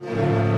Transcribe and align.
Hey, 0.00 0.55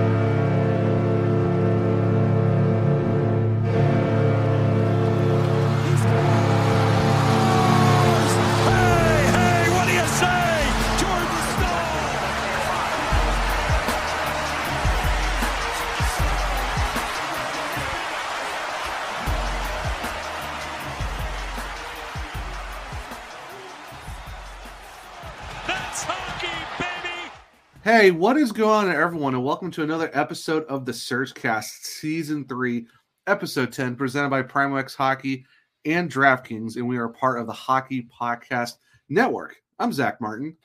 Hey, 27.91 28.11
what 28.11 28.37
is 28.37 28.51
going 28.51 28.87
on, 28.87 28.95
everyone, 28.95 29.33
and 29.33 29.43
welcome 29.43 29.71
to 29.71 29.81
another 29.81 30.11
episode 30.13 30.63
of 30.65 30.85
the 30.85 30.91
Surgecast 30.91 31.85
Season 31.85 32.45
3, 32.45 32.85
Episode 33.25 33.73
10, 33.73 33.95
presented 33.95 34.29
by 34.29 34.43
Primo 34.43 34.75
X 34.75 34.93
Hockey 34.93 35.43
and 35.85 36.07
DraftKings, 36.07 36.75
and 36.75 36.87
we 36.87 36.97
are 36.99 37.09
part 37.09 37.39
of 37.39 37.47
the 37.47 37.51
Hockey 37.51 38.07
Podcast 38.15 38.73
Network. 39.09 39.55
I'm 39.79 39.91
Zach 39.91 40.21
Martin, 40.21 40.55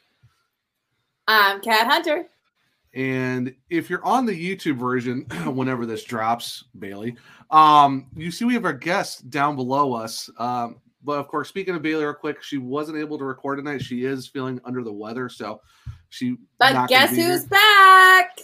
I'm 1.26 1.62
Kat 1.62 1.90
Hunter. 1.90 2.26
and 2.92 3.54
if 3.70 3.88
you're 3.88 4.04
on 4.04 4.26
the 4.26 4.38
YouTube 4.38 4.76
version, 4.76 5.20
whenever 5.46 5.86
this 5.86 6.04
drops, 6.04 6.64
Bailey, 6.78 7.16
um, 7.50 8.08
you 8.14 8.30
see 8.30 8.44
we 8.44 8.52
have 8.52 8.66
our 8.66 8.74
guest 8.74 9.30
down 9.30 9.56
below 9.56 9.94
us. 9.94 10.28
Um, 10.38 10.76
but 11.04 11.18
of 11.18 11.28
course, 11.28 11.48
speaking 11.48 11.74
of 11.74 11.82
Bailey, 11.82 12.04
real 12.04 12.14
quick, 12.14 12.42
she 12.42 12.58
wasn't 12.58 12.98
able 12.98 13.18
to 13.18 13.24
record 13.24 13.58
tonight. 13.58 13.82
She 13.82 14.04
is 14.04 14.26
feeling 14.26 14.60
under 14.64 14.82
the 14.82 14.92
weather, 14.92 15.28
so 15.28 15.60
she. 16.08 16.36
But 16.58 16.88
guess 16.88 17.10
be 17.10 17.16
here. 17.16 17.32
who's 17.32 17.44
back? 17.44 18.38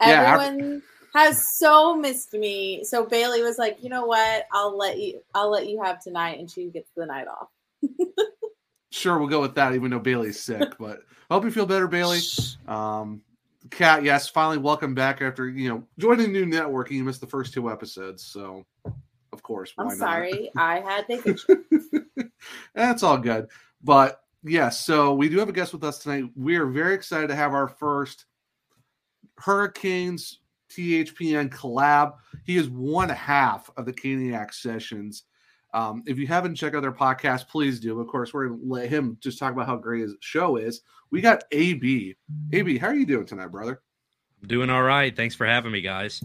Yeah, 0.00 0.38
Everyone 0.38 0.82
has 1.14 1.42
so 1.58 1.96
missed 1.96 2.34
me. 2.34 2.84
So 2.84 3.06
Bailey 3.06 3.42
was 3.42 3.58
like, 3.58 3.82
you 3.82 3.88
know 3.88 4.04
what? 4.04 4.46
I'll 4.52 4.76
let 4.76 4.98
you 4.98 5.20
I'll 5.34 5.50
let 5.50 5.68
you 5.68 5.82
have 5.82 6.02
tonight 6.02 6.38
and 6.38 6.50
she 6.50 6.66
gets 6.66 6.90
the 6.96 7.06
night 7.06 7.26
off. 7.28 7.48
Sure, 8.94 9.18
we'll 9.18 9.26
go 9.26 9.40
with 9.40 9.56
that, 9.56 9.74
even 9.74 9.90
though 9.90 9.98
Bailey's 9.98 10.38
sick. 10.38 10.74
But 10.78 11.00
I 11.28 11.34
hope 11.34 11.42
you 11.42 11.50
feel 11.50 11.66
better, 11.66 11.88
Bailey. 11.88 12.20
Um, 12.68 13.22
Kat, 13.70 14.04
yes, 14.04 14.28
finally 14.28 14.58
welcome 14.58 14.94
back 14.94 15.20
after 15.20 15.48
you 15.48 15.68
know 15.68 15.82
joining 15.98 16.32
new 16.32 16.46
network. 16.46 16.92
You 16.92 17.02
missed 17.02 17.20
the 17.20 17.26
first 17.26 17.52
two 17.52 17.68
episodes, 17.68 18.24
so 18.24 18.64
course, 19.44 19.72
why 19.76 19.84
I'm 19.84 19.88
not? 19.90 19.98
sorry. 19.98 20.50
I 20.56 20.80
had 20.80 21.06
vacation. 21.06 21.66
That's 22.74 23.04
all 23.04 23.18
good. 23.18 23.46
But 23.82 24.20
yes, 24.42 24.84
so 24.84 25.14
we 25.14 25.28
do 25.28 25.38
have 25.38 25.48
a 25.48 25.52
guest 25.52 25.72
with 25.72 25.84
us 25.84 26.00
tonight. 26.00 26.24
We 26.34 26.56
are 26.56 26.66
very 26.66 26.94
excited 26.94 27.28
to 27.28 27.36
have 27.36 27.52
our 27.52 27.68
first 27.68 28.24
Hurricanes 29.38 30.40
THPN 30.70 31.50
collab. 31.50 32.14
He 32.44 32.56
is 32.56 32.68
one 32.68 33.08
half 33.08 33.70
of 33.76 33.86
the 33.86 33.92
Caniac 33.92 34.52
sessions. 34.52 35.24
Um, 35.72 36.02
if 36.06 36.18
you 36.18 36.26
haven't 36.26 36.54
checked 36.54 36.76
out 36.76 36.82
their 36.82 36.92
podcast, 36.92 37.48
please 37.48 37.80
do. 37.80 38.00
Of 38.00 38.06
course, 38.06 38.32
we're 38.32 38.48
gonna 38.48 38.60
let 38.64 38.88
him 38.88 39.18
just 39.20 39.38
talk 39.38 39.52
about 39.52 39.66
how 39.66 39.76
great 39.76 40.02
his 40.02 40.14
show 40.20 40.56
is. 40.56 40.82
We 41.10 41.20
got 41.20 41.44
AB. 41.52 42.16
AB, 42.52 42.78
how 42.78 42.88
are 42.88 42.94
you 42.94 43.06
doing 43.06 43.26
tonight, 43.26 43.48
brother? 43.48 43.82
Doing 44.46 44.70
all 44.70 44.82
right. 44.82 45.14
Thanks 45.14 45.34
for 45.34 45.46
having 45.46 45.72
me, 45.72 45.80
guys. 45.80 46.22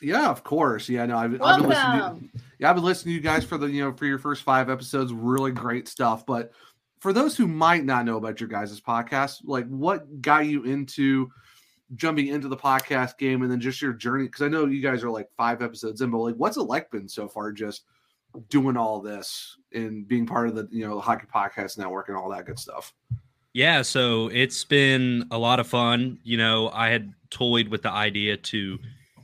Yeah, 0.00 0.28
of 0.28 0.42
course. 0.42 0.88
Yeah, 0.88 1.06
no, 1.06 1.16
I've, 1.16 1.40
I've 1.40 1.60
been 1.60 1.68
listening. 1.68 1.92
To, 1.92 1.98
Welcome. 1.98 2.30
Yeah, 2.62 2.70
I've 2.70 2.76
been 2.76 2.84
listening 2.84 3.10
to 3.10 3.16
you 3.16 3.20
guys 3.20 3.44
for 3.44 3.58
the 3.58 3.66
you 3.66 3.82
know 3.82 3.92
for 3.92 4.06
your 4.06 4.20
first 4.20 4.44
five 4.44 4.70
episodes. 4.70 5.12
Really 5.12 5.50
great 5.50 5.88
stuff. 5.88 6.24
But 6.24 6.52
for 7.00 7.12
those 7.12 7.36
who 7.36 7.48
might 7.48 7.84
not 7.84 8.04
know 8.04 8.16
about 8.16 8.38
your 8.38 8.48
guys' 8.48 8.80
podcast, 8.80 9.40
like 9.42 9.66
what 9.66 10.22
got 10.22 10.46
you 10.46 10.62
into 10.62 11.28
jumping 11.96 12.28
into 12.28 12.46
the 12.46 12.56
podcast 12.56 13.18
game, 13.18 13.42
and 13.42 13.50
then 13.50 13.58
just 13.58 13.82
your 13.82 13.92
journey? 13.92 14.26
Because 14.26 14.42
I 14.42 14.48
know 14.48 14.66
you 14.66 14.80
guys 14.80 15.02
are 15.02 15.10
like 15.10 15.28
five 15.36 15.60
episodes 15.60 16.02
in, 16.02 16.12
but 16.12 16.18
like, 16.18 16.36
what's 16.36 16.56
it 16.56 16.62
like 16.62 16.88
been 16.92 17.08
so 17.08 17.26
far? 17.26 17.50
Just 17.50 17.82
doing 18.48 18.76
all 18.76 19.00
this 19.00 19.56
and 19.74 20.06
being 20.06 20.24
part 20.24 20.46
of 20.46 20.54
the 20.54 20.68
you 20.70 20.86
know 20.86 20.94
the 20.94 21.00
hockey 21.00 21.26
podcast 21.34 21.78
network 21.78 22.10
and 22.10 22.16
all 22.16 22.30
that 22.30 22.46
good 22.46 22.60
stuff. 22.60 22.94
Yeah, 23.54 23.82
so 23.82 24.28
it's 24.28 24.64
been 24.64 25.26
a 25.32 25.36
lot 25.36 25.58
of 25.58 25.66
fun. 25.66 26.20
You 26.22 26.36
know, 26.36 26.70
I 26.72 26.90
had 26.90 27.12
toyed 27.28 27.66
with 27.66 27.82
the 27.82 27.90
idea 27.90 28.36
to 28.36 28.78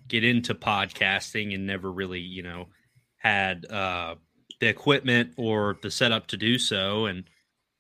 get 0.08 0.24
into 0.24 0.56
podcasting 0.56 1.54
and 1.54 1.68
never 1.68 1.92
really, 1.92 2.18
you 2.18 2.42
know, 2.42 2.66
had 3.18 3.66
uh, 3.70 4.14
the 4.60 4.68
equipment 4.68 5.34
or 5.36 5.76
the 5.82 5.90
setup 5.90 6.26
to 6.28 6.36
do 6.36 6.58
so. 6.58 7.06
And 7.06 7.24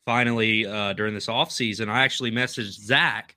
finally, 0.04 0.66
uh, 0.66 0.92
during 0.92 1.14
this 1.14 1.28
off 1.28 1.50
season, 1.50 1.88
I 1.88 2.04
actually 2.04 2.30
messaged 2.30 2.80
Zach 2.80 3.36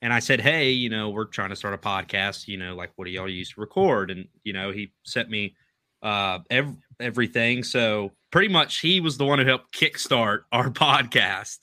and 0.00 0.12
I 0.12 0.20
said, 0.20 0.40
"Hey, 0.40 0.70
you 0.70 0.88
know, 0.88 1.10
we're 1.10 1.24
trying 1.24 1.50
to 1.50 1.56
start 1.56 1.74
a 1.74 1.78
podcast. 1.78 2.48
You 2.48 2.56
know, 2.56 2.74
like 2.74 2.92
what 2.96 3.06
do 3.06 3.10
y'all 3.10 3.28
use 3.28 3.50
to 3.52 3.60
record?" 3.60 4.10
And 4.10 4.28
you 4.44 4.52
know, 4.52 4.70
he 4.70 4.92
sent 5.04 5.28
me 5.28 5.56
uh, 6.02 6.38
ev- 6.50 6.76
everything. 7.00 7.64
So 7.64 8.12
pretty 8.30 8.48
much, 8.48 8.80
he 8.80 9.00
was 9.00 9.18
the 9.18 9.24
one 9.24 9.38
who 9.38 9.46
helped 9.46 9.74
kickstart 9.74 10.40
our 10.52 10.70
podcast. 10.70 11.58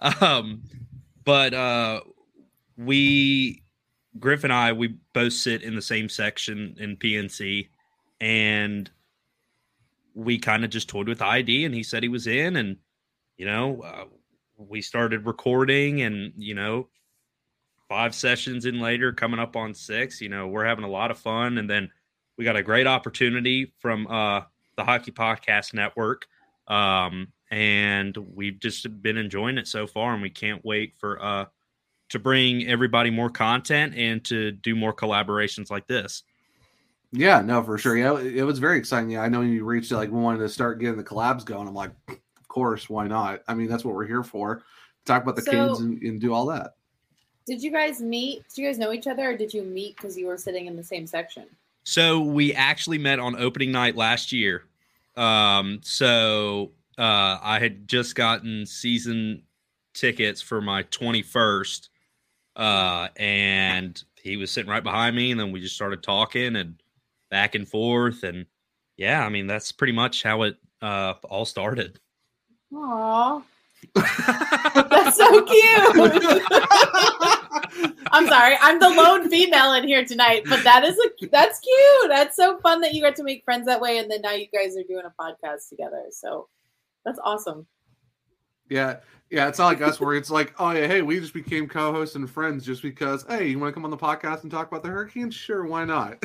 Um, 0.00 0.62
but 1.24 1.52
uh, 1.52 2.00
we, 2.76 3.62
Griff 4.18 4.44
and 4.44 4.52
I, 4.52 4.72
we 4.72 4.96
both 5.12 5.32
sit 5.32 5.62
in 5.62 5.74
the 5.74 5.82
same 5.82 6.08
section 6.08 6.76
in 6.78 6.96
PNC, 6.96 7.68
and 8.20 8.90
we 10.14 10.38
kind 10.38 10.64
of 10.64 10.70
just 10.70 10.88
toyed 10.88 11.08
with 11.08 11.22
ID, 11.22 11.64
and 11.64 11.74
he 11.74 11.82
said 11.82 12.02
he 12.02 12.08
was 12.08 12.26
in, 12.26 12.56
and 12.56 12.76
you 13.36 13.46
know, 13.46 13.82
uh, 13.82 14.04
we 14.56 14.82
started 14.82 15.26
recording, 15.26 16.02
and 16.02 16.32
you 16.36 16.54
know, 16.54 16.88
five 17.88 18.14
sessions 18.14 18.66
in 18.66 18.80
later, 18.80 19.12
coming 19.12 19.40
up 19.40 19.56
on 19.56 19.74
six, 19.74 20.20
you 20.20 20.28
know, 20.28 20.46
we're 20.46 20.64
having 20.64 20.84
a 20.84 20.90
lot 20.90 21.10
of 21.10 21.18
fun, 21.18 21.58
and 21.58 21.68
then 21.68 21.90
we 22.38 22.44
got 22.44 22.56
a 22.56 22.62
great 22.62 22.86
opportunity 22.86 23.74
from 23.80 24.06
uh, 24.06 24.42
the 24.76 24.84
Hockey 24.84 25.12
Podcast 25.12 25.74
Network. 25.74 26.26
Um, 26.68 27.32
and 27.50 28.16
we've 28.16 28.60
just 28.60 29.02
been 29.02 29.16
enjoying 29.16 29.58
it 29.58 29.66
so 29.66 29.86
far, 29.86 30.12
and 30.12 30.22
we 30.22 30.30
can't 30.30 30.64
wait 30.64 30.94
for 30.98 31.22
uh, 31.22 31.46
to 32.10 32.18
bring 32.18 32.66
everybody 32.68 33.10
more 33.10 33.28
content 33.30 33.94
and 33.96 34.24
to 34.26 34.52
do 34.52 34.76
more 34.76 34.94
collaborations 34.94 35.70
like 35.70 35.86
this. 35.86 36.22
Yeah, 37.12 37.40
no, 37.40 37.62
for 37.62 37.76
sure. 37.76 37.96
Yeah, 37.96 38.18
it 38.18 38.42
was 38.44 38.58
very 38.58 38.78
exciting. 38.78 39.10
Yeah, 39.10 39.22
I 39.22 39.28
know 39.28 39.40
you 39.40 39.64
reached 39.64 39.90
like 39.90 40.10
we 40.10 40.20
wanted 40.20 40.38
to 40.38 40.48
start 40.48 40.78
getting 40.78 40.96
the 40.96 41.04
collabs 41.04 41.44
going. 41.44 41.66
I'm 41.66 41.74
like, 41.74 41.90
of 42.08 42.48
course, 42.48 42.88
why 42.88 43.08
not? 43.08 43.42
I 43.48 43.54
mean, 43.54 43.68
that's 43.68 43.84
what 43.84 43.94
we're 43.94 44.06
here 44.06 44.22
for. 44.22 44.62
Talk 45.06 45.22
about 45.22 45.36
the 45.36 45.42
So- 45.42 45.50
Canes 45.50 45.80
and, 45.80 46.00
and 46.02 46.20
do 46.20 46.32
all 46.32 46.46
that. 46.46 46.74
Did 47.46 47.62
you 47.62 47.72
guys 47.72 48.00
meet? 48.00 48.44
Did 48.48 48.58
you 48.62 48.68
guys 48.68 48.78
know 48.78 48.92
each 48.92 49.08
other 49.08 49.30
or 49.30 49.36
did 49.36 49.52
you 49.52 49.62
meet 49.62 49.96
because 49.96 50.16
you 50.16 50.26
were 50.26 50.36
sitting 50.36 50.66
in 50.66 50.76
the 50.76 50.84
same 50.84 51.06
section? 51.06 51.46
So 51.82 52.20
we 52.20 52.54
actually 52.54 52.98
met 52.98 53.18
on 53.18 53.34
opening 53.34 53.72
night 53.72 53.96
last 53.96 54.30
year. 54.30 54.64
Um, 55.16 55.80
so 55.82 56.70
uh, 56.96 57.38
I 57.42 57.58
had 57.58 57.88
just 57.88 58.14
gotten 58.14 58.66
season 58.66 59.42
tickets 59.94 60.40
for 60.42 60.60
my 60.60 60.84
21st, 60.84 61.88
uh, 62.54 63.08
and 63.16 64.00
he 64.22 64.36
was 64.36 64.50
sitting 64.52 64.70
right 64.70 64.84
behind 64.84 65.16
me, 65.16 65.30
and 65.32 65.40
then 65.40 65.50
we 65.50 65.60
just 65.60 65.74
started 65.74 66.02
talking 66.02 66.54
and 66.54 66.79
back 67.30 67.54
and 67.54 67.68
forth, 67.68 68.22
and 68.22 68.46
yeah, 68.96 69.24
I 69.24 69.28
mean 69.28 69.46
that's 69.46 69.72
pretty 69.72 69.92
much 69.92 70.22
how 70.22 70.42
it 70.42 70.56
uh, 70.82 71.14
all 71.24 71.44
started. 71.44 71.98
Aw. 72.74 73.42
That's 73.94 75.16
so 75.16 75.42
cute. 75.42 76.42
I'm 78.12 78.26
sorry, 78.26 78.56
I'm 78.60 78.78
the 78.78 78.90
lone 78.90 79.30
female 79.30 79.72
in 79.72 79.88
here 79.88 80.04
tonight, 80.04 80.42
but 80.48 80.62
that 80.64 80.84
is 80.84 80.98
a 80.98 81.26
that's 81.28 81.60
cute. 81.60 82.08
That's 82.08 82.36
so 82.36 82.58
fun 82.58 82.82
that 82.82 82.92
you 82.92 83.00
got 83.00 83.16
to 83.16 83.24
make 83.24 83.42
friends 83.44 83.66
that 83.66 83.80
way, 83.80 83.98
and 83.98 84.10
then 84.10 84.20
now 84.20 84.32
you 84.32 84.46
guys 84.52 84.76
are 84.76 84.82
doing 84.82 85.04
a 85.06 85.22
podcast 85.22 85.70
together. 85.70 86.04
So 86.10 86.48
that's 87.04 87.18
awesome. 87.24 87.66
Yeah, 88.70 88.96
yeah, 89.30 89.48
it's 89.48 89.58
not 89.58 89.66
like 89.66 89.82
us 89.82 90.00
where 90.00 90.14
it's 90.14 90.30
like, 90.30 90.54
oh 90.58 90.70
yeah, 90.70 90.86
hey, 90.86 91.02
we 91.02 91.20
just 91.20 91.34
became 91.34 91.68
co-hosts 91.68 92.16
and 92.16 92.28
friends 92.30 92.64
just 92.64 92.82
because. 92.82 93.24
Hey, 93.28 93.48
you 93.48 93.58
want 93.58 93.70
to 93.70 93.74
come 93.74 93.84
on 93.84 93.90
the 93.90 93.96
podcast 93.96 94.42
and 94.42 94.50
talk 94.50 94.68
about 94.68 94.82
the 94.82 94.88
hurricane? 94.88 95.30
Sure, 95.30 95.66
why 95.66 95.84
not? 95.84 96.24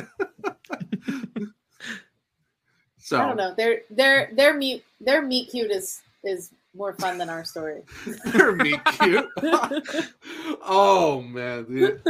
so 2.98 3.20
I 3.20 3.26
don't 3.26 3.36
know. 3.36 3.54
Their 3.54 3.82
their 3.90 4.30
their 4.34 4.54
meet 4.54 4.84
their 5.00 5.22
meet 5.22 5.50
cute 5.50 5.70
is 5.70 6.02
is 6.24 6.52
more 6.74 6.94
fun 6.94 7.18
than 7.18 7.28
our 7.28 7.44
story. 7.44 7.82
they're 8.26 8.52
meet 8.52 8.80
cute. 8.84 9.28
oh 10.64 11.20
man. 11.22 12.00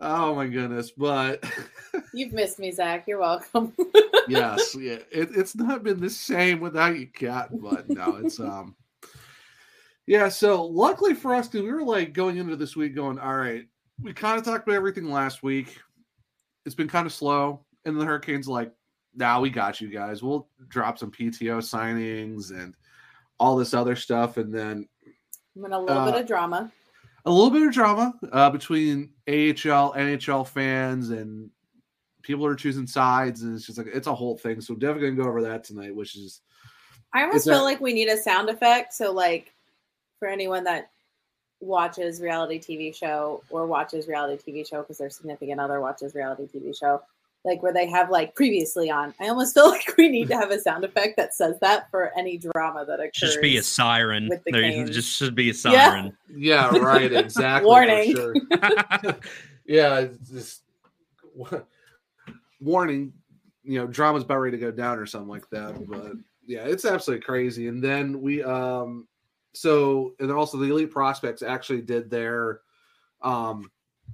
Oh 0.00 0.34
my 0.34 0.46
goodness! 0.46 0.90
But 0.90 1.44
You've 2.14 2.32
missed 2.32 2.58
me, 2.58 2.70
Zach. 2.70 3.04
You're 3.06 3.18
welcome. 3.18 3.74
yes, 4.28 4.74
yeah, 4.78 4.98
it, 5.10 5.30
it's 5.36 5.54
not 5.54 5.82
been 5.82 6.00
the 6.00 6.08
same 6.08 6.60
without 6.60 6.98
you, 6.98 7.06
Kat. 7.06 7.50
But 7.52 7.88
no, 7.90 8.16
it's 8.16 8.40
um, 8.40 8.76
yeah. 10.06 10.28
So 10.28 10.64
luckily 10.64 11.14
for 11.14 11.34
us, 11.34 11.48
because 11.48 11.64
we 11.64 11.72
were 11.72 11.82
like 11.82 12.14
going 12.14 12.38
into 12.38 12.56
this 12.56 12.74
week, 12.74 12.94
going, 12.94 13.18
all 13.18 13.36
right, 13.36 13.66
we 14.00 14.14
kind 14.14 14.38
of 14.38 14.44
talked 14.44 14.66
about 14.66 14.76
everything 14.76 15.10
last 15.10 15.42
week. 15.42 15.78
It's 16.64 16.74
been 16.74 16.88
kind 16.88 17.06
of 17.06 17.12
slow, 17.12 17.64
and 17.84 18.00
the 18.00 18.04
Hurricanes 18.04 18.48
like, 18.48 18.72
now 19.14 19.34
nah, 19.34 19.40
we 19.40 19.50
got 19.50 19.82
you 19.82 19.88
guys. 19.88 20.22
We'll 20.22 20.48
drop 20.68 20.98
some 20.98 21.10
PTO 21.10 21.58
signings 21.58 22.50
and 22.52 22.74
all 23.38 23.56
this 23.56 23.74
other 23.74 23.96
stuff, 23.96 24.38
and 24.38 24.54
then 24.54 24.88
I'm 25.56 25.64
in 25.66 25.72
a 25.72 25.78
little 25.78 25.98
Uh, 25.98 26.10
bit 26.10 26.20
of 26.22 26.26
drama. 26.26 26.72
A 27.24 27.30
little 27.30 27.50
bit 27.50 27.66
of 27.66 27.72
drama 27.72 28.14
uh, 28.32 28.50
between 28.50 29.10
AHL, 29.28 29.94
NHL 29.94 30.46
fans, 30.46 31.10
and 31.10 31.50
people 32.22 32.46
are 32.46 32.54
choosing 32.54 32.86
sides, 32.86 33.42
and 33.42 33.54
it's 33.56 33.66
just 33.66 33.78
like 33.78 33.88
it's 33.92 34.06
a 34.06 34.14
whole 34.14 34.36
thing. 34.36 34.60
So 34.60 34.74
definitely 34.74 35.10
gonna 35.10 35.22
go 35.22 35.28
over 35.28 35.42
that 35.42 35.64
tonight, 35.64 35.94
which 35.94 36.16
is 36.16 36.40
I 37.12 37.22
almost 37.22 37.44
feel 37.44 37.54
that- 37.58 37.62
like 37.64 37.80
we 37.80 37.92
need 37.92 38.08
a 38.08 38.16
sound 38.16 38.48
effect. 38.48 38.92
So, 38.94 39.12
like, 39.12 39.52
for 40.18 40.28
anyone 40.28 40.64
that 40.64 40.90
watches 41.60 42.20
reality 42.20 42.58
TV 42.58 42.94
show 42.94 43.42
or 43.50 43.66
watches 43.66 44.08
reality 44.08 44.52
TV 44.52 44.66
show 44.66 44.80
because 44.80 44.98
their 44.98 45.10
significant 45.10 45.60
other 45.60 45.80
watches 45.80 46.14
reality 46.14 46.46
TV 46.46 46.72
show, 46.78 47.02
like 47.44 47.62
where 47.62 47.72
they 47.72 47.88
have 47.88 48.10
like 48.10 48.34
previously 48.34 48.90
on. 48.90 49.14
I 49.20 49.28
almost 49.28 49.54
feel 49.54 49.68
like 49.70 49.96
we 49.96 50.08
need 50.08 50.28
to 50.28 50.36
have 50.36 50.50
a 50.50 50.60
sound 50.60 50.84
effect 50.84 51.16
that 51.16 51.34
says 51.34 51.56
that 51.60 51.90
for 51.90 52.10
any 52.18 52.38
drama 52.38 52.84
that 52.86 53.00
occurs. 53.00 53.10
Just 53.14 53.40
be 53.40 53.56
a 53.56 53.62
siren. 53.62 54.28
with 54.28 54.44
the 54.44 54.52
There 54.52 54.62
Canes. 54.62 54.90
just 54.90 55.10
should 55.16 55.34
be 55.34 55.50
a 55.50 55.54
siren. 55.54 56.16
yeah, 56.28 56.68
right, 56.76 57.12
exactly. 57.12 57.66
Warning. 57.66 58.14
Sure. 58.14 58.34
Yeah, 59.66 59.98
it's 60.00 60.30
just 60.30 60.62
warning. 62.60 63.12
You 63.62 63.78
know, 63.78 63.86
drama's 63.86 64.24
about 64.24 64.38
ready 64.38 64.56
to 64.56 64.60
go 64.60 64.72
down 64.72 64.98
or 64.98 65.06
something 65.06 65.28
like 65.28 65.48
that. 65.50 65.86
But 65.88 66.12
yeah, 66.44 66.64
it's 66.64 66.84
absolutely 66.84 67.24
crazy. 67.24 67.68
And 67.68 67.82
then 67.82 68.20
we 68.20 68.42
um 68.42 69.06
so 69.54 70.14
and 70.18 70.28
then 70.28 70.36
also 70.36 70.58
the 70.58 70.70
elite 70.70 70.90
prospects 70.90 71.42
actually 71.42 71.82
did 71.82 72.10
their 72.10 72.62
um 73.22 73.70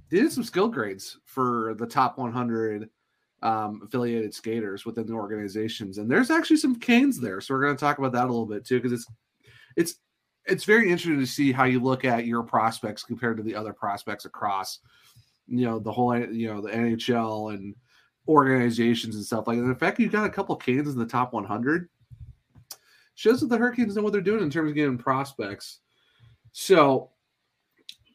they 0.09 0.19
did 0.19 0.31
some 0.31 0.43
skill 0.43 0.67
grades 0.67 1.17
for 1.25 1.73
the 1.79 1.87
top 1.87 2.17
100 2.19 2.89
um 3.43 3.81
affiliated 3.83 4.33
skaters 4.33 4.85
within 4.85 5.05
the 5.05 5.13
organizations 5.13 5.99
and 5.99 6.09
there's 6.09 6.31
actually 6.31 6.57
some 6.57 6.75
canes 6.75 7.19
there 7.19 7.39
so 7.39 7.53
we're 7.53 7.61
going 7.61 7.75
to 7.75 7.79
talk 7.79 7.99
about 7.99 8.11
that 8.11 8.25
a 8.25 8.31
little 8.31 8.45
bit 8.45 8.65
too 8.65 8.79
because 8.79 8.91
it's 8.91 9.05
it's 9.75 9.95
it's 10.45 10.63
very 10.63 10.89
interesting 10.89 11.19
to 11.19 11.25
see 11.25 11.51
how 11.51 11.65
you 11.65 11.79
look 11.79 12.03
at 12.03 12.25
your 12.25 12.41
prospects 12.41 13.03
compared 13.03 13.37
to 13.37 13.43
the 13.43 13.53
other 13.53 13.73
prospects 13.73 14.25
across 14.25 14.79
you 15.47 15.65
know 15.65 15.77
the 15.77 15.91
whole 15.91 16.17
you 16.17 16.47
know 16.51 16.61
the 16.61 16.71
nhl 16.71 17.53
and 17.53 17.75
organizations 18.27 19.15
and 19.15 19.25
stuff 19.25 19.47
like 19.47 19.57
that. 19.57 19.65
the 19.65 19.75
fact 19.75 19.99
you've 19.99 20.11
got 20.11 20.25
a 20.25 20.29
couple 20.29 20.55
canes 20.55 20.91
in 20.91 20.97
the 20.97 21.05
top 21.05 21.33
100 21.33 21.87
shows 23.15 23.41
that 23.41 23.47
the 23.47 23.57
Hurricanes 23.57 23.95
know 23.95 24.03
what 24.03 24.13
they're 24.13 24.21
doing 24.21 24.43
in 24.43 24.49
terms 24.49 24.69
of 24.69 24.75
getting 24.75 24.97
prospects. 24.97 25.79
So 26.51 27.09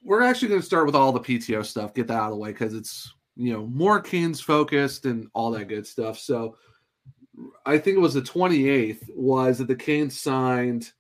we're 0.03 0.23
actually 0.23 0.49
going 0.49 0.61
to 0.61 0.67
start 0.67 0.87
with 0.87 0.95
all 0.95 1.13
the 1.13 1.21
PTO 1.21 1.65
stuff, 1.65 1.93
get 1.93 2.07
that 2.07 2.15
out 2.15 2.27
of 2.27 2.31
the 2.31 2.37
way 2.37 2.53
because 2.53 2.73
it's 2.73 3.13
you 3.37 3.53
know 3.53 3.67
more 3.67 4.01
Canes 4.01 4.41
focused 4.41 5.07
and 5.07 5.29
all 5.35 5.51
that 5.53 5.69
good 5.69 5.87
stuff. 5.87 6.19
So 6.19 6.57
I 7.65 7.79
think 7.79 7.97
it 7.97 8.01
was 8.01 8.15
the 8.15 8.23
28th 8.23 9.09
was 9.15 9.59
that 9.59 9.69
the 9.69 9.77
Canes 9.77 10.21
signed 10.21 10.93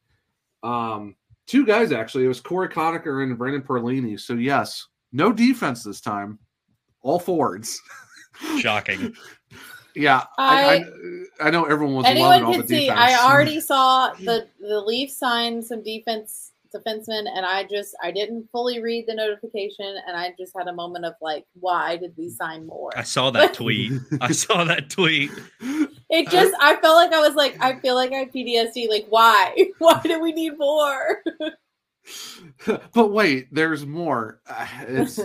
um 0.62 1.16
two 1.46 1.66
guys 1.66 1.92
actually. 1.92 2.24
It 2.24 2.28
was 2.28 2.40
Corey 2.40 2.68
Conacher 2.68 3.22
and 3.22 3.36
Brandon 3.36 3.62
Perlini. 3.62 4.18
So 4.18 4.34
yes, 4.34 4.86
no 5.12 5.32
defense 5.32 5.82
this 5.82 6.00
time, 6.00 6.38
all 7.02 7.18
forwards. 7.18 7.80
Shocking. 8.58 9.14
Yeah, 9.94 10.24
I, 10.38 10.84
I, 11.40 11.48
I 11.48 11.50
know 11.50 11.64
everyone 11.64 11.96
was 11.96 12.04
loving 12.06 12.44
all 12.44 12.52
can 12.52 12.62
the 12.62 12.68
see. 12.68 12.88
I 12.88 13.14
already 13.22 13.60
saw 13.70 14.12
the 14.14 14.48
the 14.58 14.80
Leafs 14.80 15.18
sign 15.18 15.62
some 15.62 15.82
defense 15.82 16.51
defensemen, 16.74 17.26
and 17.34 17.44
I 17.46 17.64
just 17.64 17.94
I 18.02 18.10
didn't 18.10 18.48
fully 18.50 18.82
read 18.82 19.06
the 19.06 19.14
notification, 19.14 19.96
and 20.06 20.16
I 20.16 20.32
just 20.38 20.52
had 20.56 20.68
a 20.68 20.72
moment 20.72 21.04
of 21.04 21.14
like, 21.20 21.44
why 21.54 21.96
did 21.96 22.12
we 22.16 22.28
sign 22.28 22.66
more? 22.66 22.90
I 22.96 23.02
saw 23.02 23.30
that 23.30 23.54
tweet. 23.54 23.92
I 24.20 24.32
saw 24.32 24.64
that 24.64 24.90
tweet. 24.90 25.30
It 26.10 26.28
just 26.28 26.54
I 26.60 26.76
felt 26.76 26.96
like 26.96 27.12
I 27.12 27.20
was 27.20 27.34
like 27.34 27.56
I 27.60 27.78
feel 27.80 27.94
like 27.94 28.12
I 28.12 28.16
have 28.16 28.32
PTSD. 28.32 28.88
Like 28.88 29.06
why? 29.08 29.54
Why 29.78 30.00
do 30.02 30.20
we 30.20 30.32
need 30.32 30.58
more? 30.58 31.22
but 32.94 33.12
wait, 33.12 33.48
there's 33.52 33.86
more. 33.86 34.40
Uh, 34.48 34.66
It's 34.88 35.20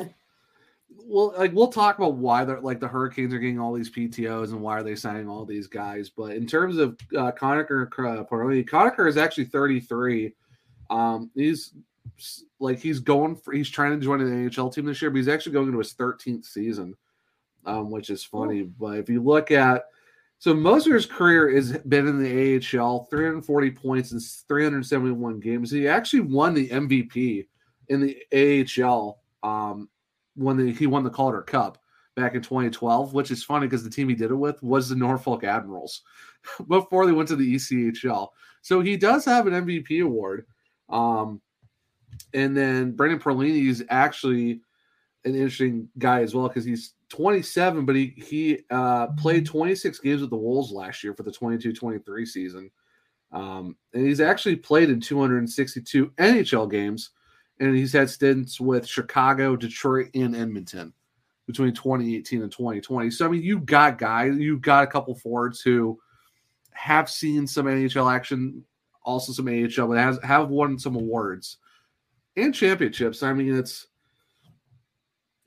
well, 1.07 1.33
like 1.37 1.53
we'll 1.53 1.69
talk 1.69 1.97
about 1.97 2.15
why 2.15 2.43
they're 2.43 2.59
like 2.59 2.79
the 2.79 2.87
Hurricanes 2.87 3.33
are 3.33 3.39
getting 3.39 3.59
all 3.59 3.73
these 3.73 3.89
PTOS 3.89 4.49
and 4.49 4.61
why 4.61 4.77
are 4.77 4.83
they 4.83 4.95
signing 4.95 5.29
all 5.29 5.45
these 5.45 5.67
guys. 5.67 6.09
But 6.09 6.31
in 6.31 6.45
terms 6.45 6.77
of 6.77 6.97
uh, 7.17 7.31
Conacher, 7.31 7.87
uh, 7.87 8.23
Perlini, 8.25 8.67
Conacher 8.67 9.07
is 9.07 9.17
actually 9.17 9.45
33. 9.45 10.33
Um, 10.89 11.31
he's 11.35 11.73
like 12.59 12.79
he's 12.79 12.99
going 12.99 13.35
for 13.35 13.53
he's 13.53 13.69
trying 13.69 13.91
to 13.99 14.03
join 14.03 14.21
an 14.21 14.49
NHL 14.49 14.73
team 14.73 14.85
this 14.85 15.01
year, 15.01 15.11
but 15.11 15.17
he's 15.17 15.27
actually 15.27 15.53
going 15.53 15.67
into 15.67 15.77
his 15.77 15.93
13th 15.93 16.45
season, 16.45 16.95
um, 17.65 17.91
which 17.91 18.09
is 18.09 18.23
funny. 18.23 18.63
But 18.63 18.97
if 18.97 19.09
you 19.09 19.21
look 19.21 19.51
at 19.51 19.85
so 20.39 20.53
most 20.53 20.85
of 20.85 20.93
his 20.93 21.05
career 21.05 21.53
has 21.55 21.77
been 21.79 22.07
in 22.07 22.21
the 22.21 22.57
AHL, 22.57 23.05
340 23.05 23.71
points 23.71 24.11
in 24.11 24.19
371 24.19 25.39
games. 25.39 25.71
He 25.71 25.87
actually 25.87 26.21
won 26.21 26.53
the 26.53 26.69
MVP 26.69 27.47
in 27.87 28.01
the 28.01 28.77
AHL 28.83 29.19
um, 29.41 29.89
when 30.35 30.57
the, 30.57 30.71
he 30.71 30.85
won 30.85 31.03
the 31.03 31.09
Calder 31.09 31.41
Cup 31.41 31.79
back 32.15 32.35
in 32.35 32.41
2012, 32.41 33.13
which 33.13 33.31
is 33.31 33.43
funny 33.43 33.65
because 33.65 33.83
the 33.83 33.89
team 33.89 34.09
he 34.09 34.15
did 34.15 34.29
it 34.29 34.35
with 34.35 34.61
was 34.61 34.89
the 34.89 34.95
Norfolk 34.95 35.43
Admirals 35.43 36.03
before 36.67 37.07
they 37.07 37.11
went 37.11 37.27
to 37.29 37.35
the 37.35 37.55
ECHL. 37.55 38.27
So 38.61 38.81
he 38.81 38.95
does 38.95 39.25
have 39.25 39.47
an 39.47 39.53
MVP 39.53 40.03
award. 40.03 40.45
Um, 40.89 41.41
and 42.33 42.55
then 42.55 42.91
Brandon 42.91 43.19
Perlini 43.19 43.67
is 43.69 43.83
actually 43.89 44.61
an 45.25 45.35
interesting 45.35 45.89
guy 45.97 46.21
as 46.21 46.33
well 46.33 46.47
because 46.47 46.65
he's 46.65 46.93
27, 47.09 47.85
but 47.85 47.95
he 47.95 48.13
he 48.17 48.59
uh, 48.69 49.07
played 49.17 49.45
26 49.45 49.99
games 49.99 50.21
with 50.21 50.29
the 50.29 50.37
Wolves 50.37 50.71
last 50.71 51.03
year 51.03 51.13
for 51.13 51.23
the 51.23 51.31
22-23 51.31 52.27
season. 52.27 52.71
Um, 53.31 53.75
and 53.93 54.05
he's 54.05 54.21
actually 54.21 54.55
played 54.55 54.89
in 54.89 55.01
262 55.01 56.07
NHL 56.17 56.69
games, 56.71 57.11
and 57.59 57.75
he's 57.75 57.93
had 57.93 58.09
stints 58.09 58.59
with 58.59 58.87
Chicago, 58.87 59.55
Detroit, 59.55 60.09
and 60.13 60.35
Edmonton 60.35 60.93
between 61.45 61.73
2018 61.73 62.41
and 62.41 62.51
2020. 62.51 63.09
So 63.11 63.25
I 63.25 63.29
mean, 63.29 63.41
you 63.41 63.59
got 63.59 63.97
guys, 63.97 64.37
you 64.37 64.59
got 64.59 64.83
a 64.83 64.87
couple 64.87 65.15
forwards 65.15 65.61
who 65.61 65.99
have 66.71 67.09
seen 67.09 67.47
some 67.47 67.65
NHL 67.65 68.13
action, 68.13 68.63
also 69.07 69.31
some 69.31 69.47
AHL, 69.47 69.87
but 69.87 69.97
has 69.97 70.19
have 70.21 70.49
won 70.49 70.77
some 70.77 70.95
awards 70.95 71.57
and 72.35 72.53
championships. 72.53 73.23
I 73.23 73.33
mean, 73.33 73.55
it's 73.57 73.87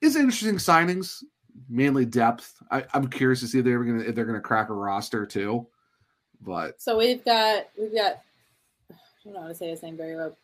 it's 0.01 0.17
interesting 0.17 0.57
signings, 0.57 1.23
mainly 1.69 2.07
depth. 2.07 2.55
I, 2.71 2.85
I'm 2.95 3.09
curious 3.09 3.41
to 3.41 3.47
see 3.47 3.59
if 3.59 3.65
they're 3.65 3.85
gonna 3.85 4.03
if 4.03 4.15
they're 4.15 4.25
gonna 4.25 4.41
crack 4.41 4.71
a 4.71 4.73
roster 4.73 5.27
too. 5.27 5.67
But 6.41 6.81
so 6.81 6.97
we've 6.97 7.23
got 7.25 7.69
we've 7.79 7.95
got 7.95 8.23
I 8.91 8.95
don't 9.25 9.35
know 9.35 9.43
how 9.43 9.49
to 9.49 9.55
say 9.55 9.69
his 9.69 9.83
name 9.83 9.97
very 9.97 10.17
well. 10.17 10.35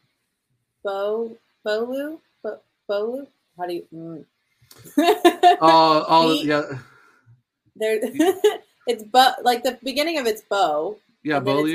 Bo 0.84 1.36
Bolu 1.66 2.18
Bo, 2.42 2.58
Bolu. 2.88 3.26
How 3.58 3.66
do 3.66 3.72
you? 3.74 3.86
Mm. 3.94 4.24
uh, 4.98 5.54
oh 6.08 6.34
He- 6.34 6.48
yeah, 6.48 6.62
there, 7.74 7.98
it's 8.86 9.02
Bo. 9.04 9.30
Like 9.42 9.62
the 9.62 9.78
beginning 9.82 10.18
of 10.18 10.26
it's 10.26 10.42
Bo 10.42 10.98
yeah, 11.22 11.40
then 11.40 11.56
it's- 11.58 11.72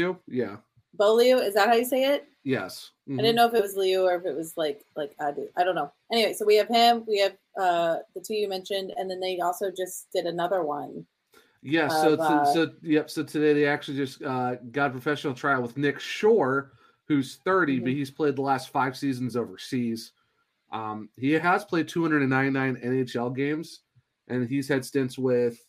Beaulieu. 1.01 1.37
Is 1.37 1.55
that 1.55 1.67
how 1.67 1.73
you 1.73 1.85
say 1.85 2.03
it? 2.13 2.27
yes. 2.43 2.91
I 3.11 3.17
didn't 3.17 3.35
know 3.35 3.47
if 3.47 3.53
it 3.53 3.61
was 3.61 3.75
Liu 3.75 4.03
or 4.03 4.15
if 4.15 4.25
it 4.25 4.35
was 4.35 4.53
like 4.55 4.85
like 4.95 5.13
I 5.19 5.31
do. 5.31 5.49
I 5.57 5.63
don't 5.65 5.75
know. 5.75 5.91
Anyway, 6.13 6.33
so 6.33 6.45
we 6.45 6.55
have 6.55 6.69
him. 6.69 7.03
We 7.07 7.19
have 7.19 7.33
uh 7.59 7.97
the 8.15 8.21
two 8.25 8.35
you 8.35 8.47
mentioned, 8.47 8.93
and 8.95 9.09
then 9.09 9.19
they 9.19 9.39
also 9.39 9.69
just 9.75 10.07
did 10.13 10.25
another 10.25 10.63
one. 10.63 11.05
Yeah, 11.61 11.89
so 11.89 12.13
of, 12.13 12.19
so, 12.19 12.23
uh, 12.23 12.45
so 12.53 12.71
yep. 12.83 13.09
So 13.09 13.23
today 13.23 13.53
they 13.53 13.65
actually 13.67 13.97
just 13.97 14.21
uh, 14.21 14.55
got 14.71 14.87
a 14.87 14.91
professional 14.91 15.33
trial 15.33 15.61
with 15.61 15.75
Nick 15.77 15.99
Shore, 15.99 16.71
who's 17.07 17.39
30, 17.43 17.79
but 17.79 17.89
Mhm. 17.89 17.95
he's 17.95 18.11
played 18.11 18.35
the 18.35 18.41
last 18.41 18.69
five 18.69 18.95
seasons 18.95 19.35
overseas. 19.35 20.13
Um, 20.71 21.09
he 21.17 21.33
has 21.33 21.65
played 21.65 21.87
299 21.87 22.77
NHL 22.77 23.29
games, 23.35 23.81
and 24.29 24.47
he's 24.47 24.67
had 24.69 24.85
stints 24.85 25.17
with 25.17 25.59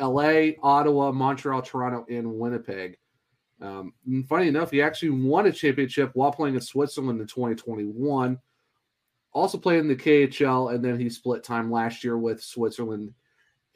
L.A., 0.00 0.56
Ottawa, 0.62 1.12
Montreal, 1.12 1.62
Toronto, 1.62 2.04
and 2.10 2.38
Winnipeg. 2.38 2.98
Um, 3.60 3.92
funny 4.28 4.48
enough, 4.48 4.70
he 4.70 4.82
actually 4.82 5.10
won 5.10 5.46
a 5.46 5.52
championship 5.52 6.10
while 6.14 6.32
playing 6.32 6.54
in 6.54 6.60
Switzerland 6.60 7.20
in 7.20 7.26
2021. 7.26 8.38
Also 9.32 9.58
played 9.58 9.80
in 9.80 9.88
the 9.88 9.96
KHL, 9.96 10.74
and 10.74 10.84
then 10.84 10.98
he 10.98 11.10
split 11.10 11.44
time 11.44 11.70
last 11.70 12.02
year 12.02 12.16
with 12.16 12.42
Switzerland 12.42 13.12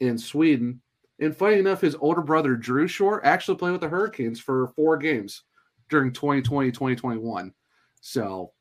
and 0.01 0.19
Sweden. 0.19 0.81
And 1.19 1.35
funny 1.35 1.59
enough, 1.59 1.81
his 1.81 1.95
older 1.95 2.21
brother 2.21 2.55
Drew 2.55 2.87
Shore 2.87 3.25
actually 3.25 3.57
played 3.57 3.71
with 3.71 3.81
the 3.81 3.89
Hurricanes 3.89 4.39
for 4.39 4.69
four 4.75 4.97
games 4.97 5.43
during 5.89 6.11
2020, 6.11 6.71
2021. 6.71 7.53
So 8.01 8.51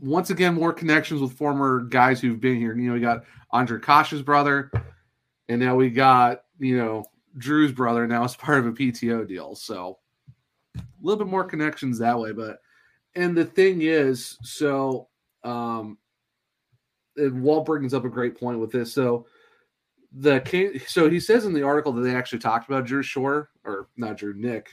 once 0.00 0.30
again, 0.30 0.54
more 0.54 0.72
connections 0.72 1.20
with 1.20 1.36
former 1.36 1.80
guys 1.80 2.20
who've 2.20 2.40
been 2.40 2.56
here. 2.56 2.76
You 2.76 2.88
know, 2.88 2.94
we 2.94 3.00
got 3.00 3.24
Andre 3.50 3.78
Kosh's 3.78 4.22
brother, 4.22 4.70
and 5.48 5.60
now 5.60 5.74
we 5.74 5.90
got 5.90 6.42
you 6.58 6.76
know 6.76 7.04
Drew's 7.38 7.72
brother 7.72 8.06
now 8.06 8.24
is 8.24 8.36
part 8.36 8.58
of 8.58 8.66
a 8.66 8.72
PTO 8.72 9.26
deal. 9.26 9.54
So 9.54 9.98
a 10.76 10.82
little 11.02 11.24
bit 11.24 11.30
more 11.30 11.44
connections 11.44 11.98
that 11.98 12.18
way. 12.18 12.32
But 12.32 12.58
and 13.14 13.36
the 13.36 13.44
thing 13.44 13.82
is, 13.82 14.38
so 14.42 15.08
um, 15.42 15.98
and 17.16 17.42
Walt 17.42 17.66
brings 17.66 17.94
up 17.94 18.04
a 18.04 18.08
great 18.08 18.38
point 18.38 18.58
with 18.58 18.72
this. 18.72 18.92
So 18.92 19.26
the 20.12 20.42
so 20.86 21.10
he 21.10 21.20
says 21.20 21.44
in 21.44 21.54
the 21.54 21.62
article 21.62 21.92
that 21.92 22.02
they 22.02 22.14
actually 22.14 22.38
talked 22.38 22.68
about 22.68 22.86
Drew 22.86 23.02
Shore 23.02 23.50
or 23.64 23.88
not 23.96 24.16
Drew 24.16 24.34
Nick. 24.34 24.72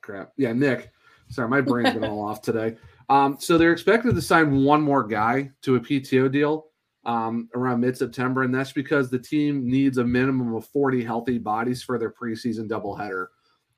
Crap, 0.00 0.32
yeah, 0.36 0.52
Nick. 0.52 0.92
Sorry, 1.28 1.48
my 1.48 1.60
brain's 1.60 1.94
been 1.94 2.04
all 2.10 2.24
off 2.24 2.42
today. 2.42 2.76
Um, 3.08 3.36
so 3.40 3.58
they're 3.58 3.72
expected 3.72 4.14
to 4.14 4.22
sign 4.22 4.64
one 4.64 4.82
more 4.82 5.04
guy 5.04 5.50
to 5.62 5.76
a 5.76 5.80
PTO 5.80 6.30
deal 6.30 6.66
um, 7.06 7.48
around 7.54 7.80
mid 7.80 7.96
September, 7.96 8.42
and 8.42 8.54
that's 8.54 8.72
because 8.72 9.08
the 9.08 9.18
team 9.18 9.66
needs 9.70 9.96
a 9.98 10.04
minimum 10.04 10.54
of 10.54 10.66
40 10.66 11.02
healthy 11.04 11.38
bodies 11.38 11.82
for 11.82 11.98
their 11.98 12.10
preseason 12.10 12.68
doubleheader 12.68 13.28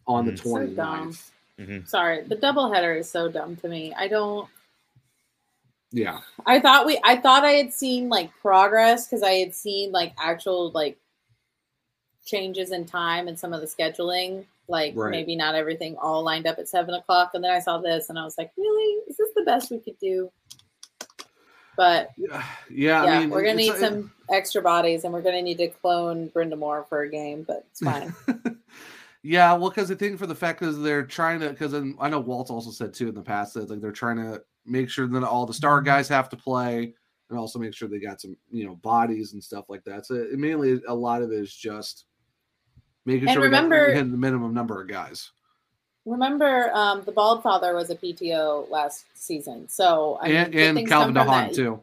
on 0.06 0.24
the 0.26 0.32
Mhm. 0.32 0.42
29th. 0.74 1.14
So 1.58 1.62
Mhm. 1.62 1.86
Sorry, 1.88 2.22
the 2.22 2.36
doubleheader 2.36 2.98
is 2.98 3.10
so 3.10 3.28
dumb 3.30 3.54
to 3.56 3.68
me. 3.68 3.92
I 3.94 4.08
don't. 4.08 4.48
yeah. 5.90 6.20
I 6.46 6.60
thought 6.60 6.86
we. 6.86 7.00
I 7.04 7.16
thought 7.16 7.44
I 7.44 7.52
had 7.52 7.72
seen 7.72 8.08
like 8.08 8.30
progress 8.40 9.06
because 9.06 9.22
I 9.22 9.32
had 9.34 9.54
seen 9.54 9.90
like 9.92 10.14
actual 10.18 10.70
like 10.72 10.98
changes 12.24 12.72
in 12.72 12.84
time 12.84 13.26
and 13.28 13.38
some 13.38 13.52
of 13.52 13.60
the 13.60 13.66
scheduling. 13.66 14.46
Like 14.68 14.92
Right. 14.94 15.10
maybe 15.10 15.34
not 15.34 15.54
everything 15.54 15.96
all 15.96 16.22
lined 16.22 16.46
up 16.46 16.58
at 16.58 16.68
seven 16.68 16.94
o'clock, 16.94 17.30
and 17.34 17.42
then 17.42 17.50
I 17.50 17.58
saw 17.58 17.78
this 17.78 18.08
and 18.10 18.18
I 18.18 18.24
was 18.24 18.36
like, 18.38 18.52
really, 18.56 19.02
is 19.08 19.16
this 19.16 19.30
the 19.34 19.42
best 19.42 19.70
we 19.70 19.78
could 19.80 19.98
do? 19.98 20.30
But 21.78 22.10
Yeah, 22.16 22.44
yeah. 22.68 23.04
yeah, 23.04 23.10
I 23.12 23.20
mean, 23.20 23.30
we're 23.30 23.44
gonna 23.44 23.54
need 23.54 23.74
it- 23.74 23.78
some 23.78 24.12
extra 24.28 24.60
bodies, 24.60 25.04
and 25.04 25.12
we're 25.12 25.22
gonna 25.22 25.40
need 25.40 25.58
to 25.58 25.68
clone 25.68 26.26
Brenda 26.26 26.56
Moore 26.56 26.84
for 26.88 27.02
a 27.02 27.08
game, 27.08 27.44
but 27.44 27.64
it's 27.70 27.80
fine. 27.80 28.12
yeah, 29.22 29.52
well, 29.52 29.70
because 29.70 29.88
I 29.88 29.94
think 29.94 30.18
for 30.18 30.26
the 30.26 30.34
fact 30.34 30.60
is 30.60 30.82
they're 30.82 31.06
trying 31.06 31.38
to 31.38 31.50
because 31.50 31.74
I 31.74 32.08
know 32.08 32.18
Walt 32.18 32.50
also 32.50 32.72
said 32.72 32.92
too 32.92 33.08
in 33.08 33.14
the 33.14 33.22
past 33.22 33.54
that 33.54 33.70
like 33.70 33.80
they're 33.80 33.92
trying 33.92 34.16
to 34.16 34.42
make 34.66 34.90
sure 34.90 35.06
that 35.06 35.22
all 35.22 35.46
the 35.46 35.54
star 35.54 35.78
mm-hmm. 35.78 35.86
guys 35.86 36.08
have 36.08 36.28
to 36.30 36.36
play 36.36 36.94
and 37.30 37.38
also 37.38 37.60
make 37.60 37.74
sure 37.74 37.86
they 37.88 38.00
got 38.00 38.20
some 38.20 38.36
you 38.50 38.66
know 38.66 38.74
bodies 38.74 39.34
and 39.34 39.44
stuff 39.44 39.66
like 39.68 39.84
that. 39.84 40.04
So 40.04 40.16
it, 40.16 40.36
mainly 40.36 40.80
a 40.88 40.94
lot 40.94 41.22
of 41.22 41.30
it 41.30 41.38
is 41.38 41.54
just 41.54 42.06
making 43.06 43.28
And 43.28 43.36
sure 43.36 43.44
remember- 43.44 43.86
we 43.86 43.94
hit 43.94 44.10
the 44.10 44.16
minimum 44.16 44.52
number 44.52 44.82
of 44.82 44.88
guys. 44.88 45.30
Remember, 46.08 46.70
um, 46.72 47.02
the 47.04 47.12
Bald 47.12 47.42
Father 47.42 47.74
was 47.74 47.90
a 47.90 47.94
PTO 47.96 48.68
last 48.70 49.04
season, 49.14 49.68
so 49.68 50.18
I 50.22 50.28
mean, 50.28 50.36
and 50.36 50.52
good 50.52 50.76
and 50.78 50.88
Calvin 50.88 51.14
come 51.14 51.26
DeHaan 51.28 51.54
too. 51.54 51.82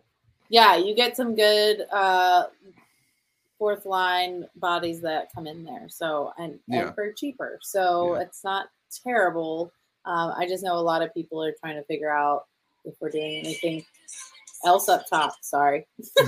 Yeah, 0.49 0.75
you 0.77 0.95
get 0.95 1.15
some 1.15 1.35
good 1.35 1.81
uh, 1.91 2.45
fourth 3.59 3.85
line 3.85 4.45
bodies 4.55 5.01
that 5.01 5.31
come 5.33 5.47
in 5.47 5.63
there. 5.63 5.87
So 5.89 6.33
and, 6.37 6.59
Yeah. 6.67 6.87
and 6.87 6.95
for 6.95 7.11
cheaper, 7.13 7.59
so 7.61 8.15
Yeah. 8.15 8.21
it's 8.21 8.43
not 8.43 8.67
terrible. 9.03 9.71
Um, 10.05 10.33
I 10.37 10.47
just 10.47 10.63
know 10.63 10.75
a 10.75 10.81
lot 10.81 11.01
of 11.01 11.13
people 11.13 11.43
are 11.43 11.53
trying 11.59 11.75
to 11.75 11.83
figure 11.83 12.11
out 12.11 12.45
if 12.83 12.95
we're 12.99 13.09
doing 13.09 13.37
anything 13.37 13.85
else 14.63 14.89
up 14.89 15.03
top. 15.09 15.35
Sorry. 15.41 15.85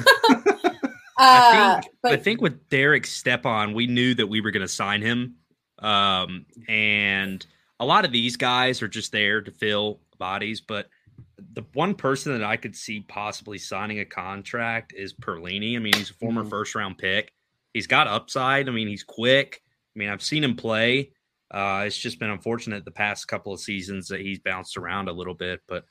I 1.20 1.40
Uh, 1.80 1.82
think 1.82 1.94
but 2.04 2.12
I 2.12 2.18
think 2.18 2.42
with 2.42 2.70
Derek 2.70 3.08
Stepan, 3.08 3.74
we 3.74 3.88
knew 3.88 4.14
that 4.16 4.28
we 4.28 4.40
were 4.42 4.52
going 4.52 4.62
to 4.62 4.68
sign 4.68 5.02
him, 5.02 5.38
um, 5.80 6.46
and 6.68 7.44
a 7.80 7.86
lot 7.86 8.06
of 8.06 8.12
these 8.12 8.36
guys 8.36 8.82
are 8.82 8.88
just 8.88 9.12
there 9.12 9.42
to 9.42 9.52
fill 9.52 10.00
bodies. 10.18 10.62
But 10.62 10.90
the 11.54 11.64
one 11.74 11.94
person 11.96 12.34
that 12.34 12.44
I 12.44 12.58
could 12.58 12.76
see 12.76 13.02
possibly 13.02 13.58
signing 13.58 14.00
a 14.00 14.06
contract 14.06 14.94
is 14.96 15.14
Perlini. 15.14 15.76
I 15.76 15.80
mean, 15.80 15.94
he's 15.94 16.10
a 16.10 16.16
former 16.16 16.44
Mhm. 16.44 16.50
first 16.50 16.76
round 16.76 16.98
pick. 16.98 17.34
He's 17.74 17.88
got 17.88 18.08
upside. 18.08 18.68
I 18.68 18.72
mean, 18.72 18.88
he's 18.88 19.04
quick. 19.04 19.62
I 19.96 20.00
mean, 20.00 20.10
I've 20.10 20.24
seen 20.24 20.44
him 20.44 20.56
play. 20.56 21.12
Uh, 21.52 21.84
it's 21.86 21.98
just 21.98 22.20
been 22.20 22.30
unfortunate 22.30 22.84
the 22.86 22.92
past 22.92 23.28
couple 23.28 23.54
of 23.54 23.60
seasons 23.60 24.08
that 24.08 24.22
he's 24.22 24.40
bounced 24.40 24.78
around 24.78 25.08
a 25.10 25.14
little 25.14 25.34
bit. 25.36 25.62
But 25.68 25.86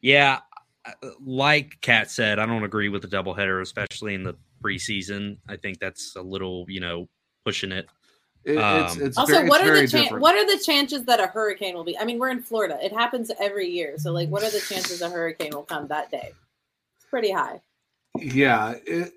yeah, 0.00 0.40
uh, 0.84 0.92
like 1.20 1.80
Kat 1.80 2.10
said, 2.10 2.38
I 2.38 2.46
don't 2.46 2.64
agree 2.64 2.88
with 2.88 3.02
the 3.02 3.08
doubleheader, 3.08 3.60
especially 3.60 4.14
in 4.14 4.24
the 4.24 4.36
preseason. 4.62 5.38
I 5.48 5.56
think 5.56 5.78
that's 5.78 6.16
a 6.16 6.22
little, 6.22 6.64
you 6.68 6.80
know, 6.80 7.08
pushing 7.44 7.72
it. 7.72 7.88
It- 8.46 8.52
it's 8.58 8.94
Um, 8.96 9.02
it's 9.02 9.18
also, 9.18 9.32
very, 9.32 9.48
what 9.48 9.60
it's 9.60 9.68
are 9.68 9.72
very 9.74 9.86
the 9.86 9.90
chan- 10.08 10.20
what 10.20 10.36
are 10.36 10.46
the 10.46 10.62
chances 10.62 11.04
that 11.04 11.18
a 11.20 11.26
hurricane 11.26 11.74
will 11.74 11.84
be? 11.84 11.98
I 11.98 12.04
mean, 12.04 12.18
we're 12.18 12.30
in 12.30 12.40
Florida; 12.42 12.78
it 12.80 12.92
happens 12.92 13.30
every 13.40 13.68
year. 13.68 13.98
So, 13.98 14.12
like, 14.12 14.28
what 14.28 14.42
are 14.44 14.50
the 14.50 14.60
chances 14.60 15.02
a 15.02 15.10
hurricane 15.10 15.50
will 15.52 15.64
come 15.64 15.88
that 15.88 16.10
day? 16.12 16.32
It's 16.96 17.06
pretty 17.10 17.32
high. 17.32 17.60
Yeah, 18.18 18.74
it, 18.86 19.12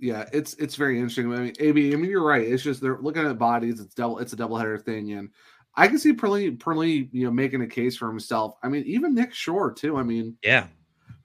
yeah, 0.00 0.28
it's 0.32 0.54
it's 0.54 0.74
very 0.74 0.96
interesting. 0.96 1.32
I 1.32 1.36
mean, 1.38 1.54
AB, 1.60 1.92
I 1.92 1.96
mean, 1.96 2.10
you're 2.10 2.26
right. 2.26 2.46
It's 2.46 2.62
just 2.62 2.80
they're 2.80 2.98
looking 3.00 3.24
at 3.24 3.38
bodies. 3.38 3.78
It's 3.80 3.94
double. 3.94 4.18
It's 4.18 4.32
a 4.32 4.36
double 4.36 4.56
header 4.56 4.78
thing, 4.78 5.12
and 5.12 5.30
I 5.76 5.86
can 5.88 5.98
see 5.98 6.12
Perley, 6.12 6.50
Perley, 6.58 7.08
you 7.12 7.24
know, 7.24 7.30
making 7.30 7.62
a 7.62 7.66
case 7.68 7.96
for 7.96 8.08
himself. 8.08 8.56
I 8.64 8.68
mean, 8.68 8.82
even 8.84 9.14
Nick 9.14 9.32
Shore 9.32 9.72
too. 9.72 9.96
I 9.96 10.02
mean, 10.02 10.36
Yeah. 10.42 10.66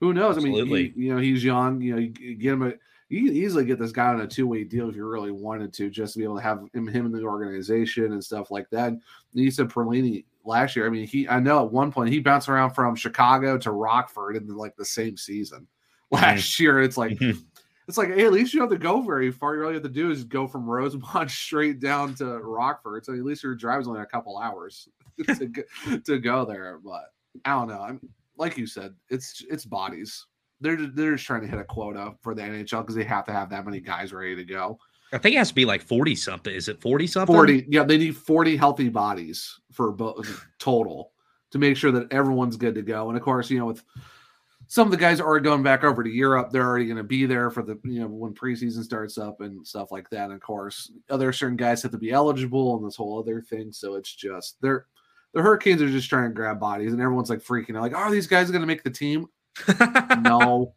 who 0.00 0.14
knows? 0.14 0.36
I 0.38 0.40
mean, 0.40 0.66
he, 0.66 0.92
you 0.94 1.12
know, 1.14 1.20
he's 1.20 1.42
young. 1.42 1.80
You 1.80 1.94
know, 1.94 1.98
you, 2.00 2.12
you 2.20 2.34
get 2.36 2.52
him 2.52 2.62
a. 2.62 2.72
You 3.12 3.26
can 3.26 3.36
easily 3.36 3.64
get 3.66 3.78
this 3.78 3.92
guy 3.92 4.06
on 4.08 4.20
a 4.22 4.26
two 4.26 4.46
way 4.46 4.64
deal 4.64 4.88
if 4.88 4.96
you 4.96 5.06
really 5.06 5.30
wanted 5.32 5.72
to, 5.74 5.90
just 5.90 6.14
to 6.14 6.18
be 6.18 6.24
able 6.24 6.36
to 6.36 6.42
have 6.42 6.60
him, 6.72 6.86
him 6.88 7.06
in 7.06 7.12
the 7.12 7.22
organization 7.22 8.12
and 8.12 8.24
stuff 8.24 8.50
like 8.50 8.70
that. 8.70 8.88
And 8.88 9.02
you 9.34 9.50
said 9.50 9.68
Perlini 9.68 10.24
last 10.44 10.74
year. 10.74 10.86
I 10.86 10.90
mean, 10.90 11.06
he. 11.06 11.28
I 11.28 11.38
know 11.38 11.64
at 11.64 11.70
one 11.72 11.92
point 11.92 12.10
he 12.10 12.20
bounced 12.20 12.48
around 12.48 12.70
from 12.70 12.96
Chicago 12.96 13.58
to 13.58 13.70
Rockford 13.70 14.36
in 14.36 14.46
like 14.48 14.76
the 14.76 14.84
same 14.84 15.16
season 15.18 15.66
last 16.10 16.58
year. 16.58 16.80
It's 16.80 16.96
like 16.96 17.18
Mhm. 17.18 17.44
it's 17.86 17.98
like, 17.98 18.08
hey, 18.08 18.24
at 18.24 18.32
least 18.32 18.54
you 18.54 18.60
don't 18.60 18.70
have 18.70 18.78
to 18.80 18.82
go 18.82 19.02
very 19.02 19.30
far. 19.30 19.62
All 19.62 19.68
you 19.70 19.74
have 19.74 19.82
to 19.82 19.88
do 19.90 20.10
is 20.10 20.24
go 20.24 20.46
from 20.48 20.64
Rosemont 20.68 21.30
straight 21.30 21.80
down 21.80 22.14
to 22.14 22.38
Rockford. 22.38 23.04
So 23.04 23.12
at 23.12 23.24
least 23.24 23.42
your 23.42 23.54
drive's 23.54 23.88
only 23.88 24.00
a 24.00 24.06
couple 24.06 24.38
hours 24.38 24.88
to 25.26 25.46
go, 25.46 25.62
to 26.06 26.18
go 26.18 26.44
there. 26.46 26.78
But 26.82 27.12
I 27.44 27.50
don't 27.50 27.68
know. 27.68 27.82
I'm 27.82 28.00
like 28.38 28.56
you 28.56 28.66
said, 28.66 28.94
it's 29.10 29.44
it's 29.50 29.66
bodies. 29.66 30.26
They're 30.62 30.86
they're 30.86 31.12
just 31.14 31.26
trying 31.26 31.42
to 31.42 31.46
hit 31.48 31.58
a 31.58 31.64
quota 31.64 32.14
for 32.22 32.34
the 32.34 32.42
NHL 32.42 32.80
because 32.80 32.94
they 32.94 33.04
have 33.04 33.24
to 33.26 33.32
have 33.32 33.50
that 33.50 33.64
many 33.64 33.80
guys 33.80 34.12
ready 34.12 34.36
to 34.36 34.44
go. 34.44 34.78
I 35.12 35.18
think 35.18 35.34
it 35.34 35.38
has 35.38 35.48
to 35.48 35.54
be 35.54 35.66
like 35.66 35.82
40 35.82 36.14
something. 36.14 36.54
Is 36.54 36.68
it 36.68 36.80
40 36.80 37.06
something? 37.06 37.34
Forty, 37.34 37.66
yeah, 37.68 37.84
they 37.84 37.98
need 37.98 38.16
forty 38.16 38.56
healthy 38.56 38.88
bodies 38.88 39.60
for 39.70 39.92
both 39.92 40.46
total 40.58 41.12
to 41.50 41.58
make 41.58 41.76
sure 41.76 41.92
that 41.92 42.10
everyone's 42.12 42.56
good 42.56 42.74
to 42.76 42.82
go. 42.82 43.08
And 43.08 43.16
of 43.16 43.22
course, 43.22 43.50
you 43.50 43.58
know, 43.58 43.66
with 43.66 43.82
some 44.68 44.86
of 44.86 44.90
the 44.90 44.96
guys 44.96 45.20
are 45.20 45.38
going 45.38 45.62
back 45.62 45.84
over 45.84 46.02
to 46.02 46.08
Europe, 46.08 46.50
they're 46.50 46.66
already 46.66 46.86
going 46.86 46.96
to 46.96 47.04
be 47.04 47.26
there 47.26 47.50
for 47.50 47.62
the 47.62 47.78
you 47.84 48.00
know 48.00 48.06
when 48.06 48.32
preseason 48.32 48.82
starts 48.82 49.18
up 49.18 49.42
and 49.42 49.66
stuff 49.66 49.92
like 49.92 50.08
that. 50.10 50.24
And 50.24 50.32
of 50.32 50.40
course, 50.40 50.90
other 51.10 51.32
certain 51.32 51.58
guys 51.58 51.82
have 51.82 51.92
to 51.92 51.98
be 51.98 52.10
eligible 52.10 52.76
and 52.76 52.86
this 52.86 52.96
whole 52.96 53.18
other 53.18 53.42
thing. 53.42 53.70
So 53.72 53.96
it's 53.96 54.14
just 54.14 54.56
they're 54.62 54.86
the 55.34 55.42
Hurricanes 55.42 55.80
are 55.82 55.90
just 55.90 56.08
trying 56.08 56.28
to 56.28 56.34
grab 56.34 56.60
bodies, 56.60 56.92
and 56.92 57.00
everyone's 57.00 57.30
like 57.30 57.40
freaking 57.40 57.76
out, 57.76 57.82
like, 57.82 57.94
"Are 57.94 58.10
these 58.10 58.26
guys 58.26 58.50
going 58.50 58.60
to 58.62 58.66
make 58.66 58.82
the 58.82 58.90
team?" 58.90 59.26
no, 60.22 60.72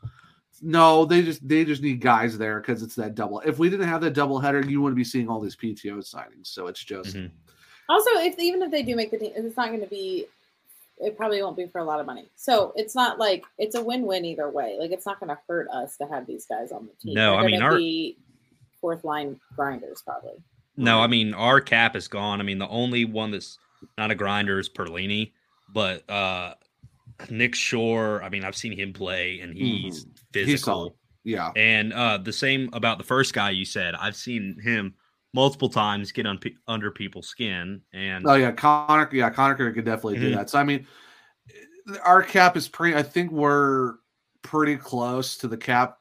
no, 0.61 1.05
they 1.05 1.21
just 1.21 1.47
they 1.47 1.65
just 1.65 1.81
need 1.81 2.01
guys 2.01 2.37
there 2.37 2.59
because 2.59 2.81
it's 2.83 2.95
that 2.95 3.15
double. 3.15 3.39
If 3.41 3.59
we 3.59 3.69
didn't 3.69 3.87
have 3.87 4.01
that 4.01 4.13
double 4.13 4.39
header, 4.39 4.61
you 4.65 4.81
wouldn't 4.81 4.97
be 4.97 5.03
seeing 5.03 5.27
all 5.29 5.39
these 5.39 5.55
PTO 5.55 5.97
signings. 5.99 6.47
So 6.47 6.67
it's 6.67 6.83
just 6.83 7.15
Mhm. 7.15 7.31
Also, 7.87 8.09
if 8.15 8.39
even 8.39 8.61
if 8.63 8.71
they 8.71 8.81
do 8.83 8.95
make 8.95 9.11
the 9.11 9.17
team, 9.17 9.31
it's 9.35 9.55
not 9.57 9.67
going 9.69 9.81
to 9.81 9.87
be. 9.87 10.25
It 10.97 11.17
probably 11.17 11.43
won't 11.43 11.57
be 11.57 11.67
for 11.67 11.79
a 11.79 11.83
lot 11.83 11.99
of 11.99 12.05
money. 12.05 12.25
So 12.35 12.71
it's 12.77 12.95
not 12.95 13.19
like 13.19 13.43
it's 13.57 13.75
a 13.75 13.83
win-win 13.83 14.23
either 14.25 14.49
way. 14.49 14.77
Like 14.79 14.91
it's 14.91 15.05
not 15.05 15.19
going 15.19 15.29
to 15.29 15.37
hurt 15.47 15.67
us 15.69 15.97
to 15.97 16.05
have 16.07 16.25
these 16.25 16.45
guys 16.45 16.71
on 16.71 16.87
the 16.87 16.93
team. 17.03 17.15
No, 17.15 17.31
They're 17.31 17.39
I 17.41 17.45
mean, 17.45 17.59
gonna 17.59 17.71
our- 17.73 17.77
be 17.77 18.17
fourth 18.81 19.03
line 19.03 19.39
grinders 19.55 20.01
probably. 20.01 20.41
No, 20.77 20.99
I 20.99 21.07
mean 21.07 21.33
our 21.33 21.59
cap 21.61 21.95
is 21.95 22.07
gone. 22.07 22.39
I 22.39 22.43
mean 22.43 22.59
the 22.59 22.67
only 22.69 23.03
one 23.05 23.31
that's 23.31 23.57
not 23.97 24.09
a 24.11 24.15
grinder 24.15 24.57
is 24.59 24.67
Perlini, 24.69 25.31
but 25.73 26.09
uh 26.09 26.53
Nick 27.29 27.55
Shore. 27.55 28.21
I 28.23 28.29
mean 28.29 28.43
I've 28.43 28.55
seen 28.55 28.71
him 28.77 28.93
play 28.93 29.39
and 29.41 29.53
he's 29.53 30.05
Mhm. 30.05 30.45
He's 30.45 30.63
solid. 30.63 30.91
physical. 30.91 30.97
yeah, 31.23 31.51
and 31.55 31.93
uh 31.93 32.17
the 32.17 32.33
same 32.33 32.69
about 32.73 32.97
the 32.97 33.03
first 33.03 33.33
guy 33.33 33.49
you 33.51 33.65
said. 33.65 33.95
I've 33.95 34.15
seen 34.15 34.57
him 34.61 34.93
multiple 35.33 35.69
times 35.69 36.11
get 36.11 36.25
un- 36.25 36.39
under 36.67 36.91
people's 36.91 37.27
skin, 37.27 37.81
and 37.93 38.25
oh 38.27 38.35
yeah, 38.35 38.51
Connor, 38.51 39.09
yeah, 39.11 39.29
Connor 39.29 39.55
could 39.73 39.85
definitely 39.85 40.19
do 40.19 40.31
Mhm. 40.31 40.35
that. 40.35 40.49
So 40.49 40.59
I 40.59 40.63
mean, 40.63 40.87
our 42.03 42.23
cap 42.23 42.55
is 42.57 42.67
pretty. 42.67 42.95
I 42.97 43.03
think 43.03 43.31
we're 43.31 43.95
pretty 44.41 44.75
close 44.77 45.37
to 45.37 45.47
the 45.47 45.57
cap 45.57 45.97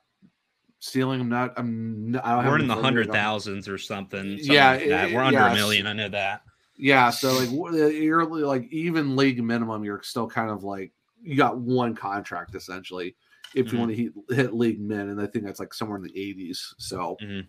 ceiling. 0.81 1.21
I'm 1.21 1.29
not. 1.29 1.55
I'm. 1.57 2.13
Not, 2.13 2.25
I 2.25 2.35
don't 2.35 2.43
have 2.45 2.53
we're 2.53 2.59
it 2.59 2.63
in 2.63 2.69
the 2.69 2.75
front 2.75 2.87
of 2.87 2.93
me, 2.95 3.01
hundred 3.01 3.13
thousands 3.13 3.69
or 3.69 3.79
something. 3.79 4.39
something 4.39 4.55
Yeah, 4.55 4.71
like 4.73 4.83
it- 4.83 5.15
we're 5.15 5.23
under 5.23 5.39
yeah, 5.41 5.53
a 5.53 5.55
million. 5.55 5.87
I 5.87 5.93
know 5.95 6.09
that. 6.11 6.43
Yeah, 6.77 7.11
so 7.11 7.33
like 7.39 7.51
you're 7.95 8.25
like 8.27 8.65
even 8.73 9.15
league 9.17 9.43
minimum, 9.43 9.85
you're 9.85 10.03
still 10.03 10.27
kind 10.29 10.51
of 10.51 10.65
like 10.65 10.93
you 11.25 11.37
got 11.37 11.59
one 11.59 11.95
contract 11.95 12.55
essentially 12.55 13.17
if 13.55 13.73
you 13.73 13.75
Mhm. 13.75 13.81
want 13.81 13.91
to 13.93 13.97
hit, 13.97 14.13
hit 14.31 14.55
league 14.55 14.81
men, 14.81 15.09
and 15.11 15.21
I 15.21 15.27
think 15.27 15.45
that's 15.45 15.61
like 15.61 15.73
somewhere 15.73 15.97
in 15.97 16.03
the 16.03 16.17
80s. 16.19 16.75
So 16.79 17.17
Mhm. 17.23 17.47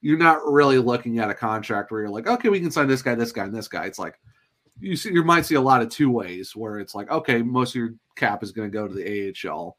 you're 0.00 0.18
not 0.18 0.44
really 0.46 0.78
looking 0.78 1.18
at 1.18 1.30
a 1.30 1.34
contract 1.34 1.90
where 1.90 2.00
you're 2.02 2.10
like, 2.10 2.26
okay, 2.28 2.48
we 2.48 2.60
can 2.60 2.70
sign 2.70 2.86
this 2.88 3.02
guy, 3.02 3.14
this 3.14 3.32
guy, 3.32 3.44
and 3.44 3.54
this 3.54 3.68
guy. 3.68 3.84
It's 3.86 3.98
like 3.98 4.18
you 4.80 4.96
see, 4.96 5.12
you 5.12 5.22
might 5.22 5.44
see 5.44 5.54
a 5.56 5.60
lot 5.60 5.82
of 5.82 5.88
two 5.90 6.10
ways 6.10 6.56
where 6.56 6.78
it's 6.78 6.94
like, 6.94 7.10
okay, 7.10 7.42
most 7.42 7.70
of 7.70 7.74
your 7.76 7.94
cap 8.16 8.42
is 8.42 8.52
going 8.52 8.70
to 8.70 8.72
go 8.72 8.88
to 8.88 8.94
the 8.94 9.06
AHL, 9.06 9.76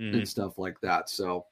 Mhm. 0.00 0.14
and 0.18 0.28
stuff 0.28 0.56
like 0.58 0.80
that. 0.82 1.10
So 1.10 1.46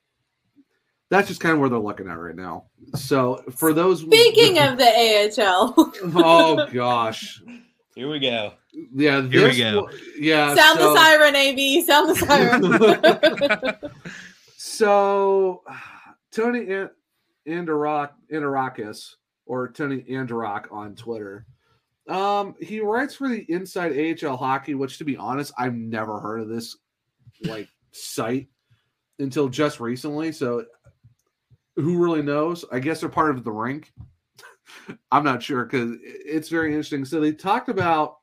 that's 1.10 1.28
just 1.28 1.40
kind 1.40 1.54
of 1.54 1.60
where 1.60 1.68
they're 1.68 1.78
looking 1.78 2.08
at 2.08 2.18
right 2.18 2.36
now. 2.36 2.66
So 2.94 3.42
for 3.50 3.72
those 3.72 4.00
Speaking 4.02 4.58
of 4.58 4.78
the 4.78 4.86
AHL, 4.86 5.74
oh 6.16 6.66
gosh, 6.72 7.42
Here 7.94 8.10
we 8.10 8.18
go. 8.18 8.52
yeah, 8.72 9.22
Here 9.22 9.48
we 9.48 9.56
go. 9.58 9.82
wa- 9.82 9.90
Yeah, 10.18 10.54
sound 10.54 10.78
so, 10.80 10.92
the 10.94 10.98
siren, 10.98 11.36
AB. 11.36 11.82
Sound 11.84 12.10
the 12.10 12.16
siren. 13.80 13.90
So 14.56 15.62
Tony 16.32 16.70
An- 16.72 16.90
Andarak 17.46 18.10
Andarakis 18.32 19.14
or 19.46 19.70
Tony 19.70 19.98
Andarak 20.10 20.72
on 20.72 20.96
Twitter. 20.96 21.46
Um, 22.08 22.54
he 22.60 22.80
writes 22.80 23.14
for 23.14 23.28
the 23.28 23.44
Inside 23.50 23.92
AHL 24.24 24.36
Hockey, 24.36 24.74
which 24.74 24.98
to 24.98 25.04
be 25.04 25.16
honest, 25.16 25.52
I've 25.58 25.74
never 25.74 26.18
heard 26.18 26.40
of 26.40 26.48
this 26.48 26.76
like 27.42 27.68
site 27.92 28.48
until 29.18 29.48
just 29.48 29.78
recently. 29.80 30.32
So 30.32 30.64
who 31.76 32.02
really 32.02 32.22
knows? 32.22 32.64
I 32.72 32.78
guess 32.80 33.00
they're 33.00 33.08
part 33.08 33.30
of 33.36 33.44
the 33.44 33.52
rink. 33.52 33.92
I'm 35.12 35.24
not 35.24 35.42
sure 35.42 35.64
because 35.64 35.96
it's 36.02 36.48
very 36.48 36.68
interesting. 36.68 37.04
So 37.04 37.20
they 37.20 37.32
talked 37.32 37.68
about 37.68 38.18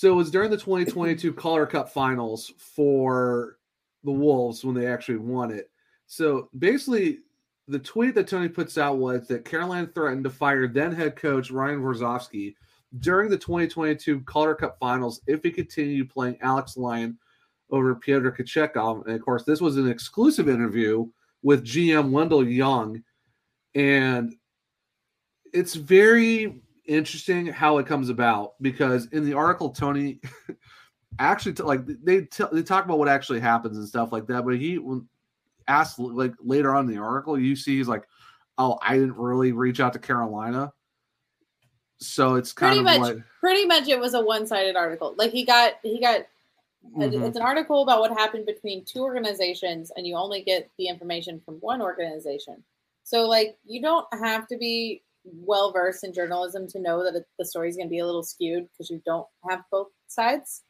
so 0.00 0.10
it 0.10 0.16
was 0.16 0.30
during 0.30 0.50
the 0.50 0.56
2022 0.56 1.34
Calder 1.34 1.66
Cup 1.66 1.90
finals 1.90 2.54
for 2.56 3.58
the 4.02 4.10
Wolves 4.10 4.64
when 4.64 4.74
they 4.74 4.86
actually 4.86 5.18
won 5.18 5.50
it. 5.50 5.70
So 6.06 6.48
basically, 6.58 7.18
the 7.68 7.78
tweet 7.78 8.14
that 8.14 8.26
Tony 8.26 8.48
puts 8.48 8.78
out 8.78 8.96
was 8.96 9.28
that 9.28 9.44
Carolina 9.44 9.86
threatened 9.86 10.24
to 10.24 10.30
fire 10.30 10.66
then 10.66 10.92
head 10.92 11.16
coach 11.16 11.50
Ryan 11.50 11.82
Warsofsky 11.82 12.54
during 13.00 13.30
the 13.30 13.36
2022 13.36 14.20
Calder 14.22 14.54
Cup 14.54 14.78
finals 14.80 15.20
if 15.26 15.42
he 15.42 15.50
continued 15.50 16.08
playing 16.08 16.38
Alex 16.40 16.78
Lyon 16.78 17.18
over 17.70 17.94
Pyotr 17.94 18.32
Kochetkov. 18.32 19.04
And 19.04 19.14
of 19.14 19.20
course, 19.20 19.44
this 19.44 19.60
was 19.60 19.76
an 19.76 19.88
exclusive 19.88 20.48
interview 20.48 21.06
with 21.42 21.64
GM 21.64 22.10
Wendell 22.10 22.48
Young. 22.48 23.02
And 23.74 24.34
it's 25.52 25.74
very 25.74 26.62
interesting 26.86 27.46
how 27.46 27.78
it 27.78 27.86
comes 27.86 28.08
about 28.08 28.54
because 28.60 29.06
in 29.12 29.24
the 29.24 29.34
article, 29.34 29.70
Tony 29.70 30.20
actually 31.18 31.52
t- 31.52 31.62
like 31.62 31.86
they 31.86 32.22
t- 32.22 32.44
they 32.52 32.62
talk 32.62 32.84
about 32.84 32.98
what 32.98 33.08
actually 33.08 33.40
happens 33.40 33.76
and 33.76 33.86
stuff 33.88 34.12
like 34.12 34.26
that. 34.26 34.44
But 34.44 34.56
he 34.56 34.78
when 34.78 35.08
asked 35.68 35.98
like 35.98 36.34
later 36.40 36.74
on 36.74 36.88
in 36.88 36.94
the 36.94 37.00
article, 37.00 37.38
you 37.38 37.54
see 37.56 37.76
he's 37.76 37.88
like, 37.88 38.04
"Oh, 38.58 38.78
I 38.82 38.94
didn't 38.94 39.16
really 39.16 39.52
reach 39.52 39.80
out 39.80 39.92
to 39.94 39.98
Carolina." 39.98 40.72
So 41.98 42.36
it's 42.36 42.52
kind 42.52 42.70
Pretty 42.70 42.80
of 42.80 42.84
much. 43.00 43.16
like 43.16 43.24
Pretty 43.40 43.66
much, 43.66 43.88
it 43.88 43.98
was 43.98 44.14
a 44.14 44.20
one-sided 44.20 44.76
article. 44.76 45.14
Like 45.16 45.32
he 45.32 45.44
got 45.44 45.74
he 45.82 46.00
got 46.00 46.26
Mhm. 46.96 47.26
it's 47.26 47.36
an 47.36 47.42
article 47.42 47.82
about 47.82 48.00
what 48.00 48.10
happened 48.10 48.46
between 48.46 48.84
two 48.84 49.02
organizations 49.02 49.92
and 49.96 50.06
you 50.06 50.16
only 50.16 50.42
get 50.42 50.70
the 50.78 50.88
information 50.88 51.38
from 51.44 51.56
one 51.56 51.82
organization 51.82 52.64
so 53.04 53.28
like 53.28 53.58
you 53.66 53.82
don't 53.82 54.06
have 54.14 54.46
to 54.48 54.56
be 54.56 55.02
well 55.24 55.72
versed 55.72 56.04
in 56.04 56.12
journalism 56.12 56.66
to 56.68 56.80
know 56.80 57.04
that 57.04 57.14
it, 57.14 57.24
the 57.38 57.44
story 57.44 57.68
is 57.68 57.76
going 57.76 57.88
to 57.88 57.90
be 57.90 57.98
a 57.98 58.06
little 58.06 58.22
skewed 58.22 58.66
because 58.72 58.90
you 58.90 59.02
don't 59.04 59.26
have 59.48 59.62
both 59.70 59.88
sides 60.06 60.62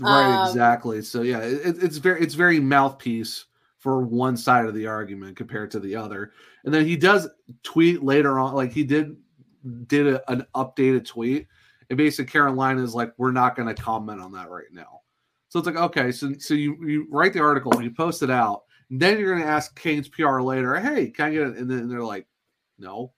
right, 0.00 0.42
um, 0.42 0.48
exactly. 0.48 1.02
So 1.02 1.22
yeah, 1.22 1.40
it, 1.40 1.82
it's 1.82 1.98
very 1.98 2.20
it's 2.20 2.34
very 2.34 2.60
mouthpiece 2.60 3.46
for 3.78 4.02
one 4.02 4.36
side 4.36 4.66
of 4.66 4.74
the 4.74 4.86
argument 4.86 5.36
compared 5.36 5.70
to 5.72 5.80
the 5.80 5.96
other. 5.96 6.32
And 6.64 6.74
then 6.74 6.86
he 6.86 6.96
does 6.96 7.28
tweet 7.62 8.02
later 8.02 8.38
on, 8.38 8.54
like 8.54 8.72
he 8.72 8.84
did 8.84 9.16
did 9.86 10.06
a, 10.06 10.30
an 10.30 10.46
updated 10.54 11.06
tweet, 11.06 11.46
and 11.90 11.96
basically 11.96 12.30
Carolina 12.30 12.82
is 12.82 12.94
like, 12.94 13.12
we're 13.16 13.32
not 13.32 13.56
going 13.56 13.68
to 13.68 13.80
comment 13.80 14.20
on 14.20 14.32
that 14.32 14.50
right 14.50 14.72
now. 14.72 15.00
So 15.48 15.58
it's 15.58 15.66
like, 15.66 15.76
okay, 15.76 16.12
so 16.12 16.32
so 16.38 16.54
you 16.54 16.76
you 16.86 17.06
write 17.10 17.32
the 17.32 17.40
article, 17.40 17.80
you 17.82 17.90
post 17.90 18.22
it 18.22 18.30
out, 18.30 18.64
and 18.90 19.00
then 19.00 19.18
you're 19.18 19.34
going 19.34 19.46
to 19.46 19.52
ask 19.52 19.78
Canes' 19.78 20.08
PR 20.08 20.40
later, 20.40 20.78
hey, 20.78 21.10
can 21.10 21.26
I 21.26 21.30
get 21.30 21.42
it? 21.42 21.56
And 21.56 21.70
then 21.70 21.88
they're 21.88 22.04
like, 22.04 22.26
no. 22.78 23.12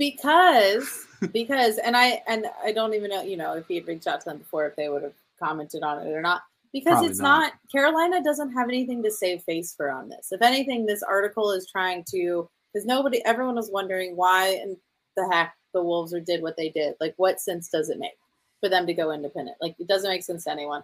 Because 0.00 1.06
because 1.32 1.78
and 1.78 1.96
i 1.96 2.20
and 2.26 2.46
i 2.64 2.72
don't 2.72 2.94
even 2.94 3.10
know 3.10 3.22
you 3.22 3.36
know 3.36 3.54
if 3.54 3.68
he 3.68 3.76
had 3.76 3.86
reached 3.86 4.08
out 4.08 4.20
to 4.20 4.24
them 4.30 4.38
before 4.38 4.66
if 4.66 4.74
they 4.74 4.88
would 4.88 5.04
have 5.04 5.12
commented 5.38 5.84
on 5.84 6.04
it 6.04 6.10
or 6.10 6.22
not 6.22 6.42
because 6.72 6.94
Probably 6.94 7.10
it's 7.10 7.20
not. 7.20 7.40
not. 7.40 7.52
carolina 7.70 8.24
doesn't 8.24 8.52
have 8.52 8.68
anything 8.68 9.02
to 9.04 9.10
save 9.10 9.42
face 9.42 9.74
for 9.76 9.90
on 9.90 10.08
this 10.08 10.32
if 10.32 10.42
anything 10.42 10.86
this 10.86 11.02
article 11.02 11.52
is 11.52 11.70
trying 11.70 12.04
to 12.10 12.48
because 12.72 12.86
nobody 12.86 13.24
everyone 13.24 13.54
was 13.54 13.70
wondering 13.70 14.16
why 14.16 14.48
in 14.48 14.76
the 15.16 15.28
heck 15.30 15.54
the 15.74 15.82
wolves 15.82 16.12
or 16.14 16.20
did 16.20 16.42
what 16.42 16.56
they 16.56 16.70
did 16.70 16.94
like 17.00 17.14
what 17.18 17.40
sense 17.40 17.68
does 17.68 17.90
it 17.90 17.98
make 17.98 18.16
for 18.60 18.68
them 18.68 18.86
to 18.86 18.94
go 18.94 19.12
independent 19.12 19.56
like 19.60 19.76
it 19.78 19.86
doesn't 19.86 20.10
make 20.10 20.22
sense 20.22 20.44
to 20.44 20.50
anyone 20.50 20.82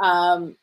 um 0.00 0.56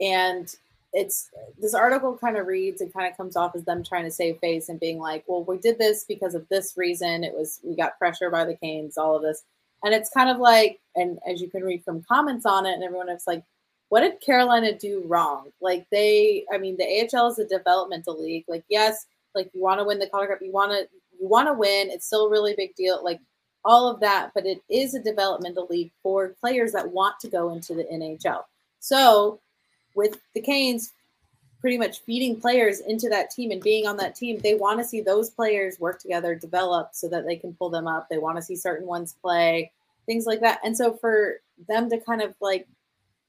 and 0.00 0.56
it's 0.96 1.28
this 1.60 1.74
article 1.74 2.16
kind 2.16 2.38
of 2.38 2.46
reads 2.46 2.80
and 2.80 2.90
kind 2.90 3.06
of 3.08 3.16
comes 3.18 3.36
off 3.36 3.54
as 3.54 3.64
them 3.64 3.84
trying 3.84 4.04
to 4.04 4.10
save 4.10 4.38
face 4.38 4.70
and 4.70 4.80
being 4.80 4.98
like, 4.98 5.24
well, 5.26 5.44
we 5.44 5.58
did 5.58 5.78
this 5.78 6.04
because 6.08 6.34
of 6.34 6.48
this 6.48 6.72
reason. 6.74 7.22
It 7.22 7.34
was 7.34 7.60
we 7.62 7.76
got 7.76 7.98
pressure 7.98 8.30
by 8.30 8.46
the 8.46 8.56
Canes, 8.56 8.96
all 8.96 9.14
of 9.14 9.22
this. 9.22 9.44
And 9.84 9.92
it's 9.92 10.08
kind 10.08 10.30
of 10.30 10.38
like, 10.38 10.80
and 10.94 11.18
as 11.30 11.42
you 11.42 11.50
can 11.50 11.62
read 11.62 11.84
from 11.84 12.02
comments 12.02 12.46
on 12.46 12.64
it, 12.64 12.72
and 12.72 12.82
everyone 12.82 13.10
is 13.10 13.26
like, 13.26 13.44
what 13.90 14.00
did 14.00 14.22
Carolina 14.22 14.76
do 14.76 15.04
wrong? 15.06 15.50
Like 15.60 15.86
they, 15.92 16.46
I 16.50 16.56
mean, 16.56 16.78
the 16.78 17.08
AHL 17.14 17.30
is 17.30 17.38
a 17.38 17.46
developmental 17.46 18.20
league. 18.20 18.46
Like, 18.48 18.64
yes, 18.70 19.04
like 19.34 19.50
you 19.52 19.62
want 19.62 19.80
to 19.80 19.84
win 19.84 19.98
the 19.98 20.08
Calder 20.08 20.28
Cup, 20.28 20.38
you 20.40 20.50
want 20.50 20.72
to 20.72 20.88
you 21.20 21.28
want 21.28 21.46
to 21.46 21.52
win. 21.52 21.90
It's 21.90 22.06
still 22.06 22.26
a 22.26 22.30
really 22.30 22.54
big 22.56 22.74
deal. 22.74 23.04
Like 23.04 23.20
all 23.66 23.86
of 23.86 24.00
that, 24.00 24.30
but 24.34 24.46
it 24.46 24.62
is 24.70 24.94
a 24.94 25.02
developmental 25.02 25.66
league 25.68 25.92
for 26.02 26.34
players 26.40 26.72
that 26.72 26.90
want 26.90 27.20
to 27.20 27.28
go 27.28 27.52
into 27.52 27.74
the 27.74 27.84
NHL. 27.84 28.44
So 28.80 29.40
with 29.96 30.20
the 30.34 30.40
Canes 30.40 30.92
pretty 31.60 31.78
much 31.78 32.00
feeding 32.00 32.40
players 32.40 32.80
into 32.80 33.08
that 33.08 33.30
team 33.30 33.50
and 33.50 33.62
being 33.62 33.86
on 33.86 33.96
that 33.96 34.14
team, 34.14 34.38
they 34.38 34.54
want 34.54 34.78
to 34.78 34.84
see 34.84 35.00
those 35.00 35.30
players 35.30 35.80
work 35.80 36.00
together, 36.00 36.34
develop 36.34 36.90
so 36.92 37.08
that 37.08 37.26
they 37.26 37.34
can 37.34 37.54
pull 37.54 37.70
them 37.70 37.88
up. 37.88 38.08
They 38.08 38.18
want 38.18 38.36
to 38.36 38.42
see 38.42 38.54
certain 38.54 38.86
ones 38.86 39.16
play, 39.20 39.72
things 40.04 40.26
like 40.26 40.40
that. 40.40 40.60
And 40.62 40.76
so 40.76 40.92
for 40.92 41.40
them 41.66 41.90
to 41.90 41.98
kind 41.98 42.22
of 42.22 42.34
like 42.40 42.68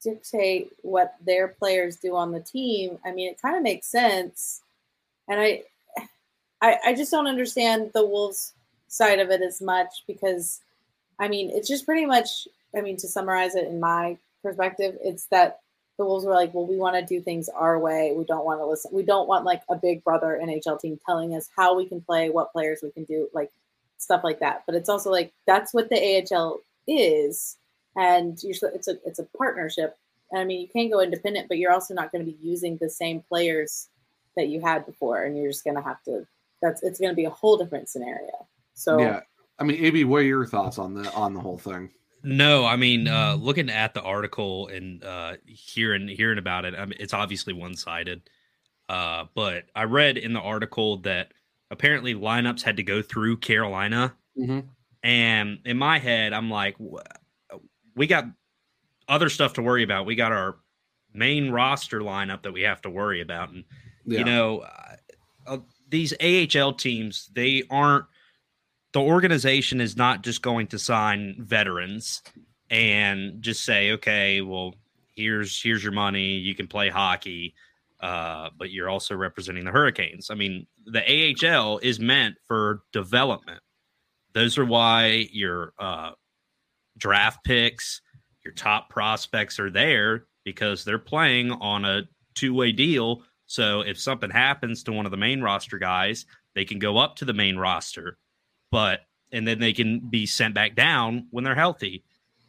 dictate 0.03 0.71
what 0.84 1.15
their 1.25 1.47
players 1.47 1.95
do 1.95 2.15
on 2.15 2.32
the 2.32 2.41
team, 2.41 2.99
I 3.03 3.12
mean, 3.12 3.30
it 3.30 3.41
kind 3.41 3.58
of 3.58 3.63
makes 3.63 3.88
sense. 3.88 4.62
And 5.27 5.39
I, 5.39 5.63
I, 6.62 6.77
I 6.88 6.93
just 6.93 7.12
don't 7.12 7.27
understand 7.27 7.91
the 7.93 8.06
Wolves 8.06 8.53
side 8.88 9.19
of 9.19 9.32
it 9.32 9.41
as 9.41 9.62
much 9.62 10.03
because, 10.06 10.62
I 11.17 11.27
mean, 11.27 11.49
it's 11.49 11.67
just 11.67 11.86
pretty 11.86 12.06
much. 12.06 12.47
I 12.75 12.82
mean, 12.82 12.97
to 12.97 13.08
summarize 13.08 13.56
it 13.56 13.67
in 13.67 13.80
my 13.80 14.17
perspective, 14.43 14.97
it's 15.01 15.25
that 15.27 15.62
the 15.97 16.05
Wolves 16.05 16.25
were 16.25 16.33
like, 16.33 16.53
well, 16.53 16.65
we 16.65 16.77
want 16.77 16.95
to 16.95 17.01
do 17.01 17.21
things 17.21 17.49
our 17.49 17.79
way. 17.79 18.13
We 18.15 18.23
don't 18.23 18.45
want 18.45 18.60
to 18.60 18.65
listen. 18.65 18.91
We 18.93 19.03
don't 19.03 19.27
want 19.27 19.45
like 19.45 19.63
a 19.69 19.75
big 19.75 20.03
brother 20.03 20.39
NHL 20.41 20.79
team 20.79 20.99
telling 21.05 21.36
us 21.36 21.49
how 21.55 21.75
we 21.75 21.86
can 21.86 22.01
play, 22.01 22.29
what 22.29 22.51
players 22.51 22.79
we 22.83 22.91
can 22.91 23.03
do, 23.03 23.29
like 23.33 23.51
stuff 23.97 24.23
like 24.23 24.39
that. 24.39 24.63
But 24.65 24.75
it's 24.75 24.89
also 24.89 25.12
like 25.12 25.33
that's 25.47 25.73
what 25.73 25.89
the 25.89 26.25
AHL 26.31 26.60
is, 26.88 27.57
and 27.95 28.39
it's 28.43 28.88
a 28.88 28.97
it's 29.05 29.19
a 29.19 29.27
partnership. 29.38 29.97
And 30.31 30.41
I 30.41 30.45
mean, 30.45 30.62
you 30.62 30.67
can 30.67 30.89
go 30.89 31.01
independent, 31.01 31.47
but 31.47 31.57
you're 31.57 31.71
also 31.71 31.93
not 31.93 32.12
going 32.12 32.25
to 32.25 32.31
be 32.31 32.38
using 32.41 32.77
the 32.77 32.89
same 32.89 33.21
players 33.21 33.88
that 34.36 34.49
you 34.49 34.62
had 34.62 34.86
before, 34.86 35.23
and 35.23 35.38
you're 35.38 35.51
just 35.51 35.63
going 35.63 35.77
to 35.77 35.81
have 35.81 36.03
to. 36.03 36.27
That's 36.62 36.83
it's 36.83 36.99
going 36.99 37.12
to 37.12 37.15
be 37.15 37.25
a 37.25 37.29
whole 37.29 37.57
different 37.57 37.89
scenario. 37.89 38.47
So 38.75 38.99
Yeah. 38.99 39.21
I 39.60 39.63
mean, 39.63 39.83
AB, 39.83 40.03
what 40.03 40.21
are 40.21 40.25
your 40.25 40.45
thoughts 40.45 40.77
on 40.77 40.93
the 40.93 41.12
on 41.13 41.33
the 41.33 41.39
whole 41.39 41.57
thing? 41.57 41.89
No, 42.27 42.65
I 42.65 42.75
mean, 42.75 43.07
uh, 43.07 43.35
looking 43.35 43.69
at 43.69 43.93
the 43.93 44.01
article 44.01 44.67
and 44.67 45.01
uh, 45.03 45.37
hearing 45.45 46.07
hearing 46.09 46.37
about 46.37 46.65
it, 46.65 46.75
I 46.75 46.85
mean, 46.85 46.97
it's 46.99 47.13
obviously 47.13 47.53
one 47.53 47.75
sided. 47.75 48.29
Uh, 48.89 49.25
but 49.33 49.65
I 49.75 49.83
read 49.83 50.17
in 50.17 50.33
the 50.33 50.41
article 50.41 50.97
that 50.97 51.33
apparently 51.71 52.13
lineups 52.15 52.61
had 52.63 52.77
to 52.77 52.83
go 52.83 53.01
through 53.01 53.37
Carolina, 53.37 54.13
Mm-hmm. 54.37 54.59
and 55.03 55.59
in 55.65 55.77
my 55.77 55.97
head, 55.99 56.31
I'm 56.33 56.49
like, 56.51 56.75
we 57.95 58.05
got 58.07 58.25
other 59.07 59.29
stuff 59.29 59.53
to 59.53 59.61
worry 59.63 59.83
about. 59.83 60.05
We 60.05 60.15
got 60.15 60.31
our 60.31 60.57
main 61.13 61.49
roster 61.49 62.01
lineup 62.01 62.43
that 62.43 62.51
we 62.51 62.61
have 62.63 62.81
to 62.83 62.89
worry 62.89 63.21
about, 63.21 63.49
and 63.49 63.63
Yeah. 64.05 64.19
you 64.19 64.25
know, 64.25 64.59
uh, 64.59 64.95
uh, 65.47 65.57
these 65.89 66.13
AHL 66.21 66.73
teams, 66.73 67.29
they 67.33 67.63
aren't. 67.69 68.05
The 68.97 69.03
organization 69.03 69.79
is 69.79 69.95
not 69.95 70.23
just 70.23 70.41
going 70.41 70.65
to 70.69 70.79
sign 70.79 71.36
veterans 71.38 72.23
and 72.71 73.43
just 73.43 73.63
say, 73.63 73.91
okay, 73.91 74.41
well, 74.41 74.73
here's 75.15 75.62
here's 75.62 75.83
your 75.83 75.93
money. 75.93 76.29
You 76.31 76.55
can 76.55 76.65
play 76.65 76.89
hockey, 76.89 77.53
uh, 77.99 78.49
but 78.57 78.71
you're 78.71 78.89
also 78.89 79.15
representing 79.15 79.65
the 79.65 79.71
Hurricanes. 79.71 80.31
I 80.31 80.33
mean, 80.33 80.65
the 80.88 81.03
AHL 81.45 81.77
is 81.83 81.99
meant 81.99 82.38
for 82.47 82.81
development. 82.91 83.60
Those 84.33 84.57
are 84.57 84.65
why 84.65 85.27
your 85.31 85.73
uh, 85.77 86.13
draft 86.97 87.43
picks, 87.43 88.01
your 88.43 88.55
top 88.55 88.89
prospects 88.89 89.60
are 89.60 89.69
there 89.69 90.25
because 90.43 90.83
they're 90.83 90.97
playing 90.97 91.51
on 91.51 91.86
a 91.86 92.01
two 92.33 92.55
way 92.55 92.71
deal. 92.71 93.21
So 93.45 93.81
if 93.81 93.99
something 93.99 94.31
happens 94.31 94.81
to 94.86 94.91
one 94.91 95.05
of 95.05 95.12
the 95.12 95.17
main 95.17 95.43
roster 95.43 95.77
guys, 95.77 96.25
they 96.55 96.65
can 96.65 96.79
go 96.79 96.97
up 96.97 97.17
to 97.17 97.25
the 97.25 97.33
main 97.33 97.57
roster, 97.57 98.17
but 98.71 99.01
and 99.32 99.47
then 99.47 99.60
they 99.60 99.73
can 99.73 99.99
be 99.99 100.25
sent 100.25 100.53
back 100.53 100.75
down 100.75 101.27
when 101.32 101.43
they're 101.43 101.56
healthy. 101.56 102.03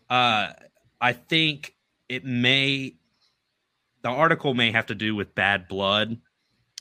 Uh, 0.09 0.53
I 1.01 1.13
think 1.13 1.75
it 2.09 2.25
may 2.25 2.95
the 4.03 4.09
article 4.09 4.55
may 4.55 4.71
have 4.71 4.87
to 4.87 4.95
do 4.95 5.15
with 5.15 5.35
bad 5.35 5.67
blood, 5.69 6.19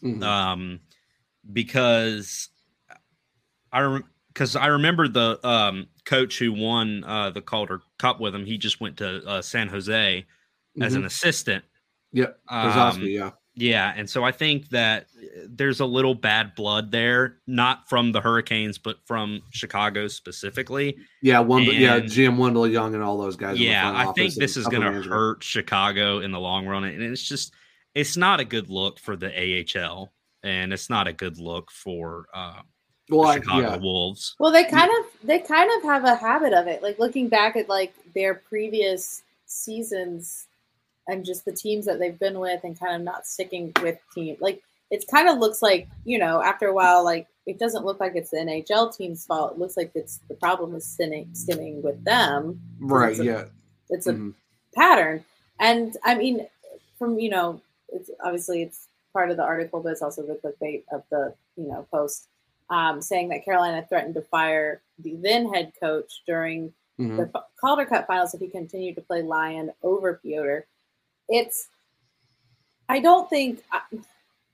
Mhm. 0.03 0.23
um, 0.23 0.79
because 1.51 2.49
I 3.71 3.99
because 4.27 4.55
I 4.55 4.67
remember 4.67 5.07
the 5.07 5.45
um 5.47 5.87
coach 6.05 6.37
who 6.39 6.53
won 6.53 7.03
uh 7.03 7.31
the 7.31 7.41
Calder 7.41 7.81
Cup 7.97 8.19
with 8.19 8.33
him. 8.35 8.45
He 8.45 8.57
just 8.57 8.79
went 8.79 8.97
to 8.97 9.25
uh, 9.27 9.41
San 9.41 9.67
Jose 9.69 10.25
as 10.79 10.93
an 10.95 11.01
Mhm. 11.03 11.05
assistant. 11.07 11.65
Yep. 12.13 12.39
Um, 12.47 13.01
yeah. 13.03 13.31
Yeah, 13.59 13.91
and 13.95 14.07
so 14.07 14.23
I 14.23 14.31
think 14.31 14.69
that 14.69 15.07
uh, 15.17 15.47
there's 15.49 15.79
a 15.79 15.85
little 15.85 16.13
bad 16.13 16.53
blood 16.53 16.91
there, 16.91 17.37
not 17.47 17.89
from 17.89 18.11
the 18.11 18.21
Hurricanes, 18.21 18.77
but 18.77 18.97
from 19.05 19.41
Chicago 19.49 20.07
specifically. 20.07 20.97
Yeah, 21.23 21.39
one 21.39 21.63
yeah, 21.63 21.95
and- 21.95 22.05
GM 22.05 22.37
Wendell 22.37 22.67
Young 22.67 22.93
and 22.93 23.03
all 23.03 23.17
those 23.17 23.35
guys. 23.35 23.59
Yeah, 23.59 23.91
I 23.91 24.11
think 24.13 24.35
this 24.35 24.57
is 24.57 24.67
going 24.67 24.83
to 24.83 25.09
hurt 25.09 25.43
Chicago 25.43 26.19
in 26.19 26.31
the 26.31 26.39
long 26.39 26.67
run, 26.67 26.83
and 26.83 27.01
it's 27.01 27.27
just 27.27 27.51
it's 27.95 28.15
not 28.15 28.39
a 28.39 28.45
good 28.45 28.69
look 28.69 28.99
for 28.99 29.15
the 29.15 29.31
AHL, 29.35 30.13
and 30.43 30.71
it's 30.71 30.89
not 30.89 31.07
a 31.07 31.13
good 31.13 31.39
look 31.39 31.71
for 31.71 32.27
uh, 32.35 32.61
Well, 33.09 33.23
the 33.23 33.27
I, 33.27 33.35
Chicago 33.37 33.69
yeah. 33.69 33.77
Wolves. 33.77 34.35
Well, 34.39 34.51
they 34.51 34.65
kind 34.65 34.91
of 34.99 35.27
they 35.27 35.39
kind 35.39 35.71
of 35.77 35.83
have 35.83 36.03
a 36.03 36.15
habit 36.15 36.53
of 36.53 36.67
it. 36.67 36.83
Like 36.83 36.99
looking 36.99 37.27
back 37.27 37.55
at 37.55 37.67
like 37.67 37.95
their 38.13 38.35
previous 38.35 39.23
seasons 39.47 40.46
and 41.07 41.25
just 41.25 41.45
the 41.45 41.51
teams 41.53 41.85
that 41.85 41.99
they've 41.99 42.19
been 42.19 42.39
with 42.39 42.63
and 42.63 42.79
kind 42.79 42.95
of 42.95 43.01
not 43.01 43.25
sticking 43.25 43.71
with 43.81 43.97
team. 44.13 44.37
Like 44.39 44.61
it 44.91 45.05
kind 45.09 45.27
of 45.29 45.37
looks 45.39 45.61
like, 45.61 45.87
you 46.05 46.17
know, 46.19 46.41
after 46.41 46.67
a 46.67 46.73
while 46.73 47.03
like 47.03 47.27
it 47.45 47.59
doesn't 47.59 47.85
look 47.85 47.99
like 47.99 48.13
it's 48.15 48.31
the 48.31 48.37
NHL 48.37 48.95
team's 48.95 49.25
fault. 49.25 49.53
It 49.53 49.59
looks 49.59 49.77
like 49.77 49.91
it's 49.95 50.19
the 50.27 50.35
problem 50.35 50.75
is 50.75 50.85
stemming, 50.85 51.29
stemming 51.33 51.81
with 51.81 52.03
them. 52.03 52.59
right. 52.79 53.11
it's 53.11 53.19
a- 53.19 53.25
Yeah. 53.25 53.45
It's 53.89 54.07
a 54.07 54.13
Mhm. 54.13 54.33
pattern. 54.75 55.23
And 55.59 55.95
I 56.03 56.15
mean, 56.15 56.45
from 56.99 57.19
you 57.19 57.29
know, 57.29 57.61
it's 57.89 58.09
obviously 58.23 58.61
it's 58.63 58.87
part 59.13 59.31
of 59.31 59.37
the 59.37 59.43
article, 59.43 59.79
but 59.81 59.93
it's 59.93 60.01
also 60.01 60.23
the 60.23 60.35
clickbait 60.35 60.83
of 60.91 61.03
the 61.09 61.33
you 61.55 61.67
know 61.67 61.87
post 61.91 62.27
um, 62.69 63.01
saying 63.01 63.29
that 63.29 63.45
Carolina 63.45 63.85
threatened 63.87 64.13
to 64.15 64.21
fire 64.21 64.81
the 64.99 65.15
then 65.15 65.47
head 65.53 65.71
coach 65.79 66.21
during 66.27 66.73
Mhm. 66.99 67.15
the 67.31 67.43
Calder 67.61 67.85
Cup 67.85 68.07
finals 68.07 68.33
if 68.33 68.41
he 68.41 68.49
continued 68.49 68.95
to 68.95 69.01
play 69.01 69.21
Lyon 69.21 69.71
over 69.83 70.15
Pyotr. 70.21 70.67
It's, 71.29 71.67
I 72.89 72.99
don't 72.99 73.29
think 73.29 73.63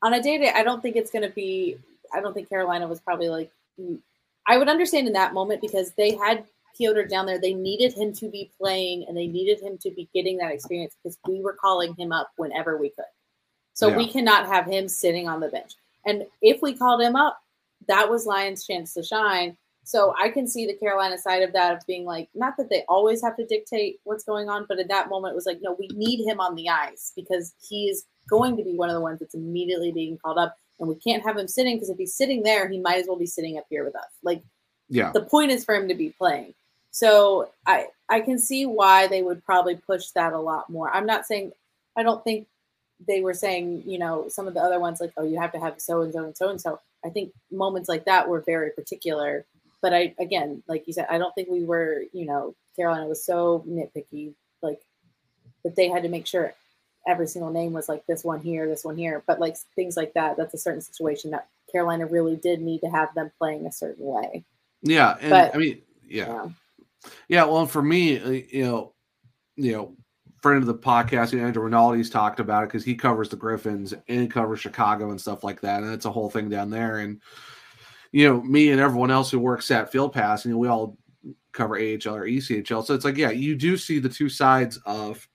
on 0.02 0.14
a 0.14 0.22
day 0.22 0.38
to 0.38 0.46
day, 0.46 0.52
I 0.54 0.64
don't 0.64 0.82
think 0.82 0.96
it's 0.96 1.12
going 1.12 1.28
to 1.28 1.34
be. 1.34 1.78
I 2.14 2.22
don't 2.22 2.34
think 2.34 2.50
Carolina 2.50 2.88
was 2.88 3.00
probably 3.00 3.30
like. 3.30 3.52
Mm, 3.80 4.00
I 4.46 4.58
would 4.58 4.68
understand 4.68 5.08
in 5.08 5.14
that 5.14 5.34
moment 5.34 5.62
because 5.62 5.92
they 5.94 6.16
had 6.16 6.46
Pyotr 6.78 7.06
down 7.06 7.26
there. 7.26 7.40
They 7.40 7.54
needed 7.54 7.94
him 7.94 8.14
to 8.14 8.30
be 8.30 8.52
playing 8.60 9.06
and 9.08 9.16
they 9.16 9.28
needed 9.28 9.62
him 9.62 9.78
to 9.80 9.90
be 9.92 10.10
getting 10.14 10.38
that 10.38 10.52
experience 10.52 10.96
because 11.02 11.18
we 11.28 11.42
were 11.42 11.54
calling 11.54 11.96
him 11.96 12.12
up 12.12 12.32
whenever 12.36 12.78
we 12.78 12.90
could. 12.90 13.06
So 13.74 13.88
Yeah. 13.88 13.98
we 13.98 14.12
cannot 14.12 14.46
have 14.48 14.66
him 14.66 14.88
sitting 14.90 15.30
on 15.30 15.40
the 15.40 15.48
bench. 15.48 15.76
And 16.06 16.26
if 16.42 16.62
we 16.62 16.76
called 16.76 17.02
him 17.02 17.16
up, 17.16 17.40
that 17.88 18.10
was 18.10 18.26
Lyon's 18.26 18.66
chance 18.66 18.94
to 18.96 19.04
shine. 19.04 19.58
So 19.84 20.14
I 20.18 20.30
can 20.30 20.48
see 20.48 20.66
the 20.66 20.76
Carolina 20.76 21.18
side 21.18 21.44
of 21.44 21.52
that 21.54 21.76
of 21.76 21.86
being 21.86 22.06
like, 22.06 22.30
not 22.34 22.56
that 22.58 22.70
they 22.70 22.84
always 22.88 23.22
have 23.22 23.36
to 23.38 23.46
dictate 23.46 24.00
what's 24.06 24.24
going 24.24 24.50
on, 24.50 24.66
but 24.68 24.80
at 24.80 24.88
that 24.88 25.10
moment 25.10 25.34
it 25.34 25.36
was 25.36 25.46
like, 25.46 25.60
no, 25.62 25.76
we 25.78 25.88
need 25.94 26.26
him 26.26 26.40
on 26.40 26.56
the 26.56 26.70
ice 26.70 27.12
because 27.16 27.54
he 27.68 27.90
is 27.90 28.06
going 28.30 28.56
to 28.56 28.64
be 28.64 28.76
one 28.76 28.90
of 28.90 28.96
the 28.96 29.02
ones 29.02 29.20
that's 29.20 29.36
immediately 29.36 29.92
being 29.92 30.18
called 30.18 30.38
up. 30.38 30.56
And 30.80 30.88
we 30.88 30.96
can't 30.96 31.24
have 31.24 31.38
him 31.38 31.48
sitting 31.48 31.76
because 31.76 31.90
if 31.90 31.98
he's 31.98 32.14
sitting 32.16 32.44
there, 32.44 32.68
he 32.68 32.80
might 32.80 32.98
as 33.00 33.08
well 33.08 33.18
be 33.18 33.26
sitting 33.26 33.58
up 33.58 33.66
here 33.70 33.84
with 33.84 33.96
us. 33.96 34.08
Like 34.24 34.42
Yeah. 34.90 35.12
the 35.12 35.22
point 35.22 35.52
is 35.52 35.66
for 35.66 35.76
him 35.76 35.88
to 35.90 35.96
be 35.96 36.10
playing. 36.10 36.54
So 36.92 37.50
I 37.66 37.88
I 38.08 38.22
can 38.22 38.38
see 38.40 38.66
why 38.66 39.08
they 39.08 39.24
would 39.24 39.44
probably 39.44 39.76
push 39.76 40.08
that 40.10 40.34
a 40.34 40.40
lot 40.40 40.70
more. 40.70 40.94
I'm 40.96 41.06
not 41.06 41.26
saying 41.26 41.52
I 41.98 42.04
don't 42.04 42.24
think 42.24 42.48
they 43.06 43.22
were 43.22 43.34
saying, 43.34 43.84
you 43.86 43.98
know, 44.00 44.30
some 44.30 44.48
of 44.48 44.54
the 44.54 44.62
other 44.62 44.80
ones 44.80 45.02
like, 45.02 45.12
oh, 45.18 45.24
you 45.24 45.40
have 45.40 45.52
to 45.54 45.60
have 45.60 45.82
so 45.82 46.02
and 46.02 46.14
so 46.14 46.24
and 46.24 46.38
so 46.38 46.50
and 46.50 46.62
so. 46.62 46.80
I 47.06 47.10
think 47.10 47.34
moments 47.52 47.90
like 47.90 48.06
that 48.06 48.30
were 48.30 48.42
very 48.42 48.72
particular. 48.72 49.46
But 49.84 49.94
I 49.94 50.16
again, 50.20 50.64
like 50.68 50.88
you 50.88 50.94
said, 50.94 51.06
I 51.12 51.20
don't 51.20 51.36
think 51.36 51.50
we 51.50 51.64
were, 51.64 52.04
you 52.12 52.26
know, 52.26 52.56
Carolina 52.76 53.06
was 53.06 53.24
so 53.24 53.64
nitpicky, 53.68 54.34
like 54.64 54.82
that 55.64 55.76
they 55.76 55.90
had 55.90 56.02
to 56.04 56.10
make 56.10 56.26
sure 56.26 56.56
every 57.08 57.28
single 57.28 57.52
name 57.52 57.74
was 57.74 57.88
like 57.88 58.04
this 58.08 58.24
one 58.24 58.40
here, 58.40 58.68
this 58.68 58.84
one 58.84 58.98
here. 58.98 59.24
But 59.28 59.40
like 59.40 59.58
things 59.76 59.96
like 59.96 60.14
that, 60.14 60.38
that's 60.38 60.56
a 60.56 60.58
certain 60.58 60.82
situation 60.82 61.30
that 61.32 61.48
Carolina 61.72 62.08
really 62.08 62.38
did 62.38 62.62
need 62.62 62.80
to 62.80 62.90
have 62.90 63.14
them 63.14 63.32
playing 63.38 63.68
a 63.68 63.72
certain 63.72 64.06
way. 64.06 64.44
Yeah. 64.82 65.18
And 65.22 65.30
But- 65.30 65.54
I 65.54 65.58
mean, 65.60 65.82
yeah. 66.04 66.28
Yeah. 66.28 66.48
Yeah, 67.28 67.44
well, 67.44 67.66
for 67.66 67.82
me, 67.82 68.18
uh, 68.18 68.30
you 68.30 68.64
know, 68.64 68.94
you 69.58 69.74
know, 69.74 69.98
friend 70.42 70.60
of 70.60 70.68
the 70.68 70.74
podcast, 70.74 71.38
Andrew 71.38 71.70
Rinaldi's 71.70 72.10
talked 72.10 72.40
about 72.40 72.64
it 72.64 72.68
because 72.68 72.86
he 72.86 72.96
covers 72.96 73.28
the 73.28 73.36
Griffins 73.36 73.94
and 74.08 74.32
covers 74.32 74.62
Chicago 74.62 75.10
and 75.10 75.20
stuff 75.20 75.44
like 75.44 75.60
that, 75.62 75.84
and 75.84 75.94
it's 75.94 76.06
a 76.06 76.12
whole 76.12 76.30
thing 76.30 76.50
down 76.50 76.70
there. 76.70 77.00
And 77.00 77.22
you 78.14 78.30
know, 78.30 78.42
me 78.44 78.70
and 78.70 78.80
everyone 78.80 79.12
else 79.12 79.32
who 79.32 79.40
works 79.40 79.72
at 79.72 79.92
Field 79.92 80.14
Pass, 80.14 80.46
you 80.46 80.52
know, 80.52 80.58
we 80.58 80.68
all 80.68 80.98
cover 81.52 81.76
AHL 81.76 82.16
or 82.16 82.28
ECHL, 82.28 82.86
so 82.86 82.94
it's 82.94 83.04
like, 83.04 83.18
yeah, 83.18 83.32
you 83.32 83.56
do 83.56 83.76
see 83.76 84.00
the 84.00 84.08
two 84.08 84.30
sides 84.30 84.78
of 84.86 85.28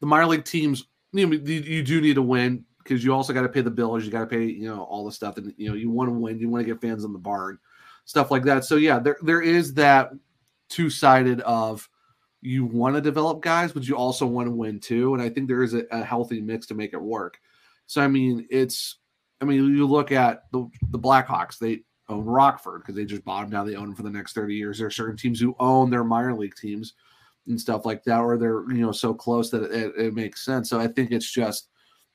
the 0.00 0.06
minor 0.06 0.26
league 0.26 0.44
teams. 0.44 0.84
You, 1.12 1.26
know, 1.26 1.36
you, 1.36 1.60
you 1.60 1.82
do 1.82 2.00
need 2.00 2.14
to 2.14 2.22
win 2.22 2.64
because 2.78 3.04
you 3.04 3.14
also 3.14 3.34
got 3.34 3.42
to 3.42 3.50
pay 3.50 3.60
the 3.60 3.70
bills, 3.70 4.04
you 4.04 4.10
got 4.10 4.20
to 4.20 4.26
pay, 4.26 4.44
you 4.44 4.66
know, 4.66 4.82
all 4.84 5.04
the 5.04 5.12
stuff, 5.12 5.36
and 5.36 5.52
you 5.58 5.68
know, 5.68 5.74
you 5.74 5.90
want 5.90 6.08
to 6.08 6.14
win, 6.14 6.38
you 6.38 6.48
want 6.48 6.66
to 6.66 6.72
get 6.72 6.80
fans 6.80 7.04
in 7.04 7.12
the 7.12 7.18
barn, 7.18 7.58
stuff 8.06 8.30
like 8.30 8.44
that. 8.44 8.64
So 8.64 8.76
yeah, 8.76 8.98
there 8.98 9.18
there 9.22 9.42
is 9.42 9.74
that 9.74 10.10
two 10.70 10.88
sided 10.88 11.42
of 11.42 11.86
you 12.40 12.64
want 12.64 12.94
to 12.94 13.02
develop 13.02 13.42
guys, 13.42 13.72
but 13.72 13.86
you 13.86 13.94
also 13.94 14.26
want 14.26 14.46
to 14.46 14.52
win 14.52 14.80
too. 14.80 15.12
And 15.12 15.22
I 15.22 15.28
think 15.28 15.48
there 15.48 15.62
is 15.62 15.74
a, 15.74 15.84
a 15.90 16.02
healthy 16.02 16.40
mix 16.40 16.66
to 16.68 16.74
make 16.74 16.94
it 16.94 17.00
work. 17.00 17.38
So 17.86 18.00
I 18.00 18.08
mean, 18.08 18.46
it's 18.50 18.96
I 19.42 19.44
mean, 19.44 19.74
you 19.74 19.86
look 19.86 20.12
at 20.12 20.50
the 20.52 20.68
the 20.90 20.98
Blackhawks, 20.98 21.58
they 21.58 21.80
own 22.08 22.24
Rockford 22.24 22.82
because 22.82 22.94
they 22.94 23.04
just 23.04 23.24
bought 23.24 23.42
them 23.42 23.50
now. 23.50 23.64
They 23.64 23.74
own 23.74 23.86
them 23.86 23.94
for 23.96 24.04
the 24.04 24.10
next 24.10 24.34
30 24.34 24.54
years. 24.54 24.78
There 24.78 24.86
are 24.86 24.90
certain 24.90 25.16
teams 25.16 25.40
who 25.40 25.56
own 25.58 25.90
their 25.90 26.04
minor 26.04 26.34
league 26.34 26.54
teams 26.54 26.94
and 27.48 27.60
stuff 27.60 27.84
like 27.84 28.04
that, 28.04 28.20
or 28.20 28.38
they're 28.38 28.62
you 28.70 28.86
know 28.86 28.92
so 28.92 29.12
close 29.12 29.50
that 29.50 29.64
it, 29.64 29.92
it, 29.96 30.14
makes 30.14 30.44
sense. 30.44 30.70
So 30.70 30.78
I 30.78 30.86
think 30.86 31.10
it's 31.10 31.30
just 31.30 31.68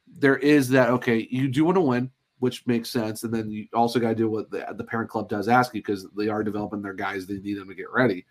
there 0.07 0.37
is 0.37 0.69
that 0.69 0.89
okay, 0.89 1.27
you 1.29 1.49
do 1.49 1.65
want 1.65 1.75
to 1.75 1.81
win, 1.81 2.09
which 2.39 2.65
makes 2.65 2.89
sense, 2.89 3.23
and 3.23 3.33
then 3.33 3.51
you 3.51 3.67
also 3.73 3.99
got 3.99 4.09
to 4.09 4.15
do 4.15 4.29
what 4.29 4.49
the, 4.49 4.65
the 4.77 4.85
parent 4.85 5.09
club 5.09 5.27
does 5.27 5.49
ask 5.49 5.75
you 5.75 5.81
because 5.81 6.07
they 6.15 6.29
are 6.29 6.43
developing 6.43 6.81
their 6.81 6.93
guys. 6.93 7.27
They 7.27 7.39
need 7.39 7.57
them 7.57 7.67
to 7.67 7.75
get 7.75 7.91
ready. 7.91 8.25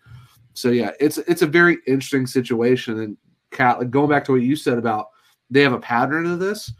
So 0.53 0.69
yeah, 0.69 0.91
it's 0.99 1.19
it's 1.19 1.43
a 1.43 1.47
very 1.47 1.77
interesting 1.85 2.25
situation. 2.25 2.99
And 3.01 3.17
Kat, 3.51 3.77
like 3.77 3.91
going 3.91 4.09
back 4.09 4.25
to 4.25 4.31
what 4.31 4.41
you 4.41 4.55
said 4.55 4.79
about 4.79 5.09
they 5.49 5.61
have 5.61 5.73
a 5.73 5.79
pattern 5.79 6.25
of 6.25 6.39
this. 6.39 6.73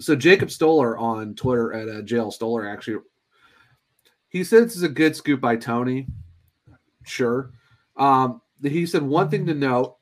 So 0.00 0.16
Jacob 0.16 0.50
Stoller 0.50 0.98
on 0.98 1.34
Twitter 1.34 1.72
at 1.72 1.88
uh, 1.88 2.02
JL 2.02 2.32
Stoller 2.32 2.66
actually, 2.68 2.98
he 4.28 4.42
said 4.42 4.64
this 4.64 4.76
is 4.76 4.82
a 4.82 4.88
good 4.88 5.14
scoop 5.14 5.40
by 5.40 5.56
Tony. 5.56 6.08
Sure, 7.04 7.52
um, 7.96 8.40
he 8.62 8.86
said 8.86 9.02
one 9.02 9.28
thing 9.28 9.46
to 9.46 9.54
note: 9.54 9.96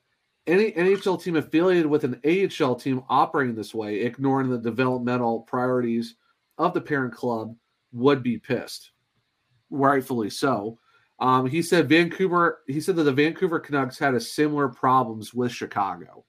any 0.47 0.71
NHL 0.71 1.21
team 1.21 1.35
affiliated 1.35 1.85
with 1.85 2.03
an 2.03 2.19
AHL 2.25 2.75
team 2.75 3.03
operating 3.09 3.55
this 3.55 3.75
way, 3.75 4.01
ignoring 4.01 4.49
the 4.49 4.57
developmental 4.57 5.41
priorities 5.41 6.15
of 6.57 6.73
the 6.73 6.81
parent 6.81 7.13
club, 7.13 7.55
would 7.91 8.23
be 8.23 8.37
pissed. 8.37 8.91
Rightfully 9.69 10.29
so. 10.29 10.79
Um, 11.19 11.45
he 11.45 11.61
said 11.61 11.87
Vancouver. 11.87 12.61
He 12.67 12.81
said 12.81 12.95
that 12.95 13.03
the 13.03 13.13
Vancouver 13.13 13.59
Canucks 13.59 13.99
had 13.99 14.15
a 14.15 14.19
similar 14.19 14.67
problems 14.67 15.33
with 15.33 15.51
Chicago. 15.51 16.25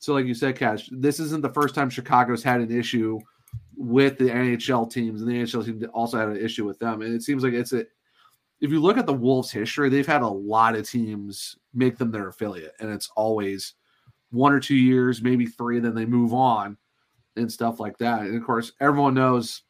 So, 0.00 0.14
like 0.14 0.24
you 0.24 0.34
said, 0.34 0.56
Cash, 0.56 0.88
this 0.90 1.20
isn't 1.20 1.42
the 1.42 1.52
first 1.52 1.74
time 1.74 1.90
Chicago's 1.90 2.42
had 2.42 2.62
an 2.62 2.76
issue 2.76 3.20
with 3.76 4.18
the 4.18 4.24
NHL 4.24 4.90
teams, 4.90 5.20
and 5.20 5.30
the 5.30 5.34
NHL 5.34 5.64
team 5.64 5.90
also 5.92 6.18
had 6.18 6.28
an 6.28 6.42
issue 6.42 6.66
with 6.66 6.78
them. 6.78 7.02
And 7.02 7.14
it 7.14 7.22
seems 7.22 7.44
like 7.44 7.52
it's 7.52 7.72
a. 7.72 7.84
If 8.60 8.70
you 8.70 8.80
look 8.80 8.98
at 8.98 9.06
the 9.06 9.12
Wolves' 9.12 9.50
history, 9.50 9.88
they've 9.88 10.06
had 10.06 10.22
a 10.22 10.28
lot 10.28 10.74
of 10.74 10.88
teams 10.88 11.56
make 11.72 11.96
them 11.98 12.10
their 12.10 12.28
affiliate, 12.28 12.74
and 12.80 12.90
it's 12.90 13.10
always 13.14 13.74
one 14.30 14.52
or 14.52 14.60
two 14.60 14.74
years, 14.74 15.22
maybe 15.22 15.46
three, 15.46 15.76
and 15.76 15.84
then 15.84 15.94
they 15.94 16.06
move 16.06 16.32
on 16.32 16.78
and 17.36 17.50
stuff 17.50 17.78
like 17.78 17.98
that. 17.98 18.22
And 18.22 18.36
of 18.36 18.44
course, 18.44 18.72
everyone 18.80 19.14
knows 19.14 19.62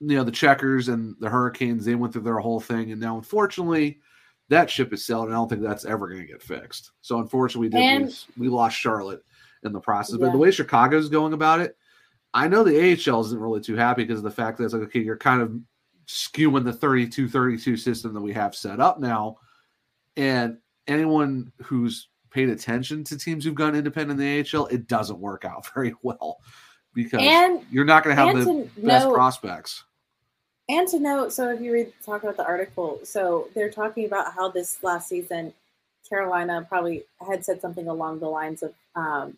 you 0.00 0.16
know 0.16 0.24
the 0.24 0.32
checkers 0.32 0.88
and 0.88 1.14
the 1.20 1.28
hurricanes 1.28 1.84
they 1.84 1.94
went 1.94 2.12
through 2.12 2.22
their 2.22 2.38
whole 2.38 2.58
thing 2.58 2.90
and 2.90 3.00
now 3.00 3.16
unfortunately 3.16 4.00
that 4.48 4.68
ship 4.70 4.92
is 4.92 5.06
sailed 5.06 5.26
and 5.26 5.34
i 5.34 5.36
don't 5.36 5.48
think 5.48 5.62
that's 5.62 5.84
ever 5.84 6.08
going 6.08 6.20
to 6.20 6.26
get 6.26 6.42
fixed. 6.42 6.92
So 7.00 7.18
unfortunately 7.18 7.68
we 7.68 7.70
did 7.70 7.80
And- 7.80 8.04
lose, 8.04 8.26
we 8.36 8.48
lost 8.48 8.76
charlotte 8.76 9.22
in 9.62 9.72
the 9.72 9.80
process. 9.80 10.16
But 10.16 10.32
the 10.32 10.38
way 10.38 10.50
chicago's 10.50 11.08
going 11.08 11.32
about 11.32 11.60
it 11.60 11.76
i 12.34 12.48
know 12.48 12.64
the 12.64 12.76
ahl 13.10 13.20
isn't 13.20 13.38
really 13.38 13.60
too 13.60 13.76
happy 13.76 14.04
because 14.04 14.18
of 14.18 14.24
the 14.24 14.30
fact 14.30 14.58
that 14.58 14.64
it's 14.64 14.72
like 14.74 14.82
okay 14.84 15.00
you're 15.00 15.16
kind 15.16 15.42
of 15.42 15.54
skewing 16.06 16.64
the 16.64 16.72
32 16.72 17.28
32 17.28 17.76
system 17.76 18.12
that 18.14 18.20
we 18.20 18.32
have 18.32 18.54
set 18.54 18.80
up 18.80 18.98
now. 19.00 19.36
And 20.16 20.58
anyone 20.88 21.52
who's 21.62 22.08
paid 22.30 22.48
attention 22.48 23.04
to 23.04 23.16
teams 23.16 23.44
who've 23.44 23.54
gone 23.54 23.74
independent 23.74 24.20
in 24.20 24.26
the 24.42 24.56
ahl 24.56 24.66
it 24.66 24.88
doesn't 24.88 25.18
work 25.20 25.44
out 25.44 25.66
very 25.74 25.94
well 26.02 26.38
because 26.94 27.20
And 27.22 27.64
you're 27.70 27.84
not 27.84 28.04
going 28.04 28.16
to 28.16 28.22
have 28.22 28.44
the 28.44 28.68
best 28.78 29.08
prospects 29.08 29.84
and 30.72 30.88
to 30.88 30.98
note, 30.98 31.32
so 31.32 31.50
if 31.50 31.60
you 31.60 31.72
read 31.72 31.92
talk 32.04 32.22
about 32.22 32.38
the 32.38 32.46
article, 32.46 33.00
so 33.04 33.48
they're 33.54 33.70
talking 33.70 34.06
about 34.06 34.32
how 34.32 34.48
this 34.48 34.82
last 34.82 35.08
season, 35.08 35.52
Carolina 36.08 36.66
probably 36.68 37.04
had 37.26 37.44
said 37.44 37.60
something 37.60 37.88
along 37.88 38.20
the 38.20 38.28
lines 38.28 38.62
of, 38.62 38.72
um, 38.96 39.36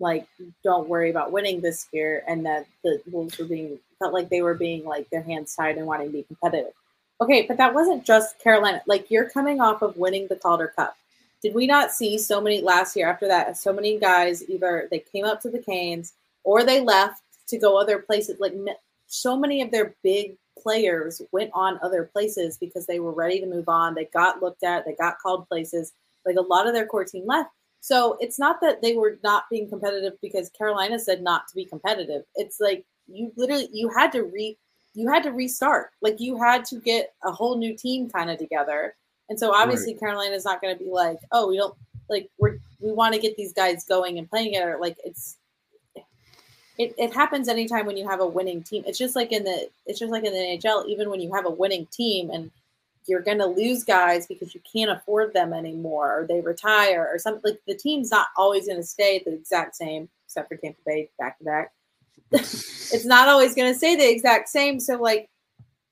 like 0.00 0.26
don't 0.64 0.88
worry 0.88 1.10
about 1.10 1.30
winning 1.30 1.60
this 1.60 1.86
year 1.92 2.24
and 2.26 2.44
that 2.44 2.66
the 2.82 3.00
wolves 3.10 3.38
were 3.38 3.44
being 3.44 3.78
felt 4.00 4.12
like 4.12 4.28
they 4.28 4.42
were 4.42 4.54
being 4.54 4.84
like 4.84 5.08
their 5.10 5.22
hands 5.22 5.54
tied 5.54 5.76
and 5.76 5.86
wanting 5.86 6.08
to 6.08 6.12
be 6.12 6.24
competitive. 6.24 6.72
Okay 7.20 7.46
but 7.46 7.56
that 7.58 7.72
wasn't 7.72 8.04
just 8.04 8.38
carolina. 8.40 8.82
Like 8.88 9.08
you're 9.10 9.30
coming 9.30 9.60
off 9.60 9.82
of 9.82 9.96
winning 9.96 10.26
the 10.26 10.34
calder 10.34 10.72
cup. 10.74 10.96
Did 11.42 11.54
we 11.54 11.68
not 11.68 11.92
see 11.92 12.18
so 12.18 12.40
many 12.40 12.60
last 12.60 12.96
year 12.96 13.08
after 13.08 13.28
that 13.28 13.56
so 13.56 13.72
many 13.72 13.96
guys 14.00 14.42
either 14.48 14.88
they 14.90 14.98
came 14.98 15.24
up 15.24 15.40
to 15.42 15.48
the 15.48 15.60
canes 15.60 16.14
or 16.42 16.64
they 16.64 16.80
left 16.80 17.22
to 17.48 17.58
go 17.58 17.78
other 17.78 17.98
places. 18.00 18.40
Like 18.40 18.54
so 19.06 19.36
many 19.36 19.62
of 19.62 19.70
their 19.70 19.94
big 20.02 20.36
players 20.60 21.20
went 21.32 21.50
on 21.52 21.78
other 21.82 22.04
places 22.12 22.56
because 22.58 22.86
they 22.86 23.00
were 23.00 23.12
ready 23.12 23.40
to 23.40 23.46
move 23.46 23.68
on 23.68 23.94
they 23.94 24.06
got 24.06 24.42
looked 24.42 24.62
at 24.62 24.84
they 24.84 24.94
got 24.94 25.18
called 25.18 25.48
places 25.48 25.92
like 26.24 26.36
a 26.36 26.40
lot 26.40 26.66
of 26.66 26.72
their 26.72 26.86
core 26.86 27.04
team 27.04 27.26
left 27.26 27.50
so 27.84 28.16
it's 28.18 28.38
not 28.38 28.62
that 28.62 28.80
they 28.80 28.96
were 28.96 29.18
not 29.22 29.44
being 29.50 29.68
competitive 29.68 30.14
because 30.22 30.48
Carolina 30.48 30.98
said 30.98 31.20
not 31.20 31.46
to 31.48 31.54
be 31.54 31.66
competitive. 31.66 32.22
It's 32.34 32.58
like 32.58 32.82
you 33.06 33.30
literally 33.36 33.68
you 33.74 33.90
had 33.90 34.10
to 34.12 34.22
re 34.22 34.56
you 34.94 35.06
had 35.06 35.22
to 35.24 35.32
restart. 35.32 35.90
Like 36.00 36.18
you 36.18 36.42
had 36.42 36.64
to 36.64 36.80
get 36.80 37.12
a 37.24 37.30
whole 37.30 37.58
new 37.58 37.76
team 37.76 38.08
kind 38.08 38.30
of 38.30 38.38
together. 38.38 38.96
And 39.28 39.38
so 39.38 39.52
obviously 39.54 39.92
right. 39.92 40.00
Carolina 40.00 40.34
is 40.34 40.46
not 40.46 40.62
going 40.62 40.74
to 40.74 40.82
be 40.82 40.90
like, 40.90 41.18
oh, 41.30 41.46
we 41.46 41.58
don't 41.58 41.74
like 42.08 42.30
we're 42.38 42.56
we 42.80 42.90
want 42.90 43.14
to 43.14 43.20
get 43.20 43.36
these 43.36 43.52
guys 43.52 43.84
going 43.84 44.16
and 44.16 44.30
playing 44.30 44.54
together. 44.54 44.78
Like 44.80 44.96
it's 45.04 45.36
it, 46.78 46.94
it 46.98 47.14
happens 47.14 47.48
anytime 47.48 47.86
when 47.86 47.96
you 47.96 48.08
have 48.08 48.20
a 48.20 48.26
winning 48.26 48.62
team. 48.62 48.84
It's 48.86 48.98
just 48.98 49.14
like 49.14 49.32
in 49.32 49.44
the 49.44 49.68
it's 49.86 49.98
just 49.98 50.12
like 50.12 50.24
in 50.24 50.32
the 50.32 50.38
NHL, 50.38 50.86
even 50.88 51.10
when 51.10 51.20
you 51.20 51.32
have 51.32 51.46
a 51.46 51.50
winning 51.50 51.86
team 51.86 52.30
and 52.30 52.50
you're 53.06 53.22
to 53.38 53.46
lose 53.46 53.84
guys 53.84 54.26
because 54.26 54.54
you 54.54 54.60
can't 54.70 54.90
afford 54.90 55.32
them 55.34 55.52
anymore 55.52 56.20
or 56.20 56.26
they 56.26 56.40
retire 56.40 57.06
or 57.10 57.18
something 57.18 57.42
like 57.44 57.60
the 57.66 57.74
team's 57.74 58.10
not 58.10 58.28
always 58.36 58.66
to 58.78 58.82
stay 58.82 59.22
the 59.24 59.32
exact 59.32 59.76
same 59.76 60.08
except 60.26 60.48
for 60.48 60.56
Tampa 60.56 60.78
Bay 60.86 61.10
back 61.18 61.38
to 61.38 61.44
back. 61.44 61.72
it's 62.32 63.04
not 63.04 63.28
always 63.28 63.54
to 63.72 63.78
stay 63.78 63.94
the 63.94 64.10
exact 64.10 64.48
same 64.48 64.80
so 64.80 64.96
like 64.96 65.28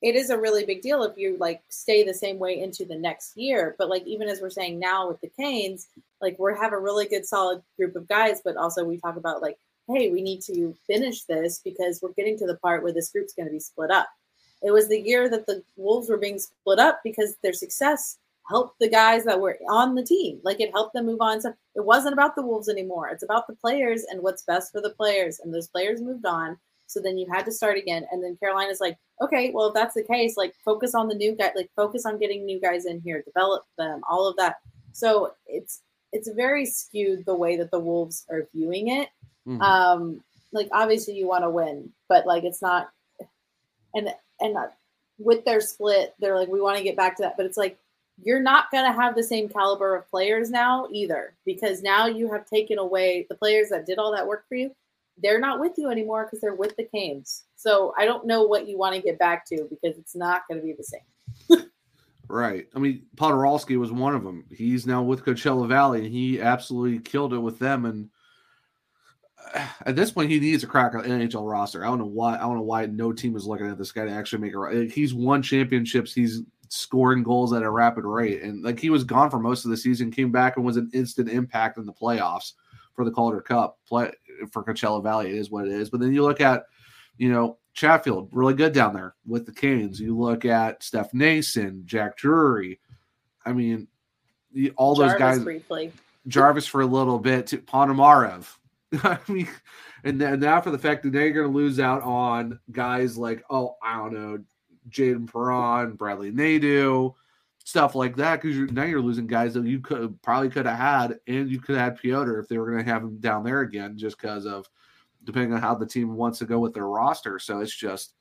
it 0.01 0.16
is 0.16 0.31
a 0.31 0.38
really 0.38 0.64
big 0.64 0.81
deal 0.81 1.03
if 1.03 1.16
you 1.16 1.37
like 1.38 1.62
stay 1.68 2.03
the 2.03 2.14
same 2.14 2.38
way 2.38 2.59
into 2.61 2.85
the 2.85 2.97
next 2.97 3.37
year 3.37 3.77
but 3.79 3.88
like 3.88 4.05
even 4.07 4.29
as 4.29 4.40
we're 4.40 4.51
saying 4.51 4.79
now 4.79 5.07
with 5.07 5.21
the 5.21 5.31
Canes 5.38 5.88
like 6.21 6.38
we 6.38 6.53
have 6.59 6.73
a 6.73 6.79
really 6.79 7.07
good 7.07 7.27
solid 7.27 7.62
group 7.77 7.95
of 7.95 8.09
guys 8.09 8.40
but 8.42 8.57
also 8.57 8.85
we 8.85 8.97
talk 8.99 9.16
about 9.16 9.42
like 9.42 9.59
hey 9.88 10.11
we 10.11 10.23
need 10.23 10.40
to 10.40 10.75
finish 10.87 11.25
this 11.25 11.61
because 11.64 12.01
we're 12.03 12.12
getting 12.12 12.38
to 12.38 12.47
the 12.47 12.57
part 12.57 12.83
where 12.83 12.92
this 12.92 13.11
group's 13.11 13.35
going 13.35 13.47
to 13.47 13.53
be 13.53 13.61
split 13.61 13.90
up 13.90 14.09
it 14.62 14.71
was 14.71 14.88
the 14.88 15.01
year 15.01 15.29
that 15.29 15.47
the 15.47 15.62
Wolves 15.77 16.09
were 16.09 16.16
being 16.16 16.38
split 16.38 16.79
up 16.79 17.01
because 17.03 17.37
their 17.42 17.53
success 17.53 18.18
helped 18.49 18.79
the 18.79 18.88
guys 18.88 19.25
that 19.25 19.40
were 19.40 19.59
on 19.68 19.95
the 19.95 20.05
team. 20.05 20.40
Like 20.45 20.61
it 20.61 20.73
helped 20.73 20.95
them 20.95 21.07
move 21.07 21.21
on. 21.21 21.40
So 21.40 21.53
it 21.75 21.85
wasn't 21.85 22.12
about 22.12 22.35
the 22.37 22.42
Wolves 22.42 22.68
anymore. 22.68 23.09
It's 23.09 23.23
about 23.23 23.47
the 23.47 23.57
players 23.57 24.05
and 24.11 24.23
what's 24.23 24.42
best 24.42 24.73
for 24.73 24.81
the 24.81 24.90
players. 24.90 25.40
And 25.40 25.53
those 25.53 25.68
players 25.68 26.01
moved 26.01 26.27
on. 26.27 26.57
So 26.87 27.01
then 27.01 27.18
you 27.18 27.27
had 27.33 27.45
to 27.47 27.53
start 27.53 27.77
again. 27.77 28.07
And 28.12 28.23
then 28.23 28.37
Carolina's 28.37 28.81
like, 28.81 28.99
okay, 29.21 29.51
well, 29.53 29.68
if 29.68 29.75
that's 29.75 29.95
the 29.95 30.03
case, 30.03 30.37
like 30.37 30.55
focus 30.64 30.95
on 30.95 31.09
the 31.09 31.14
new 31.14 31.35
guy, 31.35 31.51
like 31.57 31.71
focus 31.75 32.05
on 32.05 32.18
getting 32.18 32.45
new 32.45 32.61
guys 32.61 32.87
in 32.87 33.01
here, 33.01 33.23
develop 33.23 33.64
them, 33.79 34.03
all 34.09 34.29
of 34.29 34.37
that. 34.37 34.57
So 34.92 35.33
it's 35.47 35.81
it's 36.12 36.29
very 36.31 36.66
skewed 36.66 37.25
the 37.25 37.35
way 37.35 37.57
that 37.57 37.70
the 37.70 37.81
Wolves 37.81 38.25
are 38.31 38.48
viewing 38.55 38.88
it. 38.88 39.09
Mm-hmm. 39.46 39.62
Um, 39.62 40.25
like 40.53 40.68
obviously 40.72 41.14
you 41.14 41.27
want 41.27 41.44
to 41.44 41.51
win, 41.51 41.90
but 42.09 42.27
like 42.27 42.44
it's 42.44 42.62
not 42.62 42.90
and 43.94 44.14
and 44.40 44.57
with 45.18 45.44
their 45.44 45.61
split, 45.61 46.14
they're 46.18 46.37
like, 46.37 46.48
we 46.48 46.61
want 46.61 46.79
to 46.79 46.85
get 46.85 46.96
back 46.96 47.16
to 47.16 47.22
that. 47.22 47.37
But 47.37 47.46
it's 47.46 47.57
like, 47.57 47.79
you're 48.22 48.40
not 48.40 48.70
going 48.70 48.85
to 48.85 49.01
have 49.01 49.14
the 49.14 49.22
same 49.22 49.48
caliber 49.48 49.94
of 49.94 50.09
players 50.11 50.51
now 50.51 50.87
either, 50.92 51.35
because 51.44 51.83
now 51.83 52.07
you 52.07 52.31
have 52.31 52.46
taken 52.46 52.79
away 52.79 53.27
the 53.29 53.35
players 53.35 53.68
that 53.70 53.87
did 53.87 53.98
all 53.98 54.12
that 54.12 54.27
work 54.27 54.44
for 54.48 54.57
you. 54.57 54.75
They're 55.22 55.40
not 55.40 55.61
with 55.61 55.72
you 55.77 55.90
anymore 55.90 56.25
because 56.25 56.40
they're 56.40 56.55
with 56.55 56.77
the 56.77 56.85
Canes. 56.85 57.44
So 57.57 57.94
I 57.96 58.05
don't 58.05 58.27
know 58.27 58.42
what 58.42 58.66
you 58.68 58.79
want 58.79 58.96
to 58.96 59.03
get 59.03 59.18
back 59.18 59.46
to 59.46 59.64
because 59.70 59.98
it's 59.98 60.16
not 60.16 60.42
going 60.48 60.61
to 60.61 60.66
be 60.66 60.72
the 60.72 60.83
same. 60.83 61.01
Right. 62.33 62.66
I 62.75 62.79
mean, 62.79 63.03
Poturalski 63.16 63.77
was 63.77 63.92
one 63.92 64.14
of 64.14 64.25
them. 64.25 64.47
He's 64.51 64.87
now 64.87 65.03
with 65.03 65.23
Coachella 65.23 65.68
Valley, 65.68 65.99
and 65.99 66.11
he 66.11 66.40
absolutely 66.40 66.99
killed 66.99 67.35
it 67.35 67.38
with 67.38 67.59
them. 67.59 67.85
And 67.85 68.09
at 69.85 69.97
this 69.97 70.12
point, 70.12 70.31
he 70.31 70.40
needs 70.40 70.64
a 70.64 70.66
crack 70.66 70.95
on 70.95 71.05
NHL 71.05 71.47
roster. 71.47 71.85
I 71.85 71.88
don't 71.88 71.99
know 71.99 72.07
why. 72.07 72.37
I 72.37 72.40
don't 72.40 72.57
know 72.57 72.62
why 72.62 72.87
no 72.87 73.12
team 73.12 73.37
is 73.37 73.47
looking 73.47 73.68
at 73.68 73.77
this 73.77 73.92
guy 73.92 74.07
to 74.07 74.11
actually 74.11 74.40
make 74.40 74.55
a. 74.55 74.90
He's 74.90 75.12
won 75.12 75.42
championships. 75.42 76.14
He's 76.14 76.40
scoring 76.71 77.23
goals 77.23 77.53
at 77.53 77.64
a 77.64 77.71
rapid 77.71 78.07
rate, 78.07 78.40
and 78.40 78.64
like 78.64 78.81
he 78.81 78.88
was 78.88 79.05
gone 79.05 79.29
for 79.29 79.38
most 79.38 79.66
of 79.66 79.71
the 79.71 79.77
season, 79.77 80.11
came 80.11 80.33
back 80.33 80.57
and 80.57 80.64
was 80.64 80.79
an 80.79 80.90
instant 80.95 81.29
impact 81.29 81.77
in 81.77 81.85
the 81.85 81.92
playoffs 81.92 82.55
for 82.95 83.05
the 83.05 83.11
Calder 83.11 83.42
Cup. 83.42 83.79
Play 83.87 84.11
for 84.51 84.64
Coachella 84.64 85.03
Valley 85.03 85.29
it 85.29 85.37
is 85.37 85.51
what 85.51 85.66
it 85.66 85.73
is. 85.73 85.90
But 85.90 86.01
then 86.01 86.14
you 86.14 86.23
look 86.23 86.40
at, 86.40 86.64
you 87.18 87.31
know, 87.31 87.59
Chatfield, 87.75 88.29
really 88.33 88.55
good 88.55 88.73
down 88.73 88.95
there 88.95 89.15
with 89.27 89.47
the 89.47 89.53
Canes. 89.53 90.01
You 90.01 90.19
look 90.19 90.45
at 90.45 90.81
Stef 90.81 91.13
Noesen, 91.13 91.85
Jack 91.85 92.17
Drury. 92.17 92.81
I 93.45 93.53
mean, 93.53 93.89
all 94.77 94.95
those 94.95 95.13
Jarvis 95.13 95.19
guys. 95.19 95.45
Briefly. 95.45 95.93
Jarvis 96.29 96.67
for 96.67 96.83
a 96.83 96.87
little 96.87 97.19
bit. 97.19 97.49
To 97.49 97.59
Ponomarev, 97.59 98.47
I 99.03 99.19
mean, 99.29 99.49
and 100.05 100.21
then 100.21 100.41
now 100.41 100.61
for 100.61 100.71
the 100.71 100.79
fact 100.79 101.03
that 101.03 101.13
they're 101.13 101.33
going 101.33 101.51
to 101.51 101.57
lose 101.57 101.81
out 101.81 102.03
on 102.03 102.61
guys 102.71 103.17
like, 103.17 103.43
oh, 103.51 103.77
I 103.83 103.97
don't 103.97 104.13
know, 104.13 104.39
Jayden 104.89 105.31
Perron, 105.33 105.95
Bradley 105.95 106.31
Nadeau, 106.31 107.17
stuff 107.65 107.95
like 107.95 108.17
that, 108.17 108.43
because 108.43 108.71
now 108.73 108.85
you're 108.85 109.01
losing 109.01 109.27
guys 109.27 109.55
that 109.55 109.65
you 109.65 109.81
could 109.81 110.21
probably 110.23 110.51
could 110.51 110.67
have 110.67 110.79
had, 110.79 111.21
and 111.27 111.51
you 111.51 111.61
could 111.61 111.77
have 111.77 111.93
had 111.93 111.99
Pyotr 111.99 112.39
if 112.39 112.49
they 112.49 112.59
were 112.59 112.71
going 112.71 112.85
to 112.85 112.91
have 112.91 113.03
him 113.03 113.19
down 113.19 113.45
there 113.45 113.61
again, 113.61 113.97
just 113.97 114.21
because 114.21 114.47
of 114.47 114.69
depending 115.25 115.53
on 115.53 115.61
how 115.61 115.75
the 115.75 115.87
team 115.87 116.15
wants 116.15 116.39
to 116.41 116.47
go 116.47 116.59
with 116.59 116.75
their 116.75 116.87
roster. 116.87 117.39
So 117.39 117.61
it's 117.61 117.75
just. 117.75 118.15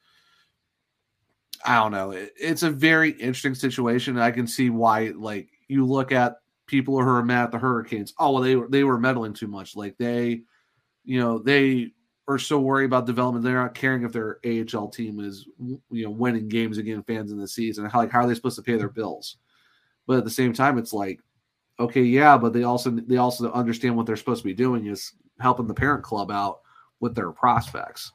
I 1.64 1.76
don't 1.76 1.92
know. 1.92 2.10
It, 2.10 2.34
it's 2.40 2.64
a 2.64 2.72
very 2.72 3.12
interesting 3.12 3.54
situation. 3.54 4.18
I 4.18 4.32
can 4.32 4.48
see 4.48 4.72
why, 4.72 5.14
like, 5.16 5.50
you 5.68 5.86
look 5.86 6.12
at 6.12 6.38
people 6.66 7.00
who 7.00 7.08
are 7.08 7.24
mad 7.24 7.44
at 7.44 7.52
the 7.52 7.60
Hurricanes. 7.60 8.14
Oh, 8.18 8.32
well, 8.32 8.42
they 8.42 8.56
were 8.56 8.68
they 8.68 8.84
were 8.84 8.98
meddling 8.98 9.34
too 9.34 9.48
much. 9.48 9.76
Like 9.76 9.96
they 9.98 10.42
you 11.04 11.20
know, 11.20 11.40
they 11.40 11.92
are 12.28 12.38
so 12.38 12.60
worried 12.60 12.86
about 12.86 13.06
development. 13.06 13.44
They're 13.44 13.62
not 13.62 13.74
caring 13.74 14.04
if 14.04 14.14
their 14.14 14.40
AHL 14.46 14.90
team 14.90 15.20
is, 15.20 15.48
you 15.60 16.06
know, 16.06 16.12
winning 16.12 16.48
games 16.48 16.78
against 16.78 17.08
fans 17.08 17.32
in 17.32 17.40
the 17.40 17.48
season. 17.48 17.86
How 17.86 18.00
like 18.00 18.12
how 18.12 18.22
are 18.22 18.28
they 18.28 18.36
supposed 18.36 18.58
to 18.58 18.62
pay 18.62 18.78
their 18.78 18.90
bills? 18.90 19.38
But 20.08 20.18
at 20.18 20.24
the 20.24 20.30
same 20.30 20.54
time, 20.54 20.78
it's 20.78 20.94
like, 20.94 21.20
okay, 21.80 22.04
yeah, 22.04 22.38
but 22.38 22.54
they 22.54 22.64
also 22.64 22.92
they 22.92 23.18
also 23.18 23.52
understand 23.52 23.96
what 23.96 24.06
they're 24.06 24.16
supposed 24.16 24.42
to 24.42 24.48
be 24.48 24.54
doing 24.54 24.88
is 24.88 25.14
helping 25.40 25.68
the 25.68 25.74
parent 25.74 26.04
club 26.04 26.32
out 26.32 26.61
with 27.02 27.14
their 27.16 27.32
prospects. 27.32 28.14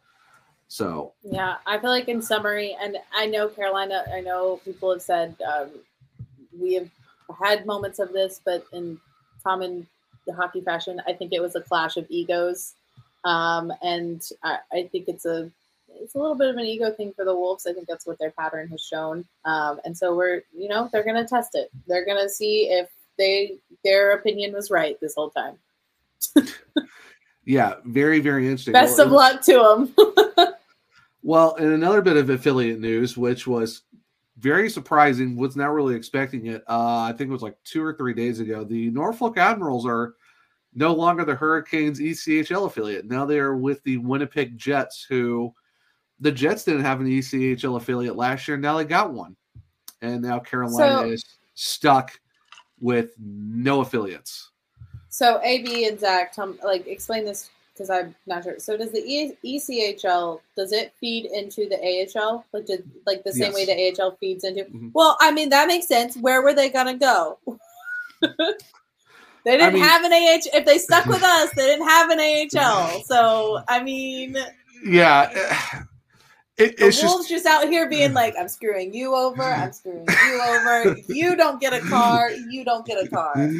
So 0.68 1.12
yeah, 1.22 1.56
I 1.66 1.78
feel 1.78 1.90
like 1.90 2.08
in 2.08 2.22
summary, 2.22 2.76
and 2.80 2.96
I 3.14 3.26
know 3.26 3.48
Carolina, 3.48 4.04
I 4.12 4.20
know 4.20 4.60
people 4.64 4.90
have 4.90 5.02
said 5.02 5.36
um, 5.46 5.68
we 6.58 6.74
have 6.74 6.88
had 7.38 7.66
moments 7.66 7.98
of 7.98 8.12
this, 8.12 8.40
but 8.44 8.64
in 8.72 8.98
common 9.44 9.86
the 10.26 10.34
hockey 10.34 10.60
fashion. 10.60 11.00
I 11.06 11.12
think 11.12 11.32
it 11.32 11.40
was 11.40 11.54
a 11.54 11.60
clash 11.60 11.96
of 11.96 12.06
egos, 12.08 12.74
um, 13.24 13.72
and 13.82 14.22
I, 14.42 14.58
I, 14.72 14.88
think 14.90 15.08
it's 15.08 15.24
a 15.24 15.50
it's 15.88 16.14
a 16.14 16.18
little 16.18 16.34
bit 16.34 16.50
of 16.50 16.56
an 16.56 16.64
ego 16.64 16.90
thing 16.90 17.12
for 17.14 17.24
the 17.24 17.34
Wolves. 17.34 17.66
I 17.66 17.72
think 17.72 17.86
that's 17.86 18.06
what 18.06 18.18
their 18.18 18.32
pattern 18.32 18.68
has 18.68 18.82
shown, 18.82 19.24
um, 19.44 19.80
and 19.84 19.96
so 19.96 20.16
we're 20.16 20.42
you 20.56 20.68
know 20.68 20.88
they're 20.92 21.04
going 21.04 21.22
to 21.22 21.28
test 21.28 21.50
it. 21.54 21.70
They're 21.86 22.04
going 22.04 22.22
to 22.22 22.28
see 22.28 22.68
if 22.70 22.88
they 23.18 23.58
their 23.84 24.12
opinion 24.12 24.52
was 24.52 24.70
right 24.70 24.98
this 25.00 25.14
whole 25.14 25.30
time. 25.30 25.58
yeah, 27.46 27.74
very 27.84 28.18
very 28.18 28.44
interesting. 28.46 28.72
Best 28.72 28.98
well, 28.98 29.06
of 29.06 29.12
luck 29.12 29.40
to 29.42 29.94
them. 29.96 30.54
well, 31.22 31.54
and 31.54 31.72
another 31.72 32.02
bit 32.02 32.16
of 32.16 32.28
affiliate 32.28 32.80
news, 32.80 33.16
which 33.16 33.46
was 33.46 33.82
very 34.38 34.68
surprising. 34.68 35.36
Was 35.36 35.56
not 35.56 35.72
really 35.72 35.94
expecting 35.94 36.46
it. 36.46 36.64
Uh, 36.68 37.00
I 37.00 37.14
think 37.16 37.30
it 37.30 37.32
was 37.32 37.42
like 37.42 37.56
two 37.64 37.82
or 37.82 37.94
three 37.94 38.14
days 38.14 38.40
ago. 38.40 38.64
The 38.64 38.90
Norfolk 38.90 39.38
Admirals 39.38 39.86
are 39.86 40.14
no 40.74 40.92
longer 40.92 41.24
the 41.24 41.36
Hurricanes 41.36 42.00
ECHL 42.00 42.66
affiliate. 42.66 43.06
Now 43.06 43.24
they 43.24 43.38
are 43.38 43.56
with 43.56 43.82
the 43.84 43.96
Winnipeg 43.98 44.58
Jets, 44.58 45.06
who 45.08 45.54
the 46.18 46.32
Jets 46.32 46.64
didn't 46.64 46.84
have 46.84 47.00
an 47.00 47.06
ECHL 47.06 47.76
affiliate 47.76 48.16
last 48.16 48.48
year. 48.48 48.56
Now 48.56 48.76
they 48.76 48.84
got 48.84 49.12
one, 49.12 49.36
and 50.02 50.20
now 50.20 50.40
Carolina 50.40 51.02
so, 51.02 51.10
is 51.12 51.24
stuck 51.54 52.18
with 52.80 53.10
no 53.18 53.82
affiliates. 53.82 54.50
So 55.16 55.40
AB 55.42 55.88
and 55.88 55.98
Zach, 55.98 56.34
Tom, 56.34 56.58
like 56.62 56.86
explain 56.86 57.24
this 57.24 57.48
because 57.72 57.88
I'm 57.88 58.14
not 58.26 58.44
sure. 58.44 58.58
So 58.58 58.76
does 58.76 58.92
the 58.92 59.02
e- 59.02 59.32
ECHL 59.42 60.40
does 60.54 60.72
it 60.72 60.92
feed 61.00 61.24
into 61.24 61.66
the 61.70 61.78
AHL 61.78 62.44
like 62.52 62.66
did, 62.66 62.86
like 63.06 63.24
the 63.24 63.32
same 63.32 63.52
yes. 63.52 63.54
way 63.54 63.64
the 63.64 64.02
AHL 64.02 64.18
feeds 64.20 64.44
into? 64.44 64.64
Mm-hmm. 64.64 64.88
Well, 64.92 65.16
I 65.22 65.30
mean 65.30 65.48
that 65.48 65.68
makes 65.68 65.88
sense. 65.88 66.18
Where 66.18 66.42
were 66.42 66.52
they 66.52 66.68
gonna 66.68 66.98
go? 66.98 67.38
they 68.20 68.36
didn't 69.46 69.62
I 69.62 69.70
mean, 69.70 69.82
have 69.82 70.04
an 70.04 70.12
AH. 70.12 70.52
If 70.52 70.66
they 70.66 70.76
stuck 70.76 71.06
with 71.06 71.22
us, 71.22 71.48
they 71.56 71.64
didn't 71.64 71.88
have 71.88 72.10
an 72.10 72.20
AHL. 72.20 73.02
So 73.04 73.62
I 73.68 73.82
mean, 73.82 74.36
yeah. 74.84 75.30
It, 76.58 76.76
the 76.76 76.84
Wolves 76.84 77.00
just, 77.00 77.28
just 77.30 77.46
out 77.46 77.68
here 77.68 77.88
being 77.88 78.12
like, 78.12 78.34
I'm 78.38 78.48
screwing 78.48 78.92
you 78.92 79.14
over, 79.14 79.42
I'm 79.42 79.72
screwing 79.72 80.06
you 80.08 80.42
over. 80.42 80.96
You 81.08 81.36
don't 81.36 81.58
get 81.58 81.72
a 81.72 81.80
car, 81.80 82.30
you 82.50 82.66
don't 82.66 82.84
get 82.84 83.02
a 83.02 83.08
car. 83.08 83.50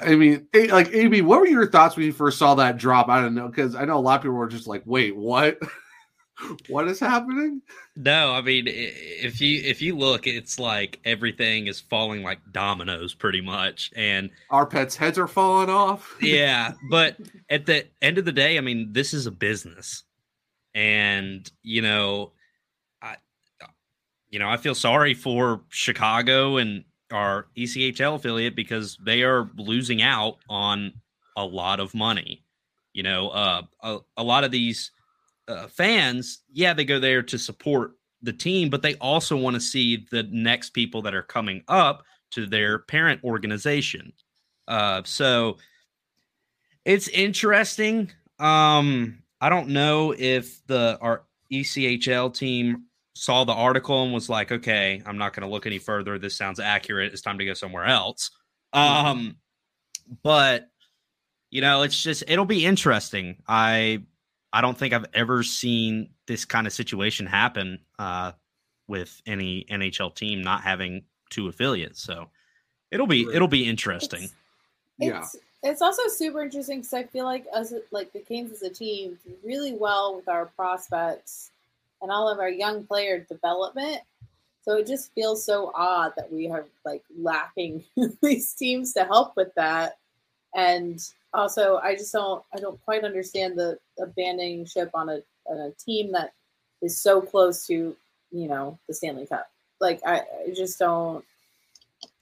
I 0.00 0.14
mean, 0.16 0.46
like 0.70 0.92
AB, 0.92 1.22
what 1.22 1.40
were 1.40 1.46
your 1.46 1.70
thoughts 1.70 1.96
when 1.96 2.06
you 2.06 2.12
first 2.12 2.38
saw 2.38 2.54
that 2.56 2.76
drop? 2.76 3.08
I 3.08 3.20
don't 3.20 3.34
know 3.34 3.48
because 3.48 3.74
I 3.74 3.84
know 3.84 3.98
a 3.98 4.00
lot 4.00 4.16
of 4.16 4.22
people 4.22 4.36
were 4.36 4.48
just 4.48 4.66
like, 4.66 4.82
"Wait, 4.84 5.16
what? 5.16 5.58
what 6.68 6.88
is 6.88 7.00
happening?" 7.00 7.62
No, 7.96 8.32
I 8.32 8.40
mean, 8.40 8.64
if 8.66 9.40
you 9.40 9.60
if 9.62 9.82
you 9.82 9.96
look, 9.96 10.26
it's 10.26 10.58
like 10.58 10.98
everything 11.04 11.66
is 11.66 11.80
falling 11.80 12.22
like 12.22 12.40
dominoes, 12.52 13.14
pretty 13.14 13.40
much, 13.40 13.90
and 13.94 14.30
Our 14.50 14.66
pets' 14.66 14.96
heads 14.96 15.18
are 15.18 15.28
falling 15.28 15.68
off. 15.70 16.16
yeah 16.22 16.72
but 16.90 17.16
at 17.48 17.66
the 17.66 17.86
end 18.02 18.18
of 18.18 18.24
the 18.24 18.32
day 18.32 18.56
i 18.58 18.60
mean 18.60 18.92
this 18.92 19.12
is 19.12 19.26
a 19.26 19.30
business 19.30 20.04
and 20.74 21.50
you 21.62 21.82
know 21.82 22.32
i 23.02 23.16
you 24.28 24.38
know 24.38 24.48
i 24.48 24.56
feel 24.56 24.74
sorry 24.74 25.14
for 25.14 25.62
chicago 25.68 26.56
and 26.58 26.84
our 27.10 27.46
echl 27.56 28.14
affiliate 28.14 28.56
because 28.56 28.98
they 29.04 29.22
are 29.22 29.50
losing 29.56 30.02
out 30.02 30.38
on 30.48 30.92
a 31.36 31.44
lot 31.44 31.80
of 31.80 31.94
money 31.94 32.44
you 32.92 33.02
know 33.02 33.28
uh 33.30 33.62
a, 33.82 33.98
a 34.16 34.22
lot 34.22 34.44
of 34.44 34.50
these 34.50 34.90
uh, 35.48 35.66
fans 35.66 36.42
yeah 36.52 36.72
they 36.72 36.84
go 36.84 37.00
there 37.00 37.22
to 37.22 37.38
support 37.38 37.92
the 38.22 38.32
team 38.32 38.68
but 38.68 38.82
they 38.82 38.94
also 38.96 39.36
want 39.36 39.54
to 39.54 39.60
see 39.60 40.06
the 40.10 40.22
next 40.24 40.70
people 40.70 41.02
that 41.02 41.14
are 41.14 41.22
coming 41.22 41.62
up 41.68 42.04
to 42.30 42.46
their 42.46 42.80
parent 42.80 43.22
organization 43.24 44.12
uh 44.68 45.02
so 45.04 45.56
it's 46.84 47.08
interesting. 47.08 48.10
Um, 48.38 49.22
I 49.40 49.48
don't 49.48 49.68
know 49.68 50.14
if 50.16 50.64
the 50.66 50.98
our 51.00 51.24
ECHL 51.52 52.34
team 52.34 52.84
saw 53.14 53.44
the 53.44 53.52
article 53.52 54.04
and 54.04 54.12
was 54.12 54.28
like, 54.28 54.52
"Okay, 54.52 55.02
I'm 55.04 55.18
not 55.18 55.34
going 55.34 55.46
to 55.46 55.52
look 55.52 55.66
any 55.66 55.78
further. 55.78 56.18
This 56.18 56.36
sounds 56.36 56.60
accurate. 56.60 57.12
It's 57.12 57.22
time 57.22 57.38
to 57.38 57.44
go 57.44 57.54
somewhere 57.54 57.84
else." 57.84 58.30
Um, 58.72 59.36
but 60.22 60.68
you 61.50 61.60
know, 61.60 61.82
it's 61.82 62.00
just 62.00 62.24
it'll 62.28 62.44
be 62.44 62.64
interesting. 62.64 63.42
I 63.48 64.02
I 64.52 64.60
don't 64.60 64.76
think 64.76 64.94
I've 64.94 65.06
ever 65.14 65.42
seen 65.42 66.10
this 66.26 66.44
kind 66.44 66.66
of 66.66 66.72
situation 66.72 67.26
happen 67.26 67.80
uh, 67.98 68.32
with 68.88 69.20
any 69.26 69.64
NHL 69.70 70.14
team 70.14 70.42
not 70.42 70.62
having 70.62 71.04
two 71.30 71.48
affiliates. 71.48 72.02
So 72.02 72.30
it'll 72.90 73.06
be 73.06 73.26
Right. 73.26 73.34
it'll 73.36 73.48
be 73.48 73.68
interesting. 73.68 74.24
It's, 74.24 74.32
Yeah. 74.98 75.18
it's, 75.20 75.36
it's 75.62 75.82
also 75.82 76.02
super 76.08 76.42
interesting 76.42 76.78
because 76.78 76.94
I 76.94 77.04
feel 77.04 77.24
like 77.24 77.44
us, 77.52 77.72
like 77.90 78.12
the 78.12 78.20
Canes 78.20 78.52
as 78.52 78.62
a 78.62 78.70
team, 78.70 79.18
do 79.24 79.34
really 79.44 79.72
well 79.72 80.16
with 80.16 80.28
our 80.28 80.46
prospects 80.46 81.50
and 82.02 82.10
all 82.10 82.28
of 82.28 82.38
our 82.38 82.48
young 82.48 82.86
player 82.86 83.26
development. 83.28 84.00
So 84.62 84.76
it 84.76 84.86
just 84.86 85.12
feels 85.14 85.44
so 85.44 85.72
odd 85.74 86.12
that 86.16 86.32
we 86.32 86.48
are 86.48 86.66
like 86.84 87.02
lacking 87.18 87.84
these 88.22 88.52
teams 88.54 88.92
to 88.94 89.04
help 89.04 89.36
with 89.36 89.54
that. 89.54 89.98
And 90.54 91.00
also, 91.32 91.78
I 91.78 91.94
just 91.94 92.12
don't, 92.12 92.42
I 92.54 92.58
don't 92.58 92.82
quite 92.84 93.04
understand 93.04 93.58
the 93.58 93.78
abandoning 94.00 94.66
ship 94.66 94.90
on 94.94 95.08
a 95.08 95.22
on 95.46 95.58
a 95.58 95.70
team 95.72 96.12
that 96.12 96.32
is 96.82 97.00
so 97.00 97.20
close 97.20 97.66
to, 97.66 97.96
you 98.30 98.48
know, 98.48 98.78
the 98.86 98.94
Stanley 98.94 99.26
Cup. 99.26 99.50
Like 99.80 100.00
I, 100.06 100.18
I 100.18 100.54
just 100.54 100.78
don't. 100.78 101.24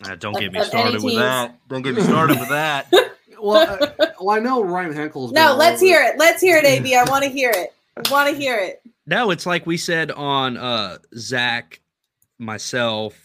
Uh, 0.05 0.15
don't 0.17 0.35
Of- 0.35 0.41
get 0.41 0.53
me 0.53 0.63
started 0.65 1.03
with 1.03 1.17
that. 1.17 1.57
Don't 1.69 1.83
get 1.83 1.95
me 1.95 2.03
started 2.03 2.39
with 2.39 2.49
that. 2.51 2.93
Well, 3.41 3.79
uh, 3.81 4.07
well, 4.21 4.37
I 4.37 4.41
know 4.41 4.65
Ryan 4.65 4.93
Henkel's. 4.93 5.31
No, 5.31 5.55
let's 5.55 5.81
hear 5.81 6.03
it. 6.03 6.19
Let's 6.19 6.41
hear 6.41 6.57
it, 6.57 6.65
AB. 6.65 6.93
I 6.95 7.05
want 7.09 7.23
to 7.23 7.31
hear 7.31 7.51
it. 7.51 7.73
I 7.97 8.11
want 8.11 8.29
to 8.29 8.35
hear 8.37 8.57
it. 8.57 8.83
No, 9.09 9.31
it's 9.31 9.47
like 9.47 9.65
we 9.65 9.79
said 9.79 10.11
on 10.11 10.59
uh 10.59 10.99
Zach, 11.17 11.81
myself, 12.39 13.19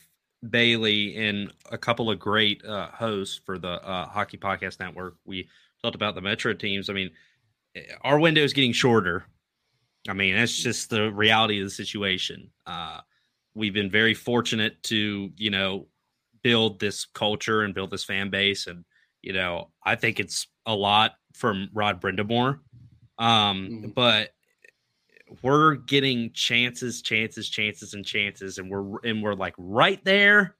Bailey, 0.49 1.15
and 1.17 1.51
a 1.71 1.77
couple 1.77 2.09
of 2.09 2.19
great 2.19 2.63
uh 2.63 2.87
hosts 2.87 3.39
for 3.45 3.57
the 3.59 3.85
uh 3.85 4.07
Hockey 4.07 4.37
Podcast 4.37 4.79
Network. 4.79 5.15
We 5.25 5.49
talked 5.83 5.95
about 5.95 6.15
the 6.15 6.21
Metro 6.21 6.53
teams. 6.53 6.89
I 6.89 6.93
mean, 6.93 7.11
eh, 7.75 7.81
our 8.01 8.17
window 8.17 8.41
is 8.41 8.53
getting 8.53 8.71
shorter. 8.71 9.25
I 10.07 10.13
mean, 10.13 10.35
that's 10.35 10.55
just 10.55 10.89
the 10.89 11.11
reality 11.11 11.59
of 11.59 11.65
the 11.65 11.71
situation. 11.71 12.49
Uh 12.65 13.01
we've 13.53 13.73
been 13.73 13.91
very 13.91 14.13
fortunate 14.13 14.81
to, 14.83 15.31
you 15.35 15.49
know, 15.49 15.87
build 16.43 16.79
this 16.79 17.05
culture 17.05 17.61
and 17.63 17.75
build 17.75 17.91
this 17.91 18.05
fan 18.05 18.29
base. 18.29 18.67
And, 18.67 18.85
you 19.21 19.33
know, 19.33 19.69
I 19.83 19.95
think 19.95 20.19
it's 20.21 20.47
a 20.65 20.73
lot 20.73 21.15
from 21.33 21.69
Rod 21.73 22.01
Brind'Amour. 22.01 22.59
Um, 23.19 23.67
Mhm. 23.69 23.93
but 23.93 24.33
we're 25.41 25.75
getting 25.75 26.31
chances, 26.33 27.01
chances, 27.01 27.49
chances, 27.49 27.93
and 27.93 28.05
chances, 28.05 28.57
and 28.57 28.69
we're 28.69 28.99
and 29.03 29.23
we're 29.23 29.33
like 29.33 29.55
right 29.57 30.03
there, 30.05 30.55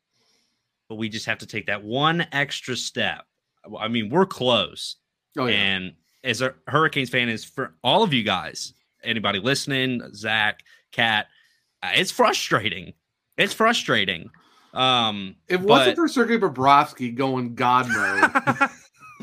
but 0.90 0.96
we 0.96 1.10
just 1.10 1.26
have 1.26 1.38
to 1.40 1.46
take 1.46 1.68
that 1.68 1.84
one 1.84 2.26
extra 2.32 2.76
step. 2.76 3.26
I 3.80 3.88
mean, 3.88 4.10
we're 4.10 4.26
close. 4.26 4.96
Oh 5.38 5.46
yeah. 5.46 5.56
And 5.56 5.94
as 6.24 6.42
a 6.42 6.56
Hurricanes 6.68 7.10
fan, 7.10 7.30
is 7.30 7.44
for 7.44 7.76
all 7.84 8.04
of 8.04 8.14
you 8.14 8.24
guys, 8.24 8.74
anybody 9.04 9.40
listening, 9.40 10.02
Zach, 10.14 10.64
Kat, 10.92 11.28
uh, 11.82 11.92
it's 11.96 12.12
frustrating. 12.12 12.94
It's 13.38 13.54
frustrating. 13.54 14.30
Um, 14.74 15.36
If 15.48 15.56
it 15.56 15.58
but- 15.60 15.68
wasn't 15.68 15.96
for 15.98 16.08
Sergei 16.08 16.38
Bobrovsky 16.38 17.14
going 17.16 17.56
God 17.56 17.88
mode, 17.90 18.70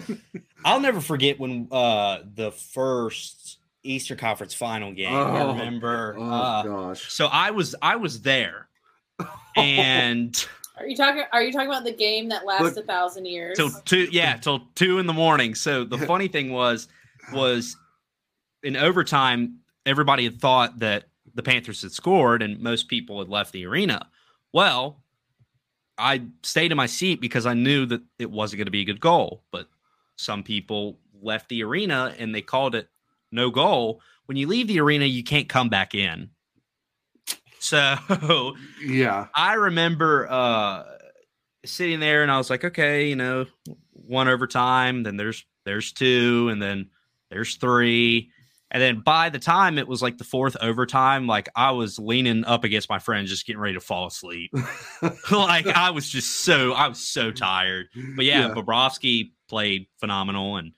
I'll 0.64 0.80
never 0.80 1.00
forget 1.00 1.38
when 1.40 1.68
uh 1.70 2.18
the 2.34 2.50
first 2.52 3.58
Easter 3.82 4.16
Conference 4.16 4.54
final 4.54 4.92
game. 4.92 5.12
I 5.14 5.40
Oh, 5.40 5.48
remember. 5.52 6.16
oh 6.18 6.22
uh, 6.30 6.62
gosh, 6.62 7.10
so 7.12 7.26
I 7.26 7.50
was 7.50 7.74
I 7.82 7.96
was 7.96 8.22
there, 8.22 8.68
and 9.56 10.46
Are 10.78 10.86
you 10.86 10.96
talking? 10.96 11.24
Are 11.32 11.42
you 11.42 11.52
talking 11.52 11.68
about 11.68 11.84
the 11.84 11.92
game 11.94 12.28
that 12.30 12.44
lasts 12.46 12.76
Look- 12.76 12.84
a 12.84 12.86
thousand 12.86 13.26
years? 13.26 13.56
till 13.56 13.70
two 13.70 14.08
yeah 14.10 14.36
till 14.36 14.60
two 14.74 14.98
in 14.98 15.06
the 15.06 15.12
morning. 15.12 15.54
So 15.54 15.84
the 15.84 15.98
funny 16.06 16.28
thing 16.28 16.52
was 16.52 16.88
was 17.32 17.76
in 18.62 18.76
overtime, 18.76 19.58
everybody 19.86 20.24
had 20.24 20.40
thought 20.40 20.78
that 20.80 21.04
the 21.34 21.42
Panthers 21.42 21.82
had 21.82 21.92
scored, 21.92 22.42
and 22.42 22.60
most 22.60 22.88
people 22.88 23.18
had 23.20 23.28
left 23.28 23.52
the 23.52 23.64
arena. 23.66 24.08
Well, 24.52 25.00
I 25.96 26.22
stayed 26.42 26.70
in 26.72 26.76
my 26.76 26.86
seat 26.86 27.20
because 27.20 27.46
I 27.46 27.54
knew 27.54 27.86
that 27.86 28.02
it 28.18 28.30
wasn't 28.30 28.58
going 28.58 28.66
to 28.66 28.70
be 28.72 28.80
a 28.80 28.84
good 28.84 29.00
goal, 29.00 29.44
but 29.52 29.68
some 30.16 30.42
people 30.42 30.98
left 31.22 31.48
the 31.48 31.62
arena 31.62 32.14
and 32.18 32.34
they 32.34 32.42
called 32.42 32.74
it 32.74 32.88
no 33.32 33.50
goal. 33.50 34.00
When 34.26 34.36
you 34.36 34.46
leave 34.46 34.68
the 34.68 34.80
arena, 34.80 35.06
you 35.06 35.24
can't 35.24 35.48
come 35.48 35.68
back 35.68 35.94
in. 35.94 36.30
So 37.58 38.54
yeah, 38.82 39.26
I 39.34 39.54
remember 39.54 40.26
uh 40.30 40.84
sitting 41.64 42.00
there 42.00 42.22
and 42.22 42.30
I 42.30 42.38
was 42.38 42.50
like, 42.50 42.64
okay, 42.64 43.08
you 43.08 43.16
know, 43.16 43.46
one 43.92 44.28
overtime, 44.28 45.02
then 45.02 45.16
there's 45.16 45.44
there's 45.64 45.92
two, 45.92 46.48
and 46.50 46.60
then 46.60 46.90
there's 47.30 47.56
three. 47.56 48.30
And 48.72 48.80
then 48.80 49.00
by 49.00 49.30
the 49.30 49.40
time 49.40 49.78
it 49.78 49.88
was 49.88 50.00
like 50.00 50.16
the 50.16 50.24
fourth 50.24 50.56
overtime, 50.60 51.26
like 51.26 51.48
I 51.56 51.72
was 51.72 51.98
leaning 51.98 52.44
up 52.44 52.62
against 52.62 52.88
my 52.88 53.00
friend, 53.00 53.26
just 53.26 53.44
getting 53.44 53.60
ready 53.60 53.74
to 53.74 53.80
fall 53.80 54.06
asleep. 54.06 54.52
like 55.32 55.66
I 55.66 55.90
was 55.90 56.08
just 56.08 56.44
so 56.44 56.72
I 56.72 56.86
was 56.86 57.00
so 57.00 57.32
tired. 57.32 57.88
But 58.16 58.24
yeah, 58.24 58.48
Yeah. 58.48 58.54
Bobrovsky 58.54 59.32
played 59.48 59.86
phenomenal, 59.98 60.56
and 60.56 60.72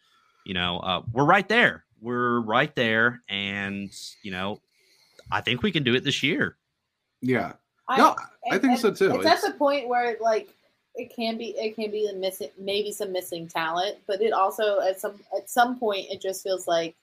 you 0.44 0.54
know 0.54 0.78
uh, 0.78 1.02
we're 1.12 1.24
right 1.24 1.48
there. 1.48 1.84
We're 2.02 2.40
right 2.40 2.74
there, 2.74 3.22
and 3.28 3.90
you 4.22 4.32
know 4.32 4.60
I 5.30 5.40
think 5.40 5.62
we 5.62 5.72
can 5.72 5.82
do 5.84 5.94
it 5.94 6.04
this 6.04 6.22
year. 6.22 6.56
yeah. 7.20 7.52
I, 7.88 7.96
No, 7.98 8.10
I 8.50 8.54
and- 8.54 8.62
think 8.62 8.78
so 8.78 8.92
too. 8.92 9.20
It's, 9.20 9.26
at 9.26 9.40
the 9.52 9.56
point 9.58 9.88
where 9.88 10.16
like 10.20 10.48
it 10.94 11.14
can 11.16 11.36
be 11.38 11.50
it 11.58 11.74
can 11.74 11.90
be 11.90 12.06
the 12.06 12.16
missing 12.18 12.48
maybe 12.58 12.92
some 12.92 13.12
missing 13.12 13.48
talent, 13.48 13.96
but 14.06 14.20
it 14.22 14.32
also 14.32 14.80
at 14.80 15.00
some 15.00 15.14
at 15.36 15.48
some 15.50 15.78
point 15.78 16.06
it 16.10 16.20
just 16.20 16.42
feels 16.42 16.66
like 16.68 16.94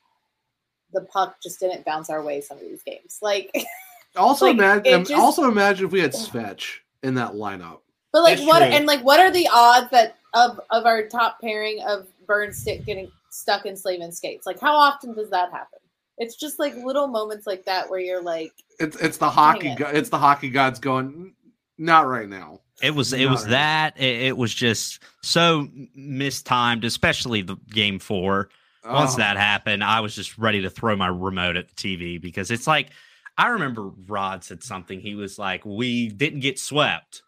the 0.93 1.01
puck 1.01 1.35
just 1.43 1.59
didn't 1.59 1.85
bounce 1.85 2.09
our 2.09 2.21
way 2.23 2.41
some 2.41 2.57
of 2.57 2.63
these 2.63 2.81
games. 2.83 3.19
Like 3.21 3.51
Also, 4.15 4.45
Like, 4.47 4.55
imagine. 4.55 5.05
just- 5.05 5.11
also 5.21 5.43
imagine 5.51 5.85
if 5.85 5.91
we 5.91 5.99
had 5.99 6.13
Svetch 6.13 6.77
in 7.03 7.13
that 7.15 7.33
lineup. 7.33 7.79
But 8.11 8.23
like 8.23 8.37
That's 8.37 8.47
what 8.47 8.59
true. 8.59 8.67
and 8.69 8.85
like 8.87 9.01
what 9.01 9.19
are 9.19 9.29
the 9.31 9.47
odds 9.53 9.91
that 9.91 10.15
of 10.33 10.59
of 10.71 10.85
our 10.85 11.03
top 11.07 11.39
pairing 11.41 11.81
of 11.87 12.07
Burn 12.25 12.53
stick 12.53 12.85
getting 12.85 13.11
stuck 13.31 13.65
in 13.65 13.75
Slavin 13.75 14.11
skates? 14.11 14.45
Like 14.45 14.59
how 14.59 14.75
often 14.75 15.13
does 15.15 15.29
that 15.31 15.51
happen? 15.51 15.79
It's 16.17 16.35
just 16.35 16.59
like 16.59 16.75
little 16.75 17.07
moments 17.07 17.47
like 17.47 17.65
that 17.65 17.89
where 17.89 17.99
you're 17.99 18.21
like, 18.21 18.51
It's 18.79 18.97
it's 18.97 19.17
the 19.17 19.29
hockey. 19.29 19.69
it. 19.69 19.77
go- 19.77 19.87
It's 19.87 20.09
the 20.09 20.17
hockey 20.19 20.49
gods 20.49 20.79
going. 20.79 21.33
Not 21.77 22.07
right 22.07 22.27
now. 22.27 22.59
It 22.81 22.93
was 22.93 23.13
it 23.13 23.23
Not 23.25 23.31
was 23.31 23.43
right. 23.43 23.51
that 23.51 23.97
it, 23.99 24.21
it 24.23 24.37
was 24.37 24.53
just 24.53 25.01
so 25.21 25.67
mistimed, 25.95 26.83
especially 26.83 27.41
the 27.41 27.55
game 27.69 27.99
four. 27.99 28.49
Once 28.85 29.15
Oh, 29.15 29.17
that 29.17 29.35
happened, 29.37 29.83
I 29.83 29.99
was 29.99 30.15
just 30.15 30.37
ready 30.37 30.61
to 30.61 30.69
throw 30.69 30.95
my 30.95 31.07
remote 31.07 31.57
at 31.57 31.67
the 31.67 31.75
TV 31.75 32.19
because 32.21 32.49
it's 32.51 32.65
like 32.67 32.89
I 33.37 33.47
remember 33.49 33.91
Rod 34.07 34.43
said 34.43 34.63
something. 34.63 34.99
He 34.99 35.15
was 35.15 35.37
like, 35.39 35.65
"We 35.65 36.09
didn't 36.09 36.39
get 36.41 36.59
swept 36.59 37.21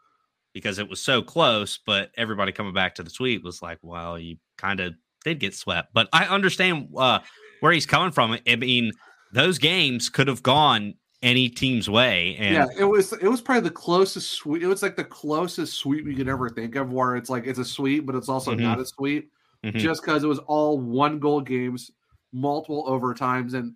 because 0.54 0.80
it 0.80 0.90
was 0.90 1.02
so 1.02 1.22
close," 1.22 1.78
but 1.86 2.12
everybody 2.18 2.52
coming 2.54 2.74
back 2.74 2.96
to 2.96 3.04
the 3.04 3.10
tweet 3.12 3.44
was 3.44 3.62
like, 3.62 3.80
"Well, 3.82 4.18
you 4.20 4.38
kind 4.58 4.80
of 4.80 4.94
did 5.24 5.40
get 5.40 5.56
swept." 5.56 5.94
But 5.94 6.10
I 6.14 6.26
understand 6.26 6.90
uh, 6.98 7.20
where 7.60 7.72
he's 7.72 7.86
coming 7.86 8.12
from. 8.12 8.38
I 8.48 8.56
mean, 8.56 8.92
those 9.32 9.58
games 9.58 10.10
could 10.10 10.28
have 10.28 10.44
gone 10.44 10.96
any 11.22 11.50
team's 11.50 11.90
way. 11.90 12.36
And 12.40 12.56
yeah, 12.56 12.66
it 12.80 12.84
was 12.84 13.14
it 13.14 13.28
was 13.28 13.42
probably 13.42 13.62
the 13.70 13.76
closest 13.76 14.32
sweep. 14.32 14.64
It 14.64 14.68
was 14.68 14.82
like 14.82 14.96
the 14.96 15.04
closest 15.04 15.74
sweep 15.78 16.06
we 16.06 16.16
could 16.16 16.28
ever 16.28 16.50
think 16.50 16.76
of, 16.76 16.92
where 16.92 17.16
it's 17.16 17.30
like 17.30 17.46
it's 17.46 17.60
a 17.60 17.66
sweep, 17.66 18.06
but 18.06 18.16
it's 18.16 18.30
also 18.30 18.56
Mhm. 18.56 18.62
not 18.62 18.80
a 18.80 18.86
sweep, 18.86 19.32
Mhm. 19.64 19.80
just 19.80 20.02
because 20.02 20.24
it 20.24 20.28
was 20.28 20.40
all 20.40 20.80
one 20.80 21.20
goal 21.20 21.42
games, 21.42 21.92
multiple 22.34 22.86
overtimes, 22.88 23.54
and 23.54 23.76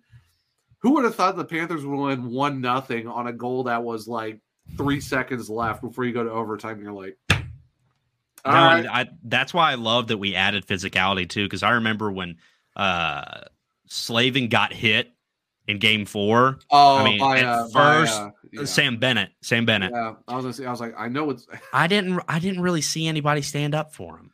who 0.80 0.90
would 0.94 1.04
have 1.04 1.14
thought 1.14 1.36
the 1.36 1.44
Panthers 1.44 1.86
would 1.86 1.96
win 1.96 2.30
one 2.30 2.60
nothing 2.60 3.06
on 3.06 3.28
a 3.28 3.32
goal 3.32 3.64
that 3.64 3.82
was 3.82 4.06
like 4.06 4.40
three 4.76 5.00
seconds 5.00 5.48
left 5.48 5.80
before 5.82 6.04
you 6.04 6.12
go 6.12 6.24
to 6.24 6.30
overtime? 6.30 6.82
You're 6.82 6.92
like, 6.92 7.16
No, 8.46 8.52
right, 8.52 8.78
and 8.78 8.88
I, 8.88 9.08
that's 9.24 9.52
why 9.52 9.72
I 9.72 9.74
love 9.74 10.08
that 10.08 10.18
we 10.18 10.34
added 10.34 10.66
physicality 10.66 11.28
too, 11.28 11.44
because 11.44 11.62
I 11.62 11.70
remember 11.70 12.10
when 12.10 12.36
uh 12.74 13.40
Slavin 13.86 14.48
got 14.48 14.72
hit 14.72 15.12
in 15.68 15.78
game 15.78 16.06
four, 16.06 16.58
oh, 16.70 16.98
I 16.98 17.04
mean, 17.04 17.18
by, 17.18 17.38
at 17.38 17.44
uh, 17.44 17.68
by, 17.72 17.80
first, 17.80 18.20
uh, 18.20 18.30
yeah. 18.52 18.64
Sam 18.64 18.98
Bennett, 18.98 19.30
Sam 19.42 19.66
Bennett. 19.66 19.92
Yeah, 19.92 20.14
I 20.28 20.36
was 20.36 20.44
gonna 20.44 20.52
say, 20.52 20.66
I 20.66 20.70
was 20.70 20.80
like, 20.80 20.94
I 20.96 21.08
know 21.08 21.30
it's 21.30 21.46
I 21.72 21.86
didn't 21.86 22.20
I 22.28 22.38
didn't 22.38 22.62
really 22.62 22.82
see 22.82 23.06
anybody 23.06 23.42
stand 23.42 23.74
up 23.74 23.92
for 23.92 24.16
him. 24.16 24.32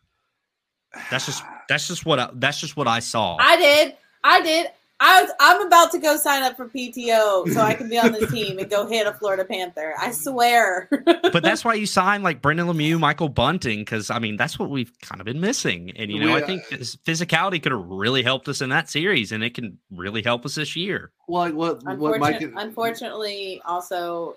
That's 1.10 1.26
just 1.26 1.42
that's 1.68 1.88
just 1.88 2.04
what 2.04 2.18
I, 2.18 2.30
that's 2.34 2.60
just 2.60 2.76
what 2.76 2.88
I 2.88 3.00
saw. 3.00 3.36
I 3.40 3.56
did. 3.56 3.96
I 4.24 4.40
did. 4.42 4.66
I 5.04 5.22
was, 5.22 5.32
I'm 5.40 5.66
about 5.66 5.90
to 5.92 5.98
go 5.98 6.16
sign 6.16 6.44
up 6.44 6.56
for 6.56 6.68
PTO 6.68 7.52
so 7.52 7.60
I 7.60 7.74
can 7.74 7.88
be 7.88 7.98
on 7.98 8.12
this 8.12 8.30
team 8.30 8.58
and 8.60 8.70
go 8.70 8.86
hit 8.86 9.04
a 9.04 9.12
Florida 9.12 9.44
Panther. 9.44 9.94
I 9.98 10.12
swear. 10.12 10.88
but 11.04 11.42
that's 11.42 11.64
why 11.64 11.74
you 11.74 11.86
sign 11.86 12.22
like 12.22 12.40
Brendan 12.40 12.68
Lemieux, 12.68 13.00
Michael 13.00 13.28
Bunting, 13.28 13.80
because 13.80 14.10
I 14.10 14.20
mean 14.20 14.36
that's 14.36 14.60
what 14.60 14.70
we've 14.70 14.92
kind 15.00 15.20
of 15.20 15.24
been 15.24 15.40
missing. 15.40 15.90
And 15.96 16.12
you 16.12 16.20
know, 16.20 16.26
We, 16.26 16.34
I 16.34 16.42
uh, 16.42 16.46
think 16.46 16.62
phys- 16.66 16.96
physicality 16.98 17.60
could 17.60 17.72
have 17.72 17.84
really 17.84 18.22
helped 18.22 18.48
us 18.48 18.60
in 18.60 18.70
that 18.70 18.88
series, 18.88 19.32
and 19.32 19.42
it 19.42 19.54
can 19.54 19.76
really 19.90 20.22
help 20.22 20.46
us 20.46 20.54
this 20.54 20.76
year. 20.76 21.10
well, 21.26 21.42
like 21.42 21.54
what 21.54 21.84
what 21.98 22.20
Mike. 22.20 22.40
Unfortunate, 22.40 22.62
unfortunately, 22.62 23.62
also, 23.64 24.36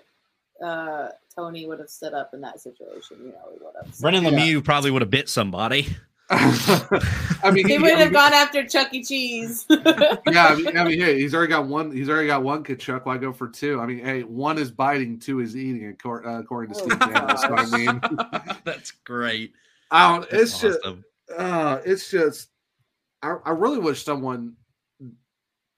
uh, 0.64 1.08
Tony 1.36 1.66
would 1.66 1.78
have 1.78 1.90
stood 1.90 2.12
up 2.12 2.34
in 2.34 2.40
that 2.40 2.60
situation. 2.60 3.18
You 3.20 3.28
know, 3.28 3.52
he 3.52 3.64
would 3.64 3.74
have. 3.80 3.98
Brendan 4.00 4.24
Yeah. 4.24 4.30
Lemieux 4.30 4.64
probably 4.64 4.90
would 4.90 5.02
have 5.02 5.10
bit 5.10 5.28
somebody. 5.28 5.96
I 6.30 7.50
mean, 7.52 7.66
He 7.66 7.74
he, 7.74 7.78
would 7.78 7.92
I 7.92 7.98
have 7.98 8.06
mean, 8.08 8.12
gone 8.14 8.32
after 8.32 8.66
Chuck 8.66 8.92
E. 8.92 9.04
Cheese. 9.04 9.64
yeah, 9.70 9.84
I 10.26 10.54
mean, 10.56 10.76
I 10.76 10.84
mean, 10.84 10.98
hey, 11.00 11.20
he's 11.20 11.34
already 11.34 11.50
got 11.50 11.66
one. 11.66 11.92
He's 11.92 12.08
already 12.08 12.26
got 12.26 12.42
one 12.42 12.64
Tkachuk. 12.64 13.06
Why 13.06 13.16
go 13.16 13.32
for 13.32 13.48
two? 13.48 13.80
I 13.80 13.86
mean, 13.86 14.04
hey, 14.04 14.22
one 14.22 14.58
is 14.58 14.70
biting, 14.72 15.20
two 15.20 15.38
is 15.40 15.56
eating, 15.56 15.86
according, 15.88 16.28
uh, 16.30 16.38
according 16.40 16.74
to 16.74 16.80
Oh, 16.80 16.84
Steve 16.86 16.98
Campbell. 16.98 17.36
So, 17.36 17.54
I 17.54 17.66
mean, 17.76 18.00
That's 18.64 18.90
great. 18.90 19.52
I 19.92 20.12
don't. 20.12 20.24
It's 20.32 20.60
That's 20.60 20.82
just, 20.82 20.96
uh, 21.38 21.78
it's 21.84 22.10
just. 22.10 22.48
I, 23.22 23.36
I 23.44 23.50
really 23.50 23.78
wish 23.78 24.02
someone 24.04 24.54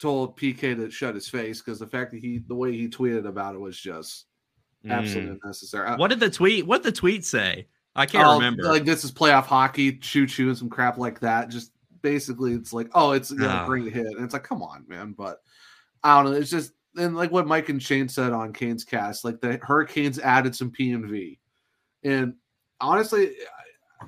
told 0.00 0.38
PK 0.38 0.76
to 0.76 0.90
shut 0.90 1.14
his 1.14 1.28
face 1.28 1.60
because 1.60 1.78
the 1.78 1.86
fact 1.86 2.12
that 2.12 2.20
he, 2.20 2.38
the 2.46 2.54
way 2.54 2.72
he 2.72 2.88
tweeted 2.88 3.26
about 3.26 3.54
it, 3.54 3.58
was 3.58 3.78
just 3.78 4.26
absolutely 4.88 5.32
Mm. 5.34 5.38
unnecessary. 5.42 5.88
I- 5.88 5.96
What 5.96 6.08
did 6.08 6.20
the 6.20 6.30
tweet? 6.30 6.66
What 6.66 6.82
did 6.82 6.94
the 6.94 6.98
tweet 6.98 7.24
say? 7.26 7.66
I 7.98 8.06
can't 8.06 8.26
oh, 8.26 8.34
remember. 8.34 8.62
Like 8.62 8.84
this 8.84 9.04
is 9.04 9.10
playoff 9.10 9.44
hockey, 9.44 9.92
choo 9.92 10.26
choo, 10.26 10.48
and 10.48 10.56
some 10.56 10.70
crap 10.70 10.98
like 10.98 11.18
that. 11.20 11.48
Just 11.48 11.72
basically, 12.00 12.54
it's 12.54 12.72
like, 12.72 12.88
oh, 12.94 13.10
it's 13.10 13.32
know, 13.32 13.48
Ah. 13.48 13.66
great 13.66 13.92
hit, 13.92 14.06
and 14.06 14.24
it's 14.24 14.32
like, 14.32 14.44
come 14.44 14.62
on, 14.62 14.84
man. 14.86 15.14
But 15.18 15.42
I 16.04 16.22
don't 16.22 16.32
know. 16.32 16.38
It's 16.38 16.50
just 16.50 16.72
and 16.96 17.16
like 17.16 17.32
what 17.32 17.48
Mike 17.48 17.68
and 17.70 17.82
Shane 17.82 18.08
said 18.08 18.32
on 18.32 18.52
Kane's 18.52 18.84
cast, 18.84 19.24
like 19.24 19.40
the 19.40 19.58
Hurricanes 19.62 20.20
added 20.20 20.54
some 20.54 20.70
P 20.70 20.92
and 20.92 22.34
honestly. 22.80 23.32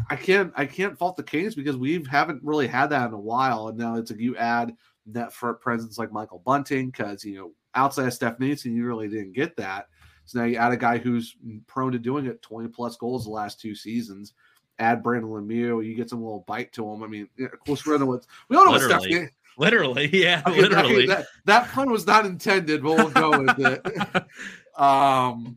I- 0.09 0.15
can't 0.15 0.53
I 0.55 0.67
can't 0.67 0.97
fault 0.97 1.17
the 1.17 1.25
Canes 1.25 1.57
because 1.57 1.77
we 1.77 2.05
haven't 2.09 2.45
really 2.45 2.69
had 2.69 2.91
that 2.91 3.09
in 3.09 3.13
a 3.13 3.19
while, 3.19 3.67
and 3.69 3.77
now 3.77 3.97
it's 3.97 4.13
like 4.13 4.21
you 4.21 4.37
add 4.37 4.73
that 5.07 5.33
for 5.33 5.53
presence 5.55 5.99
like 5.99 6.13
Michael 6.13 6.43
Bunting 6.47 6.91
because 6.91 7.25
you 7.25 7.35
know 7.35 7.53
outside 7.75 8.07
of 8.07 8.13
Stef 8.13 8.39
Noesen 8.39 8.73
you 8.73 8.87
really 8.87 9.09
didn't 9.09 9.33
get 9.33 9.57
that. 9.57 9.89
So 10.31 10.39
now 10.39 10.45
you 10.45 10.59
add 10.59 10.71
a 10.71 10.77
guy 10.77 10.99
who's 10.99 11.35
prone 11.67 11.91
to 11.91 11.99
doing 11.99 12.27
it, 12.27 12.41
twenty 12.41 12.69
plus 12.69 12.97
goals 12.97 13.25
the 13.25 13.31
last 13.31 13.61
two 13.61 13.75
seasons. 13.75 14.35
Add 14.79 15.03
Brendan 15.03 15.29
Lemieux, 15.29 15.85
you 15.85 15.97
get 15.97 16.09
some 16.09 16.23
little 16.23 16.45
bite 16.47 16.73
to 16.75 16.89
him. 16.89 17.03
I 17.03 17.09
mean, 17.09 17.29
of 17.41 17.59
course 17.67 17.85
we 17.85 17.99
know 17.99 18.07
what 18.07 18.25
we 18.49 18.57
all 18.57 18.65
know 18.65 18.71
what 18.71 18.83
Steph. 18.83 19.01
Literally. 19.01 19.29
literally, 19.59 20.11
yeah, 20.13 20.43
Okay, 20.47 20.61
okay, 20.67 20.69
literally. 20.69 21.07
that, 21.07 21.27
that 21.47 21.69
pun 21.71 21.91
was 21.91 22.07
not 22.07 22.27
intended, 22.27 22.81
but 22.81 22.97
we'll 22.97 23.11
go 23.11 23.43
with 23.43 23.59
it. 23.59 23.85
um, 24.81 25.57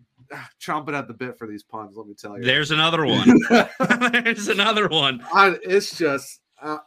chomping 0.59 0.97
at 0.97 1.07
the 1.07 1.13
bit 1.13 1.37
for 1.37 1.45
these 1.45 1.61
puns. 1.61 1.95
Let 1.95 2.07
me 2.07 2.15
tell 2.15 2.35
you. 2.35 2.43
There's 2.43 2.71
another 2.71 3.05
one. 3.05 3.39
There's 4.23 4.47
another 4.47 4.87
one. 4.87 5.23
I, 5.31 5.55
it's 5.61 5.99
just 5.99 6.41
uh, 6.59 6.79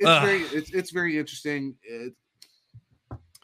it's 0.00 0.08
Ugh. 0.08 0.24
very 0.24 0.42
it's, 0.42 0.72
it's 0.72 0.90
very 0.90 1.16
interesting. 1.16 1.76
It, 1.84 2.14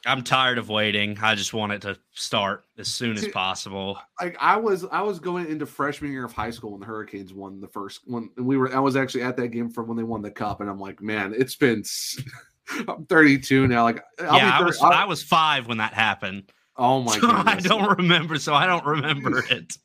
I'm 0.06 0.22
tired 0.22 0.58
of 0.58 0.68
waiting. 0.68 1.18
I 1.22 1.34
just 1.34 1.54
want 1.54 1.72
it 1.72 1.82
to 1.82 1.96
start 2.12 2.64
as 2.78 2.88
soon 2.88 3.16
as 3.16 3.26
possible. 3.28 3.98
like 4.20 4.36
I 4.40 4.56
was 4.56 4.84
I 4.92 5.00
was 5.02 5.18
going 5.18 5.46
into 5.48 5.66
freshman 5.66 6.12
year 6.12 6.24
of 6.24 6.32
high 6.32 6.50
school 6.50 6.72
when 6.72 6.80
the 6.80 6.86
Hurricanes 6.86 7.32
won 7.32 7.60
the 7.60 7.68
first 7.68 8.00
one. 8.06 8.30
We 8.36 8.56
were 8.56 8.74
I 8.74 8.80
was 8.80 8.96
actually 8.96 9.22
at 9.22 9.36
that 9.38 9.48
game 9.48 9.70
from 9.70 9.88
when 9.88 9.96
they 9.96 10.02
won 10.02 10.22
the 10.22 10.30
cup, 10.30 10.60
and 10.60 10.68
I'm 10.68 10.78
like, 10.80 11.00
man, 11.02 11.34
it's 11.36 11.56
been. 11.56 11.82
I'm 12.88 13.04
32 13.06 13.66
now. 13.68 13.82
Like, 13.84 14.02
I'll 14.20 14.36
yeah, 14.38 14.54
I 14.56 14.58
be 14.60 14.64
was 14.64 14.78
30 14.78 14.94
I'll- 14.94 15.02
I 15.02 15.04
was 15.04 15.22
five 15.22 15.66
when 15.68 15.78
that 15.78 15.92
happened. 15.92 16.50
oh 16.76 17.02
my 17.02 17.12
So 17.18 17.20
god, 17.28 17.46
I 17.48 17.56
don't 17.60 17.98
remember. 17.98 18.38
So 18.38 18.54
I 18.54 18.66
don't 18.66 18.86
remember 18.86 19.44
it. 19.50 19.76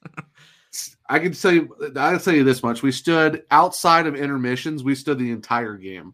I 1.09 1.19
can 1.19 1.33
tell 1.33 1.51
you. 1.51 1.75
I 1.95 2.11
can 2.11 2.19
tell 2.19 2.33
you 2.35 2.43
this 2.43 2.61
much: 2.63 2.83
we 2.83 2.91
stood 2.91 3.43
outside 3.51 4.05
of 4.07 4.15
intermissions. 4.15 4.83
We 4.83 4.95
stood 4.95 5.17
the 5.19 5.31
entire 5.31 5.75
game. 5.75 6.13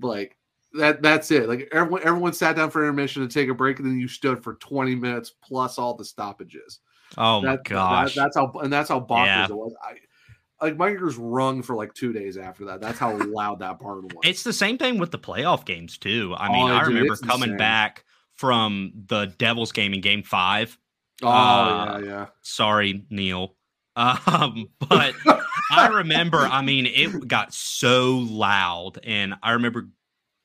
Like 0.00 0.36
that. 0.74 1.02
That's 1.02 1.30
it. 1.30 1.48
Like 1.48 1.68
everyone, 1.72 2.02
everyone 2.04 2.32
sat 2.32 2.56
down 2.56 2.70
for 2.70 2.82
intermission 2.82 3.26
to 3.26 3.32
take 3.32 3.48
a 3.48 3.54
break, 3.54 3.78
and 3.78 3.88
then 3.88 3.98
you 3.98 4.08
stood 4.08 4.42
for 4.42 4.54
20 4.54 4.94
minutes 4.94 5.32
plus 5.42 5.78
all 5.78 5.94
the 5.94 6.04
stoppages. 6.04 6.80
Oh 7.16 7.40
my 7.40 7.52
That- 7.52 7.64
that- 7.64 7.70
gosh. 7.70 8.14
that's 8.14 8.36
how 8.36 8.52
and 8.62 8.72
that's 8.72 8.88
how 8.88 9.00
bonkers 9.00 9.26
Yeah. 9.26 9.44
it 9.46 9.54
was. 9.56 9.74
I 9.82 9.94
like 10.64 10.76
my 10.76 10.88
ears 10.88 11.16
rung 11.16 11.62
for 11.62 11.76
like 11.76 11.92
two 11.94 12.12
days 12.12 12.36
after 12.38 12.64
that. 12.66 12.80
That's 12.80 12.98
how 12.98 13.16
loud 13.16 13.58
that 13.60 13.78
part 13.80 14.02
was. 14.04 14.12
It's 14.24 14.42
the 14.44 14.52
same 14.52 14.78
thing 14.78 14.98
with 14.98 15.10
the 15.10 15.18
playoff 15.18 15.64
games 15.64 15.98
too. 15.98 16.34
I 16.38 16.48
mean, 16.50 16.70
Oh, 16.70 16.74
I 16.74 16.78
dude, 16.84 16.88
remember 16.94 17.16
coming 17.16 17.42
insane. 17.50 17.56
back 17.58 18.04
from 18.34 18.92
the 19.08 19.26
Devils 19.38 19.72
game 19.72 19.92
in 19.94 20.00
Game 20.00 20.22
Five. 20.22 20.78
oh 21.22 21.28
uh, 21.28 22.00
yeah, 22.02 22.06
yeah. 22.08 22.26
Sorry, 22.42 23.04
Neil. 23.10 23.54
Um, 23.96 24.66
but 24.88 25.14
I 25.70 25.86
remember, 25.88 26.38
I 26.38 26.62
mean, 26.62 26.86
it 26.86 27.28
got 27.28 27.54
so 27.54 28.16
loud, 28.18 28.98
and 29.04 29.34
I 29.42 29.52
remember 29.52 29.88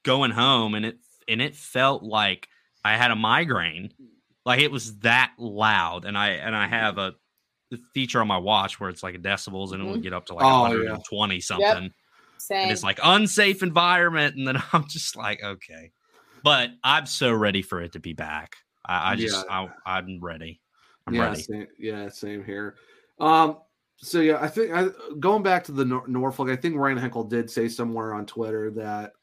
going 0.04 0.32
home, 0.32 0.76
and 0.76 0.86
it 0.86 1.00
and 1.28 1.42
it 1.42 1.56
felt 1.56 2.04
like 2.04 2.48
I 2.84 2.96
had 2.98 3.12
a 3.12 3.16
migraine. 3.16 3.92
Like 4.46 4.60
it 4.62 4.72
was 4.72 4.98
that 5.00 5.34
loud, 5.38 6.06
and 6.06 6.18
I 6.18 6.30
and 6.30 6.56
I 6.56 6.68
have 6.68 6.98
a 6.98 7.14
feature 7.94 8.22
on 8.22 8.28
my 8.28 8.38
watch 8.38 8.80
where 8.80 8.90
it's 8.90 9.04
like 9.04 9.16
decibels, 9.22 9.74
and 9.74 9.82
it 9.82 9.90
would 9.90 10.02
get 10.02 10.14
up 10.14 10.26
to 10.28 10.34
like 10.34 10.46
Oh, 10.46 10.66
yeah. 10.68 10.92
120 10.92 11.40
something. 11.40 11.92
Same. 12.38 12.64
And 12.64 12.72
it's 12.72 12.84
like 12.84 13.00
unsafe 13.04 13.62
environment, 13.62 14.36
and 14.36 14.48
then 14.48 14.62
I'm 14.74 14.88
just 14.88 15.16
like, 15.16 15.44
okay. 15.44 15.92
But 16.44 16.72
I'm 16.84 17.06
so 17.06 17.32
ready 17.32 17.62
for 17.62 17.82
it 17.82 17.94
to 17.94 18.00
be 18.00 18.14
back. 18.14 18.56
I, 18.86 19.12
I 19.12 19.16
just, 19.16 19.46
I, 19.50 19.70
I'm 19.86 20.20
ready. 20.22 20.62
I'm 21.06 21.14
yeah, 21.14 21.30
ready. 21.30 21.42
Same, 21.42 21.68
yeah, 21.78 22.10
same 22.10 22.44
here. 22.44 22.76
Um, 23.20 23.58
so 23.98 24.22
yeah, 24.22 24.40
I 24.42 24.48
think 24.48 24.72
I, 24.72 24.88
going 25.20 25.44
back 25.44 25.66
to 25.66 25.74
the 25.74 25.84
Nor- 25.84 26.08
Norfolk, 26.08 26.50
I 26.50 26.56
think 26.56 26.78
Ryan 26.78 26.98
Henkel 26.98 27.26
did 27.26 27.52
say 27.52 27.68
somewhere 27.68 28.14
on 28.14 28.26
Twitter 28.26 28.72
that 28.72 29.14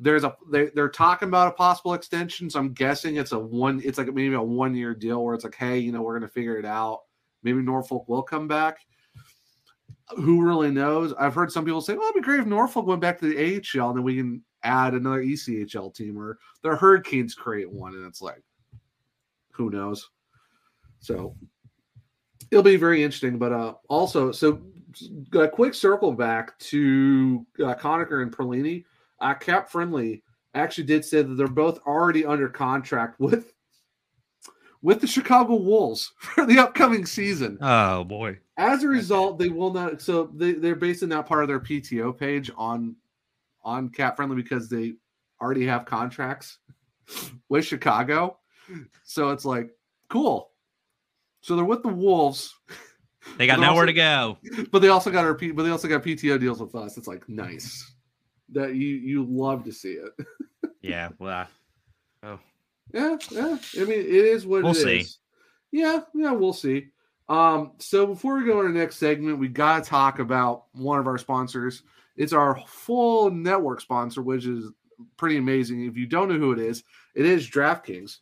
there's 0.00 0.24
a 0.24 0.34
they, 0.50 0.70
they're 0.74 0.88
talking 0.88 1.28
about 1.28 1.48
a 1.48 1.52
possible 1.52 1.94
extension. 1.94 2.48
So 2.48 2.58
I'm 2.58 2.72
guessing 2.72 3.16
it's 3.16 3.32
a 3.32 3.38
one, 3.38 3.80
it's 3.84 3.98
like 3.98 4.08
maybe 4.08 4.34
a 4.34 4.42
one 4.42 4.74
year 4.74 4.94
deal 4.94 5.22
where 5.22 5.34
it's 5.34 5.44
like, 5.44 5.54
hey, 5.54 5.78
you 5.78 5.92
know, 5.92 6.02
we're 6.02 6.18
gonna 6.18 6.28
figure 6.28 6.56
it 6.56 6.64
out. 6.64 7.02
Maybe 7.42 7.60
Norfolk 7.60 8.08
will 8.08 8.22
come 8.22 8.48
back. 8.48 8.78
Who 10.16 10.44
really 10.44 10.70
knows? 10.70 11.12
I've 11.12 11.34
heard 11.34 11.52
some 11.52 11.64
people 11.64 11.80
say, 11.80 11.94
"Well, 11.94 12.08
it'd 12.08 12.20
be 12.20 12.26
great 12.26 12.40
if 12.40 12.46
Norfolk 12.46 12.86
went 12.86 13.00
back 13.00 13.20
to 13.20 13.26
the 13.26 13.38
AHL, 13.38 13.90
and 13.90 13.98
then 13.98 14.02
we 14.02 14.16
can 14.16 14.42
add 14.64 14.94
another 14.94 15.22
ECHL 15.22 15.94
team, 15.94 16.18
or 16.18 16.38
the 16.62 16.74
Hurricanes 16.74 17.34
create 17.34 17.70
one." 17.70 17.94
And 17.94 18.04
it's 18.04 18.20
like, 18.20 18.42
who 19.52 19.70
knows? 19.70 20.10
So 20.98 21.36
it'll 22.50 22.64
be 22.64 22.76
very 22.76 23.04
interesting. 23.04 23.38
But 23.38 23.52
uh, 23.52 23.74
also, 23.88 24.32
so 24.32 24.60
a 25.34 25.46
quick 25.46 25.74
circle 25.74 26.12
back 26.12 26.58
to 26.58 27.46
uh, 27.60 27.74
Conacher 27.74 28.22
and 28.22 28.36
Perlini. 28.36 28.84
Uh, 29.20 29.34
Cap 29.34 29.70
Friendly 29.70 30.22
actually 30.54 30.84
did 30.84 31.04
say 31.04 31.22
that 31.22 31.34
they're 31.34 31.46
both 31.48 31.78
already 31.86 32.24
under 32.24 32.48
contract 32.48 33.20
with 33.20 33.52
with 34.82 35.00
the 35.00 35.06
Chicago 35.06 35.56
Wolves 35.56 36.12
for 36.18 36.46
the 36.46 36.58
upcoming 36.58 37.04
season. 37.06 37.58
Oh 37.60 38.04
boy. 38.04 38.38
As 38.56 38.82
a 38.82 38.88
result, 38.88 39.38
they 39.38 39.48
will 39.48 39.72
not. 39.72 40.00
So 40.02 40.30
they, 40.34 40.52
they're 40.52 40.74
basing 40.74 41.08
that 41.10 41.26
part 41.26 41.42
of 41.42 41.48
their 41.48 41.60
PTO 41.60 42.16
page 42.16 42.50
on 42.56 42.96
on 43.62 43.90
Cap 43.90 44.16
Friendly 44.16 44.36
because 44.36 44.68
they 44.68 44.94
already 45.40 45.66
have 45.66 45.84
contracts 45.84 46.58
with 47.48 47.64
Chicago. 47.64 48.38
So 49.04 49.30
it's 49.30 49.44
like 49.44 49.70
cool. 50.08 50.50
So 51.42 51.56
they're 51.56 51.64
with 51.64 51.82
the 51.82 51.88
Wolves, 51.88 52.54
They 53.38 53.46
got 53.46 53.60
nowhere 53.60 53.84
also- 53.84 53.86
to 53.86 53.92
go. 53.92 54.38
but 54.72 54.80
they 54.80 54.88
also 54.88 55.10
got 55.10 55.24
our 55.24 55.34
but 55.34 55.62
they 55.62 55.70
also 55.70 55.88
got 55.88 56.02
PTO 56.02 56.38
deals 56.38 56.60
with 56.60 56.74
us. 56.74 56.96
It's 56.98 57.08
like 57.08 57.28
nice 57.28 57.90
that 58.52 58.74
you 58.74 58.88
you 58.88 59.24
love 59.28 59.64
to 59.64 59.72
see 59.72 59.92
it. 59.92 60.12
Yeah. 60.82 61.10
Well, 61.18 61.46
I- 62.22 62.38
Yeah, 62.92 63.16
yeah. 63.30 63.58
I 63.76 63.84
mean, 63.84 64.00
it 64.00 64.06
is 64.06 64.46
what 64.46 64.62
We'll 64.62 64.72
it 64.72 64.76
see. 64.76 64.98
is. 65.00 65.18
Yeah, 65.72 66.00
yeah, 66.14 66.32
we'll 66.32 66.54
see. 66.54 66.88
Um, 67.28 67.72
so 67.78 68.06
before 68.06 68.38
we 68.38 68.46
go 68.46 68.62
to 68.62 68.68
the 68.68 68.78
next 68.78 68.96
segment, 68.96 69.38
we 69.38 69.48
got 69.48 69.84
to 69.84 69.90
talk 69.90 70.18
about 70.18 70.64
one 70.72 70.98
of 70.98 71.06
our 71.06 71.18
sponsors. 71.18 71.82
It's 72.16 72.32
our 72.32 72.60
full 72.66 73.30
network 73.30 73.80
sponsor, 73.82 74.22
which 74.22 74.46
is 74.46 74.70
pretty 75.18 75.36
amazing. 75.36 75.84
If 75.84 75.96
you 75.96 76.06
don't 76.06 76.28
know 76.30 76.38
who 76.38 76.52
it 76.52 76.58
is, 76.58 76.82
it 77.14 77.26
is 77.26 77.48
DraftKings. 77.48 78.18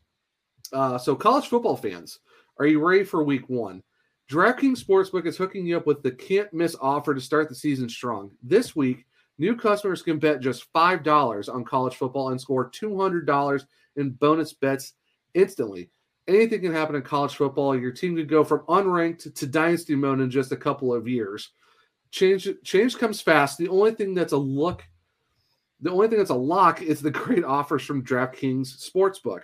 Uh, 0.72 0.98
so, 0.98 1.14
college 1.16 1.46
football 1.46 1.76
fans, 1.76 2.18
are 2.58 2.66
you 2.66 2.84
ready 2.86 3.04
for 3.04 3.22
week 3.22 3.48
one? 3.48 3.82
DraftKings 4.30 4.84
Sportsbook 4.84 5.26
is 5.26 5.38
hooking 5.38 5.64
you 5.64 5.78
up 5.78 5.86
with 5.86 6.02
the 6.02 6.10
can't 6.10 6.52
miss 6.52 6.76
offer 6.80 7.14
to 7.14 7.20
start 7.20 7.48
the 7.48 7.54
season 7.54 7.88
strong. 7.88 8.32
This 8.42 8.76
week, 8.76 9.06
new 9.38 9.56
customers 9.56 10.02
can 10.02 10.18
bet 10.18 10.40
just 10.40 10.72
$5 10.72 11.54
on 11.54 11.64
college 11.64 11.96
football 11.96 12.30
and 12.30 12.40
score 12.40 12.70
$200 12.70 13.66
in 13.96 14.10
bonus 14.10 14.52
bets 14.52 14.94
instantly. 15.34 15.90
Anything 16.26 16.60
can 16.60 16.72
happen 16.72 16.96
in 16.96 17.02
college 17.02 17.36
football. 17.36 17.76
Your 17.76 17.92
team 17.92 18.16
could 18.16 18.28
go 18.28 18.44
from 18.44 18.60
unranked 18.60 19.34
to 19.34 19.46
dynasty 19.46 19.94
mode 19.94 20.20
in 20.20 20.30
just 20.30 20.52
a 20.52 20.56
couple 20.56 20.92
of 20.92 21.08
years. 21.08 21.50
Change 22.10 22.48
change 22.64 22.98
comes 22.98 23.20
fast. 23.20 23.58
The 23.58 23.68
only 23.68 23.92
thing 23.92 24.14
that's 24.14 24.32
a 24.32 24.38
look, 24.38 24.82
the 25.80 25.90
only 25.90 26.08
thing 26.08 26.18
that's 26.18 26.30
a 26.30 26.34
lock 26.34 26.82
is 26.82 27.00
the 27.00 27.10
great 27.10 27.44
offers 27.44 27.82
from 27.82 28.04
DraftKings 28.04 28.90
Sportsbook. 28.90 29.42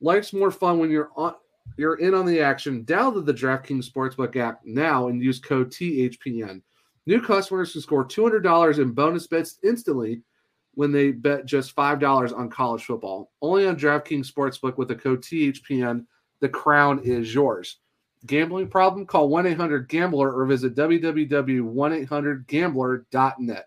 Life's 0.00 0.32
more 0.32 0.50
fun 0.50 0.78
when 0.78 0.90
you're 0.90 1.10
on 1.16 1.34
you're 1.76 1.96
in 1.96 2.14
on 2.14 2.26
the 2.26 2.40
action. 2.40 2.84
Download 2.84 3.24
the 3.24 3.34
DraftKings 3.34 3.90
Sportsbook 3.90 4.36
app 4.36 4.60
now 4.64 5.08
and 5.08 5.22
use 5.22 5.38
code 5.38 5.70
THPN. 5.70 6.62
New 7.06 7.20
customers 7.20 7.72
can 7.72 7.80
score 7.80 8.04
$200 8.04 8.78
in 8.78 8.92
bonus 8.92 9.26
bets 9.26 9.58
instantly 9.64 10.22
when 10.74 10.92
they 10.92 11.10
bet 11.10 11.46
just 11.46 11.74
$5 11.74 12.36
on 12.36 12.50
college 12.50 12.84
football. 12.84 13.32
Only 13.42 13.66
on 13.66 13.74
DraftKings 13.76 14.30
Sportsbook 14.30 14.76
with 14.76 14.86
the 14.88 14.94
code 14.94 15.22
THPN. 15.22 16.04
The 16.40 16.48
crown 16.48 17.00
is 17.04 17.34
yours. 17.34 17.78
Gambling 18.26 18.68
problem? 18.68 19.06
Call 19.06 19.30
1 19.30 19.46
800 19.46 19.88
Gambler 19.88 20.30
or 20.32 20.44
visit 20.46 20.74
www.1800Gambler.net. 20.74 23.66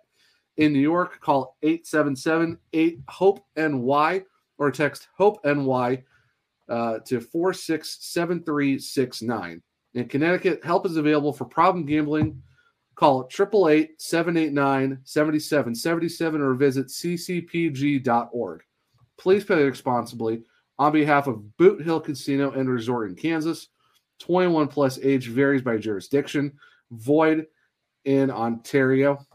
In 0.58 0.72
New 0.72 0.80
York, 0.80 1.20
call 1.20 1.58
877 1.64 2.60
8 2.74 3.00
HOPE 3.10 3.44
NY 3.58 4.22
or 4.60 4.70
text 4.70 5.08
HOPE 5.18 5.44
NY 5.44 6.04
uh, 6.70 7.00
to 7.00 7.20
467369. 7.20 9.64
In 9.96 10.08
Connecticut, 10.08 10.64
help 10.64 10.86
is 10.86 10.98
available 10.98 11.34
for 11.34 11.46
problem 11.46 11.84
gambling. 11.86 12.44
Call 12.96 13.28
888 13.32 14.00
789 14.02 15.00
7777 15.04 16.42
or 16.42 16.54
visit 16.54 16.88
ccpg.org. 16.88 18.62
Please 19.18 19.44
play 19.44 19.64
responsibly 19.64 20.44
on 20.78 20.92
behalf 20.92 21.28
of 21.28 21.58
Boot 21.58 21.82
Hill 21.82 22.00
Casino 22.00 22.52
and 22.52 22.70
Resort 22.70 23.10
in 23.10 23.16
Kansas. 23.16 23.70
21 24.20 24.68
plus 24.68 25.00
age 25.00 25.28
varies 25.28 25.62
by 25.62 25.78
jurisdiction. 25.78 26.54
Void 26.92 27.48
in 28.06 28.30
Ontario. 28.30 29.26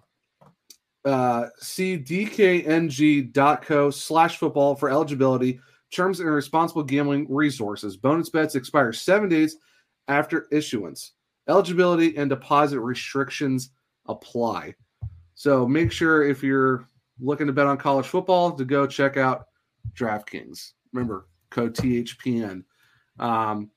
Uh, 1.04 1.46
see 1.58 1.98
dkng.co 1.98 3.90
slash 3.90 4.36
football 4.36 4.74
for 4.74 4.90
eligibility, 4.90 5.60
terms, 5.92 6.20
and 6.20 6.30
responsible 6.30 6.82
gambling 6.82 7.26
resources. 7.28 7.96
Bonus 7.96 8.28
bets 8.28 8.54
expire 8.54 8.92
seven 8.92 9.28
days 9.28 9.56
after 10.06 10.46
issuance. 10.52 11.12
Eligibility 11.48 12.16
and 12.16 12.28
deposit 12.28 12.80
restrictions 12.80 13.70
apply. 14.06 14.74
So 15.34 15.66
make 15.66 15.90
sure 15.92 16.28
if 16.28 16.42
you're 16.42 16.86
looking 17.20 17.46
to 17.46 17.52
bet 17.52 17.66
on 17.66 17.78
college 17.78 18.06
football 18.06 18.52
to 18.52 18.64
go 18.64 18.86
check 18.86 19.16
out 19.16 19.46
DraftKings. 19.94 20.72
Remember, 20.92 21.26
code 21.50 21.74
THPN. 21.74 22.64
Um, 23.18 23.70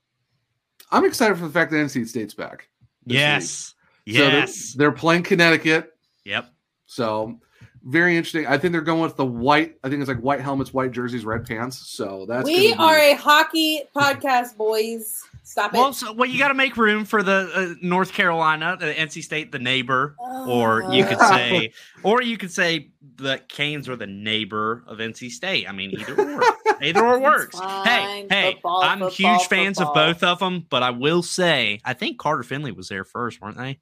I'm 0.92 1.06
excited 1.06 1.38
for 1.38 1.46
the 1.48 1.54
fact 1.54 1.72
that 1.72 1.78
NC 1.78 2.08
State's 2.08 2.34
back. 2.34 2.68
Yes. 3.06 3.74
week. 4.06 4.18
So 4.18 4.22
they're- 4.30 4.40
Yes. 4.40 4.74
they're, 4.74 4.92
playing 4.92 5.24
Connecticut. 5.24 5.92
yep. 6.26 6.54
So 6.86 7.40
very 7.84 8.16
interesting. 8.18 8.46
I 8.48 8.58
think 8.58 8.72
they're 8.74 8.82
going 8.82 9.02
with 9.02 9.16
the 9.18 9.26
white. 9.26 9.76
I 9.84 9.90
think 9.90 10.02
it's 10.02 10.08
like 10.10 10.20
white 10.20 10.42
helmets, 10.42 10.74
white 10.74 10.92
jerseys, 10.92 11.26
red 11.26 11.46
pants. 11.46 11.78
So 11.90 12.26
that's 12.28 12.46
we 12.46 12.72
gonna 12.72 12.76
be- 12.76 12.84
are 12.84 12.98
a 12.98 13.14
hockey 13.16 13.82
podcast, 13.96 14.56
boys. 14.58 15.24
Stop 15.44 15.74
it. 15.74 15.78
Well, 15.78 15.92
so, 15.92 16.14
well, 16.14 16.30
you 16.30 16.38
got 16.40 16.50
to 16.50 16.54
make 16.54 16.78
room 16.78 17.04
for 17.04 17.24
the 17.24 17.52
uh, 17.54 17.74
North 17.82 18.14
Carolina, 18.14 18.78
the 18.80 18.94
NC 18.94 19.24
State, 19.24 19.52
the 19.52 19.60
neighbor, 19.60 20.16
or 20.20 20.84
you 20.94 21.04
could 21.04 21.18
Uh. 21.18 21.30
say, 21.36 21.74
or 22.04 22.22
you 22.22 22.38
could 22.38 22.52
say 22.52 22.92
the 23.18 23.42
Canes 23.50 23.90
are 23.90 23.96
the 23.98 24.08
neighbor 24.08 24.84
of 24.88 25.00
NC 25.00 25.30
State. 25.32 25.68
I 25.68 25.74
mean, 25.74 25.92
either 26.00 26.16
or, 26.22 26.42
either 26.82 27.04
or 27.06 27.20
works. 27.20 27.60
Hey, 27.60 27.66
fine. 27.66 28.28
hey, 28.30 28.54
Football, 28.54 28.82
I'm 28.84 29.00
football, 29.00 29.10
huge 29.38 29.48
fans 29.48 29.78
football. 29.80 29.98
of 29.98 30.20
both 30.20 30.24
of 30.24 30.40
them, 30.40 30.66
but 30.70 30.84
I 30.84 30.92
will 30.92 31.24
say, 31.24 31.82
I 31.84 31.96
think 31.96 32.18
Carter 32.20 32.44
Finley 32.44 32.72
was 32.72 32.88
there 32.88 33.04
first, 33.04 33.42
weren't 33.42 33.58
they? 33.58 33.80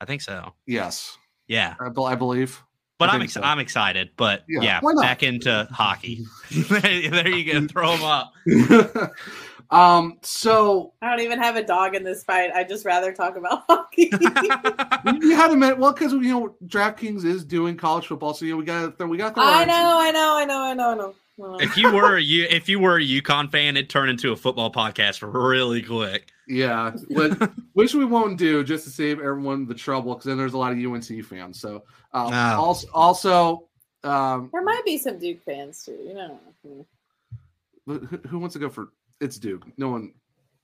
I 0.00 0.04
think 0.06 0.22
so. 0.22 0.54
yes, 0.66 1.18
Yeah, 1.48 1.74
I, 1.80 1.88
bel- 1.90 2.06
I 2.06 2.14
believe. 2.14 2.62
But 3.00 3.08
I 3.08 3.14
I'm 3.14 3.18
think 3.20 3.28
ex- 3.28 3.34
so. 3.34 3.40
I'm 3.42 3.58
excited. 3.58 4.10
But 4.16 4.44
Yeah, 4.46 4.60
yeah, 4.62 4.80
back 5.00 5.22
into 5.24 5.66
hockey. 5.72 6.24
there 6.50 7.28
you 7.28 7.52
go. 7.52 7.66
Throw 7.66 7.96
them 7.96 8.02
up. 8.04 8.32
um. 9.70 10.18
So 10.22 10.92
I 11.00 11.10
don't 11.10 11.20
even 11.24 11.40
have 11.40 11.56
a 11.56 11.64
dog 11.64 11.94
in 11.96 12.04
this 12.04 12.22
fight. 12.22 12.50
I 12.54 12.62
just 12.62 12.84
rather 12.84 13.12
talk 13.12 13.36
about 13.36 13.64
hockey. 13.68 14.10
you 14.12 15.34
had 15.34 15.50
a 15.50 15.56
minute. 15.56 15.78
Well, 15.78 15.92
because 15.92 16.12
you 16.12 16.20
know 16.20 16.54
DraftKings 16.66 17.24
is 17.24 17.42
doing 17.44 17.76
college 17.76 18.06
football, 18.06 18.34
so 18.34 18.44
you 18.44 18.52
know 18.52 18.58
we 18.58 18.64
got 18.64 18.98
to 18.98 19.06
we 19.06 19.16
got 19.16 19.34
the. 19.34 19.40
I 19.40 19.64
know, 19.64 19.98
I 19.98 20.10
know, 20.10 20.36
I 20.36 20.44
know, 20.44 20.62
I 20.62 20.74
know, 20.74 20.90
I 20.90 20.94
know. 20.94 21.14
I 21.38 21.42
know. 21.42 21.56
if 21.58 21.76
you 21.78 21.90
were 21.90 22.16
a 22.18 22.20
you 22.20 22.46
if 22.50 22.68
you 22.68 22.78
were 22.78 22.98
a 22.98 23.02
UConn 23.02 23.50
fan, 23.50 23.76
it'd 23.78 23.88
turn 23.88 24.10
into 24.10 24.30
a 24.30 24.36
football 24.36 24.70
podcast 24.70 25.20
really 25.22 25.82
quick. 25.82 26.30
Yeah, 26.50 26.92
but 27.10 27.52
which 27.74 27.94
we 27.94 28.04
won't 28.04 28.36
do 28.38 28.64
just 28.64 28.84
to 28.84 28.90
save 28.90 29.20
everyone 29.20 29.66
the 29.66 29.74
trouble 29.74 30.14
because 30.14 30.24
then 30.26 30.36
there's 30.36 30.54
a 30.54 30.58
lot 30.58 30.72
of 30.72 30.78
UNC 30.78 31.24
fans. 31.24 31.60
So 31.60 31.84
uh, 32.12 32.28
Oh. 32.32 32.60
also 32.60 32.88
also 32.92 33.68
um, 34.02 34.48
There 34.52 34.62
might 34.62 34.84
be 34.84 34.98
some 34.98 35.18
Duke 35.18 35.42
fans 35.44 35.84
too. 35.84 35.98
You 36.04 36.14
know. 36.14 36.40
who, 37.86 37.98
who 38.28 38.38
wants 38.40 38.54
to 38.54 38.58
go 38.58 38.68
for 38.68 38.88
it's 39.20 39.38
Duke? 39.38 39.64
No 39.78 39.90
one, 39.90 40.12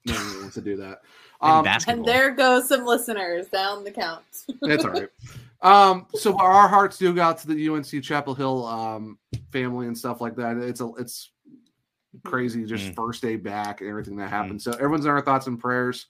no 0.07 0.14
one 0.14 0.41
wants 0.41 0.55
to 0.55 0.61
do 0.62 0.76
that. 0.78 1.03
And 1.43 1.53
Um, 1.53 1.64
basketball. 1.64 1.97
And 1.99 2.05
there 2.07 2.30
goes 2.30 2.66
some 2.68 2.87
listeners 2.87 3.47
down 3.49 3.84
the 3.84 3.91
count. 3.91 4.24
It's 4.62 4.84
all 4.87 4.91
right. 4.91 5.09
Um, 5.61 6.07
so 6.14 6.34
our 6.39 6.66
hearts 6.66 6.97
do 6.97 7.14
go 7.14 7.20
out 7.22 7.37
to 7.39 7.47
the 7.49 7.68
UNC 7.68 8.03
Chapel 8.03 8.34
Hill 8.34 8.64
um, 8.66 9.18
family 9.53 9.87
and 9.87 9.97
stuff 9.97 10.20
like 10.22 10.34
that. 10.37 10.57
It's 10.57 10.80
a 10.80 10.89
it's 10.99 11.30
crazy, 12.25 12.64
just 12.64 12.87
Mm. 12.87 12.95
first 12.95 13.23
day 13.23 13.37
back 13.37 13.81
and 13.81 13.91
everything 13.91 14.17
that 14.17 14.31
happened. 14.31 14.61
So 14.62 14.73
everyone's 14.73 15.05
in 15.05 15.11
our 15.11 15.23
thoughts 15.23 15.47
and 15.47 15.59
prayers, 15.59 16.07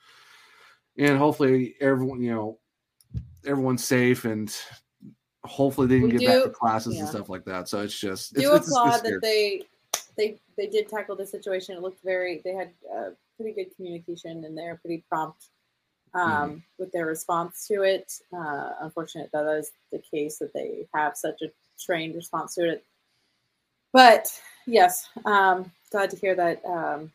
and 0.98 1.18
hopefully 1.18 1.76
everyone 1.80 2.20
you 2.22 2.32
know 2.32 2.58
everyone's 3.44 3.84
safe 3.84 4.24
and 4.24 4.54
hopefully 5.44 5.86
they 5.86 6.00
can 6.00 6.08
We 6.08 6.18
get 6.18 6.26
back 6.26 6.42
to 6.44 6.50
classes 6.50 6.94
yeah. 6.94 7.00
and 7.00 7.08
stuff 7.08 7.28
like 7.28 7.44
that. 7.44 7.68
So 7.68 7.82
it's 7.82 7.98
just 7.98 8.32
it's, 8.32 8.40
do 8.42 8.54
it's, 8.54 8.66
it's 8.66 8.76
applaud 8.76 8.98
scary. 8.98 9.12
that 9.14 9.20
they 9.22 9.62
they 10.16 10.40
they 10.56 10.66
did 10.66 10.88
tackle 10.88 11.16
the 11.16 11.26
situation. 11.26 11.76
It 11.76 11.82
looked 11.82 12.02
very 12.02 12.40
they 12.44 12.52
had 12.54 12.70
uh, 12.94 13.10
pretty 13.36 13.52
good 13.52 13.74
communication 13.76 14.44
and 14.44 14.56
they're 14.56 14.76
pretty 14.76 15.04
prompt 15.08 15.46
um, 16.14 16.22
Mm-hmm. 16.50 16.58
with 16.78 16.92
their 16.92 17.06
response 17.06 17.66
to 17.68 17.82
it. 17.82 18.12
Uh, 18.32 18.70
unfortunate 18.80 19.30
that 19.32 19.44
that 19.44 19.56
is 19.58 19.72
the 19.92 19.98
case 19.98 20.38
that 20.38 20.52
they 20.52 20.86
have 20.94 21.16
such 21.16 21.42
a 21.42 21.50
trained 21.78 22.14
response 22.14 22.54
to 22.54 22.68
it. 22.70 22.84
But 23.96 24.28
yes, 24.66 25.08
um, 25.24 25.72
glad 25.90 26.10
to 26.10 26.16
hear 26.16 26.34
that 26.34 26.62
um, 26.66 27.10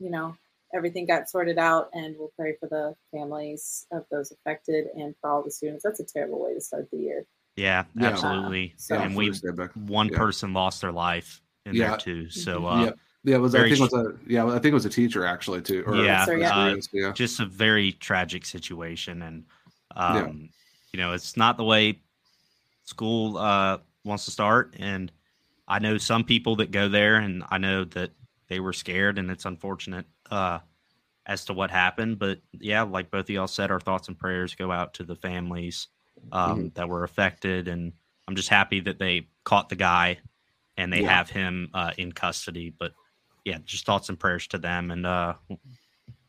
you 0.00 0.10
know 0.10 0.36
everything 0.74 1.06
got 1.06 1.30
sorted 1.30 1.56
out, 1.56 1.88
and 1.92 2.16
we'll 2.18 2.32
pray 2.36 2.56
for 2.58 2.66
the 2.66 2.96
families 3.16 3.86
of 3.92 4.04
those 4.10 4.32
affected 4.32 4.88
and 4.96 5.14
for 5.20 5.30
all 5.30 5.42
the 5.44 5.52
students. 5.52 5.84
That's 5.84 6.00
a 6.00 6.04
terrible 6.04 6.44
way 6.44 6.52
to 6.54 6.60
start 6.60 6.90
the 6.90 6.96
year. 6.98 7.24
Yeah, 7.54 7.84
Yeah. 7.94 8.08
absolutely. 8.08 8.74
So- 8.76 8.96
Yeah, 8.96 9.02
and 9.04 9.14
we 9.16 9.28
first 9.28 9.44
day 9.44 9.52
back. 9.52 9.70
one 9.74 10.08
Yeah. 10.08 10.18
person 10.18 10.52
lost 10.52 10.80
their 10.80 10.90
life 10.90 11.40
in 11.64 11.76
Yeah. 11.76 11.90
there 11.90 11.98
too. 11.98 12.28
So 12.30 12.62
Mhm. 12.62 12.72
uh, 12.72 12.84
yeah, 12.86 12.92
yeah. 13.22 13.36
It 13.36 13.38
was 13.38 13.54
I 13.54 13.60
think 13.60 13.76
it 13.76 13.80
was 13.80 13.92
a 13.94 14.16
yeah 14.26 14.46
I 14.46 14.58
think 14.58 14.66
it 14.72 14.74
was 14.74 14.84
a 14.84 14.90
teacher 14.90 15.24
actually 15.24 15.62
too. 15.62 15.84
Or, 15.86 15.94
Yeah, 15.94 16.24
So, 16.24 16.32
yeah. 16.32 16.58
uh, 16.58 16.76
yeah. 16.92 17.12
just 17.12 17.38
a 17.38 17.46
very 17.46 17.92
tragic 17.92 18.44
situation, 18.44 19.22
and 19.22 19.44
um, 19.94 20.16
Yeah. 20.16 20.48
you 20.92 20.98
know 20.98 21.12
it's 21.12 21.36
not 21.36 21.56
the 21.56 21.64
way 21.64 22.00
school 22.82 23.38
uh, 23.38 23.78
wants 24.02 24.24
to 24.24 24.32
start. 24.32 24.74
And 24.80 25.12
I 25.68 25.78
know 25.80 25.98
some 25.98 26.24
people 26.24 26.56
that 26.56 26.70
go 26.70 26.88
there, 26.88 27.16
and 27.16 27.42
I 27.50 27.58
know 27.58 27.84
that 27.84 28.12
they 28.48 28.60
were 28.60 28.72
scared, 28.72 29.18
and 29.18 29.30
it's 29.30 29.44
unfortunate 29.44 30.06
uh, 30.30 30.60
as 31.26 31.44
to 31.46 31.52
what 31.52 31.70
happened. 31.70 32.18
But 32.18 32.40
yeah, 32.52 32.82
like 32.82 33.10
both 33.10 33.24
of 33.24 33.30
y'all 33.30 33.46
said, 33.48 33.70
our 33.70 33.80
thoughts 33.80 34.08
and 34.08 34.18
prayers 34.18 34.54
go 34.54 34.70
out 34.70 34.94
to 34.94 35.04
the 35.04 35.16
families 35.16 35.88
um, 36.32 36.58
Mm-hmm. 36.58 36.68
that 36.74 36.88
were 36.88 37.04
affected, 37.04 37.68
and 37.68 37.92
I'm 38.28 38.36
just 38.36 38.48
happy 38.48 38.80
that 38.80 38.98
they 38.98 39.28
caught 39.44 39.68
the 39.68 39.76
guy 39.76 40.18
and 40.76 40.92
they 40.92 41.02
Yeah. 41.02 41.08
have 41.08 41.30
him 41.30 41.70
uh, 41.74 41.92
in 41.96 42.12
custody. 42.12 42.70
But 42.76 42.92
yeah, 43.44 43.58
just 43.64 43.86
thoughts 43.86 44.08
and 44.08 44.18
prayers 44.18 44.46
to 44.48 44.58
them, 44.58 44.90
and 44.90 45.06
uh, 45.06 45.34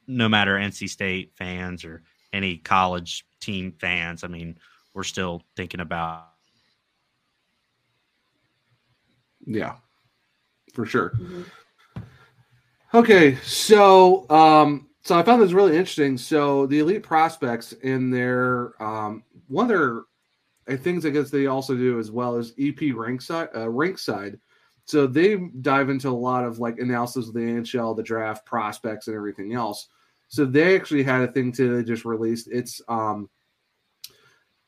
no 0.07 0.29
matter 0.29 0.55
NC 0.55 0.89
State 0.89 1.33
fans 1.38 1.83
or 1.85 2.03
any 2.33 2.57
college 2.57 3.25
team 3.39 3.73
fans, 3.79 4.23
I 4.23 4.27
mean, 4.27 4.57
we're 4.93 5.03
still 5.03 5.43
thinking 5.55 5.79
about 5.81 6.29
Yeah, 9.48 9.78
for 10.74 10.86
sure. 10.86 11.12
Mhm. 11.12 11.45
Okay, 12.93 13.36
so 13.43 14.30
um, 14.30 14.88
So 15.04 15.18
I 15.18 15.24
found 15.24 15.41
this 15.41 15.54
really 15.54 15.78
interesting. 15.78 16.18
So 16.18 16.66
the 16.68 16.80
elite 16.80 17.02
prospects 17.04 17.72
in 17.72 18.12
their 18.12 18.82
um, 18.84 19.24
one 19.48 19.64
of 19.64 19.70
their 19.70 20.04
things 20.78 21.06
I 21.06 21.12
guess 21.12 21.30
they 21.30 21.48
also 21.48 21.76
do 21.76 21.98
as 21.98 22.12
well 22.12 22.36
is 22.36 22.52
EP 22.60 22.76
Rinkside, 22.93 23.56
uh, 23.56 23.68
Rinkside. 23.68 24.38
So 24.84 25.08
they 25.08 25.38
dive 25.62 25.89
into 25.89 26.10
a 26.10 26.12
lot 26.12 26.43
of 26.43 26.60
like 26.60 26.80
analysis 26.80 27.28
of 27.30 27.34
the 27.34 27.39
NHL, 27.39 27.95
the 27.95 28.04
draft, 28.04 28.45
prospects, 28.45 29.08
and 29.08 29.16
everything 29.16 29.54
else. 29.54 29.88
So 30.28 30.43
they 30.43 30.76
actually 30.76 31.04
had 31.04 31.22
a 31.22 31.32
thing 31.32 31.54
to 31.54 31.84
just 31.84 32.04
released. 32.04 32.50
It's 32.52 32.82
um, 32.89 33.30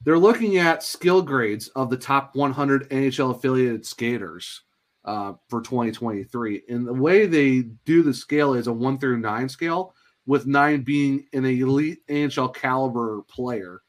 they're 0.06 0.18
looking 0.18 0.58
at 0.58 0.84
skill 0.84 1.22
grades 1.22 1.68
of 1.70 1.90
the 1.90 1.98
top 1.98 2.36
100 2.36 2.90
NHL 2.90 3.36
affiliated 3.36 3.86
skaters 3.86 4.62
uh, 5.06 5.34
for 5.48 5.62
2023. 5.62 6.64
And 6.70 6.88
the 6.88 6.94
way 6.94 7.26
they 7.26 7.62
do 7.86 8.04
the 8.04 8.14
scale 8.14 8.54
is 8.54 8.68
a 8.68 8.74
one 8.74 8.98
through 8.98 9.20
nine 9.20 9.50
scale, 9.50 9.96
with 10.26 10.46
nine 10.46 10.82
being 10.82 11.26
an 11.34 11.46
elite 11.46 12.00
NHL 12.08 12.54
caliber 12.54 13.22
player. 13.24 13.82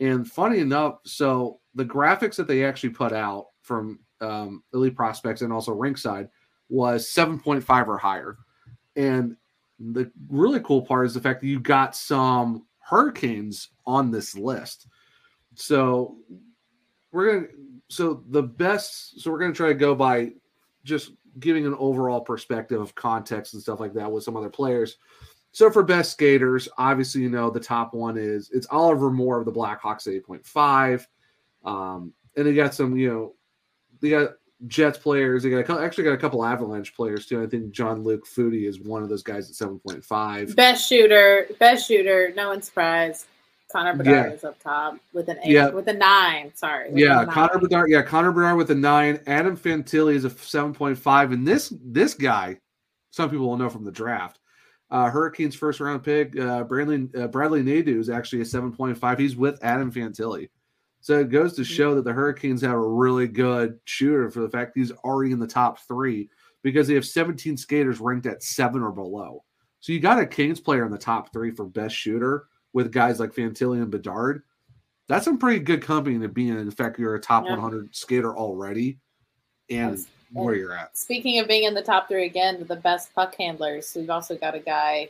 And 0.00 0.30
funny 0.30 0.58
enough, 0.58 0.98
so 1.04 1.60
the 1.74 1.84
graphics 1.84 2.36
that 2.36 2.46
they 2.46 2.64
actually 2.64 2.90
put 2.90 3.12
out 3.12 3.46
from 3.62 4.00
um, 4.20 4.62
elite 4.74 4.96
prospects 4.96 5.42
and 5.42 5.52
also 5.52 5.74
rinkside 5.74 6.28
was 6.68 7.08
7.5 7.08 7.86
or 7.88 7.98
higher. 7.98 8.36
And 8.96 9.36
the 9.78 10.10
really 10.28 10.60
cool 10.60 10.82
part 10.82 11.06
is 11.06 11.14
the 11.14 11.20
fact 11.20 11.40
that 11.40 11.46
you 11.46 11.60
got 11.60 11.94
some 11.94 12.66
hurricanes 12.80 13.70
on 13.86 14.10
this 14.10 14.36
list. 14.36 14.88
So 15.54 16.16
we're 17.12 17.32
gonna 17.32 17.46
so 17.88 18.22
the 18.28 18.42
best 18.42 19.20
so 19.20 19.30
we're 19.30 19.38
gonna 19.38 19.54
try 19.54 19.68
to 19.68 19.74
go 19.74 19.94
by 19.94 20.32
just 20.84 21.12
giving 21.40 21.66
an 21.66 21.76
overall 21.78 22.20
perspective 22.20 22.80
of 22.80 22.94
context 22.94 23.54
and 23.54 23.62
stuff 23.62 23.80
like 23.80 23.94
that 23.94 24.10
with 24.10 24.24
some 24.24 24.36
other 24.36 24.50
players. 24.50 24.96
So 25.52 25.70
for 25.70 25.82
best 25.82 26.12
skaters, 26.12 26.68
obviously 26.78 27.22
you 27.22 27.30
know 27.30 27.50
the 27.50 27.60
top 27.60 27.94
one 27.94 28.16
is 28.16 28.50
it's 28.52 28.66
Oliver 28.70 29.10
Moore 29.10 29.38
of 29.38 29.44
the 29.44 29.52
Blackhawks 29.52 30.06
at 30.06 30.22
8.5. 30.24 31.06
Um, 31.64 32.12
and 32.36 32.46
they 32.46 32.54
got 32.54 32.74
some, 32.74 32.96
you 32.96 33.08
know, 33.08 33.34
they 34.00 34.10
got 34.10 34.30
Jets 34.66 34.98
players. 34.98 35.42
They 35.42 35.50
got 35.50 35.68
a, 35.68 35.82
actually 35.82 36.04
got 36.04 36.12
a 36.12 36.18
couple 36.18 36.44
Avalanche 36.44 36.94
players 36.94 37.26
too. 37.26 37.42
I 37.42 37.46
think 37.46 37.72
Jean-Luc 37.72 38.26
Foudy 38.26 38.68
is 38.68 38.80
one 38.80 39.02
of 39.02 39.08
those 39.08 39.22
guys 39.22 39.48
at 39.48 39.56
seven 39.56 39.78
point 39.78 40.04
five. 40.04 40.54
Best 40.56 40.88
shooter, 40.88 41.46
best 41.58 41.86
shooter. 41.86 42.32
No 42.36 42.48
one's 42.48 42.66
surprised. 42.66 43.26
Connor 43.70 43.94
Bedard 43.96 44.30
Yeah. 44.30 44.32
is 44.34 44.44
up 44.44 44.58
top 44.62 44.98
with 45.12 45.28
an 45.28 45.38
eight, 45.44 45.52
Yeah. 45.52 45.68
with 45.70 45.88
a 45.88 45.92
nine. 45.92 46.52
Sorry. 46.54 46.90
Yeah, 46.94 47.16
nine. 47.16 47.26
Connor 47.28 47.58
Bedard. 47.58 47.90
Yeah, 47.90 48.02
Connor 48.02 48.32
Bedard 48.32 48.56
with 48.56 48.70
a 48.70 48.74
nine. 48.74 49.20
Adam 49.26 49.56
Fantilli 49.56 50.14
is 50.14 50.24
a 50.24 50.30
seven 50.30 50.72
point 50.72 50.96
five, 50.96 51.32
and 51.32 51.46
this 51.46 51.72
this 51.84 52.14
guy, 52.14 52.58
some 53.10 53.28
people 53.28 53.46
will 53.48 53.58
know 53.58 53.68
from 53.68 53.84
the 53.84 53.92
draft. 53.92 54.40
Uh, 54.90 55.10
Hurricanes 55.10 55.54
first 55.54 55.80
round 55.80 56.02
pick, 56.02 56.38
uh, 56.38 56.64
Bradley 56.64 57.10
uh, 57.14 57.26
Bradley 57.26 57.62
Nadeau 57.62 57.98
is 57.98 58.08
actually 58.08 58.40
a 58.40 58.46
seven 58.46 58.72
point 58.72 58.96
five. 58.96 59.18
He's 59.18 59.36
with 59.36 59.62
Adam 59.62 59.92
Fantilli, 59.92 60.48
so 61.02 61.20
it 61.20 61.28
goes 61.28 61.52
to 61.56 61.64
show 61.64 61.94
that 61.94 62.04
the 62.04 62.12
Hurricanes 62.12 62.62
have 62.62 62.72
a 62.72 62.88
really 62.88 63.28
good 63.28 63.78
shooter 63.84 64.30
for 64.30 64.40
the 64.40 64.48
fact 64.48 64.72
he's 64.74 64.92
already 64.92 65.32
in 65.32 65.40
the 65.40 65.46
top 65.46 65.78
three 65.80 66.30
because 66.62 66.88
they 66.88 66.94
have 66.94 67.04
seventeen 67.04 67.58
skaters 67.58 68.00
ranked 68.00 68.24
at 68.24 68.42
seven 68.42 68.82
or 68.82 68.92
below. 68.92 69.44
So 69.80 69.92
you 69.92 70.00
got 70.00 70.18
a 70.18 70.26
Canes 70.26 70.58
player 70.58 70.86
in 70.86 70.90
the 70.90 70.96
top 70.96 71.34
three 71.34 71.50
for 71.50 71.66
best 71.66 71.94
shooter 71.94 72.46
with 72.72 72.92
guys 72.92 73.18
like 73.20 73.32
Fantilli 73.34 73.80
and 73.82 73.90
Bedard 73.90 74.42
that's 75.08 75.24
some 75.24 75.38
pretty 75.38 75.58
good 75.60 75.80
company 75.82 76.18
to 76.18 76.28
be 76.28 76.50
in. 76.50 76.58
In 76.58 76.70
fact, 76.70 76.98
you're 76.98 77.14
a 77.14 77.20
top 77.20 77.44
Yeah. 77.46 77.52
100 77.52 77.96
skater 77.96 78.36
already, 78.36 78.98
and 79.70 79.96
Yes. 79.96 80.06
where 80.32 80.54
you're 80.54 80.74
at. 80.74 80.96
Speaking 80.98 81.38
of 81.38 81.48
being 81.48 81.64
in 81.64 81.72
the 81.72 81.80
top 81.82 82.08
three 82.08 82.26
again, 82.26 82.62
the 82.68 82.76
best 82.76 83.14
puck 83.14 83.34
handlers. 83.34 83.90
We've 83.96 84.10
also 84.10 84.36
got 84.36 84.54
a 84.54 84.58
guy 84.58 85.08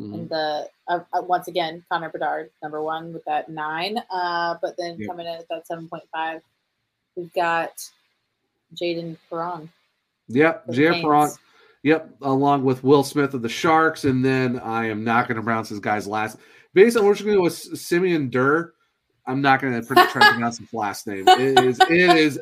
Mhm. 0.00 0.14
in 0.14 0.28
the 0.28 0.70
uh, 0.88 1.00
uh, 1.12 1.20
once 1.22 1.48
again 1.48 1.84
Connor 1.90 2.08
Bedard, 2.08 2.50
number 2.62 2.82
one 2.82 3.12
with 3.12 3.22
that 3.26 3.50
nine. 3.50 3.98
Uh, 4.10 4.56
but 4.62 4.76
then 4.78 4.98
Yep. 4.98 5.08
coming 5.10 5.26
in 5.26 5.34
at 5.34 5.48
that 5.50 5.66
seven 5.66 5.88
point 5.90 6.04
five, 6.10 6.42
we've 7.14 7.32
got 7.34 7.86
Jayden 8.74 9.18
Perron. 9.28 9.70
Yep, 10.28 10.68
Jayden 10.68 11.02
Perron. 11.02 11.30
Yep, 11.82 12.16
along 12.22 12.64
with 12.64 12.82
Will 12.82 13.04
Smith 13.04 13.34
of 13.34 13.42
the 13.42 13.48
Sharks, 13.50 14.06
and 14.06 14.24
then 14.24 14.58
I 14.58 14.86
am 14.86 15.04
not 15.04 15.28
going 15.28 15.36
to 15.36 15.42
pronounce 15.42 15.68
this 15.68 15.80
guy's 15.80 16.06
last. 16.06 16.38
Based 16.74 16.96
on 16.96 17.04
what 17.06 17.18
you're 17.18 17.26
going 17.26 17.36
to 17.36 17.38
go 17.40 17.44
with 17.44 17.78
Simeon 17.78 18.28
Durr, 18.30 18.72
I'm 19.26 19.40
not 19.40 19.60
going 19.62 19.80
to 19.80 19.86
try 19.86 20.04
to 20.06 20.10
pronounce 20.32 20.58
his 20.58 20.72
last 20.74 21.06
name. 21.06 21.26
It 21.26 21.58
is, 21.64 21.80
it 21.80 21.90
is, 22.16 22.40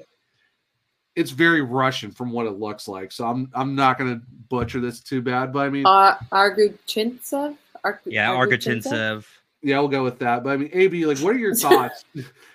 it's 1.15 1.31
very 1.31 1.61
Russian 1.61 2.11
from 2.11 2.33
what 2.33 2.47
it 2.47 2.53
looks 2.59 2.89
like. 2.89 3.13
So 3.13 3.27
I'm, 3.27 3.51
I'm 3.55 3.75
not 3.75 3.99
going 3.99 4.19
to 4.19 4.27
butcher 4.49 4.81
this 4.81 5.01
too 5.01 5.21
bad. 5.23 5.53
But 5.53 5.67
I 5.67 5.71
mean, 5.71 5.87
Uh, 5.87 6.17
Arguchintsev. 6.33 7.57
Ar- 7.85 8.01
Yeah, 8.07 8.31
Argentintsev. 8.31 9.25
Yeah, 9.63 9.79
we'll 9.79 9.89
go 9.89 10.03
with 10.05 10.19
that. 10.21 10.43
But 10.45 10.51
I 10.51 10.57
mean, 10.57 10.71
AB, 10.73 11.07
like, 11.07 11.19
what 11.19 11.35
are 11.35 11.39
your 11.39 11.55
thoughts? 11.57 12.05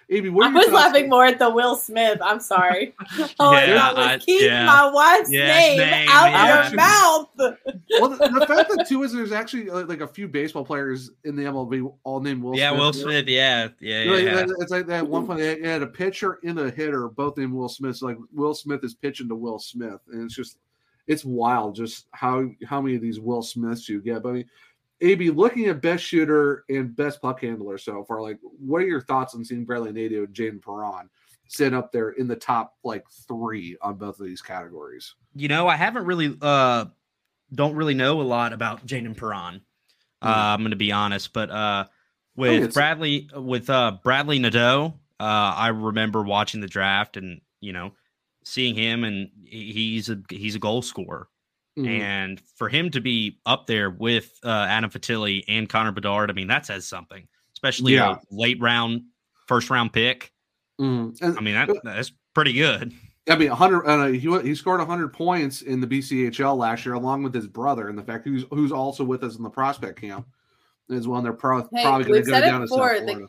AB, 0.10 0.30
what 0.30 0.46
are 0.46 0.48
I 0.48 0.50
your 0.52 0.58
was 0.58 0.66
thoughts? 0.68 0.76
laughing 0.94 1.10
more 1.10 1.26
at 1.26 1.38
the 1.40 1.50
Will 1.50 1.76
Smith. 1.76 2.20
I'm 2.22 2.40
sorry. 2.40 2.94
Oh, 3.40 3.52
Yeah, 3.54 3.74
that 3.76 3.96
was 3.96 4.06
I- 4.08 4.18
keep 4.20 4.42
yeah. 4.42 4.66
my 4.66 4.90
wife's 4.92 5.30
Yeah, 5.32 5.48
name, 5.48 5.78
name, 5.80 6.08
out 6.10 6.32
yeah. 6.32 6.68
your 6.68 6.76
mouth. 6.76 7.30
well, 7.38 8.10
the, 8.10 8.40
the 8.40 8.46
fact 8.48 8.70
that 8.76 8.86
too 8.88 9.04
is 9.04 9.12
there's 9.14 9.32
actually 9.32 9.70
uh, 9.70 9.86
like 9.86 10.02
a 10.02 10.08
few 10.08 10.28
baseball 10.28 10.64
players 10.66 11.12
in 11.26 11.36
the 11.36 11.44
MLB 11.44 11.94
all 12.04 12.20
named 12.20 12.42
Will 12.44 12.56
yeah, 12.56 12.70
Smith. 12.70 12.80
Will 12.80 12.94
Smith. 12.94 13.28
Yeah, 13.28 13.68
yeah, 13.80 14.04
You 14.04 14.10
know, 14.12 14.18
yeah. 14.18 14.46
It's 14.60 14.72
like 14.72 14.86
that 14.88 14.98
at 15.00 15.08
one 15.08 15.28
point 15.28 15.40
they 15.40 15.62
had 15.62 15.82
a 15.82 15.88
pitcher 15.88 16.40
and 16.44 16.60
a 16.60 16.70
hitter, 16.72 17.08
both 17.10 17.38
named 17.38 17.54
Will 17.54 17.70
Smith. 17.70 17.98
So 17.98 18.08
like 18.08 18.18
Will 18.34 18.54
Smith 18.56 18.84
is 18.84 18.94
pitching 18.94 19.28
to 19.30 19.36
Will 19.36 19.60
Smith, 19.60 20.00
and 20.12 20.24
it's 20.24 20.36
just 20.36 20.58
it's 21.08 21.24
wild 21.26 21.76
just 21.76 22.08
how 22.12 22.50
how 22.66 22.82
many 22.82 22.96
of 22.96 23.02
these 23.02 23.20
Will 23.20 23.42
Smiths 23.42 23.88
you 23.90 24.02
get. 24.02 24.24
But 24.24 24.30
I 24.30 24.34
mean, 24.34 24.46
AB 25.02 25.30
looking 25.30 25.66
at 25.68 25.82
best 25.82 26.04
shooter 26.04 26.64
and 26.70 26.96
best 26.96 27.22
puck 27.22 27.42
handler 27.42 27.78
so 27.78 28.04
far, 28.04 28.22
like 28.22 28.40
what 28.42 28.82
are 28.82 28.88
your 28.88 29.02
thoughts 29.02 29.36
on 29.36 29.46
seeing 29.46 29.66
Bradley 29.66 29.92
Nadeau 29.92 30.24
and 30.24 30.34
Jayden 30.34 30.62
Perron 30.62 31.10
sit 31.50 31.74
up 31.74 31.92
there 31.92 32.10
in 32.12 32.28
the 32.28 32.36
top 32.36 32.74
like 32.84 33.06
three 33.28 33.78
on 33.82 33.96
both 33.96 34.20
of 34.20 34.26
these 34.26 34.42
categories? 34.42 35.16
you 35.36 35.48
know, 35.48 35.68
I 35.68 35.76
haven't 35.76 36.06
really 36.06 36.36
uh 36.42 36.86
don't 37.54 37.76
really 37.76 37.94
know 37.94 38.20
a 38.22 38.24
lot 38.24 38.54
about 38.54 38.86
Jayden 38.86 39.16
Perron. 39.16 39.62
Uh, 40.22 40.26
I'm 40.26 40.62
going 40.62 40.72
to 40.72 40.76
be 40.78 40.92
honest, 40.92 41.32
but 41.32 41.50
uh 41.52 41.86
with 42.36 42.54
it's- 42.54 42.74
Bradley 42.74 43.30
with 43.36 43.70
uh 43.70 43.98
Bradley 44.04 44.40
Nadeau, 44.40 44.96
uh 45.20 45.24
I 45.24 45.68
remember 45.68 46.24
watching 46.24 46.60
the 46.62 46.68
draft 46.68 47.18
and, 47.18 47.42
you 47.62 47.72
know, 47.72 47.94
seeing 48.44 48.74
him 48.74 49.04
and 49.04 49.30
he's 49.46 50.10
a 50.10 50.18
he's 50.30 50.56
a 50.56 50.60
goal 50.60 50.82
scorer. 50.82 51.28
Mhm. 51.78 51.88
And 52.00 52.42
for 52.56 52.70
him 52.70 52.90
to 52.92 53.00
be 53.02 53.40
up 53.46 53.68
there 53.68 53.90
with 53.92 54.40
uh 54.44 54.66
Adam 54.70 54.90
Fantilli 54.90 55.44
and 55.48 55.70
Connor 55.70 55.92
Bedard, 55.92 56.30
I 56.32 56.34
mean, 56.34 56.48
that 56.48 56.66
says 56.66 56.88
something, 56.88 57.28
especially 57.54 57.94
Yeah. 57.94 58.16
a 58.16 58.20
late 58.32 58.60
round 58.60 59.04
first 59.48 59.70
round 59.70 59.94
pick. 59.94 60.34
Mhm. 60.82 61.22
And 61.22 61.38
I 61.38 61.42
mean, 61.42 61.54
that 61.56 61.70
that's 61.84 62.12
pretty 62.34 62.54
good. 62.54 62.94
I 63.30 63.36
mean, 63.36 63.50
100. 63.50 63.86
Uh, 63.86 64.06
he 64.08 64.20
he 64.42 64.56
scored 64.56 64.80
100 64.80 65.14
points 65.14 65.62
in 65.62 65.82
the 65.82 65.88
BCHL 65.88 66.56
last 66.58 66.86
year, 66.86 66.96
along 66.96 67.24
with 67.24 67.34
his 67.34 67.46
brother, 67.48 67.90
and 67.90 67.98
the 67.98 68.04
fact 68.04 68.24
who's 68.26 68.46
who's 68.52 68.72
also 68.72 69.04
with 69.04 69.24
us 69.24 69.36
in 69.38 69.44
the 69.44 69.50
prospect 69.50 70.00
camp 70.00 70.26
as 70.90 71.08
well. 71.08 71.18
And 71.18 71.26
they're 71.26 71.34
pro- 71.34 71.64
Hey, 71.74 71.84
probably 71.84 72.04
going 72.06 72.06
to 72.06 72.12
we've 72.14 72.26
go 72.26 72.32
said 72.32 72.44
it 72.44 72.48
down 72.48 72.62
to 72.62 72.68
South 72.68 72.78
before, 72.78 73.00
the- 73.00 73.06
Florida. 73.06 73.28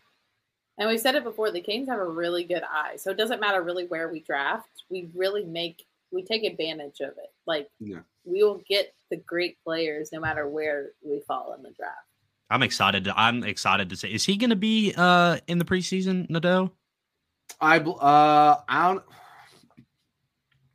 And 0.78 0.88
we 0.88 0.96
said 0.96 1.16
it 1.16 1.24
before, 1.24 1.50
the 1.50 1.60
Canes 1.60 1.88
have 1.88 1.98
a 1.98 2.06
really 2.06 2.44
good 2.44 2.62
eye. 2.62 2.94
So 2.96 3.10
it 3.10 3.16
doesn't 3.16 3.40
matter 3.40 3.60
really 3.62 3.86
where 3.88 4.08
we 4.12 4.20
draft. 4.20 4.68
We 4.88 5.10
really 5.14 5.44
make 5.44 5.84
we 6.12 6.22
take 6.22 6.44
advantage 6.44 7.00
of 7.00 7.10
it. 7.18 7.32
Like 7.46 7.68
Yeah. 7.80 7.98
We 8.28 8.42
will 8.44 8.60
get 8.68 8.94
the 9.10 9.16
great 9.16 9.56
players 9.64 10.10
no 10.12 10.20
matter 10.20 10.48
where 10.48 10.90
we 11.02 11.20
fall 11.26 11.54
in 11.56 11.62
the 11.62 11.70
draft. 11.70 11.96
I'm 12.50 12.62
excited. 12.62 13.04
To, 13.04 13.18
I'm 13.18 13.42
excited 13.44 13.90
to 13.90 13.96
say, 13.96 14.08
is 14.08 14.24
he 14.24 14.36
going 14.36 14.50
to 14.50 14.56
be 14.56 14.94
uh 14.96 15.38
in 15.46 15.58
the 15.58 15.64
preseason, 15.64 16.28
Nadeau? 16.30 16.72
I 17.60 17.78
bel- 17.78 17.98
uh 18.00 18.56
I 18.68 18.88
don't. 18.88 19.04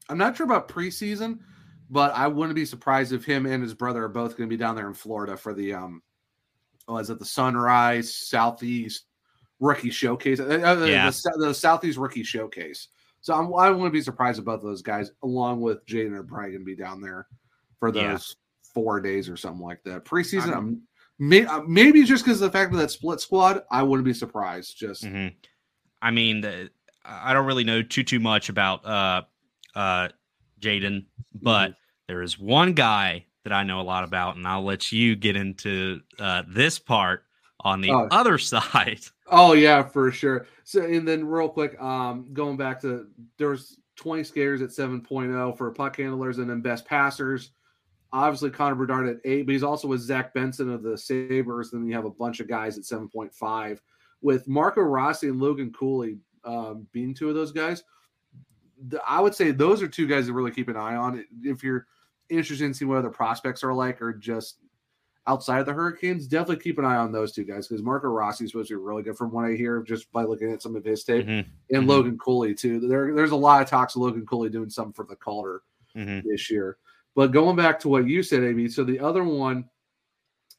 I'm 0.10 0.18
not 0.18 0.36
sure 0.36 0.46
about 0.46 0.68
preseason, 0.68 1.40
but 1.90 2.14
I 2.14 2.28
wouldn't 2.28 2.56
be 2.56 2.66
surprised 2.66 3.14
if 3.14 3.24
him 3.24 3.46
and 3.46 3.64
his 3.64 3.74
brother 3.74 4.04
are 4.04 4.10
both 4.10 4.38
going 4.38 4.50
to 4.50 4.54
be 4.54 4.60
down 4.60 4.76
there 4.76 4.88
in 4.88 4.94
Florida 4.94 5.38
for 5.38 5.54
the 5.54 5.74
um. 5.74 6.02
Oh, 6.88 6.98
is 6.98 7.10
it 7.10 7.18
the 7.20 7.26
Sunrise 7.26 8.14
Southeast 8.14 9.06
Rookie 9.60 9.90
Showcase? 9.90 10.40
Uh, 10.40 10.44
uh, 10.44 10.86
Yeah. 10.86 11.10
the, 11.10 11.34
the 11.38 11.54
Southeast 11.54 11.98
Rookie 11.98 12.24
Showcase. 12.24 12.90
So 13.22 13.34
I'm, 13.34 13.54
I 13.56 13.70
wouldn't 13.70 13.94
be 13.94 14.02
surprised 14.02 14.38
if 14.38 14.44
both 14.44 14.56
of 14.56 14.64
those 14.64 14.82
guys, 14.82 15.10
along 15.24 15.62
with 15.62 15.86
Jayden, 15.86 16.12
are 16.12 16.24
probably 16.24 16.52
going 16.52 16.62
to 16.62 16.66
be 16.66 16.76
down 16.76 17.00
there 17.00 17.26
for 17.84 17.92
those 17.92 18.02
Yeah. 18.02 18.70
four 18.74 19.02
days 19.02 19.28
or 19.28 19.36
something 19.36 19.62
like 19.62 19.84
that. 19.84 20.06
Preseason, 20.06 20.54
I'm- 20.54 20.84
may, 21.20 21.46
uh, 21.46 21.64
maybe 21.68 22.04
just 22.06 22.24
because 22.24 22.42
of 22.42 22.50
the 22.50 22.58
fact 22.58 22.72
of 22.72 22.80
that 22.80 22.92
split 22.92 23.20
squad, 23.20 23.64
I 23.70 23.84
wouldn't 23.84 24.06
be 24.06 24.14
surprised. 24.14 24.78
Just 24.78 25.04
hmm 25.04 25.28
I 26.02 26.12
mean, 26.12 26.40
the, 26.42 26.70
I 27.06 27.34
don't 27.34 27.46
really 27.46 27.64
know 27.66 27.82
too 27.82 28.04
too 28.04 28.22
much 28.22 28.48
about 28.48 28.86
uh 28.86 29.24
uh 29.76 30.10
Jayden, 30.62 31.08
but 31.42 31.76
there 32.08 32.22
is 32.22 32.40
one 32.40 32.72
guy 32.74 33.26
that 33.44 33.52
I 33.52 33.64
know 33.64 33.82
a 33.82 33.84
lot 33.84 34.06
about, 34.06 34.38
and 34.38 34.48
I'll 34.48 34.64
let 34.64 34.94
you 34.94 35.18
get 35.18 35.36
into 35.36 36.00
uh, 36.20 36.44
this 36.48 36.80
part 36.80 37.26
on 37.60 37.82
the 37.82 37.92
Oh. 37.92 38.08
other 38.12 38.38
side. 38.54 39.02
Oh 39.28 39.52
yeah, 39.54 39.84
for 39.84 40.10
sure. 40.10 40.48
So 40.64 40.84
and 40.84 41.06
then 41.06 41.26
real 41.26 41.50
quick, 41.50 41.80
um, 41.82 42.30
going 42.34 42.56
back 42.56 42.80
to 42.82 43.08
there's 43.38 43.78
20 43.98 44.24
skaters 44.24 44.62
at 44.62 44.70
7.0 44.70 45.58
for 45.58 45.70
puck 45.72 45.98
handlers 45.98 46.38
and 46.40 46.50
then 46.50 46.62
best 46.62 46.86
passers. 46.86 47.52
Obviously 48.14 48.52
Connor 48.52 48.76
Bedard 48.76 49.10
at 49.10 49.18
eight, 49.26 49.46
but 49.46 49.52
he's 49.52 49.64
also 49.64 49.88
with 49.88 50.00
Zach 50.00 50.34
Benson 50.34 50.70
of 50.70 50.84
the 50.84 50.98
Sabres. 50.98 51.72
Then 51.72 51.86
you 51.86 51.96
have 51.96 52.06
a 52.06 52.12
bunch 52.12 52.40
of 52.40 52.48
guys 52.48 52.78
at 52.78 52.84
7.5 52.84 53.80
with 54.22 54.48
Marco 54.48 54.82
Rossi 54.82 55.28
and 55.28 55.42
Logan 55.42 55.74
Cooley 55.74 56.20
um, 56.46 56.88
being 56.92 57.14
two 57.14 57.28
of 57.28 57.36
those 57.36 57.52
guys. 57.52 57.84
The, 58.88 59.02
I 59.08 59.20
would 59.20 59.34
say 59.34 59.52
those 59.52 59.82
are 59.82 59.88
two 59.88 60.08
guys 60.08 60.28
to 60.28 60.34
really 60.34 60.52
keep 60.52 60.70
an 60.70 60.78
eye 60.78 60.96
on. 60.96 61.26
If 61.42 61.64
you're 61.64 61.88
interested 62.30 62.66
in 62.66 62.74
seeing 62.74 62.88
what 62.88 63.00
other 63.00 63.10
prospects 63.10 63.64
are 63.64 63.74
like 63.74 64.02
or 64.02 64.14
just 64.14 64.58
outside 65.26 65.60
of 65.60 65.66
the 65.66 65.74
Hurricanes, 65.74 66.28
definitely 66.28 66.64
keep 66.64 66.78
an 66.78 66.86
eye 66.86 66.98
on 66.98 67.12
those 67.12 67.32
two 67.32 67.46
guys 67.46 67.68
because 67.68 67.82
Marco 67.82 68.10
Rossi 68.10 68.46
is 68.46 68.52
supposed 68.52 68.70
to 68.70 68.78
be 68.78 68.84
really 68.84 69.04
good 69.04 69.18
from 69.18 69.32
what 69.32 69.46
I 69.46 69.54
hear 69.54 69.82
just 69.82 70.12
by 70.12 70.24
looking 70.24 70.52
at 70.52 70.62
some 70.62 70.76
of 70.76 70.84
his 70.84 71.04
tape, 71.04 71.26
Mhm, 71.26 71.46
and 71.72 71.84
Mhm. 71.84 71.88
Logan 71.88 72.18
Cooley 72.18 72.54
too. 72.54 72.80
There, 72.80 73.16
there's 73.16 73.32
a 73.32 73.36
lot 73.36 73.62
of 73.62 73.70
talks 73.70 73.96
of 73.96 74.02
Logan 74.02 74.26
Cooley 74.26 74.50
doing 74.50 74.70
something 74.70 74.94
for 74.94 75.06
the 75.06 75.16
Calder 75.16 75.64
mhm. 75.96 76.24
this 76.26 76.52
year. 76.52 76.78
But 77.16 77.32
going 77.32 77.56
back 77.56 77.80
to 77.82 77.90
what 77.90 78.08
you 78.08 78.24
said, 78.24 78.44
AB, 78.44 78.70
so 78.70 78.84
the 78.84 79.00
other 79.00 79.24
one, 79.24 79.66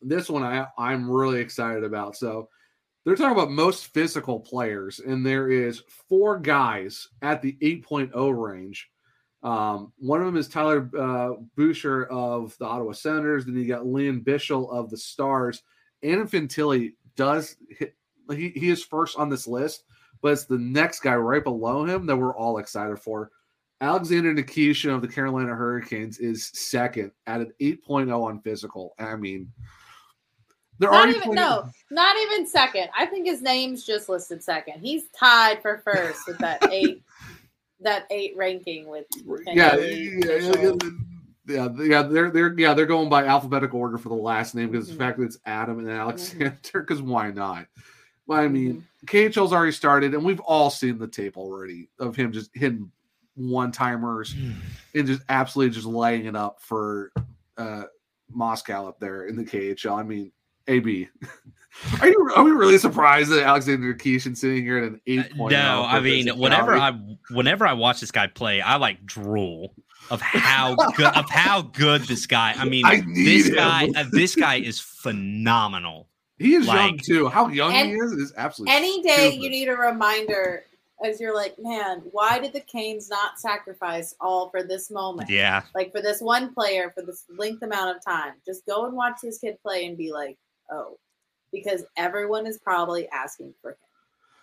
this 0.01 0.29
one 0.29 0.43
I 0.43 0.67
I'm 0.79 1.11
really 1.11 1.41
excited 1.41 1.85
about. 1.85 2.17
So 2.17 2.49
they're 3.05 3.17
talking 3.17 3.37
about 3.37 3.51
most 3.51 3.89
physical 3.89 4.41
players, 4.41 5.01
and 5.01 5.25
there 5.25 5.51
is 5.51 5.83
four 6.09 6.39
guys 6.39 7.09
at 7.23 7.43
the 7.43 7.57
8.0 7.61 8.13
range. 8.37 8.91
Um, 9.43 9.93
one 9.99 10.21
of 10.21 10.27
them 10.27 10.39
is 10.39 10.49
Tyler 10.49 10.91
uh, 10.99 11.35
Boucher 11.55 12.07
of 12.07 12.57
the 12.59 12.65
Ottawa 12.65 12.93
Senators. 12.93 13.45
Then 13.45 13.57
you 13.57 13.69
got 13.69 13.85
Lian 13.85 14.25
Bichsel 14.25 14.73
of 14.73 14.89
the 14.89 14.97
Stars. 14.97 15.63
Adam 16.03 16.27
Fantilli 16.27 16.95
does 17.15 17.57
hit, 17.69 17.95
he, 18.31 18.49
he 18.51 18.71
is 18.71 18.83
first 18.83 19.19
on 19.19 19.29
this 19.29 19.47
list, 19.47 19.85
but 20.23 20.33
it's 20.33 20.47
the 20.47 20.59
next 20.59 21.01
guy 21.01 21.15
right 21.15 21.45
below 21.45 21.85
him 21.85 22.07
that 22.07 22.17
we're 22.17 22.35
all 22.35 22.57
excited 22.57 22.99
for. 22.99 23.31
Alexander 23.81 24.35
Nikishin 24.35 24.95
of 24.95 25.03
the 25.03 25.09
Carolina 25.09 25.55
Hurricanes 25.55 26.19
is 26.19 26.47
second 26.55 27.11
at 27.27 27.41
an 27.41 27.53
8.0 27.61 28.23
on 28.25 28.41
physical. 28.41 28.95
I 28.99 29.17
mean, 29.17 29.51
they're 30.79 30.91
Not 30.91 30.97
already 30.97 31.11
even 31.19 31.23
playing- 31.23 31.35
no, 31.37 31.69
not 31.91 32.17
even 32.19 32.47
second. 32.47 32.89
I 32.97 33.07
think 33.07 33.27
his 33.27 33.43
name's 33.43 33.85
just 33.85 34.09
listed 34.09 34.43
second. 34.43 34.81
He's 34.81 35.09
tied 35.11 35.61
for 35.63 35.79
first 35.79 36.21
with 36.27 36.39
that 36.39 36.69
eight 36.73 37.03
that 37.81 38.07
eight 38.11 38.35
ranking 38.37 38.89
with 38.89 39.05
Yeah, 39.47 39.77
yeah, 39.77 39.77
yeah, 39.77 40.73
yeah, 41.47 41.69
yeah, 41.79 42.03
they're 42.03 42.31
they're 42.31 42.59
yeah 42.59 42.73
they're 42.75 42.87
going 42.87 43.09
by 43.11 43.27
alphabetical 43.27 43.79
order 43.79 43.99
for 43.99 44.09
the 44.09 44.15
last 44.15 44.55
name 44.55 44.71
because 44.71 44.89
the 44.89 44.95
Mhm. 44.95 44.99
fact 44.99 45.19
that 45.19 45.25
it's 45.25 45.39
Adam 45.45 45.79
and 45.81 45.91
Alexander 45.91 46.47
Mm-hmm. 46.51 46.79
because 46.81 47.03
why 47.03 47.31
not? 47.31 47.67
But 48.27 48.41
I 48.41 48.49
mean, 48.49 48.87
KHL's 49.07 49.53
already 49.53 49.73
started, 49.73 50.15
and 50.15 50.25
we've 50.25 50.41
all 50.41 50.71
seen 50.71 50.97
the 50.99 51.07
tape 51.07 51.37
already 51.37 51.91
of 51.99 52.17
him 52.17 52.33
just 52.33 52.51
hitting 52.55 52.91
one 53.37 53.73
timers 53.73 54.35
and 54.95 55.07
just 55.07 55.23
absolutely 55.29 55.75
just 55.75 55.87
laying 55.87 56.27
it 56.27 56.37
up 56.37 56.61
for 56.63 57.13
uh 57.57 57.85
Moscow 58.31 58.89
up 58.89 58.99
there 59.01 59.27
in 59.27 59.37
the 59.37 59.45
KHL. 59.45 59.99
I 59.99 60.03
mean, 60.03 60.33
AB. 60.69 61.09
Are 62.01 62.09
you 62.09 62.31
are 62.37 62.45
we 62.45 62.53
really 62.53 62.79
surprised 62.79 63.31
that 63.33 63.43
Alexander 63.43 63.93
Nikishin 63.93 64.37
sitting 64.37 64.63
here 64.63 64.79
at 64.79 64.85
an 64.85 65.01
eight? 65.09 65.33
Uh, 65.39 65.49
No, 65.49 65.85
I 65.85 65.99
mean, 65.99 66.29
whenever 66.39 66.73
I 66.77 66.93
whenever 67.31 67.67
I 67.67 67.73
watch 67.73 68.01
this 68.01 68.13
guy 68.13 68.29
play, 68.29 68.61
I 68.61 68.77
like 68.77 69.05
drool 69.05 69.75
of 70.09 70.21
how 70.21 70.77
good 70.93 71.07
of 71.17 71.29
how 71.29 71.63
good 71.63 72.03
this 72.03 72.27
guy. 72.27 72.55
I 72.57 72.65
mean, 72.67 72.85
I 72.87 73.03
this 73.17 73.49
him. 73.49 73.57
guy 73.57 73.89
uh, 73.97 74.05
this 74.13 74.37
guy 74.37 74.57
is 74.61 74.79
phenomenal. 74.79 76.09
he 76.39 76.55
is 76.55 76.67
young 76.67 76.97
too. 77.05 77.29
How 77.29 77.49
young 77.49 77.73
And 77.75 77.89
he 77.89 77.95
is 77.97 78.13
is 78.13 78.33
absolutely 78.37 78.77
Any 78.77 79.03
day 79.03 79.31
stupid. 79.31 79.43
you 79.43 79.51
need 79.51 79.69
a 79.69 79.77
reminder 79.77 80.65
as 81.03 81.21
you're 81.21 81.35
like, 81.35 81.57
man, 81.59 82.03
why 82.13 82.39
did 82.39 82.53
the 82.53 82.61
Canes 82.61 83.09
not 83.09 83.39
sacrifice 83.41 84.15
all 84.21 84.49
for 84.51 84.63
this 84.63 84.91
moment? 84.91 85.29
Yeah, 85.29 85.63
Like 85.75 85.93
for 85.93 86.01
this 86.01 86.21
one 86.21 86.55
player 86.55 86.91
for 86.95 87.03
this 87.03 87.25
length 87.37 87.63
amount 87.63 87.97
of 87.97 88.05
time. 88.05 88.35
Just 88.47 88.65
go 88.67 88.87
and 88.87 88.95
watch 88.95 89.17
this 89.23 89.39
kid 89.39 89.59
play 89.63 89.87
and 89.87 89.97
be 89.99 90.13
like, 90.13 90.37
oh, 90.71 90.99
because 91.53 91.85
everyone 91.97 92.47
is 92.47 92.59
probably 92.59 93.09
asking 93.09 93.55
for 93.61 93.73
him. 93.73 93.77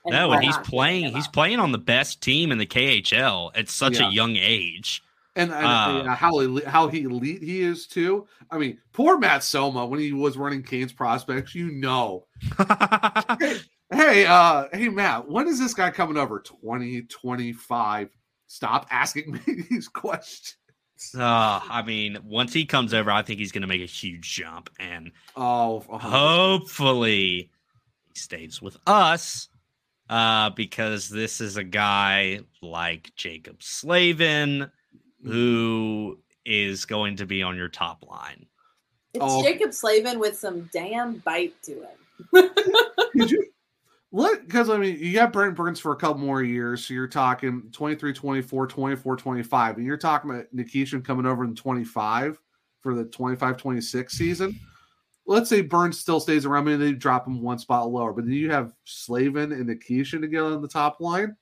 And 0.06 0.14
no, 0.14 0.32
and 0.32 0.44
he's 0.44 0.58
playing. 0.60 1.14
He's 1.14 1.28
playing 1.28 1.60
on 1.60 1.72
the 1.72 1.78
best 1.78 2.22
team 2.22 2.52
in 2.52 2.58
the 2.58 2.66
KHL 2.66 3.52
at 3.56 3.70
such 3.70 4.00
Yeah. 4.00 4.10
a 4.10 4.12
young 4.12 4.36
age. 4.36 5.04
And, 5.36 5.52
and 5.52 5.66
Uh, 5.66 6.02
yeah, 6.06 6.16
how 6.16 6.40
elite, 6.40 6.66
how 6.66 6.88
he 6.90 7.04
elite 7.04 7.42
he 7.42 7.62
is 7.62 7.88
too. 7.88 8.28
I 8.50 8.58
mean, 8.58 8.80
poor 8.92 9.18
Matt 9.18 9.44
Soma 9.44 9.86
when 9.86 10.00
he 10.00 10.12
was 10.12 10.36
running 10.38 10.62
Kane's 10.64 10.92
prospects. 10.92 11.56
You 11.56 11.72
know, 11.72 12.28
hey, 13.92 14.26
uh, 14.26 14.66
hey 14.74 14.90
Matt, 14.90 15.28
when 15.30 15.48
is 15.48 15.60
this 15.60 15.74
guy 15.74 15.90
coming 15.92 16.18
over? 16.18 16.40
Twenty 16.40 17.04
twenty 17.04 17.54
five. 17.54 18.10
Stop 18.48 18.88
asking 18.92 19.32
me 19.48 19.64
these 19.70 19.88
questions. 19.88 20.58
Uh, 21.18 21.60
I 21.68 21.82
mean, 21.82 22.20
once 22.24 22.54
he 22.54 22.66
comes 22.66 22.94
over, 22.94 23.10
I 23.10 23.22
think 23.24 23.40
he's 23.40 23.52
going 23.52 23.62
to 23.64 23.68
make 23.68 23.82
a 23.82 23.86
huge 23.86 24.36
jump, 24.36 24.70
and 24.80 25.12
Oh, 25.36 25.84
100%. 25.90 26.00
hopefully 26.02 27.50
he 28.14 28.20
stays 28.20 28.62
with 28.62 28.78
us 28.86 29.48
uh, 30.10 30.52
because 30.52 31.10
this 31.10 31.42
is 31.42 31.58
a 31.58 31.64
guy 31.64 32.42
like 32.62 33.12
Jaccob 33.18 33.64
Slavin 33.64 34.70
who 35.24 36.20
is 36.46 36.86
going 36.86 37.16
to 37.18 37.26
be 37.26 37.44
on 37.44 37.56
your 37.56 37.70
top 37.70 38.04
line. 38.08 38.46
It's 39.14 39.24
Oh. 39.24 39.44
Jaccob 39.44 39.74
Slavin 39.74 40.20
with 40.20 40.38
some 40.38 40.70
damn 40.74 41.18
bite 41.18 41.54
to 41.64 41.72
him. 41.74 42.50
Did 43.16 43.32
you 43.32 43.46
what? 44.12 44.46
Because 44.46 44.70
I 44.70 44.78
mean, 44.78 44.98
you 45.00 45.14
got 45.14 45.32
Brent 45.32 45.56
Burns 45.56 45.80
for 45.80 45.94
a 45.94 45.96
couple 45.96 46.22
more 46.22 46.44
years. 46.44 46.86
So 46.86 46.94
you're 46.94 47.08
talking 47.08 47.70
23, 47.72 48.14
24, 48.14 48.68
24, 48.68 49.16
25. 49.16 49.78
And 49.78 49.86
you're 49.86 49.98
talking 49.98 50.30
about 50.30 50.46
Nikishin 50.54 51.04
coming 51.04 51.26
over 51.26 51.46
in 51.46 51.56
25 51.56 52.38
for 52.82 52.94
the 52.94 53.06
25, 53.06 53.58
26 53.58 54.14
season. 54.14 54.60
Let's 55.26 55.50
say 55.50 55.62
Burns 55.62 55.98
still 55.98 56.20
stays 56.20 56.46
around, 56.46 56.66
maybe 56.66 56.84
they 56.84 56.92
drop 56.92 57.26
him 57.26 57.42
one 57.42 57.58
spot 57.58 57.90
lower. 57.90 58.12
But 58.12 58.26
then 58.26 58.34
you 58.34 58.52
have 58.52 58.74
Slavin 58.84 59.54
and 59.54 59.70
Nikishin 59.70 60.20
together 60.20 60.56
on 60.56 60.62
the 60.62 60.68
top 60.68 61.00
line. 61.00 61.38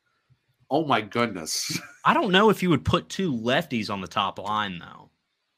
Oh 0.71 0.85
my 0.85 1.01
goodness. 1.01 1.79
I 2.05 2.13
don't 2.13 2.31
know 2.31 2.49
if 2.49 2.63
you 2.63 2.69
would 2.69 2.85
put 2.85 3.09
two 3.09 3.33
lefties 3.33 3.89
on 3.89 4.01
the 4.01 4.07
top 4.07 4.39
line 4.39 4.79
though. 4.79 5.09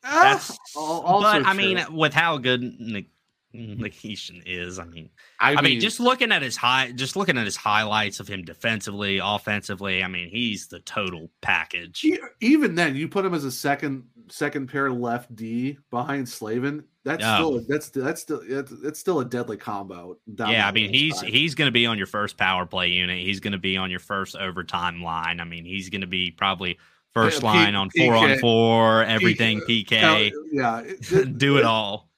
That's 0.03 0.57
ah, 0.76 0.80
also 0.80 1.39
but 1.39 1.47
I 1.47 1.53
mean, 1.53 1.80
with 1.95 2.14
how 2.14 2.38
good 2.38 2.62
Nik- 2.80 3.11
Mm-hmm. 3.56 3.84
Nikishin 3.84 4.41
is, 4.45 4.80
I 4.80 4.86
mean, 4.86 5.10
I, 5.39 5.56
I 5.56 5.62
mean, 5.62 5.80
just 5.82 5.99
looking 5.99 6.32
at 6.32 6.41
his 6.41 6.56
high, 6.56 6.91
just 6.93 7.16
looking 7.16 7.38
at 7.38 7.45
his 7.45 7.58
highlights 7.58 8.20
of 8.20 8.28
him 8.28 8.43
defensively, 8.43 9.20
offensively. 9.22 10.04
I 10.04 10.08
mean, 10.08 10.30
he's 10.30 10.68
the 10.68 10.80
total 10.80 11.30
package. 11.41 12.06
Even 12.39 12.76
then, 12.76 12.95
you 12.95 13.08
put 13.10 13.26
him 13.26 13.34
as 13.34 13.43
a 13.43 13.52
second 13.52 14.04
second 14.30 14.68
pair 14.68 14.89
left 14.91 15.36
D 15.36 15.78
behind 15.89 16.30
Slavin. 16.30 16.86
That's 17.04 17.22
Yeah. 17.22 17.36
still 17.36 17.62
that's 17.68 17.89
that's 17.89 18.22
still 18.22 18.41
it's, 18.47 18.72
it's 18.72 18.99
still 18.99 19.20
a 19.20 19.26
deadly 19.26 19.58
combo. 19.58 20.18
Yeah, 20.38 20.68
I 20.68 20.72
mean, 20.72 20.93
he's 20.93 21.20
side. 21.20 21.30
he's 21.30 21.56
going 21.56 21.68
to 21.68 21.72
be 21.74 21.86
on 21.88 21.97
your 21.97 22.08
first 22.08 22.38
power 22.38 22.66
play 22.66 22.88
unit. 22.89 23.20
He's 23.20 23.39
going 23.39 23.54
to 23.54 23.58
be 23.60 23.76
on 23.76 23.89
your 23.91 23.99
first 23.99 24.36
overtime 24.36 25.02
line. 25.04 25.39
I 25.39 25.43
mean, 25.43 25.66
he's 25.66 25.89
going 25.89 26.02
to 26.02 26.08
be 26.08 26.32
probably 26.32 26.78
first 27.14 27.41
Yeah, 27.43 27.52
P- 27.52 27.58
line 27.58 27.76
on 27.76 27.89
four 27.89 28.14
on 28.16 28.38
four, 28.39 29.04
everything 29.04 29.58
Hell, 29.58 29.68
PK, 29.68 30.32
yeah, 30.54 30.80
it- 30.82 31.12
it- 31.12 31.38
do 31.38 31.58
it 31.58 31.66
all. 31.66 32.11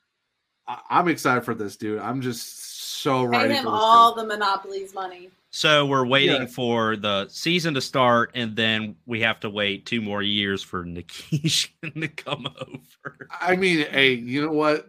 I- 0.68 0.80
I'm 0.90 1.08
excited 1.08 1.44
for 1.44 1.54
this 1.54 1.76
dude. 1.78 2.00
I'm 2.00 2.22
just 2.22 3.02
so 3.02 3.24
ready. 3.24 3.44
Pay 3.44 3.48
ready 3.50 3.54
him 3.60 3.64
for 3.66 3.72
all 3.72 4.16
dude. 4.16 4.24
the 4.24 4.28
monopolies 4.28 4.94
money. 4.94 5.30
So 5.52 5.86
we're 5.86 6.06
waiting 6.06 6.42
Yeah. 6.42 6.48
for 6.48 6.96
the 6.96 7.28
season 7.30 7.74
to 7.76 7.82
start, 7.82 8.32
and 8.34 8.56
then 8.56 8.96
we 9.06 9.22
have 9.22 9.40
to 9.42 9.50
wait 9.52 9.86
two 9.86 10.02
more 10.02 10.24
years 10.24 10.64
for 10.64 10.84
Nikishin 10.84 11.70
to 12.02 12.08
come 12.08 12.48
over. 12.60 13.28
I 13.40 13.56
mean, 13.56 13.86
hey, 13.92 14.14
you 14.14 14.42
know 14.42 14.52
what? 14.52 14.88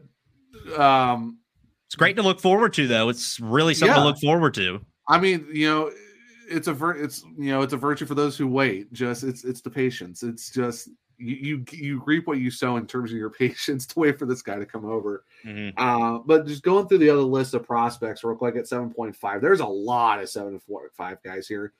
Um, 0.79 1.39
It's 1.87 1.97
great 1.97 2.17
to 2.17 2.23
look 2.23 2.41
forward 2.41 2.73
to, 2.75 2.87
though. 2.87 3.09
It's 3.11 3.39
really 3.41 3.75
something 3.75 3.95
Yeah. 3.95 4.03
to 4.03 4.07
look 4.09 4.19
forward 4.19 4.55
to. 4.55 4.81
I 5.09 5.19
mean, 5.21 5.47
you 5.53 5.69
know, 5.69 5.91
it's 6.49 6.67
a 6.69 6.73
vir- 6.73 7.03
it's 7.03 7.23
you 7.39 7.51
know, 7.51 7.61
it's 7.63 7.73
a 7.75 7.77
virtue 7.77 8.07
for 8.07 8.15
those 8.15 8.37
who 8.39 8.47
wait. 8.47 8.91
Just 8.93 9.23
it's 9.23 9.45
it's 9.45 9.61
the 9.61 9.71
patience. 9.71 10.23
It's 10.23 10.51
just 10.51 10.89
you 11.25 11.37
you, 11.37 11.65
you 11.73 12.03
reap 12.07 12.27
what 12.27 12.39
you 12.39 12.51
sow 12.51 12.77
in 12.77 12.87
terms 12.87 13.11
of 13.11 13.17
your 13.17 13.31
patience 13.39 13.87
to 13.87 13.99
wait 13.99 14.19
for 14.19 14.27
this 14.27 14.43
guy 14.43 14.57
to 14.59 14.67
come 14.67 14.85
over. 14.85 15.25
Mhm. 15.45 15.73
Uh, 15.77 16.19
but 16.25 16.47
just 16.47 16.63
going 16.63 16.87
through 16.87 16.99
the 16.99 17.11
other 17.11 17.23
list 17.23 17.55
of 17.55 17.65
prospects 17.65 18.25
real 18.25 18.37
quick 18.37 18.57
at 18.57 18.65
7.5, 18.65 19.41
there's 19.41 19.61
a 19.61 19.67
lot 19.67 20.21
of 20.21 20.29
7.5 20.29 21.23
guys 21.25 21.49
here. 21.49 21.73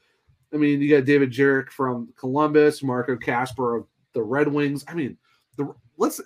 I 0.53 0.57
mean, 0.57 0.81
you 0.81 0.97
got 0.97 1.05
David 1.05 1.33
Jiricek 1.33 1.71
from 1.71 2.13
Columbus, 2.17 2.83
Marco 2.83 3.17
Kasper 3.17 3.77
of 3.77 3.87
the 4.13 4.23
Red 4.23 4.49
Wings. 4.49 4.85
I 4.87 4.95
mean, 4.95 5.17
the 5.57 5.75
let's 5.97 6.21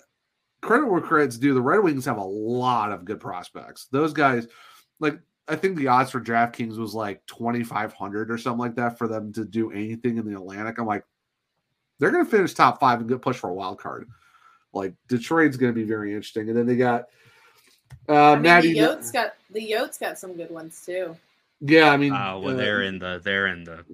credit 0.61 0.87
where 0.87 1.01
credit's 1.01 1.39
due. 1.39 1.55
The 1.55 1.62
Red 1.62 1.83
Wings 1.83 2.05
have 2.05 2.19
a 2.19 2.25
lot 2.25 2.93
of 2.93 3.05
good 3.05 3.21
prospects. 3.21 3.87
Those 3.91 4.12
guys, 4.12 4.47
like, 5.01 5.19
I 5.49 5.57
think 5.57 5.77
the 5.77 5.89
odds 5.89 6.11
for 6.11 6.21
DraftKings 6.21 6.77
was 6.77 6.95
like 6.95 7.25
2,500 7.27 8.31
or 8.31 8.37
something 8.37 8.59
like 8.59 8.75
that 8.75 8.99
for 8.99 9.09
them 9.09 9.33
to 9.33 9.45
do 9.47 9.73
anything 9.73 10.19
in 10.19 10.27
the 10.27 10.37
Atlantic. 10.37 10.79
I'm 10.79 10.87
like, 10.87 11.05
they're 11.99 12.11
going 12.11 12.24
to 12.24 12.30
finish 12.30 12.55
top 12.55 12.80
five 12.80 13.01
and 13.01 13.09
get 13.09 13.20
push 13.22 13.36
for 13.36 13.51
a 13.51 13.55
wild 13.55 13.78
card. 13.78 14.09
Like, 14.72 14.94
Detroit's 15.09 15.57
going 15.57 15.72
to 15.72 15.74
be 15.74 15.84
very 15.84 16.12
interesting. 16.12 16.49
And 16.49 16.57
then 16.57 16.66
they 16.66 16.76
got 16.76 17.07
uh, 18.09 18.32
I 18.32 18.34
mean, 18.34 18.42
Maddie. 18.42 18.72
the 18.72 18.78
Yotes 18.80 19.12
got 19.12 19.34
the 19.51 19.61
Yotes 19.61 19.99
got 20.01 20.18
some 20.18 20.34
good 20.34 20.51
ones 20.51 20.82
too. 20.84 21.16
Yeah, 21.61 21.90
I 21.90 21.96
mean, 21.96 22.12
Oh, 22.12 22.40
well, 22.40 22.55
uh, 22.55 22.57
they're 22.57 22.82
in 22.82 22.99
the 22.99 23.20
they're 23.22 23.49
in 23.49 23.64
the, 23.64 23.84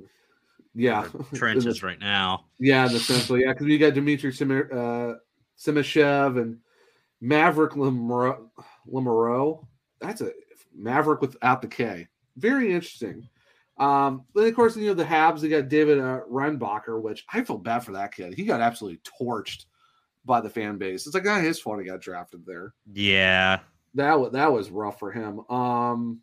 yeah 0.75 1.09
the 1.13 1.25
trenches 1.37 1.83
right 1.83 1.99
now. 1.99 2.45
Yeah, 2.59 2.87
in 2.87 2.93
the 2.93 3.01
sense, 3.01 3.29
yeah, 3.31 3.53
because 3.53 3.67
we 3.67 3.79
got 3.79 3.95
Dmitry 3.95 4.33
Sim- 4.33 4.69
uh, 4.73 5.15
Simashev 5.59 6.41
and 6.41 6.59
Maverick 7.21 7.73
Lemro- 7.73 8.49
Lamoureux. 8.91 9.65
That's 10.01 10.21
a 10.21 10.31
Maverick 10.75 11.21
without 11.21 11.63
the 11.63 11.69
K. 11.69 12.07
Very 12.37 12.73
interesting. 12.73 13.29
Um, 13.79 14.25
then 14.35 14.47
of 14.47 14.55
course, 14.55 14.77
you 14.77 14.87
know 14.87 14.95
the 14.95 15.05
Habs. 15.05 15.41
They 15.41 15.49
got 15.49 15.69
David 15.69 15.99
uh, 15.99 16.21
Reinbacher, 16.31 17.01
which 17.01 17.25
I 17.33 17.43
feel 17.43 17.59
bad 17.59 17.81
for 17.81 17.93
that 17.93 18.15
kid. 18.15 18.35
He 18.35 18.45
got 18.45 18.61
absolutely 18.61 19.01
torched 19.21 19.67
by 20.25 20.41
the 20.41 20.51
fan 20.51 20.79
base. 20.79 21.07
It's 21.07 21.15
like 21.15 21.25
not 21.25 21.43
his 21.43 21.61
fault 21.61 21.81
he 21.81 21.87
got 21.87 22.01
drafted 22.01 22.47
there. 22.47 22.73
Yeah. 22.93 23.61
That 23.95 24.19
was 24.19 24.33
that 24.33 24.53
was 24.53 24.71
rough 24.71 24.99
for 24.99 25.11
him. 25.11 25.49
Um, 25.51 26.21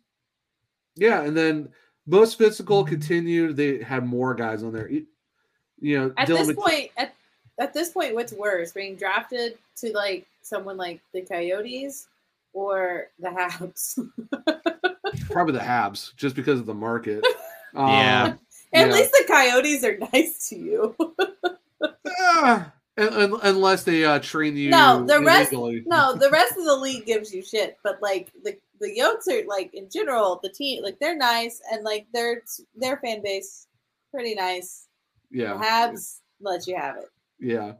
yeah, 0.96 1.22
and 1.22 1.36
then 1.36 1.68
most 2.06 2.36
physical 2.36 2.84
continued. 2.84 3.56
They 3.56 3.82
had 3.82 4.04
more 4.04 4.34
guys 4.34 4.62
on 4.62 4.72
there. 4.72 4.90
You 4.90 5.06
you 5.80 5.98
know, 5.98 6.14
At 6.16 6.28
Dylan 6.28 6.38
this 6.38 6.48
Mc- 6.48 6.56
point, 6.56 6.90
at, 6.96 7.14
at 7.58 7.74
this 7.74 7.90
point, 7.90 8.14
what's 8.14 8.32
worse, 8.32 8.72
being 8.72 8.94
drafted 8.96 9.58
to 9.76 9.92
like 9.92 10.26
someone 10.42 10.76
like 10.76 11.00
the 11.12 11.22
Coyotes 11.22 12.08
or 12.52 13.08
the 13.18 13.28
Habs? 13.28 13.98
probably 15.32 15.54
the 15.54 15.60
Habs, 15.64 16.14
just 16.16 16.36
because 16.36 16.60
of 16.60 16.66
the 16.66 16.74
market. 16.74 17.24
Yeah. 17.74 18.24
Um, 18.24 18.38
At 18.74 18.88
Yeah. 18.88 18.92
least 18.92 19.12
the 19.12 19.24
Coyotes 19.26 19.82
are 19.82 19.96
nice 20.12 20.48
to 20.50 20.56
you. 20.56 20.94
ah, 22.20 22.72
un- 22.98 23.32
un- 23.32 23.40
unless 23.42 23.84
they 23.84 24.04
uh, 24.04 24.18
train 24.18 24.56
you. 24.58 24.68
No, 24.70 25.04
the 25.06 25.20
rest- 25.22 25.52
no, 25.52 26.14
the 26.16 26.28
rest 26.30 26.56
of 26.58 26.64
the 26.64 26.76
league 26.76 27.06
gives 27.06 27.32
you 27.34 27.42
shit, 27.42 27.78
but 27.82 28.00
like 28.02 28.30
the 28.44 28.58
the 28.80 28.88
Yotes 28.98 29.26
are 29.32 29.46
like 29.46 29.72
in 29.74 29.88
general, 29.90 30.38
the 30.42 30.50
team 30.50 30.82
like 30.82 30.98
they're 30.98 31.16
nice 31.16 31.62
and 31.72 31.82
like 31.82 32.06
their 32.12 32.42
their 32.76 32.98
fan 32.98 33.22
base 33.22 33.66
pretty 34.10 34.34
nice. 34.34 34.86
Yeah. 35.30 35.54
The 35.54 35.64
Habs 35.64 36.18
let 36.40 36.66
you 36.66 36.76
have 36.76 36.96
it. 36.96 37.08
Yeah. 37.40 37.72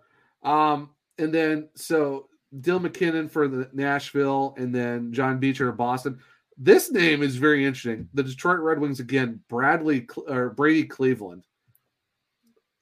Um, 0.43 0.89
and 1.19 1.35
then 1.35 1.69
so 1.75 2.29
Dylan 2.59 2.87
McKinnon 2.87 3.31
for 3.31 3.47
the 3.49 3.69
Nashville, 3.75 4.55
and 4.57 4.75
then 4.75 5.13
John 5.13 5.39
Beecher 5.39 5.69
of 5.69 5.77
Boston. 5.77 6.19
This 6.57 6.91
name 6.91 7.23
is 7.23 7.37
very 7.37 7.65
interesting. 7.65 8.09
The 8.15 8.23
Detroit 8.23 8.61
Red 8.61 8.79
Wings 8.79 9.01
again, 9.01 9.41
Bradley 9.49 10.07
or 10.29 10.51
Brady 10.51 10.85
Cleveland. 10.85 11.45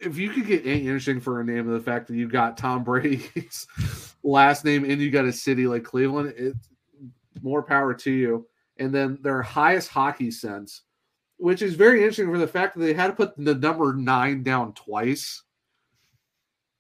If 0.01 0.17
you 0.17 0.31
could 0.31 0.47
get 0.47 0.67
any 0.67 0.81
interesting 0.81 1.21
for 1.21 1.41
a 1.41 1.45
name 1.45 1.69
of 1.69 1.75
the 1.75 1.91
fact 1.91 2.09
that 2.09 2.17
you 2.17 2.29
got 2.29 2.57
Tom 2.57 2.83
Brady's 2.83 3.67
last 4.23 4.65
name 4.65 4.85
and 4.85 5.01
you 5.01 5.11
got 5.11 5.27
a 5.27 5.33
city 5.33 5.67
like 5.67 5.85
Cleveland, 5.85 6.35
it 6.37 6.55
more 7.43 7.63
power 7.63 7.95
to 7.95 8.11
you. 8.11 8.47
And 8.79 8.95
then 8.95 9.19
their 9.23 9.43
highest 9.43 9.89
hockey 9.89 10.31
sense, 10.31 10.83
which 11.37 11.63
is 11.63 11.75
very 11.75 12.01
interesting 12.01 12.31
for 12.31 12.39
the 12.39 12.47
fact 12.47 12.75
that 12.75 12.81
they 12.81 12.95
had 12.95 13.09
to 13.09 13.13
put 13.13 13.37
the 13.37 13.55
number 13.55 13.93
nine 13.93 14.43
down 14.43 14.73
twice 14.73 15.43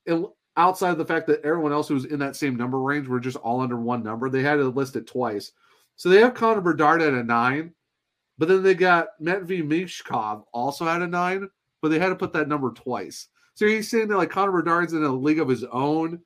and 0.06 0.26
outside 0.56 0.90
of 0.90 0.98
the 0.98 1.04
fact 1.04 1.26
that 1.28 1.44
everyone 1.44 1.72
else 1.72 1.88
who 1.88 1.94
was 1.94 2.04
in 2.04 2.18
that 2.18 2.36
same 2.36 2.56
number 2.56 2.80
range 2.80 3.08
were 3.08 3.20
just 3.20 3.36
all 3.38 3.60
under 3.60 3.76
one 3.76 4.02
number, 4.02 4.28
they 4.28 4.42
had 4.42 4.56
to 4.56 4.68
list 4.68 4.96
it 4.96 5.06
twice. 5.06 5.52
So 6.00 6.08
they 6.08 6.20
have 6.20 6.32
Connor 6.32 6.62
Bedard 6.62 7.02
at 7.02 7.12
a 7.12 7.22
nine, 7.22 7.74
but 8.38 8.48
then 8.48 8.62
they 8.62 8.74
got 8.74 9.08
Matvei 9.20 9.62
Michkov 9.62 10.44
also 10.50 10.88
at 10.88 11.02
a 11.02 11.06
nine, 11.06 11.46
but 11.82 11.90
they 11.90 11.98
had 11.98 12.08
to 12.08 12.16
put 12.16 12.32
that 12.32 12.48
number 12.48 12.70
twice. 12.70 13.28
So 13.52 13.66
he's 13.66 13.90
saying 13.90 14.08
that 14.08 14.16
like 14.16 14.30
Connor 14.30 14.62
Bedard's 14.62 14.94
in 14.94 15.04
a 15.04 15.12
league 15.12 15.40
of 15.40 15.48
his 15.48 15.62
own 15.64 16.20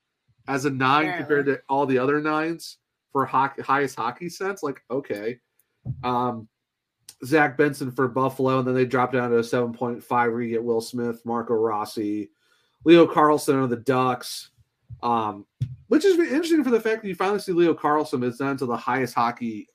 as 0.46 0.64
a 0.64 0.70
nine 0.70 1.06
Apparently. 1.06 1.18
compared 1.18 1.46
to 1.46 1.62
all 1.68 1.86
the 1.86 1.98
other 1.98 2.20
nines 2.20 2.78
for 3.10 3.26
hockey, 3.26 3.62
highest 3.62 3.96
hockey 3.96 4.28
sense. 4.28 4.62
Like, 4.62 4.80
okay. 4.92 5.40
Um, 6.04 6.46
Zach 7.24 7.56
Benson 7.58 7.90
for 7.90 8.06
Buffalo, 8.06 8.60
and 8.60 8.68
then 8.68 8.76
they 8.76 8.86
drop 8.86 9.12
down 9.12 9.30
to 9.30 9.38
a 9.38 9.42
7.5 9.42 10.08
where 10.08 10.40
you 10.40 10.50
get 10.50 10.62
Will 10.62 10.82
Smith, 10.82 11.20
Marco 11.24 11.54
Rossi, 11.54 12.30
Leo 12.84 13.08
Carlsson 13.08 13.64
of 13.64 13.70
the 13.70 13.76
Ducks, 13.76 14.50
um, 15.02 15.46
which 15.88 16.04
is 16.04 16.18
interesting 16.18 16.64
for 16.64 16.70
the 16.70 16.80
fact 16.80 17.02
that 17.02 17.08
you 17.08 17.14
finally 17.14 17.38
see 17.38 17.52
Leo 17.52 17.74
Carlsson 17.74 18.24
is 18.24 18.38
down 18.38 18.56
to 18.58 18.66
the 18.66 18.76
highest 18.76 19.14
hockey, 19.14 19.68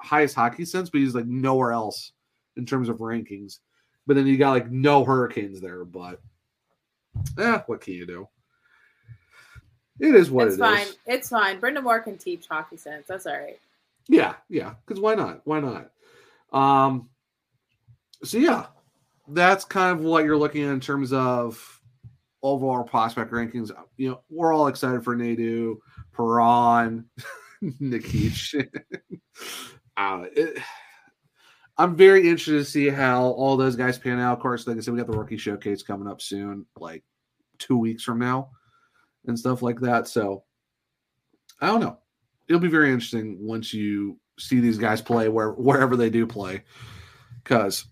highest 0.00 0.34
hockey 0.34 0.64
sense, 0.64 0.90
but 0.90 1.00
he's 1.00 1.14
like 1.14 1.26
nowhere 1.26 1.72
else 1.72 2.12
in 2.56 2.66
terms 2.66 2.88
of 2.88 2.98
rankings. 2.98 3.58
But 4.06 4.16
then 4.16 4.26
you 4.26 4.36
got 4.36 4.50
like 4.52 4.70
no 4.70 5.04
Hurricanes 5.04 5.60
there, 5.60 5.84
but 5.84 6.20
yeah, 7.38 7.62
what 7.66 7.80
can 7.80 7.94
you 7.94 8.06
do? 8.06 8.28
It 10.00 10.14
is 10.14 10.30
what 10.30 10.48
it's 10.48 10.56
it 10.56 10.60
fine. 10.60 10.86
is. 10.86 10.96
It's 11.06 11.28
fine. 11.28 11.60
Brind'Amour 11.60 12.02
can 12.02 12.18
teach 12.18 12.46
hockey 12.48 12.76
sense. 12.76 13.06
That's 13.06 13.26
all 13.26 13.38
right. 13.38 13.60
Yeah, 14.08 14.34
yeah. 14.48 14.74
Because 14.84 15.00
why 15.00 15.14
not? 15.14 15.42
Why 15.44 15.60
not? 15.60 15.90
Um. 16.52 17.08
So 18.24 18.38
yeah, 18.38 18.66
that's 19.28 19.64
kind 19.64 19.98
of 19.98 20.04
what 20.04 20.24
you're 20.24 20.36
looking 20.36 20.64
at 20.64 20.72
in 20.72 20.80
terms 20.80 21.12
of 21.12 21.80
overall 22.42 22.84
prospect 22.84 23.32
rankings. 23.32 23.70
You 23.96 24.10
know, 24.10 24.20
we're 24.30 24.52
all 24.52 24.68
excited 24.68 25.04
for 25.04 25.14
Nadeau, 25.14 25.78
Perron, 26.12 27.04
Nikic. 27.62 28.68
uh, 29.96 30.24
it, 30.36 30.62
I'm 31.78 31.96
very 31.96 32.28
interested 32.28 32.58
to 32.58 32.64
see 32.64 32.88
how 32.88 33.24
all 33.24 33.56
those 33.56 33.76
guys 33.76 33.98
pan 33.98 34.20
out. 34.20 34.34
Of 34.34 34.40
course, 34.40 34.66
like 34.66 34.76
I 34.76 34.80
said, 34.80 34.94
we 34.94 35.00
got 35.00 35.10
the 35.10 35.16
rookie 35.16 35.38
showcase 35.38 35.82
coming 35.82 36.08
up 36.08 36.20
soon, 36.20 36.66
like 36.76 37.02
two 37.58 37.78
weeks 37.78 38.02
from 38.02 38.18
now, 38.18 38.50
and 39.26 39.38
stuff 39.38 39.62
like 39.62 39.80
that. 39.80 40.06
So 40.08 40.44
I 41.60 41.66
don't 41.68 41.80
know 41.80 41.98
it'll 42.48 42.60
be 42.60 42.68
very 42.68 42.92
interesting 42.92 43.36
once 43.40 43.72
you 43.72 44.18
see 44.38 44.60
these 44.60 44.78
guys 44.78 45.00
play 45.00 45.28
where 45.28 45.52
wherever 45.52 45.96
they 45.96 46.10
do 46.10 46.26
play. 46.26 46.62
Because 47.42 47.86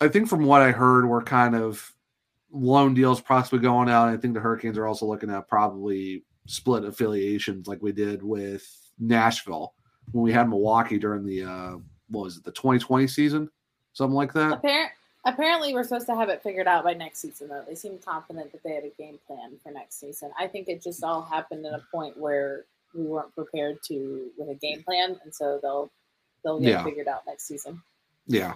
I 0.00 0.08
think 0.08 0.28
from 0.28 0.44
what 0.44 0.62
I 0.62 0.72
heard, 0.72 1.08
we're 1.08 1.22
kind 1.22 1.54
of 1.54 1.91
loan 2.52 2.94
deals 2.94 3.20
possibly 3.20 3.58
going 3.58 3.88
out. 3.88 4.08
I 4.08 4.16
think 4.16 4.34
the 4.34 4.40
Hurricanes 4.40 4.76
are 4.78 4.86
also 4.86 5.06
looking 5.06 5.30
at 5.30 5.48
probably 5.48 6.22
split 6.46 6.84
affiliations 6.84 7.66
like 7.66 7.80
we 7.82 7.92
did 7.92 8.22
with 8.22 8.66
Nashville 8.98 9.74
when 10.12 10.22
we 10.22 10.32
had 10.32 10.48
Milwaukee 10.48 10.98
during 10.98 11.24
the 11.24 11.44
uh 11.44 11.76
what 12.08 12.24
was 12.24 12.36
it, 12.36 12.44
the 12.44 12.52
2020 12.52 13.06
season? 13.06 13.50
Something 13.94 14.14
like 14.14 14.32
that. 14.34 14.62
Appar- 14.62 14.88
apparently, 15.24 15.72
we're 15.72 15.84
supposed 15.84 16.06
to 16.06 16.14
have 16.14 16.28
it 16.28 16.42
figured 16.42 16.66
out 16.66 16.84
by 16.84 16.92
next 16.92 17.20
season, 17.20 17.48
though. 17.48 17.64
They 17.66 17.74
seem 17.74 17.98
confident 17.98 18.52
that 18.52 18.62
they 18.62 18.74
had 18.74 18.84
a 18.84 18.90
game 18.98 19.18
plan 19.26 19.52
for 19.62 19.70
next 19.72 19.98
season. 19.98 20.30
I 20.38 20.46
think 20.46 20.68
it 20.68 20.82
just 20.82 21.02
all 21.02 21.22
happened 21.22 21.64
at 21.64 21.72
a 21.72 21.82
point 21.90 22.18
where 22.18 22.64
we 22.94 23.04
weren't 23.04 23.34
prepared 23.34 23.78
to 23.88 24.28
with 24.36 24.50
a 24.50 24.54
game 24.54 24.82
plan, 24.82 25.16
and 25.24 25.34
so 25.34 25.58
they'll 25.62 25.90
they'll 26.44 26.60
get 26.60 26.68
Yeah. 26.70 26.80
it 26.82 26.84
figured 26.84 27.08
out 27.08 27.22
next 27.26 27.44
season. 27.48 27.80
Yeah. 28.26 28.54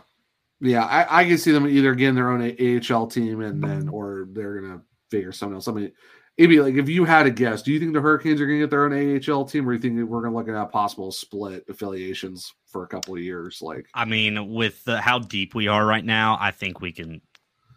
Yeah, 0.60 0.84
I, 0.84 1.20
I 1.20 1.24
can 1.24 1.38
see 1.38 1.52
them 1.52 1.66
either 1.66 1.94
getting 1.94 2.14
their 2.14 2.30
own 2.30 2.40
AHL 2.42 3.06
team 3.08 3.40
and 3.42 3.62
then 3.62 3.88
or 3.88 4.28
they're 4.32 4.60
gonna 4.60 4.80
figure 5.10 5.32
something 5.32 5.54
else. 5.54 5.68
I 5.68 5.72
mean, 5.72 5.92
it'd 6.38 6.48
be 6.50 6.60
like 6.60 6.74
if 6.74 6.88
you 6.88 7.04
had 7.04 7.26
a 7.26 7.30
guess, 7.30 7.62
do 7.62 7.72
you 7.72 7.78
think 7.78 7.92
the 7.92 8.00
Hurricanes 8.00 8.40
are 8.40 8.46
gonna 8.46 8.60
get 8.60 8.70
their 8.70 8.84
own 8.84 8.92
AHL 8.92 9.44
team, 9.44 9.68
or 9.68 9.76
do 9.76 9.88
you 9.88 9.96
think 9.98 10.08
we're 10.10 10.22
gonna 10.22 10.34
look 10.34 10.48
at 10.48 10.72
possible 10.72 11.12
split 11.12 11.64
affiliations 11.68 12.54
for 12.66 12.84
a 12.84 12.86
couple 12.88 13.14
of 13.14 13.20
years? 13.20 13.60
Like, 13.60 13.86
I 13.94 14.06
mean, 14.06 14.54
with 14.54 14.82
the, 14.84 15.00
how 15.00 15.18
deep 15.18 15.54
we 15.54 15.68
are 15.68 15.84
right 15.84 16.04
now, 16.04 16.38
I 16.40 16.52
think 16.52 16.80
we 16.80 16.92
can 16.92 17.20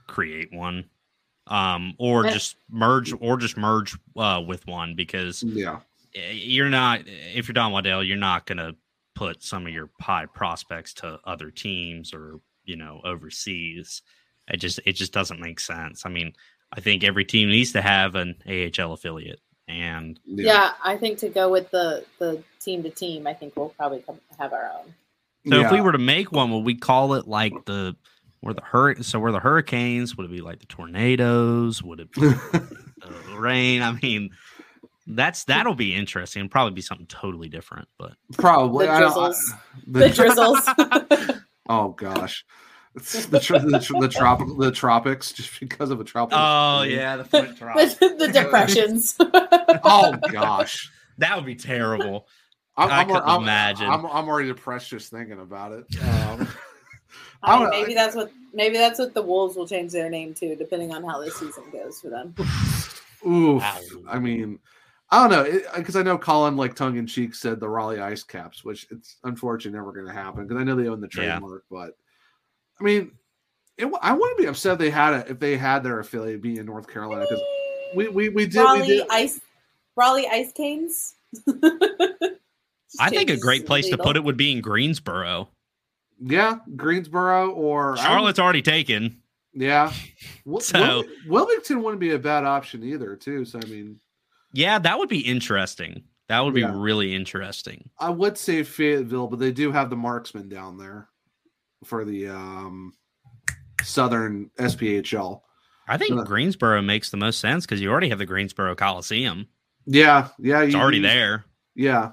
create 0.07 0.53
one, 0.53 0.85
um, 1.47 1.95
or 1.97 2.25
Yeah. 2.25 2.31
just 2.31 2.55
merge, 2.69 3.13
or 3.19 3.37
just 3.37 3.57
merge 3.57 3.97
uh, 4.15 4.41
with 4.45 4.65
one 4.67 4.95
because 4.95 5.43
yeah, 5.43 5.79
you're 6.13 6.69
not. 6.69 7.01
If 7.05 7.47
you're 7.49 7.53
Don 7.53 7.73
Waddell, 7.73 8.03
you're 8.03 8.17
not 8.17 8.45
going 8.45 8.57
to 8.57 8.75
put 9.15 9.43
some 9.43 9.67
of 9.67 9.73
your 9.73 9.89
high 9.99 10.25
prospects 10.25 10.93
to 10.93 11.19
other 11.25 11.51
teams 11.51 12.13
or 12.13 12.39
you 12.69 12.75
know 12.77 13.01
overseas. 13.03 14.01
It 14.47 14.57
just 14.57 14.79
it 14.85 14.93
just 14.93 15.11
doesn't 15.13 15.39
make 15.41 15.59
sense. 15.59 16.05
I 16.05 16.09
mean, 16.09 16.33
I 16.71 16.79
think 16.79 17.03
every 17.03 17.25
team 17.25 17.49
needs 17.49 17.71
to 17.73 17.81
have 17.81 18.15
an 18.15 18.35
AHL 18.47 18.93
affiliate, 18.93 19.41
and 19.67 20.19
Yeah. 20.25 20.71
I 20.83 20.97
think 20.97 21.19
to 21.19 21.29
go 21.29 21.49
with 21.51 21.69
the 21.71 22.05
the 22.19 22.43
team 22.59 22.83
to 22.83 22.89
team, 22.89 23.27
I 23.27 23.33
think 23.33 23.55
we'll 23.55 23.69
probably 23.69 24.03
have 24.39 24.53
our 24.53 24.71
own. 24.79 24.93
So 25.47 25.59
if 25.61 25.71
we 25.71 25.81
were 25.81 25.91
to 25.93 25.97
make 25.97 26.31
one, 26.31 26.51
would 26.51 26.65
we 26.65 26.75
call 26.75 27.13
it 27.15 27.27
like 27.27 27.53
the 27.65 27.95
where 28.41 28.53
the 28.53 28.61
hur- 28.61 29.01
so 29.01 29.19
we're 29.19 29.31
the 29.31 29.39
hurricanes? 29.39 30.15
Would 30.17 30.25
it 30.25 30.31
be 30.31 30.41
like 30.41 30.59
the 30.59 30.65
tornadoes? 30.65 31.81
Would 31.83 31.99
it 32.01 32.11
be 32.11 32.21
the 32.21 33.35
rain? 33.37 33.81
I 33.81 33.91
mean, 34.01 34.31
that's 35.07 35.43
that'll 35.45 35.75
be 35.75 35.93
interesting. 35.95 36.41
It'll 36.41 36.49
probably 36.51 36.73
be 36.73 36.81
something 36.81 37.07
totally 37.07 37.49
different. 37.49 37.87
But 37.97 38.13
probably 38.33 38.85
The 38.87 38.91
I 38.91 38.99
don't- 38.99 39.13
drizzles. 39.13 39.53
the- 39.87 39.99
The 39.99 40.09
drizzles. 40.09 41.38
oh 41.69 41.89
gosh, 41.89 42.45
It's 42.95 43.25
the 43.27 43.39
tr- 43.39 43.59
the, 43.59 43.79
tr- 43.79 43.99
the 43.99 44.09
tropic 44.09 44.47
the 44.57 44.71
tropics 44.71 45.31
just 45.31 45.57
because 45.59 45.89
of 45.91 46.01
a 46.01 46.03
tropical. 46.03 46.37
Oh, 46.41 46.83
storm. 46.83 47.17
the 47.19 47.23
foot 47.23 47.55
drop. 47.55 47.77
the, 47.77 48.15
the 48.19 48.27
depressions. 48.27 49.15
Oh 49.83 50.13
gosh. 50.31 50.91
that 51.19 51.35
would 51.35 51.45
be 51.45 51.55
terrible. 51.55 52.27
I'm, 52.75 52.89
I 52.89 53.01
I'm, 53.01 53.07
couldn't 53.07 53.23
I'm, 53.27 53.41
imagine. 53.43 53.89
I'm, 53.89 54.05
I'm 54.05 54.27
already 54.27 54.47
depressed 54.49 54.89
just 54.89 55.11
thinking 55.11 55.39
about 55.39 55.71
it. 55.71 55.85
Um, 56.01 56.47
I 57.43 57.57
mean, 57.59 57.67
I- 57.67 57.69
maybe 57.69 57.93
that's 57.93 58.15
what 58.15 58.31
maybe 58.53 58.77
that's 58.77 58.99
what 58.99 59.13
the 59.13 59.21
Wolves 59.21 59.55
will 59.55 59.67
change 59.67 59.91
their 59.91 60.09
name 60.09 60.33
to, 60.35 60.55
depending 60.55 60.93
on 60.93 61.03
how 61.03 61.21
this 61.21 61.35
season 61.35 61.63
goes 61.71 62.01
for 62.01 62.09
them. 62.09 62.33
Oof. 63.25 63.61
Wow. 63.61 63.79
I 64.09 64.17
mean, 64.19 64.59
I 65.11 65.27
don't 65.27 65.31
know 65.31 65.61
because 65.75 65.95
uh, 65.95 65.99
I 65.99 66.03
know 66.03 66.17
Colin, 66.17 66.55
like 66.55 66.75
tongue 66.75 66.97
in 66.97 67.07
cheek, 67.07 67.33
said 67.33 67.59
the 67.59 67.67
Raleigh 67.67 67.99
Ice 67.99 68.23
Caps, 68.23 68.63
which 68.63 68.87
it's 68.91 69.17
unfortunately 69.23 69.77
never 69.77 69.91
going 69.91 70.05
to 70.05 70.13
happen 70.13 70.47
because 70.47 70.61
I 70.61 70.63
know 70.63 70.75
they 70.75 70.87
own 70.87 71.01
the 71.01 71.09
Yeah. 71.11 71.39
trademark. 71.39 71.65
But 71.71 71.97
I 72.79 72.83
mean, 72.83 73.11
it, 73.77 73.91
I 74.01 74.13
wouldn't 74.13 74.37
be 74.37 74.45
upset 74.45 74.73
if 74.73 74.79
they 74.79 74.89
had 74.91 75.13
it 75.13 75.31
if 75.31 75.39
they 75.39 75.57
had 75.57 75.83
their 75.83 75.99
affiliate 75.99 76.41
be 76.41 76.59
in 76.59 76.65
North 76.65 76.87
Carolina 76.87 77.25
because 77.27 77.43
we, 77.95 78.07
we 78.09 78.29
we 78.29 78.45
did 78.45 78.57
we 78.57 78.63
Raleigh 78.63 78.87
did 78.87 79.07
Ice, 79.09 79.41
Raleigh 79.95 80.27
Ice 80.27 80.51
Canes. 80.51 81.15
I 82.99 83.09
think 83.09 83.29
a 83.29 83.37
great 83.37 83.65
place 83.65 83.89
to 83.89 83.97
put 83.97 84.15
it 84.15 84.23
would 84.23 84.37
be 84.37 84.51
in 84.51 84.61
Greensboro. 84.61 85.49
Yeah, 86.21 86.59
Greensboro 86.75 87.51
or 87.51 87.97
Charlotte's 87.97 88.39
already 88.39 88.61
taken. 88.61 89.21
Yeah. 89.53 89.91
so 90.59 91.03
Wilmington 91.27 91.81
wouldn't 91.81 91.99
be 91.99 92.11
a 92.11 92.19
bad 92.19 92.43
option 92.43 92.83
either, 92.83 93.15
too. 93.15 93.45
So 93.45 93.59
I 93.59 93.65
mean, 93.65 93.99
yeah, 94.53 94.79
that 94.79 94.97
would 94.97 95.09
be 95.09 95.19
interesting. 95.19 96.03
That 96.27 96.41
would 96.41 96.53
be 96.53 96.61
Yeah. 96.61 96.73
really 96.75 97.15
interesting. 97.15 97.89
I 97.99 98.09
would 98.11 98.37
say 98.37 98.63
Fayetteville, 98.63 99.27
but 99.27 99.39
they 99.39 99.51
do 99.51 99.71
have 99.71 99.89
the 99.89 99.95
Marksmen 99.95 100.47
down 100.49 100.77
there 100.77 101.09
for 101.85 102.05
the 102.05 102.27
um 102.29 102.93
Southern 103.83 104.51
SPHL. 104.57 105.41
I 105.87 105.97
think 105.97 106.19
Uh, 106.19 106.23
Greensboro 106.23 106.81
makes 106.81 107.09
the 107.09 107.17
most 107.17 107.39
sense 107.39 107.65
because 107.65 107.81
you 107.81 107.89
already 107.89 108.09
have 108.09 108.19
the 108.19 108.25
Greensboro 108.25 108.75
Coliseum. 108.75 109.47
Yeah, 109.85 110.27
yeah, 110.37 110.61
It's 110.63 110.73
you- 110.73 110.79
already 110.79 110.97
you- 110.97 111.03
there. 111.03 111.45
Yeah, 111.73 112.11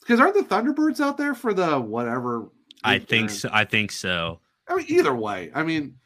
because 0.00 0.20
aren't 0.20 0.34
the 0.34 0.42
Thunderbirds 0.42 1.00
out 1.00 1.16
there 1.16 1.34
for 1.34 1.54
the 1.54 1.80
whatever? 1.80 2.50
I 2.82 2.98
think 2.98 3.30
so. 3.30 3.48
I 3.52 3.64
think 3.64 3.92
so. 3.92 4.40
I 4.68 4.76
mean, 4.76 4.86
either 4.88 5.14
way, 5.14 5.50
I 5.54 5.62
mean, 5.62 5.96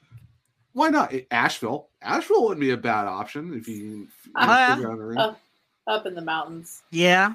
why 0.72 0.90
not 0.90 1.12
Asheville? 1.30 1.88
Asheville 2.00 2.42
wouldn't 2.44 2.60
be 2.60 2.70
a 2.70 2.76
bad 2.76 3.06
option 3.06 3.52
if 3.54 3.66
you. 3.66 4.04
if 4.06 4.26
you 4.26 4.32
Uh, 4.36 5.34
figure 5.88 6.00
out 6.00 6.00
a 6.00 6.00
ring. 6.00 6.00
up 6.00 6.06
in 6.06 6.14
the 6.14 6.22
mountains. 6.22 6.82
Yeah. 6.90 7.34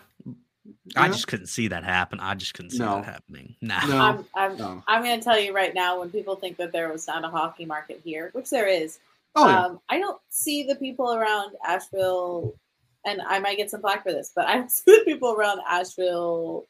I 0.95 1.09
just 1.09 1.27
couldn't 1.27 1.47
see 1.47 1.67
that 1.69 1.83
happen. 1.83 2.19
I 2.21 2.35
just 2.35 2.53
couldn't 2.53 2.71
see 2.71 2.79
No. 2.79 2.95
that 2.95 3.05
happening. 3.05 3.55
Nah. 3.61 3.85
No. 3.85 3.97
I'm 3.97 4.25
I'm 4.33 4.57
no. 4.57 4.83
I'm 4.87 5.03
going 5.03 5.19
to 5.19 5.23
tell 5.23 5.37
you 5.39 5.53
right 5.53 5.73
now 5.73 5.99
when 5.99 6.09
people 6.09 6.35
think 6.37 6.55
that 6.57 6.71
there 6.71 6.89
was 6.91 7.05
not 7.07 7.25
a 7.25 7.27
hockey 7.27 7.65
market 7.65 7.99
here, 8.03 8.29
which 8.33 8.49
there 8.49 8.67
is. 8.67 8.99
Oh 9.35 9.47
yeah. 9.47 9.65
Um, 9.65 9.79
I 9.89 9.99
don't 9.99 10.21
see 10.29 10.63
the 10.63 10.75
people 10.75 11.13
around 11.13 11.55
Asheville, 11.65 12.53
and 13.05 13.21
I 13.21 13.39
might 13.39 13.57
get 13.57 13.69
some 13.71 13.81
flack 13.81 14.03
for 14.03 14.11
this, 14.13 14.31
but 14.35 14.45
I 14.47 14.55
don't 14.55 14.71
see 14.71 14.83
the 14.99 15.03
people 15.05 15.33
around 15.33 15.59
Asheville 15.67 16.65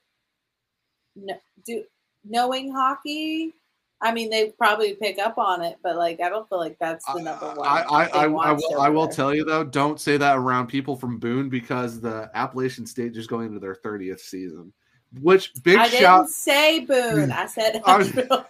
no, 1.15 1.35
do 1.65 1.83
knowing 2.25 2.71
hockey. 2.71 3.53
I 4.01 4.11
mean, 4.13 4.29
they 4.29 4.49
probably 4.49 4.95
pick 4.95 5.17
up 5.17 5.37
on 5.37 5.63
it, 5.63 5.77
but 5.81 5.95
like, 5.95 6.19
I 6.19 6.29
don't 6.29 6.47
feel 6.49 6.59
like 6.59 6.77
that's 6.77 7.05
the 7.05 7.21
number 7.21 7.53
one. 7.53 7.67
I, 7.67 7.81
I, 7.83 8.03
I, 8.05 8.23
I 8.23 8.27
will, 8.27 8.81
I 8.81 8.89
will 8.89 9.07
tell 9.07 9.33
you 9.33 9.45
though, 9.45 9.63
don't 9.63 9.99
say 9.99 10.17
that 10.17 10.37
around 10.37 10.67
people 10.67 10.97
from 10.97 11.19
Boone 11.19 11.47
because 11.47 12.01
the 12.01 12.29
Appalachian 12.33 12.85
State 12.85 13.13
just 13.13 13.29
going 13.29 13.47
into 13.47 13.59
their 13.59 13.75
30th 13.75 14.19
season. 14.19 14.73
Which 15.21 15.53
big 15.63 15.77
I 15.77 15.89
didn't 15.89 16.01
shout 16.01 16.29
say 16.29 16.79
Boone. 16.79 17.31
I 17.31 17.45
said 17.45 17.81
I 17.85 18.45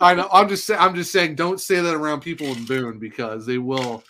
I 0.00 0.14
know 0.14 0.28
I'm 0.32 0.48
just 0.48 0.66
saying 0.66 0.80
I'm 0.80 0.94
just 0.94 1.12
saying 1.12 1.36
don't 1.36 1.60
say 1.60 1.80
that 1.80 1.94
around 1.94 2.20
people 2.20 2.48
in 2.48 2.64
Boone 2.64 2.98
because 2.98 3.46
they 3.46 3.58
will 3.58 4.02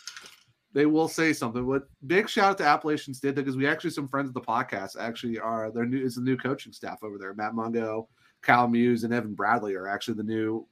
they 0.72 0.86
will 0.86 1.08
say 1.08 1.32
something. 1.32 1.68
But 1.68 1.82
big 2.06 2.28
shout 2.28 2.52
out 2.52 2.58
to 2.58 2.64
Appalachian 2.64 3.12
State 3.12 3.34
because 3.34 3.56
we 3.56 3.66
actually 3.66 3.90
some 3.90 4.08
friends 4.08 4.28
of 4.28 4.34
the 4.34 4.40
podcast 4.40 4.98
actually 4.98 5.38
are 5.38 5.70
their 5.70 5.84
new 5.84 6.02
is 6.02 6.14
the 6.14 6.22
new 6.22 6.36
coaching 6.36 6.72
staff 6.72 7.02
over 7.02 7.18
there. 7.18 7.34
Matt 7.34 7.54
Mungo, 7.54 8.08
Kyle 8.42 8.68
Muse, 8.68 9.04
and 9.04 9.14
Evan 9.14 9.34
Bradley 9.34 9.74
are 9.74 9.88
actually 9.88 10.14
the 10.14 10.22
new 10.22 10.66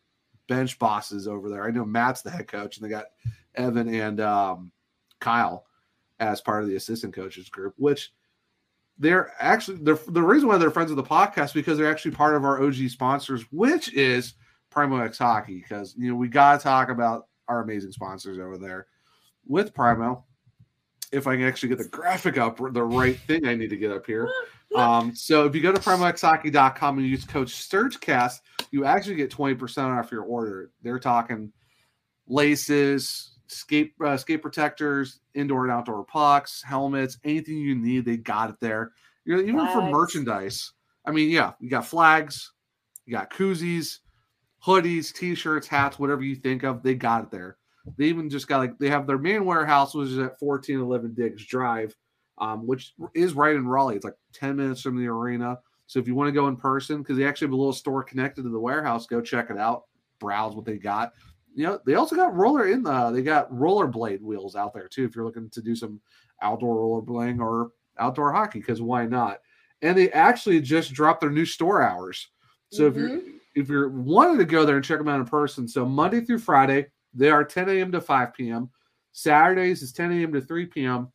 bench 0.49 0.79
bosses 0.79 1.29
over 1.29 1.49
there. 1.49 1.65
I 1.65 1.71
know 1.71 1.85
Matt's 1.85 2.23
the 2.23 2.31
head 2.31 2.49
coach, 2.49 2.77
and 2.77 2.85
they 2.85 2.91
got 2.91 3.07
Evan 3.55 3.93
and 3.95 4.21
um, 4.21 4.73
Kyle 5.21 5.65
as 6.19 6.41
part 6.41 6.63
of 6.63 6.69
the 6.69 6.77
assistant 6.77 7.15
coaches 7.15 7.49
group, 7.49 7.75
which 7.79 8.13
they're 8.99 9.33
actually 9.41 9.79
they're, 9.79 9.99
the 10.09 10.23
reason 10.23 10.49
why 10.49 10.59
they're 10.59 10.71
friends 10.71 10.91
of 10.91 10.97
the 10.97 11.03
podcast 11.03 11.55
because 11.55 11.79
they're 11.79 11.91
actually 11.91 12.11
part 12.11 12.37
of 12.37 12.45
our 12.45 12.63
OG 12.63 12.91
sponsors, 12.91 13.43
which 13.51 13.93
is 13.95 14.35
Primo 14.69 14.99
X 14.99 15.19
Hockey. 15.19 15.59
Because 15.59 15.95
you 15.97 16.11
know 16.11 16.17
we 16.17 16.29
got 16.29 16.59
to 16.59 16.63
talk 16.63 16.91
about 16.91 17.29
our 17.49 17.63
amazing 17.63 17.93
sponsors 17.93 18.39
over 18.39 18.59
there 18.59 18.87
with 19.47 19.73
Primo. 19.73 20.25
If 21.13 21.27
I 21.27 21.37
can 21.37 21.45
actually 21.45 21.71
get 21.71 21.79
the 21.79 21.89
graphic 21.89 22.39
up, 22.39 22.59
the 22.73 22.83
right 22.83 23.19
thing 23.21 23.47
I 23.47 23.55
need 23.55 23.71
to 23.71 23.77
get 23.77 23.91
up 23.91 24.07
here. 24.07 24.29
Um, 24.75 25.15
so 25.15 25.47
if 25.47 25.55
you 25.55 25.61
go 25.61 25.73
to 25.73 25.81
primoxhockey.com 25.81 26.99
and 26.99 27.07
use 27.07 27.25
code 27.25 27.49
SurgeCast, 27.49 28.41
you 28.71 28.85
actually 28.85 29.17
get 29.17 29.31
20% 29.31 29.99
off 29.99 30.13
your 30.13 30.23
order. 30.23 30.71
They're 30.83 30.99
talking 30.99 31.53
laces, 32.29 33.33
skate 33.49 33.95
uh, 34.03 34.17
skate 34.17 34.43
protectors, 34.43 35.21
indoor 35.35 35.65
and 35.65 35.73
outdoor 35.73 36.05
pucks, 36.05 36.63
helmets, 36.63 37.19
anything 37.25 37.57
you 37.57 37.75
need, 37.75 38.05
they 38.05 38.17
got 38.17 38.51
it 38.51 38.57
there. 38.61 38.93
You 39.25 39.37
know, 39.37 39.43
even 39.43 39.67
for 39.69 39.83
merchandise. 39.83 40.73
I 41.05 41.11
mean, 41.11 41.31
yeah, 41.31 41.53
you 41.61 41.69
got 41.69 41.87
flags, 41.87 42.53
you 43.07 43.13
got 43.13 43.31
koozies, 43.31 43.99
hoodies, 44.65 45.13
t-shirts, 45.13 45.67
hats, 45.67 45.99
whatever 45.99 46.23
you 46.23 46.37
think 46.37 46.63
of, 46.63 46.83
they 46.83 46.95
got 46.95 47.25
it 47.25 47.31
there. 47.31 47.57
They 47.97 48.07
even 48.07 48.31
just 48.31 48.47
got 48.47 48.59
like 48.59 48.79
they 48.79 48.91
have 48.91 49.07
their 49.07 49.19
main 49.19 49.45
warehouse, 49.45 49.95
which 49.95 50.09
is 50.09 50.19
at 50.19 50.41
1411 50.41 51.15
Diggs 51.15 51.45
Drive, 51.45 51.97
um, 52.41 52.67
which 52.67 52.95
is 53.15 53.35
right 53.35 53.55
in 53.55 53.69
Raleigh. 53.69 53.97
It's 53.97 54.05
like 54.05 54.17
10 54.33 54.57
minutes 54.57 54.81
from 54.81 54.97
the 54.97 55.07
arena. 55.07 55.59
So 55.87 55.99
if 55.99 56.07
you 56.07 56.15
want 56.15 56.29
to 56.29 56.33
go 56.33 56.49
in 56.49 56.57
person, 56.57 56.99
because 56.99 57.17
they 57.17 57.27
actually 57.27 57.49
have 57.49 57.53
a 57.53 57.57
little 57.57 57.73
store 57.73 58.03
connected 58.03 58.43
to 58.43 58.49
the 58.49 58.59
warehouse, 58.59 59.07
go 59.07 59.21
check 59.21 59.51
it 59.51 59.59
out, 59.59 59.85
browse 60.19 60.55
what 60.55 60.65
they 60.65 60.79
got. 60.79 61.13
You 61.55 61.67
know, 61.67 61.81
they 61.85 61.95
also 61.95 62.17
got 62.17 62.35
roller 62.35 62.69
in 62.69 62.83
the 62.83 63.11
they 63.11 63.23
got 63.23 63.51
rollerblade 63.51 64.21
wheels 64.21 64.55
out 64.55 64.73
there 64.73 64.89
too. 64.89 65.05
If 65.05 65.17
you're 65.17 65.25
looking 65.25 65.51
to 65.51 65.61
do 65.61 65.75
some 65.75 66.01
outdoor 66.43 66.77
rollerblading 66.77 67.41
or 67.41 67.73
outdoor 67.99 68.33
hockey, 68.33 68.61
because 68.61 68.81
why 68.81 69.05
not? 69.07 69.41
And 69.83 69.99
they 69.99 70.13
actually 70.13 70.61
just 70.61 70.93
dropped 70.93 71.21
their 71.21 71.31
new 71.31 71.45
store 71.45 71.83
hours. 71.83 72.29
So 72.71 72.87
if 72.87 72.95
you're 72.95 73.21
if 73.57 73.69
you're 73.69 73.89
wanting 73.89 74.39
to 74.39 74.45
go 74.45 74.65
there 74.65 74.77
and 74.77 74.85
check 74.85 74.99
them 74.99 75.09
out 75.09 75.19
in 75.19 75.27
person, 75.27 75.67
so 75.67 75.85
Monday 75.85 76.21
through 76.21 76.39
Friday, 76.39 76.87
they 77.13 77.31
are 77.31 77.45
10 77.45 77.69
a.m. 77.69 77.91
to 77.93 78.01
5 78.01 78.33
p.m. 78.33 78.71
Saturdays 79.11 79.83
is 79.83 79.93
10 79.93 80.13
a.m. 80.13 80.33
to 80.33 80.41
3 80.41 80.67
p.m. 80.67 81.09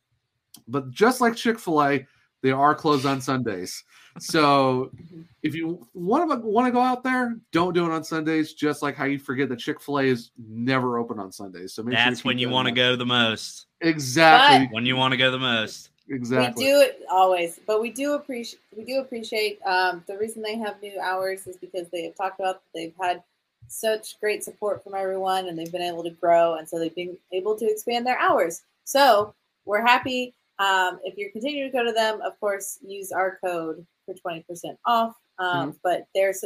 But 0.68 0.90
just 0.90 1.20
like 1.20 1.36
Chick 1.36 1.58
fil 1.58 1.82
A, 1.82 2.06
they 2.42 2.50
are 2.52 2.74
closed 2.74 3.06
on 3.06 3.20
Sundays. 3.20 3.82
So 4.18 4.90
if 5.42 5.54
you 5.54 5.86
want 5.94 6.30
to 6.30 6.46
want 6.46 6.66
to 6.66 6.72
go 6.72 6.80
out 6.80 7.02
there, 7.02 7.36
don't 7.52 7.74
do 7.74 7.84
it 7.86 7.92
on 7.92 8.04
Sundays. 8.04 8.52
Just 8.52 8.82
like 8.82 8.96
how 8.96 9.04
you 9.04 9.18
forget 9.18 9.48
that 9.48 9.58
Chick 9.58 9.80
Fil 9.80 9.98
A 9.98 10.04
is 10.04 10.30
never 10.38 10.98
open 10.98 11.18
on 11.18 11.32
Sundays. 11.32 11.74
So 11.74 11.82
make 11.82 11.96
sure 11.96 12.04
That's 12.04 12.24
when 12.24 12.38
you 12.38 12.48
want 12.48 12.68
to 12.68 12.72
go 12.72 12.96
the 12.96 13.06
most. 13.06 13.66
Exactly. 13.80 14.68
When 14.72 14.86
you 14.86 14.96
want 14.96 15.12
to 15.12 15.16
go 15.16 15.30
the 15.30 15.38
most. 15.38 15.90
Exactly. 16.08 16.64
We 16.64 16.70
do 16.70 16.80
it 16.80 17.02
always, 17.10 17.58
but 17.66 17.80
we 17.80 17.90
do 17.90 18.14
appreciate 18.14 18.60
we 18.76 18.84
do 18.84 19.00
appreciate 19.00 19.58
um, 19.66 20.04
the 20.06 20.16
reason 20.16 20.40
they 20.40 20.56
have 20.56 20.80
new 20.80 21.00
hours 21.00 21.46
is 21.48 21.56
because 21.56 21.88
they 21.88 22.04
have 22.04 22.14
talked 22.14 22.38
about 22.38 22.62
that 22.62 22.78
they've 22.78 22.94
had 23.00 23.22
such 23.68 24.20
great 24.20 24.44
support 24.44 24.84
from 24.84 24.94
everyone 24.94 25.48
and 25.48 25.58
they've 25.58 25.72
been 25.72 25.82
able 25.82 26.04
to 26.04 26.10
grow 26.10 26.54
and 26.54 26.68
so 26.68 26.78
they've 26.78 26.94
been 26.94 27.16
able 27.32 27.56
to 27.56 27.68
expand 27.68 28.06
their 28.06 28.18
hours. 28.18 28.62
So 28.84 29.34
we're 29.64 29.84
happy. 29.84 30.32
Um, 30.58 30.98
if 31.04 31.16
you're 31.16 31.30
continuing 31.30 31.70
to 31.70 31.76
go 31.76 31.84
to 31.84 31.92
them, 31.92 32.20
of 32.22 32.38
course, 32.40 32.78
use 32.86 33.12
our 33.12 33.38
code 33.44 33.86
for 34.04 34.14
twenty 34.14 34.42
percent 34.42 34.78
off. 34.86 35.14
Um, 35.38 35.78
But 35.82 36.06
there's 36.14 36.44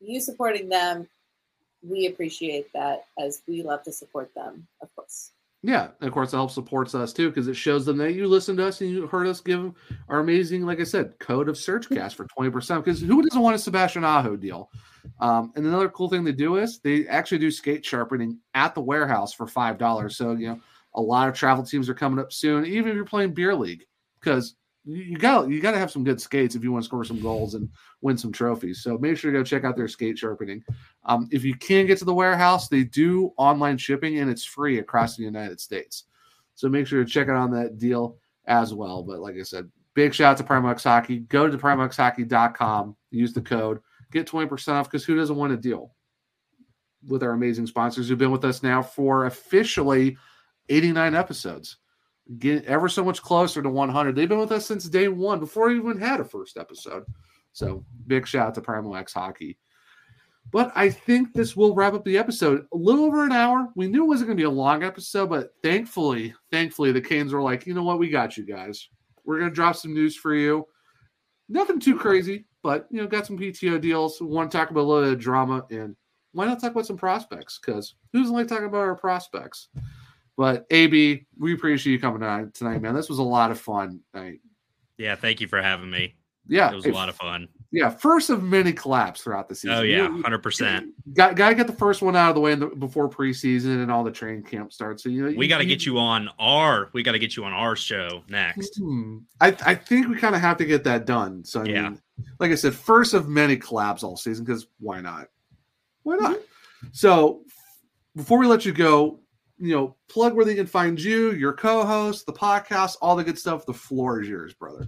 you 0.00 0.20
supporting 0.20 0.68
them. 0.68 1.08
We 1.82 2.06
appreciate 2.06 2.72
that 2.72 3.06
as 3.18 3.42
we 3.46 3.62
love 3.62 3.82
to 3.84 3.92
support 3.92 4.34
them, 4.34 4.66
of 4.82 4.94
course. 4.96 5.30
Yeah, 5.62 5.88
and 6.00 6.06
of 6.06 6.14
course, 6.14 6.32
it 6.32 6.36
helps 6.36 6.54
supports 6.54 6.94
us 6.94 7.12
too 7.12 7.28
because 7.28 7.48
it 7.48 7.56
shows 7.56 7.86
them 7.86 7.96
that 7.98 8.12
you 8.12 8.28
listened 8.28 8.58
to 8.58 8.66
us 8.66 8.80
and 8.80 8.90
you 8.90 9.06
heard 9.06 9.26
us 9.26 9.40
give 9.40 9.72
our 10.08 10.20
amazing, 10.20 10.62
like 10.62 10.80
I 10.80 10.84
said, 10.84 11.18
code 11.18 11.48
of 11.48 11.56
SurgeCast 11.56 12.14
for 12.14 12.26
twenty 12.26 12.50
percent. 12.50 12.84
Because 12.84 13.00
who 13.00 13.22
doesn't 13.22 13.40
want 13.40 13.56
a 13.56 13.58
Sebastian 13.58 14.04
Aho 14.04 14.36
deal? 14.36 14.70
Um, 15.20 15.52
and 15.56 15.66
another 15.66 15.88
cool 15.88 16.08
thing 16.08 16.24
they 16.24 16.32
do 16.32 16.56
is 16.56 16.78
they 16.80 17.06
actually 17.08 17.38
do 17.38 17.50
skate 17.50 17.84
sharpening 17.84 18.38
at 18.54 18.74
the 18.74 18.80
warehouse 18.80 19.32
for 19.32 19.46
five 19.46 19.78
dollars. 19.78 20.16
So 20.16 20.32
you 20.32 20.48
know, 20.48 20.60
a 20.96 21.00
lot 21.00 21.28
of 21.28 21.34
travel 21.34 21.64
teams 21.64 21.88
are 21.88 21.94
coming 21.94 22.18
up 22.18 22.32
soon, 22.32 22.66
even 22.66 22.88
if 22.88 22.94
you're 22.94 23.04
playing 23.04 23.34
beer 23.34 23.54
league, 23.54 23.84
because 24.18 24.56
you 24.84 25.18
got 25.18 25.48
you 25.48 25.60
got 25.60 25.72
to 25.72 25.78
have 25.78 25.90
some 25.90 26.04
good 26.04 26.20
skates 26.20 26.54
if 26.54 26.62
you 26.62 26.70
want 26.70 26.84
to 26.84 26.86
score 26.86 27.04
some 27.04 27.20
goals 27.20 27.54
and 27.54 27.68
win 28.02 28.16
some 28.16 28.32
trophies. 28.32 28.82
So 28.82 28.96
make 28.96 29.18
sure 29.18 29.32
to 29.32 29.38
go 29.38 29.44
check 29.44 29.64
out 29.64 29.76
their 29.76 29.88
skate 29.88 30.16
sharpening. 30.16 30.62
Um, 31.04 31.28
if 31.32 31.44
you 31.44 31.56
can't 31.56 31.88
get 31.88 31.98
to 31.98 32.04
the 32.04 32.14
warehouse, 32.14 32.68
they 32.68 32.84
do 32.84 33.32
online 33.36 33.78
shipping 33.78 34.18
and 34.18 34.30
it's 34.30 34.44
free 34.44 34.78
across 34.78 35.16
the 35.16 35.24
United 35.24 35.60
States. 35.60 36.04
So 36.54 36.68
make 36.68 36.86
sure 36.86 37.04
to 37.04 37.10
check 37.10 37.28
out 37.28 37.36
on 37.36 37.50
that 37.50 37.78
deal 37.78 38.16
as 38.46 38.72
well. 38.72 39.02
But 39.02 39.18
like 39.18 39.36
I 39.36 39.42
said, 39.42 39.68
big 39.94 40.14
shout 40.14 40.32
out 40.32 40.36
to 40.38 40.44
Primo 40.44 40.68
X 40.68 40.84
Hockey. 40.84 41.18
Go 41.18 41.50
to 41.50 41.58
primoxhockey.com, 41.58 42.96
use 43.10 43.32
the 43.32 43.42
code, 43.42 43.80
get 44.12 44.28
20% 44.28 44.68
off 44.68 44.86
because 44.86 45.04
who 45.04 45.16
doesn't 45.16 45.36
want 45.36 45.52
a 45.52 45.56
deal 45.56 45.94
with 47.08 47.24
our 47.24 47.32
amazing 47.32 47.66
sponsors 47.66 48.08
who've 48.08 48.18
been 48.18 48.30
with 48.30 48.44
us 48.44 48.62
now 48.62 48.82
for 48.82 49.26
officially 49.26 50.16
89 50.68 51.14
episodes. 51.14 51.76
Get 52.38 52.64
ever 52.64 52.88
so 52.88 53.04
much 53.04 53.22
closer 53.22 53.62
to 53.62 53.70
100. 53.70 54.16
They've 54.16 54.28
been 54.28 54.38
with 54.38 54.52
us 54.52 54.66
since 54.66 54.88
day 54.88 55.08
one 55.08 55.38
before 55.38 55.68
we 55.68 55.76
even 55.76 55.98
had 55.98 56.20
a 56.20 56.24
first 56.24 56.56
episode. 56.56 57.04
So 57.52 57.84
big 58.06 58.26
shout 58.26 58.48
out 58.48 58.54
to 58.56 58.60
Primo 58.60 58.94
X 58.94 59.12
Hockey. 59.12 59.58
But 60.52 60.72
I 60.74 60.90
think 60.90 61.32
this 61.32 61.56
will 61.56 61.74
wrap 61.74 61.94
up 61.94 62.04
the 62.04 62.18
episode. 62.18 62.66
A 62.72 62.76
little 62.76 63.04
over 63.04 63.24
an 63.24 63.32
hour. 63.32 63.68
We 63.74 63.88
knew 63.88 64.04
it 64.04 64.08
wasn't 64.08 64.28
going 64.28 64.36
to 64.36 64.40
be 64.40 64.46
a 64.46 64.50
long 64.50 64.84
episode, 64.84 65.28
but 65.28 65.54
thankfully, 65.62 66.34
thankfully, 66.52 66.92
the 66.92 67.00
Canes 67.00 67.32
were 67.32 67.42
like, 67.42 67.66
you 67.66 67.74
know 67.74 67.82
what, 67.82 67.98
we 67.98 68.08
got 68.08 68.36
you 68.36 68.44
guys. 68.44 68.88
We're 69.24 69.38
going 69.38 69.50
to 69.50 69.54
drop 69.54 69.76
some 69.76 69.92
news 69.92 70.16
for 70.16 70.34
you. 70.34 70.66
Nothing 71.48 71.80
too 71.80 71.96
crazy, 71.96 72.46
but 72.62 72.86
you 72.90 73.00
know, 73.00 73.06
got 73.06 73.26
some 73.26 73.38
PTO 73.38 73.80
deals. 73.80 74.20
Want 74.20 74.50
to 74.50 74.56
talk 74.56 74.70
about 74.70 74.80
a 74.80 74.82
little 74.82 75.04
bit 75.04 75.12
of 75.14 75.20
drama, 75.20 75.64
and 75.70 75.96
why 76.32 76.44
not 76.44 76.60
talk 76.60 76.72
about 76.72 76.86
some 76.86 76.96
prospects? 76.96 77.58
Because 77.64 77.94
who 78.12 78.20
doesn't 78.20 78.34
like 78.34 78.48
talking 78.48 78.66
about 78.66 78.80
our 78.80 78.96
prospects? 78.96 79.68
But 80.36 80.66
AB, 80.70 81.26
we 81.38 81.54
appreciate 81.54 81.92
you 81.92 81.98
coming 81.98 82.22
on 82.22 82.50
tonight, 82.52 82.82
man. 82.82 82.94
This 82.94 83.08
was 83.08 83.18
a 83.18 83.22
lot 83.22 83.50
of 83.50 83.58
fun. 83.60 84.00
I, 84.14 84.38
Yeah, 84.98 85.14
thank 85.14 85.40
you 85.40 85.48
for 85.48 85.60
having 85.62 85.90
me. 85.90 86.16
Yeah, 86.48 86.70
It 86.70 86.76
was 86.76 86.86
a 86.86 86.92
lot 86.92 87.08
of 87.08 87.16
fun. 87.16 87.48
yeah. 87.72 87.88
First 87.90 88.30
of 88.30 88.40
many 88.40 88.72
collabs 88.72 89.18
throughout 89.20 89.48
the 89.48 89.54
season. 89.56 89.78
Oh 89.78 89.82
yeah, 89.82 90.06
hundred 90.22 90.44
percent. 90.44 90.92
Got 91.14 91.34
got 91.34 91.48
to 91.48 91.54
get 91.56 91.66
the 91.66 91.72
first 91.72 92.02
one 92.02 92.14
out 92.14 92.28
of 92.28 92.34
the 92.36 92.40
way 92.40 92.52
in 92.52 92.60
the, 92.60 92.68
before 92.68 93.08
preseason 93.08 93.82
and 93.82 93.90
all 93.90 94.04
the 94.04 94.12
training 94.12 94.44
camp 94.44 94.72
starts. 94.72 95.02
So 95.02 95.08
you 95.08 95.28
know 95.28 95.36
We 95.36 95.48
got 95.48 95.58
to 95.58 95.64
get 95.66 95.84
you 95.84 95.98
on 95.98 96.28
our. 96.38 96.88
We 96.92 97.02
got 97.02 97.12
to 97.12 97.18
get 97.18 97.36
you 97.36 97.44
on 97.44 97.52
our 97.52 97.74
show 97.74 98.22
next. 98.28 98.76
Hmm. 98.78 99.18
I 99.40 99.56
I 99.66 99.74
think 99.74 100.06
we 100.08 100.14
kind 100.18 100.36
of 100.36 100.40
have 100.40 100.56
to 100.58 100.64
get 100.64 100.84
that 100.84 101.04
done. 101.04 101.42
So 101.44 101.62
I 101.62 101.64
Yeah. 101.64 101.82
mean, 101.88 102.00
like 102.38 102.52
I 102.52 102.54
said, 102.54 102.74
first 102.74 103.12
of 103.12 103.28
many 103.28 103.56
collabs 103.56 104.04
all 104.04 104.16
season 104.16 104.44
because 104.44 104.68
why 104.78 105.00
not? 105.00 105.26
Why 106.04 106.14
not? 106.14 106.36
Mm-hmm. 106.36 106.88
So 106.92 107.42
before 108.14 108.38
we 108.38 108.46
let 108.46 108.64
you 108.64 108.72
go, 108.72 109.18
you 109.58 109.74
know, 109.74 109.96
plug 110.08 110.34
where 110.34 110.44
they 110.44 110.54
can 110.54 110.66
find 110.66 111.00
you, 111.00 111.32
your 111.32 111.52
co-host, 111.52 112.26
the 112.26 112.32
podcast, 112.32 112.96
all 113.00 113.16
the 113.16 113.24
good 113.24 113.38
stuff. 113.38 113.66
The 113.66 113.72
floor 113.72 114.20
is 114.20 114.28
yours, 114.28 114.54
brother. 114.54 114.86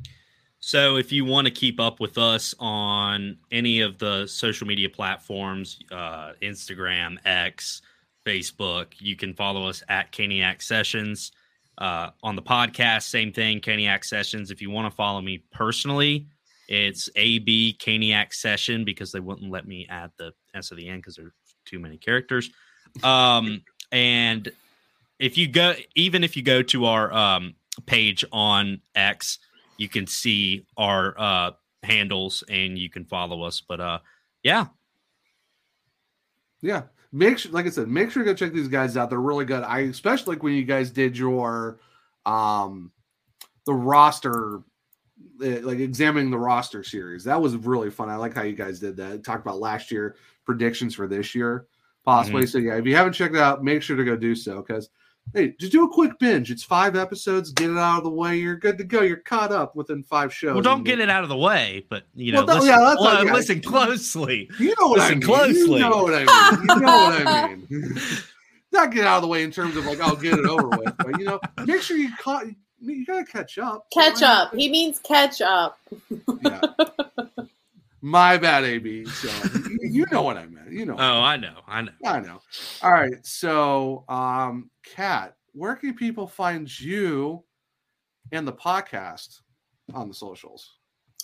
So 0.60 0.96
if 0.96 1.12
you 1.12 1.24
want 1.24 1.46
to 1.46 1.52
keep 1.52 1.78
up 1.78 2.00
with 2.00 2.18
us 2.18 2.54
on 2.58 3.38
any 3.52 3.80
of 3.80 3.98
the 3.98 4.26
social 4.26 4.66
media 4.66 4.88
platforms, 4.88 5.78
uh, 5.92 6.32
Instagram, 6.42 7.16
X, 7.24 7.80
Facebook, 8.26 8.94
you 8.98 9.16
can 9.16 9.34
follow 9.34 9.68
us 9.68 9.82
at 9.88 10.12
Caniac 10.12 10.62
Sessions. 10.62 11.32
Uh, 11.78 12.10
on 12.24 12.34
the 12.34 12.42
podcast, 12.42 13.04
same 13.04 13.32
thing, 13.32 13.60
Caniac 13.60 14.04
Sessions. 14.04 14.50
If 14.50 14.60
you 14.60 14.68
want 14.68 14.90
to 14.90 14.96
follow 14.96 15.20
me 15.20 15.44
personally, 15.52 16.26
it's 16.68 17.08
AB 17.14 17.78
Caniac 17.80 18.34
Session 18.34 18.84
because 18.84 19.12
they 19.12 19.20
wouldn't 19.20 19.50
let 19.50 19.66
me 19.66 19.86
add 19.88 20.10
the 20.18 20.32
S 20.54 20.72
at 20.72 20.78
the 20.78 20.88
end 20.88 21.02
because 21.02 21.14
there's 21.14 21.32
too 21.64 21.78
many 21.78 21.96
characters. 21.96 22.50
Um, 23.04 23.62
and 23.92 24.50
if 25.18 25.36
you 25.36 25.48
go, 25.48 25.74
even 25.94 26.22
if 26.22 26.36
you 26.36 26.42
go 26.42 26.62
to 26.62 26.84
our 26.86 27.12
um, 27.12 27.54
page 27.86 28.24
on 28.32 28.80
X, 28.94 29.38
you 29.76 29.88
can 29.88 30.06
see 30.06 30.66
our 30.76 31.14
uh 31.18 31.52
handles 31.84 32.42
and 32.48 32.76
you 32.76 32.90
can 32.90 33.04
follow 33.04 33.44
us 33.44 33.62
but 33.66 33.80
uh 33.80 34.00
yeah 34.42 34.66
Yeah. 36.60 36.82
Make 37.10 37.38
sure, 37.38 37.52
like 37.52 37.64
I 37.64 37.70
said, 37.70 37.88
make 37.88 38.10
sure 38.10 38.22
you 38.22 38.28
go 38.28 38.34
check 38.34 38.52
these 38.52 38.68
guys 38.68 38.96
out. 38.96 39.08
They're 39.08 39.18
really 39.18 39.46
good. 39.46 39.62
I 39.62 39.80
especially 39.80 40.34
like 40.34 40.42
when 40.42 40.52
you 40.54 40.64
guys 40.64 40.90
did 40.90 41.16
your 41.16 41.80
um 42.26 42.92
the 43.64 43.72
roster 43.72 44.60
eh, 45.42 45.60
like 45.62 45.78
examining 45.78 46.30
the 46.30 46.38
roster 46.38 46.82
series. 46.82 47.24
That 47.24 47.40
was 47.40 47.56
really 47.56 47.90
fun. 47.90 48.10
I 48.10 48.16
like 48.16 48.34
how 48.34 48.42
you 48.42 48.54
guys 48.54 48.80
did 48.80 48.96
that. 48.98 49.24
Talk 49.24 49.40
about 49.40 49.58
last 49.58 49.90
year 49.90 50.16
predictions 50.44 50.94
for 50.94 51.06
this 51.06 51.34
year, 51.34 51.66
possibly. 52.08 52.42
Mm-hmm. 52.44 52.48
So 52.50 52.58
yeah, 52.58 52.76
if 52.78 52.86
you 52.86 52.96
haven't 52.96 53.12
checked 53.12 53.34
it 53.34 53.40
out, 53.40 53.62
make 53.62 53.82
sure 53.82 53.96
to 53.96 54.04
go 54.04 54.16
do 54.16 54.34
so 54.34 54.62
because 54.62 54.88
hey, 55.34 55.54
just 55.60 55.72
do 55.72 55.84
a 55.84 55.88
quick 55.92 56.18
binge. 56.18 56.50
It's 56.50 56.64
five 56.64 56.96
episodes, 56.96 57.52
get 57.52 57.68
it 57.70 57.76
out 57.76 57.98
of 57.98 58.04
the 58.04 58.10
way. 58.10 58.38
You're 58.38 58.56
good 58.56 58.78
to 58.78 58.84
go. 58.84 59.02
You're 59.02 59.18
caught 59.18 59.52
up 59.52 59.76
within 59.76 60.02
five 60.02 60.32
shows. 60.32 60.54
well 60.54 60.62
don't 60.62 60.84
get 60.84 61.00
it 61.00 61.10
out 61.10 61.22
of 61.22 61.28
the 61.28 61.36
way 61.36 61.84
but 61.90 62.04
you 62.14 62.32
know 62.32 62.44
Well, 62.46 62.56
listen, 62.56 62.70
yeah, 62.70 62.80
that's 62.80 62.96
clo- 62.96 63.18
okay. 63.20 63.32
listen 63.32 63.60
closely 63.60 64.50
You 64.58 64.74
know 64.80 64.88
what 64.88 65.00
I 65.00 65.10
mean. 65.10 65.20
closely. 65.20 65.74
You 65.74 65.78
know 65.80 66.02
what 66.02 66.14
I 66.14 66.20
mean. 66.20 66.60
You 66.68 66.80
know 66.80 66.96
what 66.96 67.26
I 67.26 67.54
mean. 67.70 67.98
Not 68.72 68.90
get 68.92 69.06
out 69.06 69.16
of 69.16 69.22
the 69.22 69.28
way 69.28 69.42
in 69.42 69.50
terms 69.50 69.76
of 69.76 69.84
like, 69.86 70.00
I'll 70.00 70.16
get 70.16 70.38
it 70.38 70.46
over 70.46 70.68
with, 70.68 70.94
but 70.96 71.18
you 71.18 71.24
know, 71.26 71.40
make 71.66 71.82
sure 71.82 71.96
you 71.98 72.10
caught. 72.18 72.44
You 72.80 73.04
gotta 73.04 73.24
catch 73.24 73.58
up. 73.58 73.86
Catch 73.92 74.22
up. 74.22 74.54
He 74.54 74.70
means 74.70 74.98
catch 75.00 75.40
up. 75.42 75.78
Yeah. 76.42 76.60
My 78.00 78.36
bad, 78.38 78.64
AB. 78.64 79.04
So 79.06 79.28
you- 79.68 79.78
you 79.90 80.06
know 80.12 80.22
what 80.22 80.36
I 80.36 80.46
meant. 80.46 80.70
You 80.70 80.84
know. 80.86 80.94
oh 80.98 81.20
i 81.22 81.36
know 81.36 81.60
i 81.66 81.82
know 81.82 81.90
I 82.04 82.20
know. 82.20 82.40
All 82.82 82.92
right. 82.92 83.24
So, 83.26 84.04
um, 84.08 84.70
Kat, 84.84 85.34
where 85.52 85.74
can 85.76 85.94
people 85.94 86.26
find 86.26 86.68
you 86.80 87.42
and 88.32 88.46
the 88.46 88.52
podcast 88.52 89.40
on 89.94 90.08
the 90.08 90.14
socials? 90.14 90.74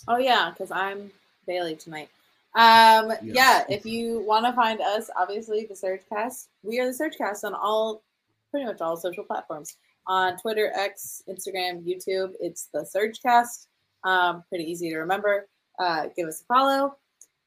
Oh 0.07 0.17
yeah, 0.17 0.49
because 0.51 0.71
I'm 0.71 1.11
Bailey 1.47 1.75
tonight. 1.75 2.09
Um, 2.55 3.11
Yes. 3.21 3.35
yeah, 3.35 3.63
if 3.69 3.85
you 3.85 4.19
want 4.21 4.45
to 4.45 4.53
find 4.53 4.79
us, 4.81 5.09
obviously 5.17 5.65
the 5.67 5.73
Surgecast. 5.75 6.47
We 6.63 6.79
are 6.79 6.85
the 6.91 6.91
Surgecast 6.97 7.43
on 7.43 7.53
all, 7.53 8.03
pretty 8.51 8.65
much 8.65 8.81
all 8.81 8.97
social 8.97 9.23
platforms. 9.23 9.75
On 10.07 10.37
Twitter, 10.37 10.71
X, 10.75 11.21
Instagram, 11.29 11.83
YouTube, 11.85 12.33
it's 12.39 12.69
the 12.73 12.85
Surgecast. 12.95 13.67
Um, 14.03 14.43
pretty 14.49 14.63
easy 14.69 14.89
to 14.91 14.97
remember. 14.99 15.47
Uh, 15.79 16.07
give 16.15 16.27
us 16.27 16.41
a 16.41 16.45
follow, 16.45 16.97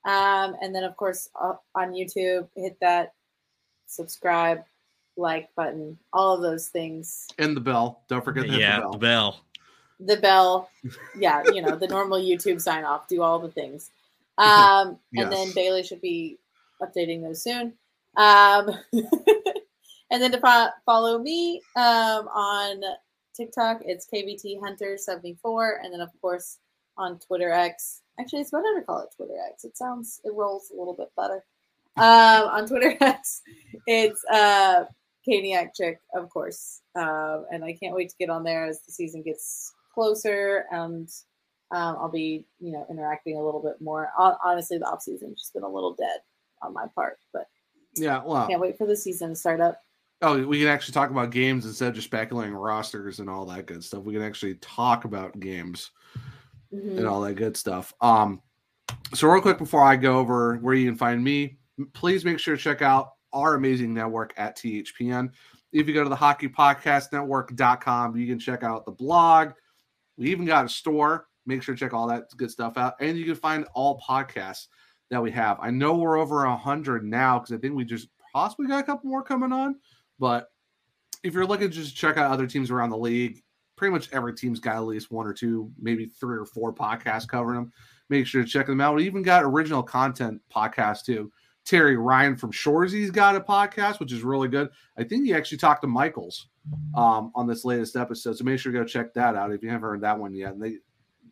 um, 0.05 0.57
and 0.63 0.75
then 0.75 0.85
of 0.85 0.97
course 0.97 1.29
uh, 1.41 1.55
on 1.75 1.93
YouTube, 1.93 2.49
hit 2.57 2.77
that 2.81 3.15
subscribe, 3.87 4.65
like 5.17 5.49
button, 5.57 5.99
all 6.13 6.35
of 6.35 6.43
those 6.43 6.69
things. 6.69 7.27
And 7.39 7.57
the 7.57 7.61
bell. 7.61 8.03
Don't 8.09 8.25
forget 8.25 8.45
to 8.45 8.51
hit 8.51 8.61
yeah 8.61 8.81
the 8.81 8.93
the 8.93 8.99
bell. 8.99 8.99
bell 8.99 9.41
the 10.01 10.17
bell 10.17 10.71
yeah 11.19 11.43
you 11.53 11.61
know 11.61 11.75
the 11.77 11.89
normal 11.89 12.19
youtube 12.19 12.61
sign 12.61 12.85
off 12.85 13.09
do 13.09 13.21
all 13.21 13.41
the 13.41 13.51
things 13.51 13.91
um 14.39 14.97
and 15.17 15.33
then 15.33 15.47
Yes. 15.49 15.55
bailey 15.55 15.83
should 15.83 16.01
be 16.01 16.39
updating 16.81 17.21
those 17.21 17.43
soon 17.43 17.73
um 18.17 18.71
and 20.13 20.23
then 20.23 20.31
to 20.31 20.39
fo- 20.39 20.71
follow 20.87 21.19
me 21.19 21.61
um 21.75 22.29
on 22.29 22.81
tiktok 23.35 23.81
it's 23.85 24.07
kvt 24.07 24.61
hunter 24.61 24.97
74 24.97 25.81
and 25.83 25.93
then 25.93 26.01
of 26.01 26.11
course 26.21 26.59
on 26.97 27.19
twitter 27.19 27.51
x 27.51 28.03
actually 28.19 28.41
it's 28.41 28.51
better 28.51 28.75
to 28.79 28.83
call 28.85 29.01
it 29.01 29.09
twitter 29.17 29.35
x 29.51 29.65
it 29.65 29.77
sounds 29.77 30.21
it 30.25 30.33
rolls 30.35 30.71
a 30.75 30.79
little 30.79 30.95
bit 30.95 31.11
better 31.17 31.45
um 31.97 32.49
on 32.49 32.67
twitter 32.67 32.97
x 33.01 33.43
it's 33.87 34.25
uh 34.33 34.85
Caniac 35.29 35.71
Chic, 35.77 35.99
of 36.15 36.31
course. 36.31 36.81
Um, 36.95 37.47
and 37.53 37.63
I 37.65 37.75
can't 37.75 37.95
wait 37.95 38.09
to 38.11 38.17
get 38.19 38.31
on 38.31 38.45
there 38.45 38.65
as 38.67 38.81
the 38.83 38.93
season 38.93 39.23
gets 39.23 39.75
closer 39.93 40.65
and 40.71 41.09
um, 41.71 41.97
I'll 42.01 42.09
be, 42.09 42.47
you 42.61 42.73
know, 42.73 42.87
interacting 42.89 43.37
a 43.37 43.45
little 43.45 43.61
bit 43.61 43.81
more. 43.81 44.11
Hon- 44.17 44.39
Honestly, 44.43 44.79
the 44.79 44.87
off 44.87 45.03
season 45.03 45.35
just 45.37 45.53
been 45.53 45.65
a 45.65 45.69
little 45.69 45.95
dead 45.95 46.21
on 46.63 46.73
my 46.73 46.87
part, 46.95 47.19
but 47.33 47.47
Yeah. 47.95 48.23
Well. 48.25 48.49
can't 48.49 48.61
wait 48.61 48.79
for 48.79 48.87
the 48.87 48.97
season 48.97 49.31
to 49.31 49.37
start 49.37 49.61
up. 49.61 49.83
Oh, 50.23 50.45
we 50.47 50.61
can 50.61 50.69
actually 50.69 50.95
talk 50.95 51.11
about 51.11 51.31
games 51.31 51.67
instead 51.67 51.89
of 51.91 51.95
just 51.95 52.07
speculating 52.07 52.55
rosters 52.55 53.21
and 53.21 53.29
all 53.29 53.45
that 53.47 53.67
good 53.67 53.85
stuff. 53.85 54.03
We 54.05 54.15
can 54.15 54.23
actually 54.23 54.55
talk 54.57 55.05
about 55.05 55.39
games 55.39 55.91
Mhm. 56.73 56.99
and 56.99 57.07
all 57.07 57.21
that 57.23 57.35
good 57.35 57.57
stuff. 57.57 57.93
Um, 58.01 58.43
so 59.15 59.29
real 59.29 59.43
quick 59.43 59.59
before 59.59 59.83
I 59.83 59.97
go 59.97 60.19
over 60.19 60.57
where 60.57 60.75
you 60.75 60.89
can 60.89 60.97
find 60.99 61.23
me, 61.23 61.59
please 61.93 62.25
make 62.25 62.39
sure 62.39 62.57
to 62.57 62.63
check 62.63 62.83
out 62.83 63.11
our 63.33 63.55
amazing 63.55 63.95
network 63.95 64.33
at 64.37 64.57
THPN. 64.57 65.31
If 65.73 65.87
you 65.87 65.95
go 65.95 66.03
to 66.03 66.11
the 66.11 66.17
hockeypodcastnetwork.com, 66.17 68.17
you 68.17 68.27
can 68.27 68.39
check 68.39 68.63
out 68.63 68.87
the 68.87 68.93
blog. 68.93 69.51
We 70.17 70.31
even 70.31 70.47
got 70.47 70.65
a 70.65 70.69
store. 70.69 71.27
Make 71.47 71.63
sure 71.63 71.75
to 71.75 71.79
check 71.79 71.95
all 71.95 72.07
that 72.09 72.25
good 72.37 72.51
stuff 72.51 72.77
out. 72.77 72.95
And 73.01 73.17
you 73.17 73.25
can 73.25 73.37
find 73.37 73.67
all 73.75 74.03
podcasts 74.07 74.67
that 75.11 75.23
we 75.23 75.31
have. 75.31 75.59
I 75.61 75.71
know 75.71 75.97
we're 75.97 76.19
over 76.19 76.45
a 76.45 76.57
hundred 76.57 77.05
now 77.05 77.39
because 77.39 77.55
I 77.55 77.59
think 77.59 77.75
we 77.75 77.85
just 77.85 78.09
possibly 78.33 78.67
got 78.67 78.81
a 78.81 78.83
couple 78.83 79.09
more 79.09 79.23
coming 79.23 79.53
on. 79.53 79.77
But 80.19 80.49
if 81.23 81.35
you're 81.35 81.47
looking 81.47 81.71
to 81.71 81.75
just 81.75 81.97
check 81.97 82.17
out 82.17 82.31
other 82.31 82.47
teams 82.47 82.71
around 82.71 82.91
the 82.91 82.99
league, 82.99 83.43
pretty 83.79 83.93
much 83.93 84.11
every 84.13 84.35
team's 84.35 84.61
got 84.61 84.77
at 84.77 84.83
least 84.83 85.11
one 85.11 85.27
or 85.27 85.33
two, 85.33 85.71
maybe 85.81 86.07
three 86.07 86.37
or 86.37 86.45
four 86.45 86.73
podcasts 86.73 87.27
covering 87.27 87.61
them. 87.61 87.73
Make 88.11 88.27
sure 88.27 88.43
to 88.43 88.49
check 88.49 88.67
them 88.67 88.81
out. 88.81 88.97
We 88.97 89.07
even 89.07 89.23
got 89.23 89.45
original 89.45 89.83
content 89.83 90.41
podcasts 90.55 91.05
too. 91.05 91.33
Terry 91.65 91.97
Ryan 91.97 92.37
from 92.37 92.51
Shoresy's 92.51 93.11
got 93.11 93.37
a 93.37 93.41
podcast, 93.41 94.01
which 94.01 94.13
is 94.13 94.23
really 94.23 94.49
good. 94.49 94.71
I 94.97 95.05
think 95.05 95.25
he 95.25 95.35
actually 95.35 95.59
talked 95.59 95.83
to 95.83 95.87
Michaels 95.87 96.49
um, 96.95 97.31
on 97.35 97.47
this 97.47 97.65
latest 97.65 97.95
episode. 97.95 98.39
So 98.39 98.45
make 98.45 98.59
sure 98.59 98.73
to 98.73 98.79
go 98.79 98.85
check 98.85 99.13
that 99.15 99.37
out 99.37 99.53
if 99.53 99.63
you 99.63 99.69
haven't 99.69 99.83
heard 99.83 100.01
that 100.01 100.19
one 100.19 100.35
yet. 100.35 100.55
And 100.55 100.63
they 100.63 100.79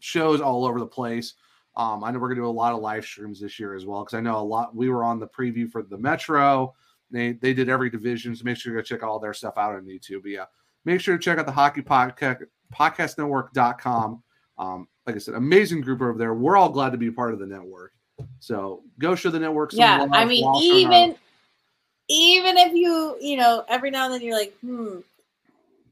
shows 0.00 0.40
all 0.40 0.66
over 0.66 0.78
the 0.78 0.86
place. 0.86 1.34
Um, 1.76 2.04
I 2.04 2.10
know 2.10 2.18
we're 2.18 2.28
gonna 2.28 2.40
do 2.40 2.46
a 2.46 2.48
lot 2.48 2.74
of 2.74 2.80
live 2.80 3.04
streams 3.04 3.40
this 3.40 3.58
year 3.58 3.74
as 3.74 3.84
well 3.84 4.04
because 4.04 4.16
I 4.16 4.20
know 4.20 4.38
a 4.38 4.40
lot. 4.40 4.74
We 4.74 4.88
were 4.88 5.04
on 5.04 5.18
the 5.18 5.28
preview 5.28 5.70
for 5.70 5.82
the 5.82 5.98
Metro. 5.98 6.74
They 7.10 7.32
they 7.32 7.54
did 7.54 7.68
every 7.68 7.90
division, 7.90 8.34
so 8.34 8.44
make 8.44 8.56
sure 8.56 8.74
to 8.74 8.78
go 8.78 8.82
check 8.82 9.02
all 9.02 9.18
their 9.18 9.34
stuff 9.34 9.54
out 9.56 9.74
on 9.74 9.84
YouTube. 9.84 10.22
Yeah, 10.24 10.46
make 10.86 11.02
sure 11.02 11.18
to 11.18 11.22
check 11.22 11.38
out 11.38 11.44
the 11.44 11.52
Hockey 11.52 11.82
Podcast 11.82 12.46
Podcastnetwork.com. 12.74 14.22
Um, 14.58 14.88
like 15.06 15.16
I 15.16 15.18
said, 15.18 15.34
amazing 15.34 15.82
group 15.82 16.00
over 16.00 16.16
there. 16.16 16.32
We're 16.34 16.56
all 16.56 16.70
glad 16.70 16.90
to 16.92 16.98
be 16.98 17.10
part 17.10 17.32
of 17.34 17.38
the 17.38 17.46
network. 17.46 17.92
So 18.40 18.82
go 18.98 19.14
show 19.14 19.28
the 19.30 19.38
network. 19.38 19.72
Some 19.72 19.80
Yeah, 19.80 19.98
love 19.98 20.10
I 20.12 20.24
mean, 20.24 20.54
even 20.62 21.16
even 22.08 22.56
if 22.56 22.72
you, 22.72 23.16
you 23.20 23.36
know, 23.36 23.64
every 23.68 23.90
now 23.90 24.04
and 24.06 24.14
then 24.14 24.22
you're 24.22 24.36
like, 24.36 24.54
hmm, 24.60 24.98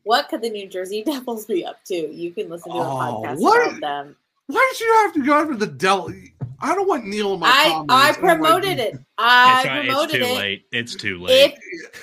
what 0.05 0.29
could 0.29 0.41
the 0.43 0.49
New 0.51 0.69
Jersey 0.69 1.03
Devils 1.07 1.45
be 1.45 1.65
up 1.67 1.83
to? 1.85 1.95
You 1.95 2.33
can 2.33 2.49
listen 2.49 2.73
to 2.73 2.79
a 2.79 2.81
Oh, 2.81 3.23
podcast 3.23 3.41
what? 3.41 3.69
about 3.79 3.81
them. 3.81 4.17
Why 4.47 4.71
did 4.73 4.81
you 4.81 4.93
have 5.03 5.13
to 5.15 5.25
go 5.25 5.35
after 5.35 5.57
the 5.57 5.67
devil? 5.67 6.13
I 6.61 6.75
don't 6.75 6.87
want 6.89 7.05
Neil 7.07 7.35
in 7.35 7.41
my 7.41 7.49
I 7.49 7.69
comments. 7.71 7.95
I 7.95 8.11
Oh 8.11 8.15
promoted 8.21 8.79
it. 8.79 8.95
I 9.19 9.61
it's, 9.61 9.69
right, 9.69 9.89
it's 9.91 10.13
too 10.13 10.23
it. 10.23 10.37
late 10.37 10.65
it's 10.73 10.95
too 10.95 11.19
late 11.19 11.55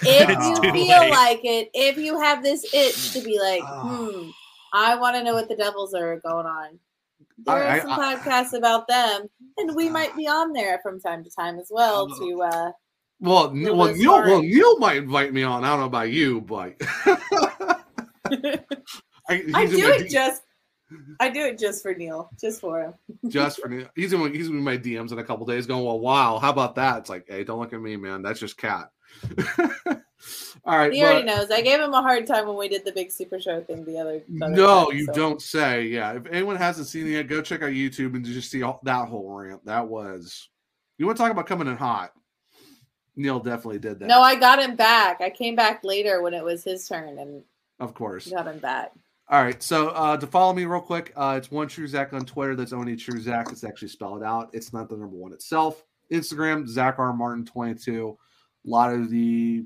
If 0.01 0.29
if 0.29 0.29
you 0.65 0.71
feel 0.71 0.99
late. 0.99 1.09
like 1.11 1.39
it, 1.43 1.69
if 1.73 1.97
you 1.97 2.19
have 2.19 2.43
this 2.43 2.63
itch 2.73 3.13
to 3.13 3.21
be 3.21 3.39
like, 3.39 3.61
Oh. 3.65 4.11
hmm, 4.23 4.29
I 4.73 4.95
want 4.95 5.15
to 5.15 5.23
know 5.23 5.33
what 5.33 5.47
the 5.49 5.55
Devils 5.55 5.93
are 5.93 6.17
going 6.19 6.45
on. 6.45 6.79
There 7.45 7.55
I- 7.55 7.59
are 7.59 7.69
I- 7.69 7.79
some 7.79 7.91
I- 7.91 8.15
podcasts 8.15 8.53
about 8.57 8.87
them, 8.87 9.27
and 9.57 9.75
we 9.75 9.89
might 9.89 10.15
be 10.15 10.27
on 10.27 10.53
there 10.53 10.79
from 10.83 10.99
time 10.99 11.23
to 11.23 11.29
time 11.29 11.57
as 11.59 11.67
well. 11.71 12.07
To 12.07 12.41
uh, 12.43 12.71
Well, 13.19 13.47
Well, 13.49 13.51
Neil, 13.51 13.75
well, 13.77 13.87
that's 13.87 13.99
Neil, 13.99 14.11
well. 14.21 14.41
Neil 14.41 14.77
might 14.79 14.97
invite 14.97 15.33
me 15.33 15.43
on. 15.43 15.63
I 15.63 15.69
don't 15.69 15.79
know 15.79 15.85
about 15.85 16.11
you, 16.11 16.41
but 16.41 16.75
I, 18.25 19.43
I 19.53 19.65
do 19.65 19.87
it 19.89 20.03
D- 20.03 20.09
just 20.09 20.41
I 21.19 21.29
do 21.29 21.41
it 21.45 21.57
just 21.59 21.81
for 21.81 21.93
Neil, 21.93 22.29
just 22.39 22.61
for 22.61 22.81
him. 22.81 22.93
just 23.29 23.61
for 23.61 23.67
Neil. 23.69 23.87
He's 23.95 24.11
gonna 24.11 24.29
he's 24.29 24.47
be 24.49 24.53
my 24.55 24.77
DMs 24.77 25.11
in 25.11 25.19
a 25.19 25.23
couple 25.23 25.45
days, 25.45 25.65
going, 25.65 25.83
"Well, 25.85 25.99
wow, 25.99 26.39
how 26.39 26.49
about 26.49 26.75
that?" 26.75 26.99
It's 26.99 27.09
like, 27.09 27.25
hey, 27.27 27.43
don't 27.43 27.59
look 27.59 27.73
at 27.73 27.81
me, 27.81 27.95
man. 27.97 28.21
That's 28.21 28.39
just 28.39 28.57
Kat. 28.57 28.89
All 30.65 30.77
right. 30.77 30.93
He 30.93 31.01
but- 31.01 31.07
already 31.07 31.25
knows. 31.25 31.49
I 31.51 31.61
gave 31.61 31.79
him 31.79 31.93
a 31.93 32.01
hard 32.01 32.27
time 32.27 32.47
when 32.47 32.57
we 32.57 32.67
did 32.69 32.85
the 32.85 32.91
big 32.91 33.11
super 33.11 33.39
show 33.39 33.61
thing 33.61 33.83
the 33.85 33.97
other. 33.97 34.21
the 34.29 34.45
other 34.45 34.55
No, 34.55 34.85
time, 34.89 34.97
you 34.97 35.05
so- 35.05 35.13
don't 35.13 35.41
say. 35.41 35.83
Yeah, 35.87 36.13
if 36.13 36.25
anyone 36.27 36.55
hasn't 36.55 36.87
seen 36.87 37.07
it 37.07 37.11
yet, 37.11 37.27
go 37.27 37.41
check 37.41 37.61
out 37.61 37.71
YouTube 37.71 38.15
and 38.15 38.23
just 38.25 38.51
see 38.51 38.61
all, 38.61 38.79
that 38.83 39.07
whole 39.07 39.29
rant. 39.31 39.65
That 39.65 39.87
was. 39.87 40.49
You 40.97 41.05
want 41.07 41.17
to 41.17 41.23
talk 41.23 41.31
about 41.31 41.47
coming 41.47 41.67
in 41.67 41.77
hot? 41.77 42.11
Neil 43.15 43.39
definitely 43.39 43.79
did 43.79 43.99
that. 43.99 44.07
No, 44.07 44.21
I 44.21 44.35
got 44.35 44.61
him 44.61 44.75
back. 44.75 45.19
I 45.19 45.29
came 45.29 45.55
back 45.55 45.83
later 45.83 46.21
when 46.21 46.33
it 46.33 46.43
was 46.43 46.63
his 46.63 46.87
turn 46.87 47.17
and 47.17 47.43
of 47.79 47.93
course. 47.93 48.29
got 48.29 48.47
him 48.47 48.59
back. 48.59 48.91
All 49.31 49.41
right. 49.41 49.63
So 49.63 49.89
uh, 49.89 50.17
to 50.17 50.27
follow 50.27 50.51
me 50.51 50.65
real 50.65 50.81
quick, 50.81 51.13
uh, 51.15 51.35
it's 51.37 51.49
one 51.49 51.69
True 51.69 51.87
Zach 51.87 52.11
on 52.11 52.25
Twitter. 52.25 52.53
That's 52.53 52.73
only 52.73 52.97
True 52.97 53.21
Zach. 53.21 53.49
It's 53.49 53.63
actually 53.63 53.87
spelled 53.87 54.23
out. 54.23 54.49
It's 54.51 54.73
not 54.73 54.89
the 54.89 54.97
number 54.97 55.15
one 55.15 55.31
itself. 55.31 55.85
Instagram, 56.11 56.67
Zach 56.67 56.99
R 56.99 57.13
Martin 57.13 57.45
twenty 57.45 57.75
two. 57.75 58.17
A 58.65 58.69
lot 58.69 58.93
of 58.93 59.09
the 59.09 59.63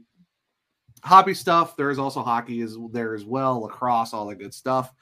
hobby 1.04 1.34
stuff. 1.34 1.76
There 1.76 1.90
is 1.90 1.98
also 1.98 2.22
hockey 2.22 2.62
is 2.62 2.78
there 2.92 3.16
as 3.16 3.26
well, 3.26 3.62
lacrosse, 3.62 4.14
all 4.14 4.28
that 4.28 4.36
good 4.36 4.54
stuff. 4.54 4.94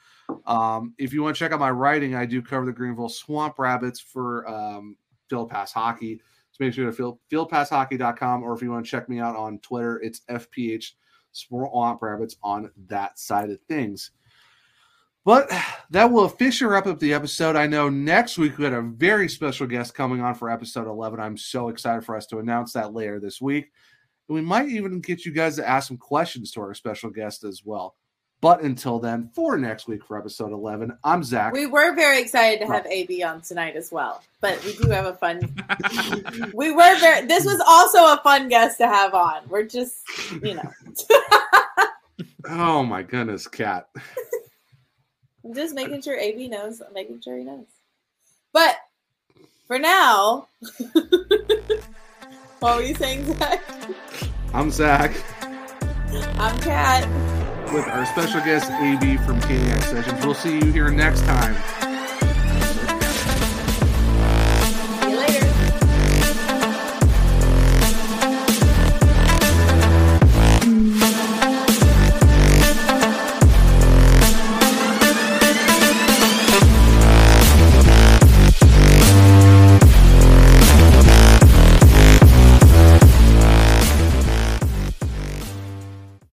Um, 0.46 0.94
if 0.96 1.12
you 1.12 1.22
want 1.22 1.36
to 1.36 1.38
check 1.38 1.52
out 1.52 1.60
my 1.60 1.70
writing, 1.70 2.14
I 2.14 2.24
do 2.24 2.40
cover 2.40 2.64
the 2.64 2.72
Greenville 2.72 3.10
Swamp 3.10 3.58
Rabbits 3.58 4.00
for 4.00 4.48
um, 4.48 4.96
Field 5.28 5.50
Pass 5.50 5.72
Hockey. 5.72 6.20
So 6.52 6.64
make 6.64 6.72
sure 6.72 6.84
you 6.84 6.90
go 6.90 6.92
to 6.92 6.96
field, 6.96 7.18
fieldpasshockey.com 7.30 8.42
or 8.42 8.54
if 8.54 8.62
you 8.62 8.70
want 8.70 8.86
to 8.86 8.90
check 8.90 9.08
me 9.10 9.18
out 9.18 9.36
on 9.36 9.58
Twitter, 9.58 10.00
it's 10.00 10.20
FPH 10.30 10.92
Swamp 11.32 12.00
Rabbits 12.00 12.36
on 12.42 12.70
that 12.88 13.18
side 13.18 13.50
of 13.50 13.60
things. 13.68 14.10
But 15.24 15.50
that 15.90 16.10
will 16.10 16.24
officially 16.24 16.70
wrap 16.70 16.86
up 16.86 16.98
the 16.98 17.14
episode. 17.14 17.56
I 17.56 17.66
know 17.66 17.88
next 17.88 18.36
week 18.36 18.58
we 18.58 18.64
had 18.64 18.74
a 18.74 18.82
very 18.82 19.28
special 19.28 19.66
guest 19.66 19.94
coming 19.94 20.20
on 20.20 20.34
for 20.34 20.50
episode 20.50 20.86
11. 20.86 21.18
I'm 21.18 21.38
so 21.38 21.68
excited 21.68 22.04
for 22.04 22.14
us 22.14 22.26
to 22.26 22.38
announce 22.38 22.74
that 22.74 22.92
later 22.92 23.18
this 23.18 23.40
week. 23.40 23.70
And 24.28 24.34
we 24.34 24.42
might 24.42 24.68
even 24.68 25.00
get 25.00 25.24
you 25.24 25.32
guys 25.32 25.56
to 25.56 25.68
ask 25.68 25.88
some 25.88 25.96
questions 25.96 26.52
to 26.52 26.60
our 26.60 26.74
special 26.74 27.08
guest 27.08 27.42
as 27.42 27.62
well. 27.64 27.96
But 28.42 28.60
until 28.62 28.98
then, 28.98 29.30
for 29.34 29.56
next 29.56 29.88
week 29.88 30.04
for 30.04 30.18
episode 30.18 30.52
11, 30.52 30.94
I'm 31.02 31.24
Zach. 31.24 31.54
We 31.54 31.64
were 31.64 31.94
very 31.94 32.20
excited 32.20 32.60
to 32.60 32.70
have 32.70 32.84
AB 32.84 33.22
on 33.22 33.40
tonight 33.40 33.74
as 33.74 33.90
well, 33.90 34.22
but 34.42 34.62
we 34.62 34.76
do 34.76 34.90
have 34.90 35.06
a 35.06 35.14
fun. 35.14 35.40
we 36.54 36.70
were 36.70 36.98
very. 36.98 37.26
This 37.26 37.46
was 37.46 37.62
also 37.66 37.98
a 38.00 38.20
fun 38.22 38.48
guest 38.50 38.76
to 38.78 38.86
have 38.86 39.14
on. 39.14 39.48
We're 39.48 39.62
just, 39.62 40.02
you 40.42 40.56
know, 40.56 40.70
oh 42.50 42.82
my 42.82 43.02
goodness, 43.02 43.48
Kat. 43.48 43.88
I'm 45.44 45.54
just 45.54 45.74
making 45.74 46.00
sure 46.02 46.16
AB 46.16 46.48
knows. 46.48 46.82
Making 46.92 47.20
sure 47.20 47.36
he 47.36 47.44
knows. 47.44 47.66
But 48.52 48.76
for 49.66 49.78
now, 49.78 50.48
what 52.60 52.76
were 52.76 52.82
you 52.82 52.94
saying, 52.94 53.26
Zach? 53.34 53.62
I'm 54.52 54.70
Zach 54.70 55.12
I'm 56.38 56.60
Kat. 56.60 57.72
with 57.72 57.86
our 57.88 58.06
special 58.06 58.40
guest, 58.40 58.70
AB 58.70 59.16
from 59.18 59.40
Caniac 59.42 59.82
Sessions. 59.82 60.24
We'll 60.24 60.34
see 60.34 60.58
you 60.58 60.72
here 60.72 60.90
next 60.90 61.22
time 61.22 61.54